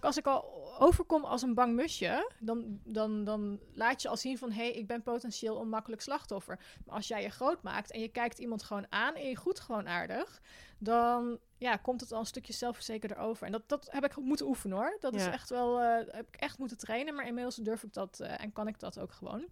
als 0.00 0.16
ik 0.16 0.26
al 0.26 0.74
overkom 0.78 1.24
als 1.24 1.42
een 1.42 1.54
bang 1.54 1.74
musje, 1.74 2.30
dan, 2.38 2.80
dan, 2.84 3.24
dan 3.24 3.60
laat 3.74 4.02
je 4.02 4.08
al 4.08 4.16
zien 4.16 4.38
van 4.38 4.50
hé, 4.50 4.64
hey, 4.64 4.72
ik 4.72 4.86
ben 4.86 5.02
potentieel 5.02 5.60
een 5.60 5.68
makkelijk 5.68 6.02
slachtoffer. 6.02 6.58
Maar 6.86 6.94
als 6.94 7.08
jij 7.08 7.22
je 7.22 7.30
groot 7.30 7.62
maakt 7.62 7.90
en 7.90 8.00
je 8.00 8.08
kijkt 8.08 8.38
iemand 8.38 8.62
gewoon 8.62 8.86
aan 8.88 9.14
en 9.14 9.28
je 9.28 9.36
groet 9.36 9.60
gewoon 9.60 9.88
aardig, 9.88 10.40
dan 10.78 11.38
ja, 11.58 11.76
komt 11.76 12.00
het 12.00 12.12
al 12.12 12.20
een 12.20 12.26
stukje 12.26 12.52
zelfverzekerder 12.52 13.16
over. 13.16 13.46
En 13.46 13.52
dat, 13.52 13.68
dat 13.68 13.88
heb 13.90 14.04
ik 14.04 14.16
moeten 14.16 14.46
oefenen 14.46 14.76
hoor. 14.76 14.96
Dat 15.00 15.14
is 15.14 15.26
echt 15.26 15.50
wel, 15.50 15.80
eh, 15.80 16.06
heb 16.06 16.28
ik 16.28 16.36
echt 16.36 16.58
moeten 16.58 16.78
trainen. 16.78 17.14
Maar 17.14 17.26
inmiddels 17.26 17.56
durf 17.56 17.82
ik 17.82 17.92
dat 17.92 18.20
eh, 18.20 18.42
en 18.42 18.52
kan 18.52 18.68
ik 18.68 18.80
dat 18.80 18.98
ook 18.98 19.12
gewoon. 19.12 19.44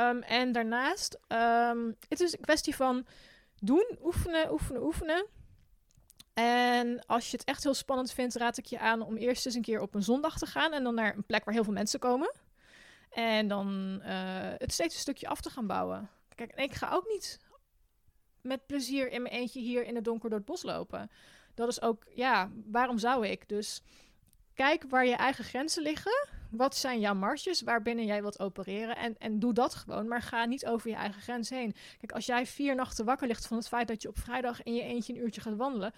Ehm, 0.00 0.20
en 0.20 0.52
daarnaast, 0.52 1.18
ehm, 1.26 1.92
het 2.08 2.20
is 2.20 2.32
een 2.32 2.40
kwestie 2.40 2.76
van 2.76 3.06
doen, 3.58 3.98
oefenen, 4.02 4.52
oefenen, 4.52 4.82
oefenen. 4.82 5.26
En 6.34 7.06
als 7.06 7.30
je 7.30 7.36
het 7.36 7.46
echt 7.46 7.62
heel 7.62 7.74
spannend 7.74 8.12
vindt, 8.12 8.34
raad 8.34 8.58
ik 8.58 8.64
je 8.64 8.78
aan 8.78 9.02
om 9.02 9.16
eerst 9.16 9.46
eens 9.46 9.54
een 9.54 9.62
keer 9.62 9.80
op 9.80 9.94
een 9.94 10.02
zondag 10.02 10.38
te 10.38 10.46
gaan 10.46 10.72
en 10.72 10.84
dan 10.84 10.94
naar 10.94 11.16
een 11.16 11.24
plek 11.24 11.44
waar 11.44 11.54
heel 11.54 11.64
veel 11.64 11.72
mensen 11.72 12.00
komen. 12.00 12.32
En 13.10 13.48
dan 13.48 14.00
eh, 14.02 14.14
het 14.56 14.72
steeds 14.72 14.94
een 14.94 15.00
stukje 15.00 15.28
af 15.28 15.40
te 15.40 15.50
gaan 15.50 15.66
bouwen. 15.66 16.10
Kijk, 16.34 16.52
ik 16.54 16.74
ga 16.74 16.90
ook 16.92 17.08
niet 17.08 17.40
met 18.40 18.66
plezier 18.66 19.10
in 19.10 19.22
mijn 19.22 19.34
eentje 19.34 19.60
hier 19.60 19.84
in 19.84 19.94
het 19.94 20.04
donker 20.04 20.28
door 20.28 20.38
het 20.38 20.48
bos 20.48 20.62
lopen. 20.62 21.10
Dat 21.54 21.68
is 21.68 21.82
ook, 21.82 22.04
ja, 22.14 22.50
waarom 22.66 22.98
zou 22.98 23.26
ik? 23.26 23.48
Dus 23.48 23.82
kijk 24.54 24.84
waar 24.88 25.06
je 25.06 25.14
eigen 25.14 25.44
grenzen 25.44 25.82
liggen. 25.82 26.28
Wat 26.50 26.76
zijn 26.76 27.00
jouw 27.00 27.14
marges 27.14 27.62
waarbinnen 27.62 28.06
jij 28.06 28.20
wilt 28.20 28.40
opereren? 28.40 28.96
En, 28.96 29.18
en 29.18 29.38
doe 29.38 29.52
dat 29.52 29.74
gewoon, 29.74 30.08
maar 30.08 30.22
ga 30.22 30.44
niet 30.44 30.66
over 30.66 30.90
je 30.90 30.96
eigen 30.96 31.22
grens 31.22 31.50
heen. 31.50 31.74
Kijk, 31.98 32.12
als 32.12 32.26
jij 32.26 32.46
vier 32.46 32.74
nachten 32.74 33.04
wakker 33.04 33.26
ligt 33.26 33.46
van 33.46 33.56
het 33.56 33.68
feit 33.68 33.88
dat 33.88 34.02
je 34.02 34.08
op 34.08 34.18
vrijdag 34.18 34.62
in 34.62 34.74
je 34.74 34.82
eentje 34.82 35.12
een 35.12 35.20
uurtje 35.20 35.40
gaat 35.40 35.56
wandelen. 35.56 35.92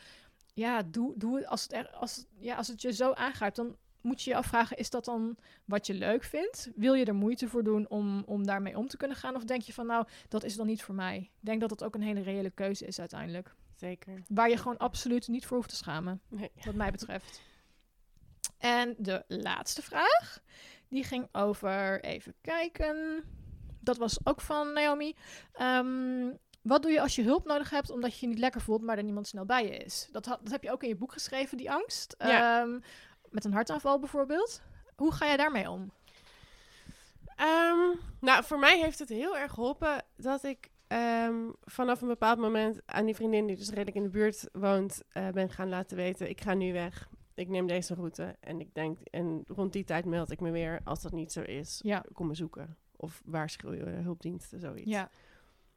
Ja, 0.54 0.82
doe, 0.82 1.12
doe 1.16 1.36
het 1.36 1.46
als 1.46 1.62
het, 1.62 1.72
er, 1.72 1.90
als, 1.90 2.24
ja, 2.38 2.56
als 2.56 2.68
het 2.68 2.82
je 2.82 2.92
zo 2.92 3.12
aangrijpt, 3.12 3.56
dan 3.56 3.76
moet 4.00 4.22
je 4.22 4.30
je 4.30 4.36
afvragen: 4.36 4.76
is 4.76 4.90
dat 4.90 5.04
dan 5.04 5.36
wat 5.64 5.86
je 5.86 5.94
leuk 5.94 6.24
vindt? 6.24 6.70
Wil 6.76 6.94
je 6.94 7.04
er 7.04 7.14
moeite 7.14 7.48
voor 7.48 7.64
doen 7.64 7.88
om, 7.88 8.22
om 8.26 8.46
daarmee 8.46 8.78
om 8.78 8.88
te 8.88 8.96
kunnen 8.96 9.16
gaan? 9.16 9.34
Of 9.34 9.44
denk 9.44 9.62
je 9.62 9.72
van, 9.72 9.86
nou, 9.86 10.06
dat 10.28 10.44
is 10.44 10.56
dan 10.56 10.66
niet 10.66 10.82
voor 10.82 10.94
mij? 10.94 11.16
Ik 11.18 11.30
denk 11.40 11.60
dat 11.60 11.70
het 11.70 11.84
ook 11.84 11.94
een 11.94 12.02
hele 12.02 12.22
reële 12.22 12.50
keuze 12.50 12.86
is 12.86 12.98
uiteindelijk. 13.00 13.54
Zeker. 13.76 14.22
Waar 14.28 14.48
je 14.48 14.56
gewoon 14.56 14.78
absoluut 14.78 15.28
niet 15.28 15.46
voor 15.46 15.56
hoeft 15.56 15.68
te 15.68 15.76
schamen 15.76 16.20
Nee. 16.28 16.50
wat 16.64 16.74
mij 16.74 16.90
betreft. 16.90 17.42
En 18.62 18.94
de 18.98 19.24
laatste 19.28 19.82
vraag, 19.82 20.40
die 20.88 21.04
ging 21.04 21.28
over, 21.32 22.00
even 22.04 22.34
kijken, 22.40 23.24
dat 23.80 23.96
was 23.96 24.18
ook 24.24 24.40
van 24.40 24.72
Naomi. 24.72 25.16
Ehm, 25.52 26.30
wat 26.62 26.82
doe 26.82 26.90
je 26.90 27.00
als 27.00 27.14
je 27.14 27.22
hulp 27.22 27.46
nodig 27.46 27.70
hebt 27.70 27.90
omdat 27.90 28.14
je 28.18 28.26
je 28.26 28.32
niet 28.32 28.40
lekker 28.40 28.60
voelt, 28.60 28.82
maar 28.82 28.96
er 28.96 29.04
niemand 29.04 29.26
snel 29.28 29.44
bij 29.44 29.64
je 29.64 29.76
is? 29.76 30.08
Dat, 30.12 30.26
had, 30.26 30.38
dat 30.42 30.52
heb 30.52 30.62
je 30.62 30.70
ook 30.70 30.82
in 30.82 30.88
je 30.88 30.96
boek 30.96 31.12
geschreven, 31.12 31.56
die 31.56 31.70
angst. 31.70 32.14
Ja. 32.18 32.60
Ehm, 32.60 32.78
met 33.30 33.44
een 33.44 33.52
hartaanval 33.52 33.98
bijvoorbeeld. 33.98 34.62
Hoe 34.96 35.12
ga 35.12 35.26
jij 35.26 35.36
daarmee 35.36 35.70
om? 35.70 35.92
Ehm, 37.36 37.96
nou, 38.20 38.44
voor 38.44 38.58
mij 38.58 38.80
heeft 38.80 38.98
het 38.98 39.08
heel 39.08 39.38
erg 39.38 39.52
geholpen 39.52 40.04
dat 40.16 40.44
ik 40.44 40.70
vanaf 41.64 42.00
een 42.00 42.08
bepaald 42.08 42.38
moment 42.38 42.80
aan 42.86 43.04
die 43.04 43.14
vriendin 43.14 43.46
die 43.46 43.56
dus 43.56 43.68
redelijk 43.68 43.96
in 43.96 44.02
de 44.02 44.08
buurt 44.08 44.48
woont, 44.52 45.02
eh, 45.08 45.28
ben 45.28 45.50
gaan 45.50 45.68
laten 45.68 45.96
weten, 45.96 46.28
ik 46.28 46.40
ga 46.40 46.54
nu 46.54 46.72
weg. 46.72 47.08
Ik 47.34 47.48
neem 47.48 47.66
deze 47.66 47.94
route. 47.94 48.36
En 48.40 48.60
ik 48.60 48.74
denk, 48.74 48.98
en 49.10 49.44
rond 49.46 49.72
die 49.72 49.84
tijd 49.84 50.04
meld 50.04 50.30
ik 50.30 50.40
me 50.40 50.50
weer. 50.50 50.80
Als 50.84 51.02
dat 51.02 51.12
niet 51.12 51.32
zo 51.32 51.40
is, 51.40 51.80
Ja. 51.84 52.04
kom 52.12 52.26
me 52.26 52.34
zoeken. 52.34 52.76
Of 52.96 53.22
waarschuw 53.24 53.72
je 53.72 53.84
hulpdiensten, 53.84 54.60
zoiets. 54.60 54.90
Ja, 54.90 55.10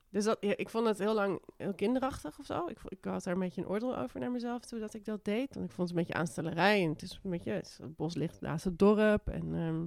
Dus 0.10 0.24
dat, 0.24 0.38
ja, 0.40 0.54
ik 0.58 0.70
vond 0.70 0.88
het 0.88 0.98
heel 1.00 1.14
lang 1.14 1.42
heel 1.58 1.74
kinderachtig 1.74 2.40
of 2.40 2.46
zo. 2.46 2.68
Ik, 2.68 2.78
ik 2.88 3.06
had 3.06 3.24
daar 3.24 3.34
een 3.34 3.40
beetje 3.40 3.62
een 3.62 3.68
oordeel 3.68 3.98
over 3.98 4.20
naar 4.20 4.32
mezelf 4.32 4.66
toen 4.66 4.80
dat 4.80 4.94
ik 4.94 5.06
dat 5.06 5.26
deed. 5.26 5.54
Want 5.56 5.66
ik 5.66 5.72
vond 5.72 5.90
het 5.90 5.98
een 5.98 6.04
beetje 6.06 6.20
aanstellerij. 6.20 6.84
En 6.84 6.90
het 6.90 7.02
is 7.02 7.20
een 7.24 7.30
beetje, 7.32 7.52
het 7.52 7.80
bos 7.96 8.16
ligt 8.16 8.42
naast 8.42 8.64
het 8.66 8.80
dorp. 8.80 9.28
En 9.28 9.56
ehm, 9.56 9.86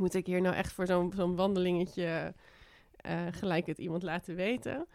moet 0.00 0.14
ik 0.14 0.26
hier 0.26 0.40
nou 0.40 0.54
echt 0.54 0.72
voor 0.72 0.86
zo'n 0.86 1.12
zo'n 1.16 1.36
wandelingetje 1.36 2.34
eh, 2.96 3.26
gelijk 3.30 3.66
het 3.66 3.78
iemand 3.78 4.02
laten 4.02 4.34
weten? 4.34 4.86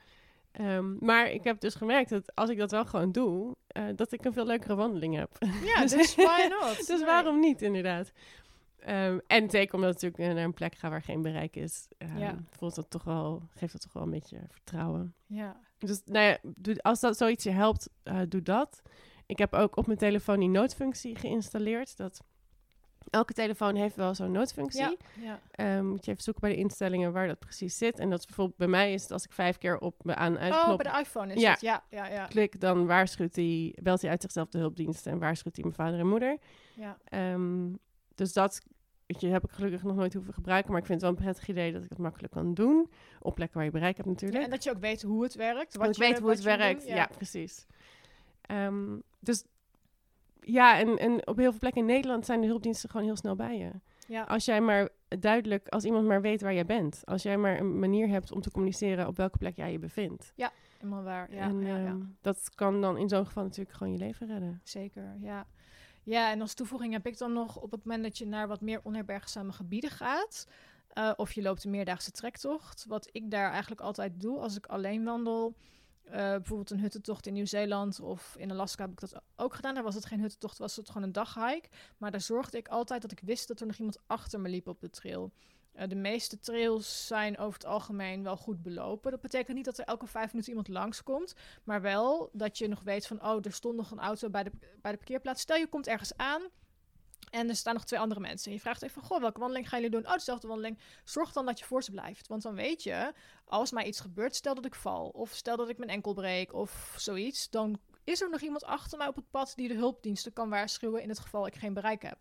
Ehm, 0.52 1.06
maar 1.06 1.30
ik 1.32 1.44
heb 1.44 1.60
dus 1.60 1.76
gemerkt 1.76 2.10
dat 2.10 2.36
als 2.36 2.50
ik 2.50 2.58
dat 2.58 2.72
wel 2.72 2.86
gewoon 2.86 3.12
doe, 3.12 3.56
eh, 3.70 3.84
dat 3.96 4.12
ik 4.12 4.26
een 4.26 4.34
veel 4.34 4.46
leukere 4.46 4.76
wandeling 4.76 5.16
heb. 5.16 5.32
ja 5.64 5.86
dus 5.96 6.16
why 6.16 6.48
not? 6.50 6.78
dus 6.88 6.88
Nee. 6.88 7.06
waarom 7.06 7.40
niet, 7.40 7.62
inderdaad? 7.62 8.12
Ehm, 8.80 9.20
en 9.28 9.50
zeker 9.50 9.76
omdat 9.76 9.90
ik 9.90 10.02
natuurlijk 10.02 10.34
naar 10.36 10.44
een 10.44 10.54
plek 10.54 10.76
ga 10.76 10.90
waar 10.90 11.02
geen 11.02 11.22
bereik 11.22 11.56
is, 11.56 11.88
ehm, 11.98 12.18
Ja. 12.18 12.36
voelt 12.50 12.76
dat 12.76 12.90
toch 12.90 13.04
wel, 13.04 13.42
geeft 13.56 13.72
dat 13.74 13.82
toch 13.82 13.94
wel 13.94 14.04
een 14.04 14.10
beetje 14.10 14.40
vertrouwen. 14.50 15.14
Ja, 15.26 15.60
Dus 15.78 16.02
nou 16.06 16.26
ja, 16.26 16.38
doe, 16.44 16.82
als 16.82 17.00
dat 17.00 17.18
zoiets 17.18 17.44
je 17.44 17.50
helpt, 17.52 17.90
eh, 18.04 18.20
doe 18.30 18.42
dat. 18.42 18.82
Ik 19.26 19.38
heb 19.38 19.54
ook 19.54 19.78
op 19.78 19.86
mijn 19.86 19.98
telefoon 19.98 20.40
die 20.40 20.50
noodfunctie 20.50 21.16
geïnstalleerd. 21.16 21.98
Dat 21.98 22.22
elke 23.10 23.34
telefoon 23.34 23.76
heeft 23.76 23.96
wel 23.96 24.16
zo'n 24.16 24.32
noodfunctie. 24.32 24.82
ja, 24.82 24.96
ja. 25.22 25.40
Ehm, 25.52 25.86
moet 25.88 26.06
je 26.06 26.12
even 26.12 26.24
zoeken 26.24 26.42
bij 26.42 26.52
de 26.52 26.58
instellingen 26.58 27.12
waar 27.14 27.28
dat 27.28 27.40
precies 27.40 27.78
zit. 27.78 28.00
En 28.00 28.10
dat 28.10 28.20
is 28.20 28.26
bijvoorbeeld 28.26 28.58
bij 28.58 28.68
mij 28.68 28.94
is 28.94 29.02
het 29.02 29.12
als 29.12 29.24
ik 29.26 29.32
vijf 29.32 29.58
keer 29.58 29.78
op 29.80 30.04
me 30.04 30.16
aan 30.16 30.38
en 30.38 30.48
Oh, 30.50 30.54
uitknop 30.56 30.78
bij 30.78 30.92
de 30.92 31.00
iPhone 31.00 31.34
is 31.34 31.42
Ja. 31.42 31.52
het. 31.52 31.62
Ja, 31.62 31.84
ja, 31.90 32.08
ja. 32.08 32.26
klik, 32.26 32.60
dan 32.60 32.86
waarschuwt 32.86 33.36
hij, 33.36 33.76
belt 33.82 34.02
hij 34.02 34.10
uit 34.10 34.22
zichzelf 34.22 34.50
de 34.50 34.58
hulpdiensten 34.58 35.12
en 35.12 35.20
waarschuwt 35.20 35.56
hij 35.56 35.64
mijn 35.64 35.76
vader 35.76 36.00
en 36.00 36.08
moeder. 36.08 36.38
ja. 36.76 36.98
Ehm, 37.04 37.74
dus 38.16 38.34
dat 38.34 38.62
weet 39.06 39.22
je, 39.22 39.28
heb 39.28 39.44
ik 39.44 39.52
gelukkig 39.52 39.84
nog 39.84 39.96
nooit 39.96 40.14
hoeven 40.14 40.34
gebruiken. 40.34 40.72
Maar 40.72 40.80
ik 40.80 40.86
vind 40.86 41.02
het 41.02 41.10
wel 41.10 41.18
een 41.20 41.24
prettig 41.26 41.48
idee 41.50 41.72
dat 41.74 41.84
ik 41.84 41.90
het 41.90 41.98
makkelijk 41.98 42.34
kan 42.34 42.54
doen. 42.54 42.90
Op 43.20 43.36
plekken 43.36 43.56
waar 43.58 43.66
je 43.66 43.72
bereik 43.72 43.96
hebt 43.98 44.10
natuurlijk. 44.10 44.40
Ja, 44.40 44.46
en 44.46 44.50
dat 44.52 44.64
je 44.64 44.70
ook 44.72 44.80
weet 44.80 45.02
hoe 45.02 45.24
het 45.24 45.36
werkt. 45.36 45.76
Wat 45.76 45.96
je, 45.96 46.02
weet 46.04 46.20
hoe 46.20 46.30
het 46.30 46.42
werkt. 46.42 46.88
Ja, 46.88 47.08
precies. 47.16 47.66
Ehm, 48.42 48.98
dus 49.20 49.44
ja, 50.40 50.80
en, 50.80 50.98
en 50.98 51.28
op 51.28 51.38
heel 51.38 51.50
veel 51.50 51.60
plekken 51.60 51.82
in 51.82 51.88
Nederland 51.88 52.26
zijn 52.26 52.42
de 52.42 52.48
hulpdiensten 52.48 52.90
gewoon 52.90 53.06
heel 53.06 53.16
snel 53.16 53.36
bij 53.36 53.58
je. 53.58 53.72
ja. 54.08 54.24
Als 54.24 54.46
jij 54.46 54.62
maar 54.62 54.90
duidelijk, 55.20 55.68
als 55.68 55.84
iemand 55.84 56.06
maar 56.06 56.22
weet 56.22 56.42
waar 56.42 56.54
jij 56.54 56.66
bent. 56.66 57.02
Als 57.06 57.24
jij 57.24 57.38
maar 57.38 57.60
een 57.60 57.80
manier 57.80 58.08
hebt 58.08 58.32
om 58.32 58.42
te 58.42 58.52
communiceren 58.52 59.08
op 59.08 59.18
welke 59.18 59.38
plek 59.38 59.56
jij 59.56 59.72
je 59.72 59.80
bevindt. 59.80 60.34
helemaal 60.78 61.04
waar. 61.04 61.34
Ja, 61.34 61.42
en 61.42 61.62
ja, 61.62 61.78
ja. 61.78 61.86
ehm, 61.86 62.02
dat 62.22 62.50
kan 62.56 62.82
dan 62.82 62.98
in 62.98 63.10
zo'n 63.10 63.26
geval 63.26 63.44
natuurlijk 63.44 63.78
gewoon 63.78 63.94
je 63.94 64.00
leven 64.00 64.28
redden. 64.28 64.62
Zeker, 64.64 65.16
ja. 65.20 65.48
Ja, 66.04 66.32
en 66.32 66.42
als 66.42 66.54
toevoeging 66.54 66.94
heb 66.94 67.08
ik 67.08 67.18
dan 67.18 67.34
nog 67.34 67.62
op 67.62 67.72
het 67.72 67.84
moment 67.84 68.04
dat 68.04 68.18
je 68.18 68.26
naar 68.26 68.48
wat 68.48 68.62
meer 68.62 68.80
onherbergzame 68.84 69.52
gebieden 69.52 69.90
gaat, 69.90 70.48
eh, 70.90 71.12
of 71.16 71.32
je 71.32 71.42
loopt 71.42 71.64
een 71.64 71.72
meerdaagse 71.72 72.12
trektocht, 72.12 72.86
wat 72.88 73.10
ik 73.12 73.32
daar 73.32 73.52
eigenlijk 73.52 73.82
altijd 73.82 74.22
doe 74.22 74.40
als 74.40 74.58
ik 74.58 74.66
alleen 74.66 75.04
wandel, 75.04 75.56
eh, 76.10 76.20
bijvoorbeeld 76.20 76.70
een 76.70 76.80
huttentocht 76.80 77.26
in 77.28 77.34
Nieuw-Zeeland 77.34 78.00
of 78.00 78.36
in 78.38 78.52
Alaska 78.52 78.84
heb 78.84 78.92
ik 78.92 79.00
dat 79.00 79.22
ook 79.36 79.54
gedaan. 79.54 79.74
Daar 79.74 79.84
was 79.84 79.96
het 79.96 80.06
geen 80.06 80.20
huttentocht, 80.20 80.58
was 80.58 80.76
het 80.76 80.88
gewoon 80.88 81.04
een 81.04 81.12
daghike. 81.12 81.70
Maar 81.98 82.12
daar 82.12 82.22
zorgde 82.22 82.58
ik 82.58 82.68
altijd 82.68 83.02
dat 83.02 83.12
ik 83.12 83.20
wist 83.20 83.48
dat 83.48 83.60
er 83.60 83.68
nog 83.68 83.76
iemand 83.76 84.00
achter 84.08 84.40
me 84.40 84.50
liep 84.50 84.68
op 84.68 84.80
de 84.80 84.90
trail. 84.90 85.32
Eh, 85.72 85.88
de 85.88 85.96
meeste 85.96 86.40
trails 86.40 87.08
zijn 87.08 87.38
over 87.38 87.54
het 87.54 87.66
algemeen 87.66 88.24
wel 88.24 88.38
goed 88.38 88.62
belopen. 88.62 89.12
Dat 89.12 89.22
betekent 89.22 89.56
niet 89.56 89.66
dat 89.66 89.78
er 89.78 89.86
elke 89.86 90.08
vijf 90.08 90.28
minuten 90.32 90.50
iemand 90.50 90.68
langskomt. 90.68 91.34
Maar 91.64 91.82
wel 91.82 92.30
dat 92.34 92.58
je 92.58 92.68
nog 92.68 92.82
weet 92.84 93.08
van, 93.08 93.24
oh, 93.26 93.46
er 93.46 93.54
stond 93.54 93.76
nog 93.76 93.92
een 93.92 94.00
auto 94.00 94.30
bij 94.30 94.44
de, 94.44 94.52
bij 94.82 94.92
de 94.92 94.98
parkeerplaats. 94.98 95.42
Stel, 95.42 95.58
je 95.58 95.68
komt 95.68 95.88
ergens 95.88 96.18
aan 96.18 96.42
en 97.30 97.50
er 97.50 97.56
staan 97.56 97.74
nog 97.74 97.86
twee 97.86 98.00
andere 98.00 98.20
mensen. 98.20 98.48
En 98.48 98.54
je 98.54 98.62
vraagt 98.62 98.82
even, 98.82 99.02
goh, 99.02 99.20
welke 99.20 99.40
wandeling 99.40 99.70
gaan 99.70 99.82
jullie 99.82 99.96
doen? 99.96 100.08
Oh, 100.08 100.14
dezelfde 100.14 100.48
wandeling. 100.48 100.80
Zorg 101.04 101.32
dan 101.32 101.46
dat 101.46 101.60
je 101.60 101.66
voor 101.66 101.84
ze 101.84 101.92
blijft. 101.92 102.28
Want 102.28 102.42
dan 102.42 102.56
weet 102.56 102.84
je, 102.84 103.14
als 103.46 103.72
mij 103.72 103.86
iets 103.86 104.00
gebeurt, 104.00 104.36
stel 104.36 104.56
dat 104.56 104.66
ik 104.66 104.76
val. 104.76 105.10
Of 105.10 105.32
stel 105.34 105.58
dat 105.58 105.70
ik 105.70 105.78
mijn 105.78 105.90
enkel 105.90 106.14
breek 106.14 106.54
of 106.54 106.96
zoiets. 106.98 107.50
Dan 107.50 107.80
is 108.04 108.22
er 108.22 108.30
nog 108.30 108.42
iemand 108.42 108.64
achter 108.64 108.98
mij 108.98 109.08
op 109.08 109.16
het 109.16 109.30
pad 109.32 109.54
die 109.56 109.68
de 109.68 109.74
hulpdiensten 109.74 110.34
kan 110.34 110.50
waarschuwen 110.50 111.02
in 111.02 111.10
het 111.10 111.20
geval 111.20 111.48
ik 111.48 111.56
geen 111.56 111.74
bereik 111.74 112.02
heb. 112.02 112.18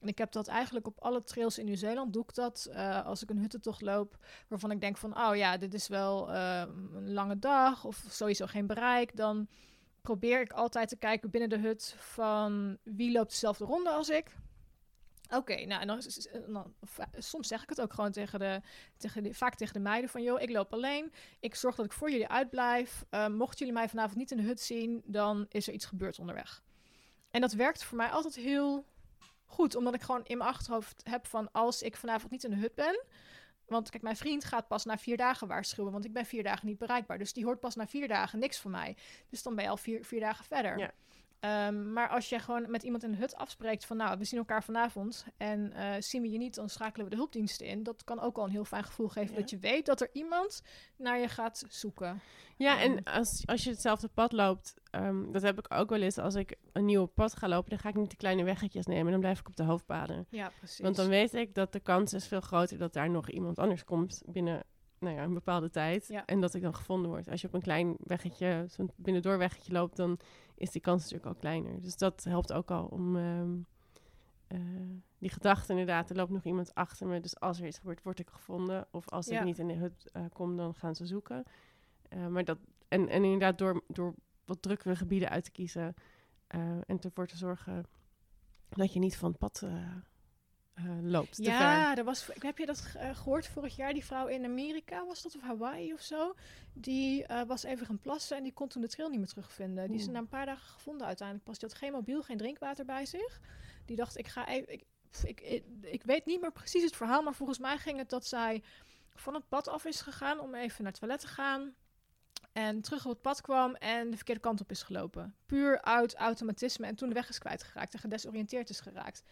En 0.00 0.08
ik 0.08 0.18
heb 0.18 0.32
dat 0.32 0.48
eigenlijk 0.48 0.86
op 0.86 1.00
alle 1.00 1.22
trails 1.22 1.58
in 1.58 1.64
Nieuw-Zeeland. 1.64 2.12
Doe 2.12 2.22
ik 2.22 2.34
dat 2.34 2.68
eh, 2.72 3.06
als 3.06 3.22
ik 3.22 3.30
een 3.30 3.38
huttentocht 3.38 3.80
loop. 3.80 4.16
Waarvan 4.48 4.70
ik 4.70 4.80
denk 4.80 4.96
van, 4.96 5.18
oh 5.18 5.36
ja, 5.36 5.56
dit 5.56 5.74
is 5.74 5.88
wel 5.88 6.32
eh, 6.32 6.62
een 6.94 7.12
lange 7.12 7.38
dag. 7.38 7.84
Of 7.84 8.04
sowieso 8.08 8.46
geen 8.46 8.66
bereik. 8.66 9.16
Dan 9.16 9.48
probeer 10.02 10.40
ik 10.40 10.52
altijd 10.52 10.88
te 10.88 10.96
kijken 10.96 11.30
binnen 11.30 11.48
de 11.50 11.58
hut 11.58 11.94
van 11.98 12.78
wie 12.82 13.12
loopt 13.12 13.30
dezelfde 13.30 13.64
ronde 13.64 13.90
als 13.90 14.08
ik. 14.08 14.34
Oké, 15.34 15.64
nou, 15.64 15.80
en 15.80 15.86
dan, 16.48 16.74
va- 16.82 17.08
soms 17.18 17.48
zeg 17.48 17.62
ik 17.62 17.68
het 17.68 17.80
ook 17.80 17.92
gewoon 17.92 18.12
tegen 18.12 18.38
de, 18.38 18.60
tegen 18.96 19.22
de, 19.22 19.34
vaak 19.34 19.54
tegen 19.54 19.74
de 19.74 19.80
meiden 19.80 20.10
van, 20.10 20.22
joh, 20.22 20.40
ik 20.40 20.50
loop 20.50 20.72
alleen. 20.72 21.12
Ik 21.40 21.54
zorg 21.54 21.74
dat 21.74 21.84
ik 21.84 21.92
voor 21.92 22.10
jullie 22.10 22.28
uitblijf. 22.28 23.04
Uh, 23.10 23.26
mochten 23.26 23.58
jullie 23.58 23.72
mij 23.72 23.88
vanavond 23.88 24.16
niet 24.16 24.30
in 24.30 24.36
de 24.36 24.42
hut 24.42 24.60
zien, 24.60 25.02
dan 25.04 25.46
is 25.48 25.66
er 25.66 25.72
iets 25.72 25.84
gebeurd 25.84 26.18
onderweg. 26.18 26.62
En 27.30 27.40
dat 27.40 27.52
werkt 27.52 27.84
voor 27.84 27.96
mij 27.96 28.08
altijd 28.08 28.34
heel 28.34 28.84
goed, 29.44 29.74
omdat 29.74 29.94
ik 29.94 30.02
gewoon 30.02 30.24
in 30.24 30.38
mijn 30.38 30.50
achterhoofd 30.50 31.00
heb 31.04 31.26
van, 31.26 31.52
als 31.52 31.82
ik 31.82 31.96
vanavond 31.96 32.30
niet 32.30 32.44
in 32.44 32.50
de 32.50 32.56
hut 32.56 32.74
ben, 32.74 33.04
want 33.70 33.90
kijk, 33.90 34.02
mijn 34.02 34.16
vriend 34.16 34.44
gaat 34.44 34.68
pas 34.68 34.84
na 34.84 34.98
vier 34.98 35.16
dagen 35.16 35.48
waarschuwen, 35.48 35.92
want 35.92 36.04
ik 36.04 36.12
ben 36.12 36.24
vier 36.24 36.42
dagen 36.42 36.66
niet 36.66 36.78
bereikbaar. 36.78 37.18
Dus 37.18 37.32
die 37.32 37.44
hoort 37.44 37.60
pas 37.60 37.74
na 37.74 37.86
vier 37.86 38.08
dagen 38.08 38.38
niks 38.38 38.58
van 38.58 38.70
mij. 38.70 38.96
Dus 39.28 39.42
dan 39.42 39.54
ben 39.54 39.64
je 39.64 39.70
al 39.70 39.76
vier, 39.76 40.04
vier 40.04 40.20
dagen 40.20 40.44
verder. 40.44 40.78
Ja. 40.78 40.90
Um, 41.44 41.92
maar 41.92 42.08
als 42.08 42.28
je 42.28 42.38
gewoon 42.38 42.70
met 42.70 42.82
iemand 42.82 43.02
in 43.02 43.10
de 43.10 43.16
hut 43.16 43.36
afspreekt 43.36 43.84
van 43.84 43.96
nou, 43.96 44.18
we 44.18 44.24
zien 44.24 44.38
elkaar 44.38 44.64
vanavond 44.64 45.26
en 45.36 45.72
uh, 45.76 45.94
zien 45.98 46.22
we 46.22 46.30
je 46.30 46.38
niet, 46.38 46.54
dan 46.54 46.68
schakelen 46.68 47.04
we 47.04 47.10
de 47.10 47.16
hulpdiensten 47.16 47.66
in. 47.66 47.82
Dat 47.82 48.04
kan 48.04 48.20
ook 48.20 48.38
al 48.38 48.44
een 48.44 48.50
heel 48.50 48.64
fijn 48.64 48.84
gevoel 48.84 49.08
geven 49.08 49.34
ja. 49.34 49.40
dat 49.40 49.50
je 49.50 49.58
weet 49.58 49.86
dat 49.86 50.00
er 50.00 50.10
iemand 50.12 50.62
naar 50.96 51.18
je 51.18 51.28
gaat 51.28 51.64
zoeken. 51.68 52.20
Ja, 52.56 52.80
en 52.80 53.04
als, 53.04 53.42
als 53.46 53.64
je 53.64 53.70
hetzelfde 53.70 54.08
pad 54.08 54.32
loopt, 54.32 54.74
um, 54.90 55.32
dat 55.32 55.42
heb 55.42 55.58
ik 55.58 55.74
ook 55.74 55.90
wel 55.90 56.00
eens. 56.00 56.18
Als 56.18 56.34
ik 56.34 56.56
een 56.72 56.84
nieuw 56.84 57.06
pad 57.06 57.36
ga 57.36 57.48
lopen, 57.48 57.70
dan 57.70 57.78
ga 57.78 57.88
ik 57.88 57.94
niet 57.94 58.10
de 58.10 58.16
kleine 58.16 58.44
weggetjes 58.44 58.86
nemen. 58.86 59.10
Dan 59.10 59.20
blijf 59.20 59.40
ik 59.40 59.48
op 59.48 59.56
de 59.56 59.62
hoofdpaden. 59.62 60.26
Ja, 60.30 60.52
precies. 60.58 60.80
Want 60.80 60.96
dan 60.96 61.08
weet 61.08 61.34
ik 61.34 61.54
dat 61.54 61.72
de 61.72 61.80
kans 61.80 62.12
is 62.12 62.26
veel 62.26 62.40
groter 62.40 62.78
dat 62.78 62.92
daar 62.92 63.10
nog 63.10 63.30
iemand 63.30 63.58
anders 63.58 63.84
komt 63.84 64.22
binnen 64.26 64.62
nou 65.00 65.14
ja, 65.14 65.22
een 65.22 65.34
bepaalde 65.34 65.70
tijd. 65.70 66.08
Ja. 66.08 66.26
En 66.26 66.40
dat 66.40 66.54
ik 66.54 66.62
dan 66.62 66.74
gevonden 66.74 67.10
word. 67.10 67.28
Als 67.28 67.40
je 67.40 67.46
op 67.46 67.54
een 67.54 67.62
klein 67.62 67.96
weggetje, 67.98 68.64
zo'n 68.68 68.90
binnendoorweggetje 68.96 69.72
loopt, 69.72 69.96
dan 69.96 70.18
is 70.54 70.70
die 70.70 70.80
kans 70.80 71.02
natuurlijk 71.02 71.28
al 71.28 71.34
kleiner. 71.34 71.80
Dus 71.80 71.96
dat 71.96 72.24
helpt 72.24 72.52
ook 72.52 72.70
al 72.70 72.86
om 72.86 73.16
um, 73.16 73.66
uh, 74.48 74.60
die 75.18 75.30
gedachte 75.30 75.72
inderdaad, 75.72 76.10
er 76.10 76.16
loopt 76.16 76.30
nog 76.30 76.44
iemand 76.44 76.74
achter 76.74 77.06
me. 77.06 77.20
Dus 77.20 77.40
als 77.40 77.60
er 77.60 77.66
iets 77.66 77.78
gebeurt, 77.78 78.02
word 78.02 78.18
ik 78.18 78.30
gevonden. 78.30 78.86
Of 78.90 79.08
als 79.08 79.28
ik 79.28 79.44
niet 79.44 79.58
in 79.58 79.68
de 79.68 79.74
hut 79.74 80.10
uh, 80.12 80.24
kom, 80.32 80.56
dan 80.56 80.74
gaan 80.74 80.94
ze 80.94 81.06
zoeken. 81.06 81.44
Uh, 82.08 82.26
maar 82.26 82.44
dat, 82.44 82.58
en, 82.88 83.08
en 83.08 83.24
inderdaad 83.24 83.58
door, 83.58 83.82
door 83.88 84.14
wat 84.44 84.62
drukkere 84.62 84.96
gebieden 84.96 85.28
uit 85.28 85.44
te 85.44 85.50
kiezen 85.50 85.94
en 86.86 86.98
ervoor 87.00 87.26
te 87.26 87.36
zorgen 87.36 87.84
dat 88.68 88.92
je 88.92 88.98
niet 88.98 89.16
van 89.16 89.30
het 89.30 89.38
pad 89.38 89.66
uh, 90.84 91.10
loopt. 91.10 91.36
Ja, 91.36 91.96
er 91.96 92.04
was, 92.04 92.28
heb 92.38 92.58
je 92.58 92.66
dat 92.66 92.94
uh, 92.96 93.16
gehoord 93.16 93.46
vorig 93.46 93.76
jaar? 93.76 93.92
Die 93.92 94.04
vrouw 94.04 94.26
in 94.26 94.44
Amerika, 94.44 95.06
was 95.06 95.22
dat 95.22 95.36
of 95.36 95.42
Hawaii 95.42 95.92
of 95.92 96.00
zo? 96.00 96.34
Die 96.72 97.24
uh, 97.30 97.42
was 97.42 97.62
even 97.62 97.86
gaan 97.86 97.98
plassen 97.98 98.36
en 98.36 98.42
die 98.42 98.52
kon 98.52 98.68
toen 98.68 98.82
de 98.82 98.88
trail 98.88 99.08
niet 99.08 99.18
meer 99.18 99.28
terugvinden. 99.28 99.90
Die 99.90 100.00
is 100.00 100.06
na 100.06 100.18
een 100.18 100.28
paar 100.28 100.46
dagen 100.46 100.68
gevonden 100.68 101.06
uiteindelijk 101.06 101.46
pas. 101.46 101.58
Die 101.58 101.68
had 101.68 101.78
geen 101.78 101.92
mobiel, 101.92 102.22
geen 102.22 102.36
drinkwater 102.36 102.84
bij 102.84 103.06
zich. 103.06 103.40
Die 103.84 103.96
dacht, 103.96 104.18
ik 104.18 104.26
ga 104.28 104.48
even... 104.48 104.72
Ik, 104.72 104.84
ik, 105.24 105.40
ik, 105.40 105.64
ik 105.80 106.02
weet 106.02 106.26
niet 106.26 106.40
meer 106.40 106.52
precies 106.52 106.82
het 106.82 106.96
verhaal, 106.96 107.22
maar 107.22 107.34
volgens 107.34 107.58
mij 107.58 107.78
ging 107.78 107.98
het 107.98 108.10
dat 108.10 108.26
zij 108.26 108.62
van 109.14 109.34
het 109.34 109.48
pad 109.48 109.68
af 109.68 109.84
is 109.84 110.00
gegaan 110.00 110.40
om 110.40 110.54
even 110.54 110.82
naar 110.82 110.92
het 110.92 111.00
toilet 111.00 111.20
te 111.20 111.26
gaan. 111.26 111.74
En 112.52 112.80
terug 112.80 113.04
op 113.04 113.10
het 113.10 113.20
pad 113.20 113.40
kwam 113.40 113.74
en 113.74 114.10
de 114.10 114.16
verkeerde 114.16 114.40
kant 114.40 114.60
op 114.60 114.70
is 114.70 114.82
gelopen. 114.82 115.34
Puur 115.46 115.82
uit 115.82 116.14
automatisme 116.14 116.86
en 116.86 116.94
toen 116.94 117.08
de 117.08 117.14
weg 117.14 117.28
is 117.28 117.38
kwijtgeraakt 117.38 117.92
en 117.92 117.98
gedesoriënteerd 117.98 118.70
is 118.70 118.80
geraakt. 118.80 119.22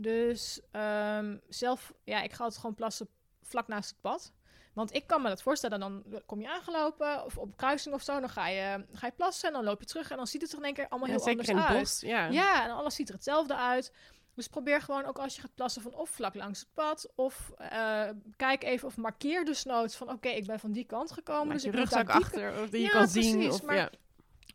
Dus 0.00 0.60
um, 0.72 1.40
zelf, 1.48 1.92
ja, 2.04 2.22
ik 2.22 2.32
ga 2.32 2.42
altijd 2.42 2.60
gewoon 2.60 2.74
plassen 2.76 3.08
vlak 3.42 3.68
naast 3.68 3.90
het 3.90 4.00
pad. 4.00 4.32
Want 4.72 4.94
ik 4.94 5.06
kan 5.06 5.22
me 5.22 5.28
dat 5.28 5.42
voorstellen, 5.42 5.80
dan 5.80 6.04
kom 6.26 6.40
je 6.40 6.50
aangelopen 6.50 7.24
of 7.24 7.38
op 7.38 7.56
kruising 7.56 7.94
of 7.94 8.02
zo, 8.02 8.20
dan 8.20 8.28
ga 8.28 8.48
je, 8.48 8.84
ga 8.92 9.06
je 9.06 9.12
plassen 9.12 9.48
en 9.48 9.54
dan 9.54 9.64
loop 9.64 9.80
je 9.80 9.86
terug 9.86 10.10
en 10.10 10.16
dan 10.16 10.26
ziet 10.26 10.42
het 10.42 10.52
er 10.52 10.58
in 10.58 10.64
één 10.64 10.74
keer 10.74 10.88
allemaal 10.88 11.08
Ja, 11.08 11.14
heel 11.14 11.24
zeker 11.24 11.38
anders 11.38 11.48
in 11.48 11.56
het 11.56 11.66
uit. 11.66 11.78
bos. 11.78 12.00
Ja. 12.00 12.26
Ja, 12.26 12.64
en 12.64 12.70
alles 12.70 12.94
ziet 12.94 13.08
er 13.08 13.14
hetzelfde 13.14 13.56
uit. 13.56 13.92
Dus 14.34 14.48
probeer 14.48 14.80
gewoon 14.82 15.04
ook 15.04 15.18
als 15.18 15.34
je 15.34 15.40
gaat 15.40 15.54
plassen 15.54 15.82
van 15.82 15.94
of 15.94 16.10
vlak 16.10 16.34
langs 16.34 16.60
het 16.60 16.68
pad 16.74 17.08
of 17.14 17.52
uh, 17.60 18.08
kijk 18.36 18.62
even 18.64 18.88
of 18.88 18.96
markeer 18.96 19.44
dus 19.44 19.64
noods 19.64 19.96
van 19.96 20.10
oké, 20.10 20.28
ik 20.28 20.46
ben 20.46 20.58
van 20.60 20.72
die 20.72 20.84
kant 20.84 21.12
gekomen. 21.12 21.46
Maak 21.46 21.54
dus 21.54 21.62
je 21.64 21.68
ik 21.68 21.74
rugzak 21.74 22.06
die 22.06 22.14
achter, 22.14 22.60
of 22.62 22.68
die 22.70 22.80
je 22.80 22.86
Ja, 22.86 22.92
kan 22.92 23.08
zien. 23.08 23.32
precies, 23.38 23.54
Of, 23.54 23.62
maar- 23.62 23.76
ja. 23.76 23.90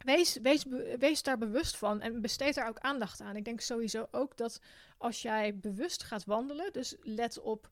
Wees, 0.03 0.37
wees, 0.41 0.65
wees 0.99 1.23
daar 1.23 1.37
bewust 1.37 1.77
van 1.77 2.01
en 2.01 2.21
besteed 2.21 2.55
daar 2.55 2.67
ook 2.67 2.79
aandacht 2.79 3.21
aan. 3.21 3.35
Ik 3.35 3.45
denk 3.45 3.61
sowieso 3.61 4.07
ook 4.11 4.37
dat 4.37 4.59
als 5.03 5.21
jij 5.21 5.57
bewust 5.57 6.03
gaat 6.03 6.25
wandelen, 6.25 6.73
dus 6.73 6.95
let 7.01 7.39
op 7.39 7.69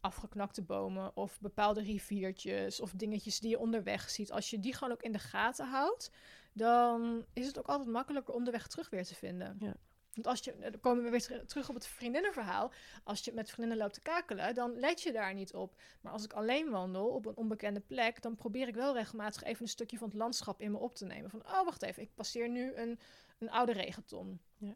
afgeknakte 0.00 0.62
bomen 0.62 1.16
of 1.16 1.40
bepaalde 1.40 1.82
riviertjes 1.82 2.80
of 2.80 2.92
dingetjes 2.92 3.40
die 3.40 3.50
je 3.50 3.58
onderweg 3.58 4.10
ziet. 4.10 4.32
Als 4.32 4.50
je 4.50 4.60
die 4.60 4.74
gewoon 4.74 4.92
ook 4.92 5.02
in 5.02 5.12
de 5.12 5.18
gaten 5.18 5.66
houdt, 5.66 6.10
dan 6.52 7.24
is 7.32 7.46
het 7.46 7.58
ook 7.58 7.66
altijd 7.66 7.88
makkelijker 7.88 8.34
om 8.34 8.44
de 8.44 8.50
weg 8.50 8.66
terug 8.66 8.90
weer 8.90 9.04
te 9.04 9.14
vinden. 9.14 9.56
Ja. 9.60 9.74
Want 10.14 10.26
als 10.26 10.44
je, 10.44 10.58
dan 10.58 10.80
komen 10.80 11.04
we 11.04 11.10
weer 11.10 11.22
ter- 11.22 11.46
terug 11.46 11.68
op 11.68 11.74
het 11.74 11.86
vriendinnenverhaal. 11.86 12.72
Als 13.04 13.24
je 13.24 13.32
met 13.32 13.50
vriendinnen 13.50 13.84
loopt 13.84 13.94
te 13.94 14.00
kakelen, 14.00 14.54
dan 14.54 14.78
let 14.78 15.02
je 15.02 15.12
daar 15.12 15.34
niet 15.34 15.54
op. 15.54 15.80
Maar 16.00 16.12
als 16.12 16.24
ik 16.24 16.32
alleen 16.32 16.70
wandel 16.70 17.06
op 17.06 17.26
een 17.26 17.36
onbekende 17.36 17.80
plek, 17.80 18.22
dan 18.22 18.34
probeer 18.34 18.68
ik 18.68 18.74
wel 18.74 18.94
regelmatig 18.94 19.42
even 19.42 19.62
een 19.62 19.68
stukje 19.68 19.98
van 19.98 20.08
het 20.08 20.16
landschap 20.16 20.60
in 20.60 20.70
me 20.70 20.78
op 20.78 20.94
te 20.94 21.04
nemen. 21.04 21.30
Van, 21.30 21.46
oh, 21.46 21.64
wacht 21.64 21.82
even, 21.82 22.02
ik 22.02 22.14
passeer 22.14 22.48
nu 22.48 22.74
een, 22.74 22.98
een 23.38 23.50
oude 23.50 23.72
regenton. 23.72 24.40
Ja. 24.56 24.74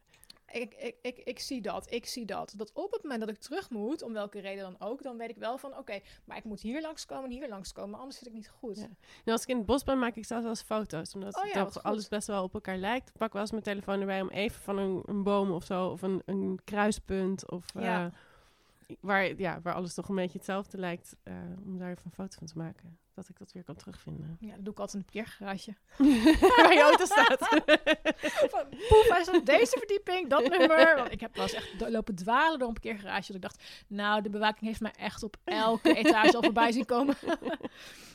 Ik, 0.52 0.74
ik, 0.74 0.96
ik, 1.02 1.18
ik 1.18 1.38
zie 1.38 1.60
dat, 1.60 1.92
ik 1.92 2.06
zie 2.06 2.24
dat. 2.24 2.52
Dat 2.56 2.72
op 2.72 2.92
het 2.92 3.02
moment 3.02 3.20
dat 3.20 3.28
ik 3.28 3.38
terug 3.38 3.70
moet, 3.70 4.02
om 4.02 4.12
welke 4.12 4.40
reden 4.40 4.62
dan 4.62 4.88
ook, 4.88 5.02
dan 5.02 5.16
weet 5.16 5.28
ik 5.30 5.36
wel 5.36 5.58
van, 5.58 5.76
oké, 5.78 6.00
maar 6.24 6.36
ik 6.36 6.44
moet 6.44 6.60
hier 6.60 6.80
langskomen, 6.80 7.30
hier 7.30 7.48
langskomen, 7.48 7.98
anders 7.98 8.18
zit 8.18 8.26
ik 8.26 8.32
niet 8.32 8.48
goed. 8.48 8.76
Ja. 8.76 8.82
Nou, 8.82 8.90
als 9.24 9.42
ik 9.42 9.48
in 9.48 9.56
het 9.56 9.66
bos 9.66 9.84
ben, 9.84 9.98
maak 9.98 10.16
ik 10.16 10.24
zelfs 10.24 10.42
wel 10.42 10.52
eens 10.52 10.62
foto's. 10.62 11.14
Omdat 11.14 11.36
Oh 11.36 11.44
ja, 11.46 11.64
goed. 11.64 11.82
alles 11.82 12.08
best 12.08 12.26
wel 12.26 12.42
op 12.42 12.54
elkaar 12.54 12.76
lijkt. 12.76 13.08
Ik 13.08 13.16
pak 13.18 13.32
wel 13.32 13.42
eens 13.42 13.50
mijn 13.50 13.62
telefoon 13.62 14.00
erbij 14.00 14.20
om 14.20 14.28
even 14.28 14.60
van 14.60 14.78
een, 14.78 15.02
een 15.06 15.22
boom 15.22 15.50
of 15.50 15.64
zo, 15.64 15.86
of 15.88 16.02
een, 16.02 16.22
een 16.26 16.60
kruispunt, 16.64 17.50
of 17.50 17.66
Ja. 17.74 18.04
eh, 18.06 18.96
waar, 19.00 19.36
ja, 19.40 19.60
waar 19.62 19.74
alles 19.74 19.94
toch 19.94 20.08
een 20.08 20.14
beetje 20.14 20.38
hetzelfde 20.38 20.78
lijkt, 20.78 21.16
eh, 21.22 21.34
om 21.64 21.78
daar 21.78 21.90
even 21.90 22.04
een 22.04 22.12
foto 22.12 22.36
van 22.38 22.46
te 22.46 22.58
maken. 22.58 22.98
Dat 23.14 23.28
ik 23.28 23.38
dat 23.38 23.52
weer 23.52 23.64
kan 23.64 23.76
terugvinden. 23.76 24.36
Ja, 24.40 24.54
dat 24.54 24.64
doe 24.64 24.72
ik 24.72 24.78
altijd 24.78 24.94
in 24.94 24.98
een 24.98 25.12
parkeergarage. 25.12 25.74
waar 26.62 26.72
je 26.72 26.80
auto 26.80 27.04
staat. 27.04 27.38
Van, 28.52 28.68
Poef, 28.68 29.08
hij 29.08 29.22
staat 29.22 29.36
op 29.36 29.46
deze 29.46 29.76
verdieping, 29.78 30.28
dat 30.30 30.48
nummer. 30.48 30.96
Want 30.96 31.12
ik 31.12 31.20
heb 31.20 31.34
wel 31.34 31.44
eens 31.44 31.52
echt 31.52 31.90
lopen 31.90 32.14
dwalen 32.14 32.58
door 32.58 32.68
een 32.68 32.74
parkeergarage. 32.74 33.26
Dat 33.26 33.36
ik 33.36 33.42
dacht, 33.42 33.62
nou, 33.86 34.22
de 34.22 34.30
bewaking 34.30 34.66
heeft 34.66 34.80
mij 34.80 34.92
echt 34.96 35.22
op 35.22 35.36
elke 35.44 35.94
etage 36.04 36.36
al 36.36 36.42
voorbij 36.42 36.72
zien 36.72 36.84
komen. 36.84 37.16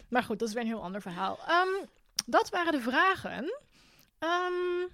maar 0.09 0.23
goed, 0.23 0.39
dat 0.39 0.47
is 0.47 0.53
weer 0.53 0.63
een 0.63 0.69
heel 0.69 0.83
ander 0.83 1.01
verhaal. 1.01 1.39
Ehm, 1.47 1.85
dat 2.25 2.49
waren 2.49 2.71
de 2.71 2.81
vragen. 2.81 3.59
Ehm, 4.19 4.87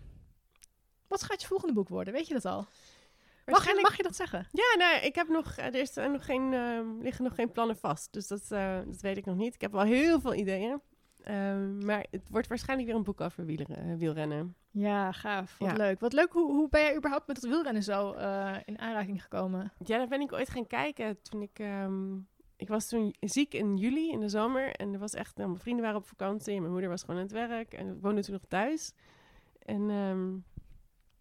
wat 1.08 1.24
gaat 1.24 1.42
je 1.42 1.48
volgende 1.48 1.74
boek 1.74 1.90
worden? 1.90 2.14
Weet 2.14 2.28
je 2.28 2.34
dat 2.34 2.46
al? 2.46 2.68
Mag 3.46 3.82
mag 3.82 3.98
je 3.98 4.04
dat 4.04 4.16
zeggen? 4.16 4.48
Ja, 4.52 4.78
nee, 4.78 5.02
ik 5.02 5.16
heb 5.16 5.28
nog, 5.28 5.56
eh, 5.56 5.66
er 5.66 5.76
is, 5.76 5.94
nog 5.96 6.26
geen, 6.26 6.54
ehm, 6.54 6.98
liggen 7.02 7.24
nog 7.24 7.36
geen 7.36 7.52
plannen 7.52 7.78
vast. 7.78 8.14
Dus 8.14 8.28
dat, 8.28 8.52
eh, 8.52 8.78
dat 8.86 9.02
weet 9.02 9.18
ik 9.18 9.26
nog 9.26 9.36
niet. 9.36 9.54
Ik 9.54 9.62
heb 9.62 9.72
wel 9.72 9.82
heel 9.82 10.20
veel 10.22 10.34
ideeën. 10.34 10.82
Ehm, 11.24 11.86
maar 11.86 12.06
het 12.12 12.30
wordt 12.30 12.48
waarschijnlijk 12.48 12.88
weer 12.90 12.98
een 12.98 13.04
boek 13.04 13.22
over 13.22 13.46
wielren- 13.46 13.76
eh, 13.90 13.96
wielrennen. 13.98 14.56
Ja, 14.72 15.12
gaaf. 15.12 15.58
Wat 15.58 15.70
Ja. 15.70 15.76
leuk. 15.76 16.00
Wat 16.00 16.14
leuk. 16.14 16.32
Hoe, 16.32 16.52
hoe 16.52 16.70
ben 16.70 16.82
jij 16.82 16.96
überhaupt 16.96 17.28
met 17.28 17.36
het 17.42 17.46
wielrennen 17.46 17.84
zo 17.84 18.12
in 18.66 18.80
aanraking 18.80 19.22
gekomen? 19.24 19.72
Ja, 19.84 19.98
daar 19.98 20.08
ben 20.08 20.22
ik 20.22 20.34
ooit 20.34 20.50
gaan 20.50 20.68
kijken 20.68 21.22
toen 21.22 21.42
ik... 21.42 21.60
ehm, 21.60 22.16
ik 22.56 22.68
was 22.68 22.88
toen 22.88 23.16
ziek 23.20 23.54
in 23.54 23.78
juli, 23.78 24.12
in 24.12 24.20
de 24.20 24.30
zomer. 24.30 24.72
En 24.72 24.94
er 24.94 25.00
was 25.00 25.14
echt... 25.14 25.36
nou, 25.38 25.50
mijn 25.50 25.62
vrienden 25.62 25.84
waren 25.84 26.00
op 26.00 26.08
vakantie. 26.08 26.54
En 26.54 26.60
mijn 26.60 26.72
moeder 26.72 26.90
was 26.90 27.02
gewoon 27.02 27.16
aan 27.16 27.22
het 27.24 27.32
werk. 27.32 27.74
En 27.74 27.88
ik 27.96 28.02
woonde 28.02 28.22
toen 28.24 28.34
nog 28.34 28.46
thuis. 28.48 28.94
En 29.60 29.90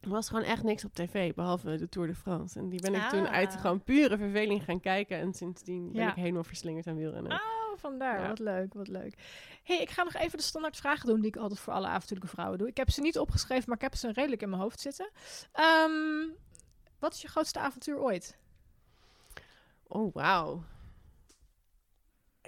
er 0.02 0.08
was 0.08 0.28
gewoon 0.28 0.44
echt 0.44 0.62
niks 0.62 0.84
op 0.84 0.94
tv, 0.94 1.34
behalve 1.34 1.76
de 1.76 1.88
Tour 1.88 2.06
de 2.08 2.14
France. 2.14 2.58
En 2.58 2.68
die 2.68 2.80
ben 2.80 2.94
ik 2.94 3.02
toen 3.08 3.26
Ah. 3.26 3.32
uit 3.32 3.56
gewoon 3.56 3.82
pure 3.84 4.16
verveling 4.16 4.64
gaan 4.64 4.80
kijken. 4.80 5.18
En 5.18 5.34
sindsdien 5.34 5.92
ben 5.92 6.02
Ja. 6.02 6.08
ik 6.10 6.14
helemaal 6.16 6.44
verslingerd 6.44 6.86
aan 6.86 6.96
wielrennen. 6.96 7.32
Oh, 7.32 7.78
vandaar. 7.78 8.20
Ja. 8.20 8.28
Wat 8.28 8.38
leuk, 8.38 8.74
wat 8.74 8.88
leuk. 8.88 9.14
hey, 9.62 9.78
ik 9.80 9.90
ga 9.90 10.02
nog 10.02 10.14
even 10.14 10.38
de 10.38 10.44
standaard 10.44 10.76
vragen 10.76 11.06
doen 11.06 11.20
die 11.20 11.28
ik 11.28 11.36
altijd 11.36 11.60
voor 11.60 11.72
alle 11.72 11.86
avontuurlijke 11.86 12.34
vrouwen 12.34 12.58
doe. 12.58 12.68
Ik 12.68 12.76
heb 12.76 12.90
ze 12.90 13.00
niet 13.00 13.18
opgeschreven, 13.18 13.64
maar 13.66 13.76
ik 13.76 13.82
heb 13.82 13.94
ze 13.94 14.12
redelijk 14.12 14.42
in 14.42 14.48
mijn 14.48 14.62
hoofd 14.62 14.80
zitten. 14.80 15.10
Ehm, 15.52 16.28
wat 16.98 17.14
is 17.14 17.22
je 17.22 17.28
grootste 17.28 17.58
avontuur 17.58 17.98
ooit? 17.98 18.36
Oh, 19.86 20.14
wauw. 20.14 20.62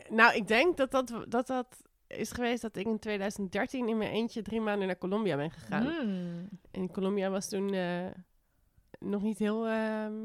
Nou, 0.08 0.34
ik 0.34 0.48
denk 0.48 0.76
dat 0.76 0.90
dat, 0.90 1.12
dat 1.28 1.46
dat 1.46 1.82
is 2.06 2.32
geweest 2.32 2.62
dat 2.62 2.76
ik 2.76 2.86
in 2.86 2.98
2013 2.98 3.88
in 3.88 3.98
mijn 3.98 4.10
eentje 4.10 4.42
drie 4.42 4.60
maanden 4.60 4.86
naar 4.86 4.98
Colombia 4.98 5.36
ben 5.36 5.50
gegaan. 5.50 5.86
Hmm. 5.86 6.48
En 6.70 6.90
Colombia 6.90 7.30
was 7.30 7.48
toen 7.48 7.74
eh, 7.74 8.06
nog 8.98 9.22
niet 9.22 9.38
heel... 9.38 9.66
ehm, 9.66 10.22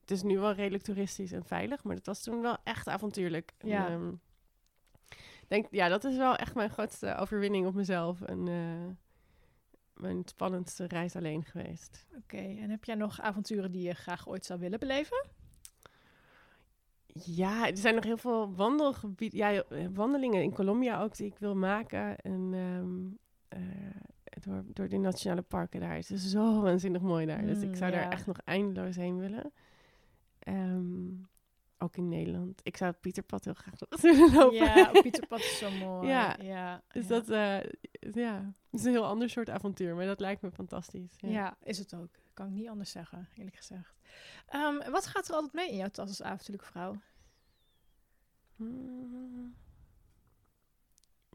het 0.00 0.10
is 0.10 0.22
nu 0.22 0.38
wel 0.38 0.52
redelijk 0.52 0.82
toeristisch 0.82 1.32
en 1.32 1.44
veilig, 1.44 1.84
maar 1.84 1.94
dat 1.94 2.06
was 2.06 2.22
toen 2.22 2.40
wel 2.40 2.56
echt 2.64 2.88
avontuurlijk. 2.88 3.52
En, 3.58 3.68
Ja. 3.68 3.88
ehm, 3.88 4.08
ik 5.40 5.48
denk, 5.48 5.66
ja, 5.70 5.88
dat 5.88 6.04
is 6.04 6.16
wel 6.16 6.36
echt 6.36 6.54
mijn 6.54 6.70
grootste 6.70 7.14
overwinning 7.16 7.66
op 7.66 7.74
mezelf. 7.74 8.20
En 8.22 8.48
eh, 8.48 8.92
mijn 9.94 10.22
spannendste 10.24 10.86
reis 10.86 11.16
alleen 11.16 11.44
geweest. 11.44 12.06
Oké, 12.16 12.36
en 12.36 12.70
heb 12.70 12.84
jij 12.84 12.94
nog 12.94 13.20
avonturen 13.20 13.72
die 13.72 13.82
je 13.82 13.94
graag 13.94 14.28
ooit 14.28 14.44
zou 14.44 14.60
willen 14.60 14.78
beleven? 14.78 15.26
Ja, 17.22 17.68
er 17.70 17.76
zijn 17.76 17.94
nog 17.94 18.04
heel 18.04 18.16
veel 18.16 18.54
wandelgebieden, 18.54 19.38
ja, 19.38 19.62
wandelingen 19.92 20.42
in 20.42 20.52
Colombia 20.52 21.02
ook 21.02 21.16
die 21.16 21.26
ik 21.26 21.38
wil 21.38 21.54
maken. 21.56 22.16
En, 22.18 22.50
ehm, 22.52 22.98
eh, 23.48 23.60
door, 24.40 24.64
door 24.72 24.88
die 24.88 24.98
nationale 24.98 25.42
parken 25.42 25.80
daar. 25.80 25.94
Het 25.94 26.10
is 26.10 26.30
zo 26.30 26.60
waanzinnig 26.62 27.02
mooi 27.02 27.26
daar. 27.26 27.46
dus 27.46 27.62
ik 27.62 27.68
Mm, 27.68 27.74
zou 27.74 27.90
daar 27.90 28.10
echt 28.10 28.26
nog 28.26 28.38
eindeloos 28.44 28.96
heen 28.96 29.18
willen. 29.18 29.52
Ehm, 30.38 31.08
ook 31.78 31.96
in 31.96 32.08
Nederland. 32.08 32.60
Ik 32.62 32.76
zou 32.76 32.90
het 32.90 33.00
Pieterpad 33.00 33.44
heel 33.44 33.54
graag 33.54 33.74
nog 33.80 34.00
willen 34.00 34.32
lopen. 34.32 34.56
Ja, 34.56 34.90
Pieterpad 35.02 35.38
is 35.38 35.58
zo 35.58 35.70
mooi. 35.70 36.08
Ja, 36.08 36.36
ja, 36.42 36.82
Dus 36.92 37.06
ja. 37.06 37.08
dat, 37.08 37.28
eh, 37.28 37.70
ja, 38.12 38.54
het 38.70 38.80
is 38.80 38.84
een 38.84 38.92
heel 38.92 39.06
ander 39.06 39.30
soort 39.30 39.50
avontuur, 39.50 39.94
maar 39.94 40.06
dat 40.06 40.20
lijkt 40.20 40.42
me 40.42 40.50
fantastisch. 40.50 41.14
Ja, 41.16 41.56
is 41.62 41.78
het 41.78 41.94
ook. 41.94 42.10
Kan 42.34 42.46
ik 42.46 42.52
niet 42.52 42.68
anders 42.68 42.90
zeggen, 42.90 43.28
eerlijk 43.36 43.56
gezegd. 43.56 43.94
Ehm, 44.46 44.90
wat 44.90 45.06
gaat 45.06 45.28
er 45.28 45.34
altijd 45.34 45.52
mee 45.52 45.70
in 45.70 45.76
jouw 45.76 45.88
tas 45.88 46.08
als 46.08 46.22
avontuurlijke 46.22 46.70
vrouw? 46.70 47.00
Mm. 48.56 49.54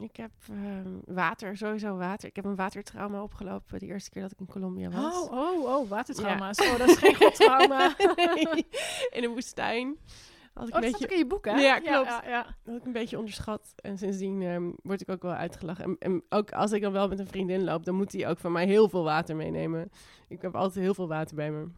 Ik 0.00 0.16
heb 0.16 0.30
ehm, 0.48 0.98
water, 1.06 1.56
sowieso 1.56 1.96
water. 1.96 2.28
Ik 2.28 2.36
heb 2.36 2.44
een 2.44 2.56
watertrauma 2.56 3.22
opgelopen 3.22 3.78
de 3.78 3.86
eerste 3.86 4.10
keer 4.10 4.22
dat 4.22 4.32
ik 4.32 4.38
in 4.40 4.46
Colombia 4.46 4.90
was. 4.90 5.14
Oh, 5.14 5.32
oh, 5.32 5.64
oh, 5.64 5.88
watertrauma's. 5.88 6.60
Oh, 6.60 6.78
dat 6.78 6.88
is 6.88 6.96
geen 6.96 7.14
goed 7.20 7.34
trauma. 7.34 7.94
Nee, 8.16 8.66
in 9.10 9.24
een 9.24 9.30
woestijn. 9.30 9.96
Had 10.52 10.68
ik 10.68 10.74
Oh, 10.74 10.80
een 10.82 10.90
dat 10.90 11.00
beetje, 11.00 11.14
in 11.14 11.18
je 11.18 11.26
boek, 11.26 11.44
hè? 11.44 11.52
Ja, 11.52 11.78
klopt. 11.78 12.08
Ja, 12.08 12.22
ja, 12.28 12.56
had 12.64 12.76
ik 12.76 12.84
een 12.84 12.92
beetje 12.92 13.18
onderschat. 13.18 13.72
En 13.76 13.98
sindsdien 13.98 14.42
ehm, 14.42 14.70
word 14.82 15.00
ik 15.00 15.08
ook 15.08 15.22
wel 15.22 15.32
uitgelachen. 15.32 15.84
En, 15.84 15.96
en 15.98 16.24
ook 16.28 16.52
als 16.52 16.72
ik 16.72 16.82
dan 16.82 16.92
wel 16.92 17.08
met 17.08 17.18
een 17.18 17.26
vriendin 17.26 17.64
loop, 17.64 17.84
dan 17.84 17.94
moet 17.94 18.12
hij 18.12 18.28
ook 18.28 18.38
van 18.38 18.52
mij 18.52 18.66
heel 18.66 18.88
veel 18.88 19.04
water 19.04 19.36
meenemen. 19.36 19.90
Ik 20.28 20.42
heb 20.42 20.54
altijd 20.54 20.84
heel 20.84 20.94
veel 20.94 21.08
water 21.08 21.36
bij 21.36 21.50
me. 21.50 21.68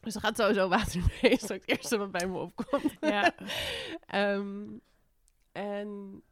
Dus 0.00 0.14
er 0.14 0.20
gaat 0.20 0.36
sowieso 0.36 0.68
water 0.68 1.00
mee. 1.22 1.30
Dat 1.30 1.42
is 1.42 1.52
ook 1.52 1.60
het 1.60 1.68
eerste 1.68 1.98
wat 1.98 2.10
bij 2.10 2.28
me 2.28 2.38
opkomt. 2.38 2.96
ja. 3.00 3.34
Ehm, 4.06 4.66
en 5.52 6.22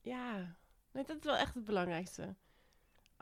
ja, 0.00 0.56
nee, 0.92 1.04
dat 1.04 1.16
is 1.16 1.24
wel 1.24 1.36
echt 1.36 1.54
het 1.54 1.64
belangrijkste. 1.64 2.34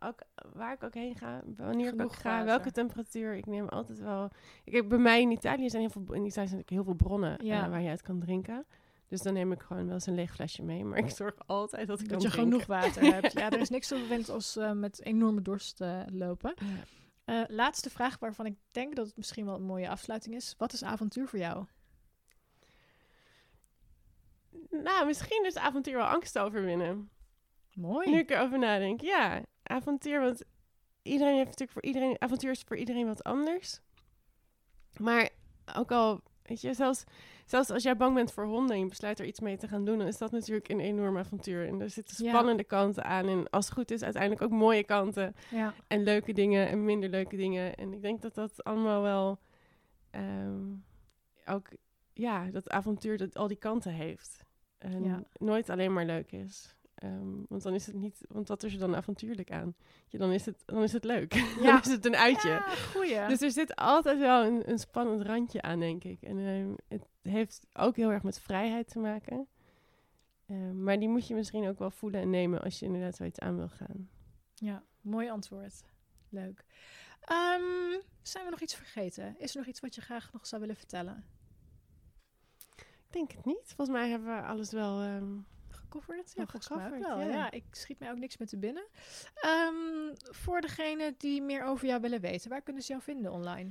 Ook 0.05 0.23
waar 0.53 0.73
ik 0.73 0.83
ook 0.83 0.95
heen 0.95 1.15
ga, 1.17 1.43
wanneer 1.57 1.85
ik 1.85 1.91
Genoeg 1.91 2.05
ook 2.07 2.15
ga, 2.15 2.45
welke 2.45 2.71
temperatuur. 2.71 3.35
Ik 3.35 3.47
neem 3.47 3.69
altijd 3.69 3.99
wel. 3.99 4.31
Ik 4.65 4.73
heb 4.73 4.89
bij 4.89 4.99
mij 4.99 5.21
in 5.21 5.31
Italië 5.31 5.71
zijn 5.71 5.83
heel 5.83 5.91
veel, 5.91 6.15
in 6.15 6.25
Italië 6.25 6.49
zijn 6.49 6.63
heel 6.67 6.85
veel 6.85 6.95
bronnen 6.95 7.45
Ja. 7.45 7.65
eh, 7.65 7.71
waar 7.71 7.81
je 7.83 7.89
uit 7.89 8.03
kan 8.03 8.21
drinken. 8.21 8.67
Dus 9.09 9.23
dan 9.23 9.33
neem 9.33 9.53
ik 9.53 9.61
gewoon 9.63 9.85
wel 9.85 9.95
eens 9.95 10.07
een 10.07 10.15
leeg 10.15 10.35
flesje 10.35 10.63
mee. 10.63 10.85
Maar 10.85 10.99
ik 10.99 11.11
zorg 11.11 11.35
altijd 11.47 11.87
dat 11.89 12.01
ik 12.01 12.09
Dat 12.09 12.19
kan 12.19 12.27
je 12.31 12.35
drinken. 12.35 12.53
genoeg 12.53 12.67
water 12.67 13.03
hebt. 13.15 13.33
Ja, 13.33 13.51
er 13.51 13.61
is 13.61 13.71
niks 13.71 13.89
zo 13.89 13.97
vervelend 13.97 14.29
als 14.29 14.57
eh, 14.57 14.73
met 14.73 15.03
enorme 15.05 15.43
dorst 15.43 15.81
eh, 15.81 16.01
lopen. 16.11 16.55
Ja. 16.57 16.65
Eh, 17.25 17.49
laatste 17.49 17.91
vraag 17.91 18.19
waarvan 18.19 18.47
ik 18.47 18.55
denk 18.71 18.97
dat 18.97 19.07
het 19.07 19.17
misschien 19.17 19.45
wel 19.45 19.55
een 19.55 19.63
mooie 19.63 19.89
afsluiting 19.89 20.35
is. 20.35 20.55
Wat 20.59 20.73
is 20.73 20.83
avontuur 20.85 21.29
voor 21.29 21.39
jou? 21.39 21.65
Nou, 24.71 25.07
misschien 25.07 25.45
is 25.47 25.57
avontuur 25.57 25.97
wel 25.97 26.07
angst 26.07 26.39
overwinnen. 26.39 27.11
Mooi. 27.75 28.11
Nu 28.11 28.19
ik 28.19 28.31
erover 28.31 28.59
nadenk. 28.59 29.01
Ja, 29.01 29.43
avontuur. 29.63 30.21
Want 30.21 30.43
iedereen 31.03 31.35
heeft 31.35 31.45
natuurlijk 31.47 31.73
voor 31.73 31.83
iedereen... 31.83 32.17
Avontuur 32.21 32.51
is 32.51 32.63
voor 32.67 32.77
iedereen 32.77 33.07
wat 33.07 33.23
anders. 33.25 33.81
Maar 34.99 35.29
ook 35.77 35.93
al... 35.93 36.21
Weet 36.43 36.61
je, 36.61 36.75
zelfs, 36.75 37.05
zelfs 37.47 37.71
als 37.71 37.83
jij 37.83 37.97
bang 37.97 38.15
bent 38.15 38.33
voor 38.33 38.45
honden... 38.45 38.75
en 38.77 38.83
je 38.83 38.89
besluit 38.89 39.19
er 39.19 39.27
iets 39.27 39.41
mee 39.41 39.57
te 39.57 39.69
gaan 39.69 39.85
doen... 39.85 39.99
dan 39.99 40.07
is 40.07 40.19
dat 40.19 40.31
natuurlijk 40.31 40.69
een 40.69 40.81
enorm 40.81 41.19
avontuur. 41.19 41.69
En 41.69 41.81
er 41.81 41.91
zitten 41.91 42.25
Ja. 42.25 42.31
spannende 42.31 42.65
kanten 42.65 43.05
aan. 43.05 43.29
En 43.29 43.51
als 43.51 43.65
het 43.65 43.75
goed 43.75 43.91
is, 43.91 44.03
uiteindelijk 44.03 44.43
ook 44.43 44.51
mooie 44.51 44.85
kanten. 44.85 45.35
Ja. 45.51 45.75
En 45.87 46.03
leuke 46.03 46.33
dingen 46.33 46.69
en 46.69 46.85
minder 46.85 47.09
leuke 47.09 47.37
dingen. 47.37 47.75
En 47.75 47.93
ik 47.93 48.03
denk 48.03 48.23
dat 48.23 48.35
dat 48.35 48.65
allemaal 48.65 49.03
wel... 49.03 49.39
ehm, 50.11 50.63
ook... 51.47 51.69
Ja, 52.15 52.51
dat 52.51 52.71
avontuur 52.71 53.19
dat 53.19 53.37
al 53.37 53.49
die 53.49 53.57
kanten 53.57 53.93
heeft. 53.93 54.45
En 54.79 55.05
Ja. 55.05 55.23
nooit 55.39 55.71
alleen 55.71 55.93
maar 55.93 56.05
leuk 56.05 56.33
is. 56.33 56.77
Ehm, 57.03 57.45
want 57.49 57.63
dan 57.63 57.75
is 57.75 57.87
het 57.87 57.95
niet, 57.95 58.25
want 58.29 58.49
wat 58.49 58.63
is 58.63 58.73
er 58.73 58.79
dan 58.79 58.97
avontuurlijk 58.97 59.51
aan? 59.51 59.75
Ja, 60.09 60.19
dan 60.19 60.33
is 60.33 60.47
het, 60.47 60.63
dan 60.67 60.83
is 60.83 60.93
het 60.93 61.05
leuk. 61.05 61.35
Ja. 61.63 61.73
dan 61.73 61.81
is 61.81 61.91
het 61.91 62.07
een 62.07 62.17
uitje. 62.17 62.49
Ja, 62.49 62.69
goeie. 62.69 63.27
Dus 63.29 63.41
er 63.41 63.51
zit 63.51 63.77
altijd 63.77 64.19
wel 64.19 64.45
een, 64.45 64.71
een 64.71 64.79
spannend 64.79 65.23
randje 65.23 65.63
aan, 65.63 65.81
denk 65.81 66.05
ik. 66.05 66.23
En 66.23 66.39
ehm, 66.39 66.75
het 66.89 67.07
heeft 67.23 67.67
ook 67.73 67.97
heel 67.97 68.11
erg 68.11 68.23
met 68.23 68.41
vrijheid 68.41 68.89
te 68.89 68.99
maken. 68.99 69.49
Ehm, 70.47 70.83
maar 70.83 70.99
die 70.99 71.09
moet 71.09 71.27
je 71.27 71.35
misschien 71.35 71.69
ook 71.69 71.79
wel 71.79 71.91
voelen 71.91 72.21
en 72.21 72.31
nemen 72.31 72.63
als 72.63 72.79
je 72.79 72.87
inderdaad 72.87 73.17
zoiets 73.17 73.39
aan 73.39 73.57
wil 73.57 73.69
gaan. 73.69 74.09
Ja, 74.55 74.83
mooi 75.01 75.31
antwoord. 75.31 75.85
Leuk. 76.29 76.65
Zijn 78.23 78.45
we 78.45 78.51
nog 78.51 78.61
iets 78.61 78.75
vergeten? 78.75 79.39
Is 79.39 79.51
er 79.51 79.59
nog 79.59 79.67
iets 79.67 79.81
wat 79.81 79.95
je 79.95 80.01
graag 80.01 80.33
nog 80.33 80.47
zou 80.47 80.61
willen 80.61 80.77
vertellen? 80.77 81.25
Ik 82.77 83.19
denk 83.19 83.33
het 83.33 83.45
niet. 83.45 83.73
Volgens 83.77 83.97
mij 83.97 84.09
hebben 84.09 84.37
we 84.37 84.43
alles 84.43 84.71
wel. 84.71 85.01
Gecoverd? 85.93 86.33
Ja, 86.35 86.45
gecoverd, 86.47 87.01
wel. 87.01 87.21
ja. 87.21 87.27
Ja. 87.27 87.51
ik 87.51 87.65
schiet 87.71 87.99
mij 87.99 88.11
ook 88.11 88.19
niks 88.19 88.37
meer 88.37 88.49
te 88.49 88.59
binnen. 88.59 88.87
Ehm, 89.35 90.15
voor 90.15 90.61
degenen 90.61 91.15
die 91.19 91.43
meer 91.43 91.65
over 91.65 91.87
jou 91.87 92.01
willen 92.01 92.21
weten, 92.21 92.51
waar 92.51 92.63
kunnen 92.63 92.83
ze 92.83 92.93
jou 92.93 93.03
vinden 93.03 93.33
online? 93.33 93.71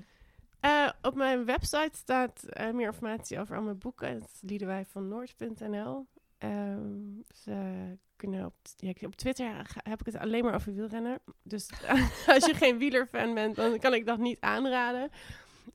Eh, 0.60 0.89
op 1.02 1.15
mijn 1.15 1.45
website 1.45 1.98
staat 1.98 2.43
eh, 2.43 2.72
meer 2.72 2.85
informatie 2.85 3.39
over 3.39 3.56
al 3.56 3.61
mijn 3.61 3.77
boeken. 3.77 4.14
Het 4.14 4.23
is 4.23 4.41
liedewijvannoord.nl. 4.41 6.07
Ehm 6.38 7.22
ze 7.34 7.98
kunnen 8.15 8.45
op, 8.45 8.53
ja, 8.76 8.93
op 9.02 9.15
Twitter 9.15 9.76
heb 9.84 9.99
ik 9.99 10.06
het 10.06 10.18
alleen 10.18 10.43
maar 10.43 10.53
over 10.53 10.73
wielrennen. 10.73 11.19
Dus 11.43 11.69
als 12.34 12.45
je 12.45 12.53
geen 12.53 12.77
wielerfan 12.77 13.34
bent, 13.34 13.56
dan 13.56 13.80
kan 13.80 13.93
ik 13.93 14.06
dat 14.06 14.19
niet 14.19 14.39
aanraden. 14.39 15.10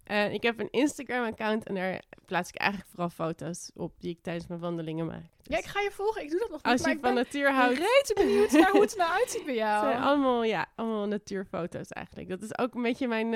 En 0.05 0.33
ik 0.33 0.43
heb 0.43 0.61
een 0.61 0.71
Instagram-account 0.71 1.67
en 1.67 1.75
daar 1.75 2.03
plaats 2.25 2.49
ik 2.49 2.57
eigenlijk 2.57 2.91
vooral 2.91 3.11
foto's 3.11 3.71
op 3.75 4.01
die 4.01 4.11
ik 4.11 4.23
tijdens 4.23 4.47
mijn 4.47 4.61
wandelingen 4.61 5.07
maak. 5.07 5.36
Dus 5.47 5.57
Ja, 5.57 5.63
ik 5.63 5.69
ga 5.71 5.81
je 5.81 5.91
volgen. 5.91 6.23
Ik 6.23 6.31
doe 6.31 6.39
dat 6.39 6.51
nog 6.51 6.63
niet, 6.63 6.73
als 6.73 6.81
maar 6.81 6.91
je 6.91 6.97
ik 6.97 7.05
van 7.05 7.15
natuur 7.15 7.53
houdt, 7.53 7.79
rete 7.79 8.13
benieuwd 8.17 8.51
naar 8.53 8.71
hoe 8.71 8.81
het 8.81 8.93
er 8.93 8.99
nou 8.99 9.11
uitziet 9.21 9.45
bij 9.45 9.55
Het 9.55 9.63
jou. 9.63 9.85
zijn 9.91 10.03
allemaal, 10.03 10.45
ja, 10.45 10.67
allemaal 10.75 11.07
natuurfoto's 11.07 11.89
eigenlijk. 11.89 12.29
Dat 12.29 12.43
is 12.43 12.59
ook 12.59 12.75
een 12.75 12.83
beetje 12.83 13.09
mijn... 13.09 13.29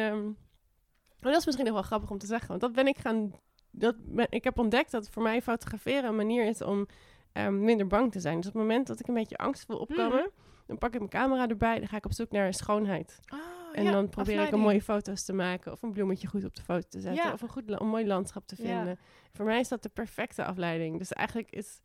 maar 1.20 1.32
dat 1.32 1.37
is 1.41 1.45
misschien 1.47 1.65
nog 1.66 1.74
wel 1.74 1.82
grappig 1.82 2.11
om 2.11 2.19
te 2.19 2.27
zeggen. 2.27 2.49
Want 2.49 2.61
dat 2.61 2.73
ben 2.73 2.87
ik 2.87 2.99
gaan... 2.99 3.32
Dat 3.70 3.95
ben, 3.99 4.27
ik 4.31 4.45
heb 4.45 4.59
ontdekt 4.59 4.91
dat 4.91 5.09
voor 5.11 5.23
mij 5.23 5.43
fotograferen 5.43 6.05
een 6.09 6.16
manier 6.16 6.45
is 6.47 6.62
om 6.62 6.87
ehm, 7.32 7.65
minder 7.65 7.87
bang 7.87 8.12
te 8.12 8.20
zijn. 8.20 8.37
Dus 8.37 8.47
op 8.47 8.53
het 8.53 8.62
moment 8.62 8.87
dat 8.87 9.01
ik 9.01 9.09
een 9.09 9.15
beetje 9.15 9.37
angst 9.37 9.65
voel 9.65 9.78
opkomen... 9.78 10.19
Mhm. 10.19 10.28
dan 10.66 10.78
pak 10.78 10.93
ik 10.93 10.99
mijn 10.99 11.11
camera 11.11 11.49
erbij. 11.49 11.78
Dan 11.78 11.89
ga 11.89 11.97
ik 11.97 12.05
op 12.05 12.12
zoek 12.12 12.31
naar 12.31 12.55
schoonheid. 12.55 13.20
Oh, 13.32 13.39
En 13.73 13.85
ja, 13.85 13.91
dan 13.91 14.09
probeer 14.09 14.41
ik 14.43 14.53
een 14.53 14.61
mooie 14.61 14.82
foto's 14.82 15.24
te 15.24 15.32
maken. 15.32 15.73
Of 15.73 15.82
een 15.82 15.93
bloemetje 15.93 16.27
goed 16.28 16.45
op 16.45 16.55
de 16.57 16.62
foto 16.62 16.87
te 16.89 17.01
zetten. 17.01 17.24
Ja. 17.24 17.32
Of 17.32 17.43
een, 17.43 17.49
goed, 17.49 17.62
een 17.66 17.87
mooi 17.89 18.07
landschap 18.07 18.47
te 18.47 18.55
Ja. 18.59 18.62
vinden. 18.77 18.99
Voor 19.32 19.45
mij 19.45 19.61
is 19.61 19.69
dat 19.69 19.82
de 19.82 19.89
perfecte 19.89 20.45
afleiding. 20.45 20.99
Dus 20.99 21.12
eigenlijk 21.12 21.51
is... 21.51 21.81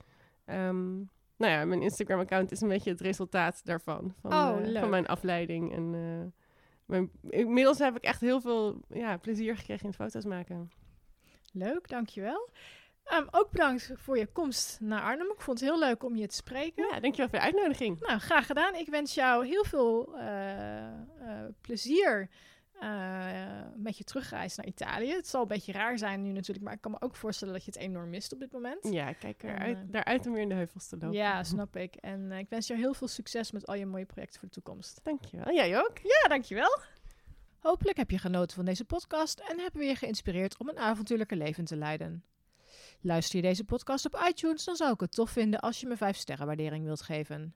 ehm, 0.45 0.95
nou 1.37 1.51
ja, 1.51 1.65
mijn 1.65 1.81
Instagram-account 1.81 2.51
is 2.51 2.61
een 2.61 2.67
beetje 2.67 2.89
het 2.89 3.01
resultaat 3.01 3.65
daarvan. 3.65 4.13
Van, 4.21 4.33
Oh, 4.33 4.67
eh, 4.75 4.79
van 4.79 4.89
mijn 4.89 5.07
afleiding. 5.07 5.73
En 5.73 5.93
eh, 5.93 6.41
mijn, 6.85 7.11
inmiddels 7.29 7.79
heb 7.79 7.95
ik 7.95 8.03
echt 8.03 8.21
heel 8.21 8.41
veel 8.41 8.81
ja, 8.89 9.17
plezier 9.17 9.57
gekregen 9.57 9.85
in 9.85 9.93
foto's 9.93 10.25
maken. 10.25 10.71
Leuk, 11.51 11.89
dankjewel. 11.89 12.49
Ehm 13.05 13.25
ook 13.31 13.51
bedankt 13.51 13.91
voor 13.95 14.17
je 14.17 14.27
komst 14.27 14.79
naar 14.81 15.01
Arnhem. 15.01 15.31
Ik 15.31 15.41
vond 15.41 15.59
het 15.59 15.69
heel 15.69 15.79
leuk 15.79 16.03
om 16.03 16.15
je 16.15 16.27
te 16.27 16.35
spreken. 16.35 16.87
Ja, 16.91 16.99
dankjewel 16.99 17.29
voor 17.29 17.39
de 17.39 17.45
uitnodiging. 17.45 17.99
Nou, 17.99 18.19
graag 18.19 18.45
gedaan. 18.45 18.75
Ik 18.75 18.89
wens 18.89 19.13
jou 19.13 19.45
heel 19.47 19.63
veel 19.63 20.17
eh, 20.17 20.87
plezier 21.61 22.29
eh, 22.79 23.61
met 23.75 23.97
je 23.97 24.03
terugreis 24.03 24.55
naar 24.55 24.65
Italië. 24.65 25.11
Het 25.11 25.27
zal 25.27 25.41
een 25.41 25.47
beetje 25.47 25.71
raar 25.71 25.97
zijn 25.97 26.21
nu 26.21 26.31
natuurlijk, 26.31 26.65
maar 26.65 26.73
ik 26.73 26.81
kan 26.81 26.91
me 26.91 27.01
ook 27.01 27.15
voorstellen 27.15 27.53
dat 27.53 27.65
je 27.65 27.71
het 27.71 27.79
enorm 27.79 28.09
mist 28.09 28.33
op 28.33 28.39
dit 28.39 28.51
moment. 28.51 28.87
Ja, 28.89 29.13
kijk 29.13 29.43
En, 29.43 29.49
eruit, 29.49 29.77
eh, 29.77 29.83
daaruit 29.87 30.25
om 30.25 30.33
weer 30.33 30.41
in 30.41 30.49
de 30.49 30.55
heuvels 30.55 30.87
te 30.87 30.97
lopen. 30.97 31.17
Ja, 31.17 31.43
snap 31.43 31.75
ik. 31.75 31.95
En 31.95 32.31
eh, 32.31 32.37
ik 32.37 32.49
wens 32.49 32.67
jou 32.67 32.79
heel 32.79 32.93
veel 32.93 33.07
succes 33.07 33.51
met 33.51 33.67
al 33.67 33.75
je 33.75 33.85
mooie 33.85 34.05
projecten 34.05 34.39
voor 34.39 34.47
de 34.47 34.53
toekomst. 34.53 34.99
Dankjewel. 35.03 35.53
Jij 35.53 35.79
ook? 35.79 35.97
Ja, 35.97 36.27
dankjewel. 36.27 36.79
Hopelijk 37.59 37.97
heb 37.97 38.11
je 38.11 38.17
genoten 38.17 38.55
van 38.55 38.65
deze 38.65 38.85
podcast 38.85 39.39
en 39.39 39.59
hebben 39.59 39.79
we 39.81 39.87
je 39.87 39.95
geïnspireerd 39.95 40.57
om 40.57 40.69
een 40.69 40.77
avontuurlijke 40.77 41.35
leven 41.35 41.65
te 41.65 41.75
leiden. 41.75 42.23
Luister 43.01 43.35
je 43.35 43.41
deze 43.41 43.63
podcast 43.63 44.05
op 44.05 44.25
iTunes, 44.27 44.63
dan 44.63 44.75
zou 44.75 44.93
ik 44.93 44.99
het 44.99 45.11
tof 45.11 45.29
vinden 45.29 45.59
als 45.59 45.79
je 45.79 45.87
me 45.87 45.97
5 45.97 46.17
sterren 46.17 46.45
waardering 46.45 46.85
wilt 46.85 47.01
geven. 47.01 47.55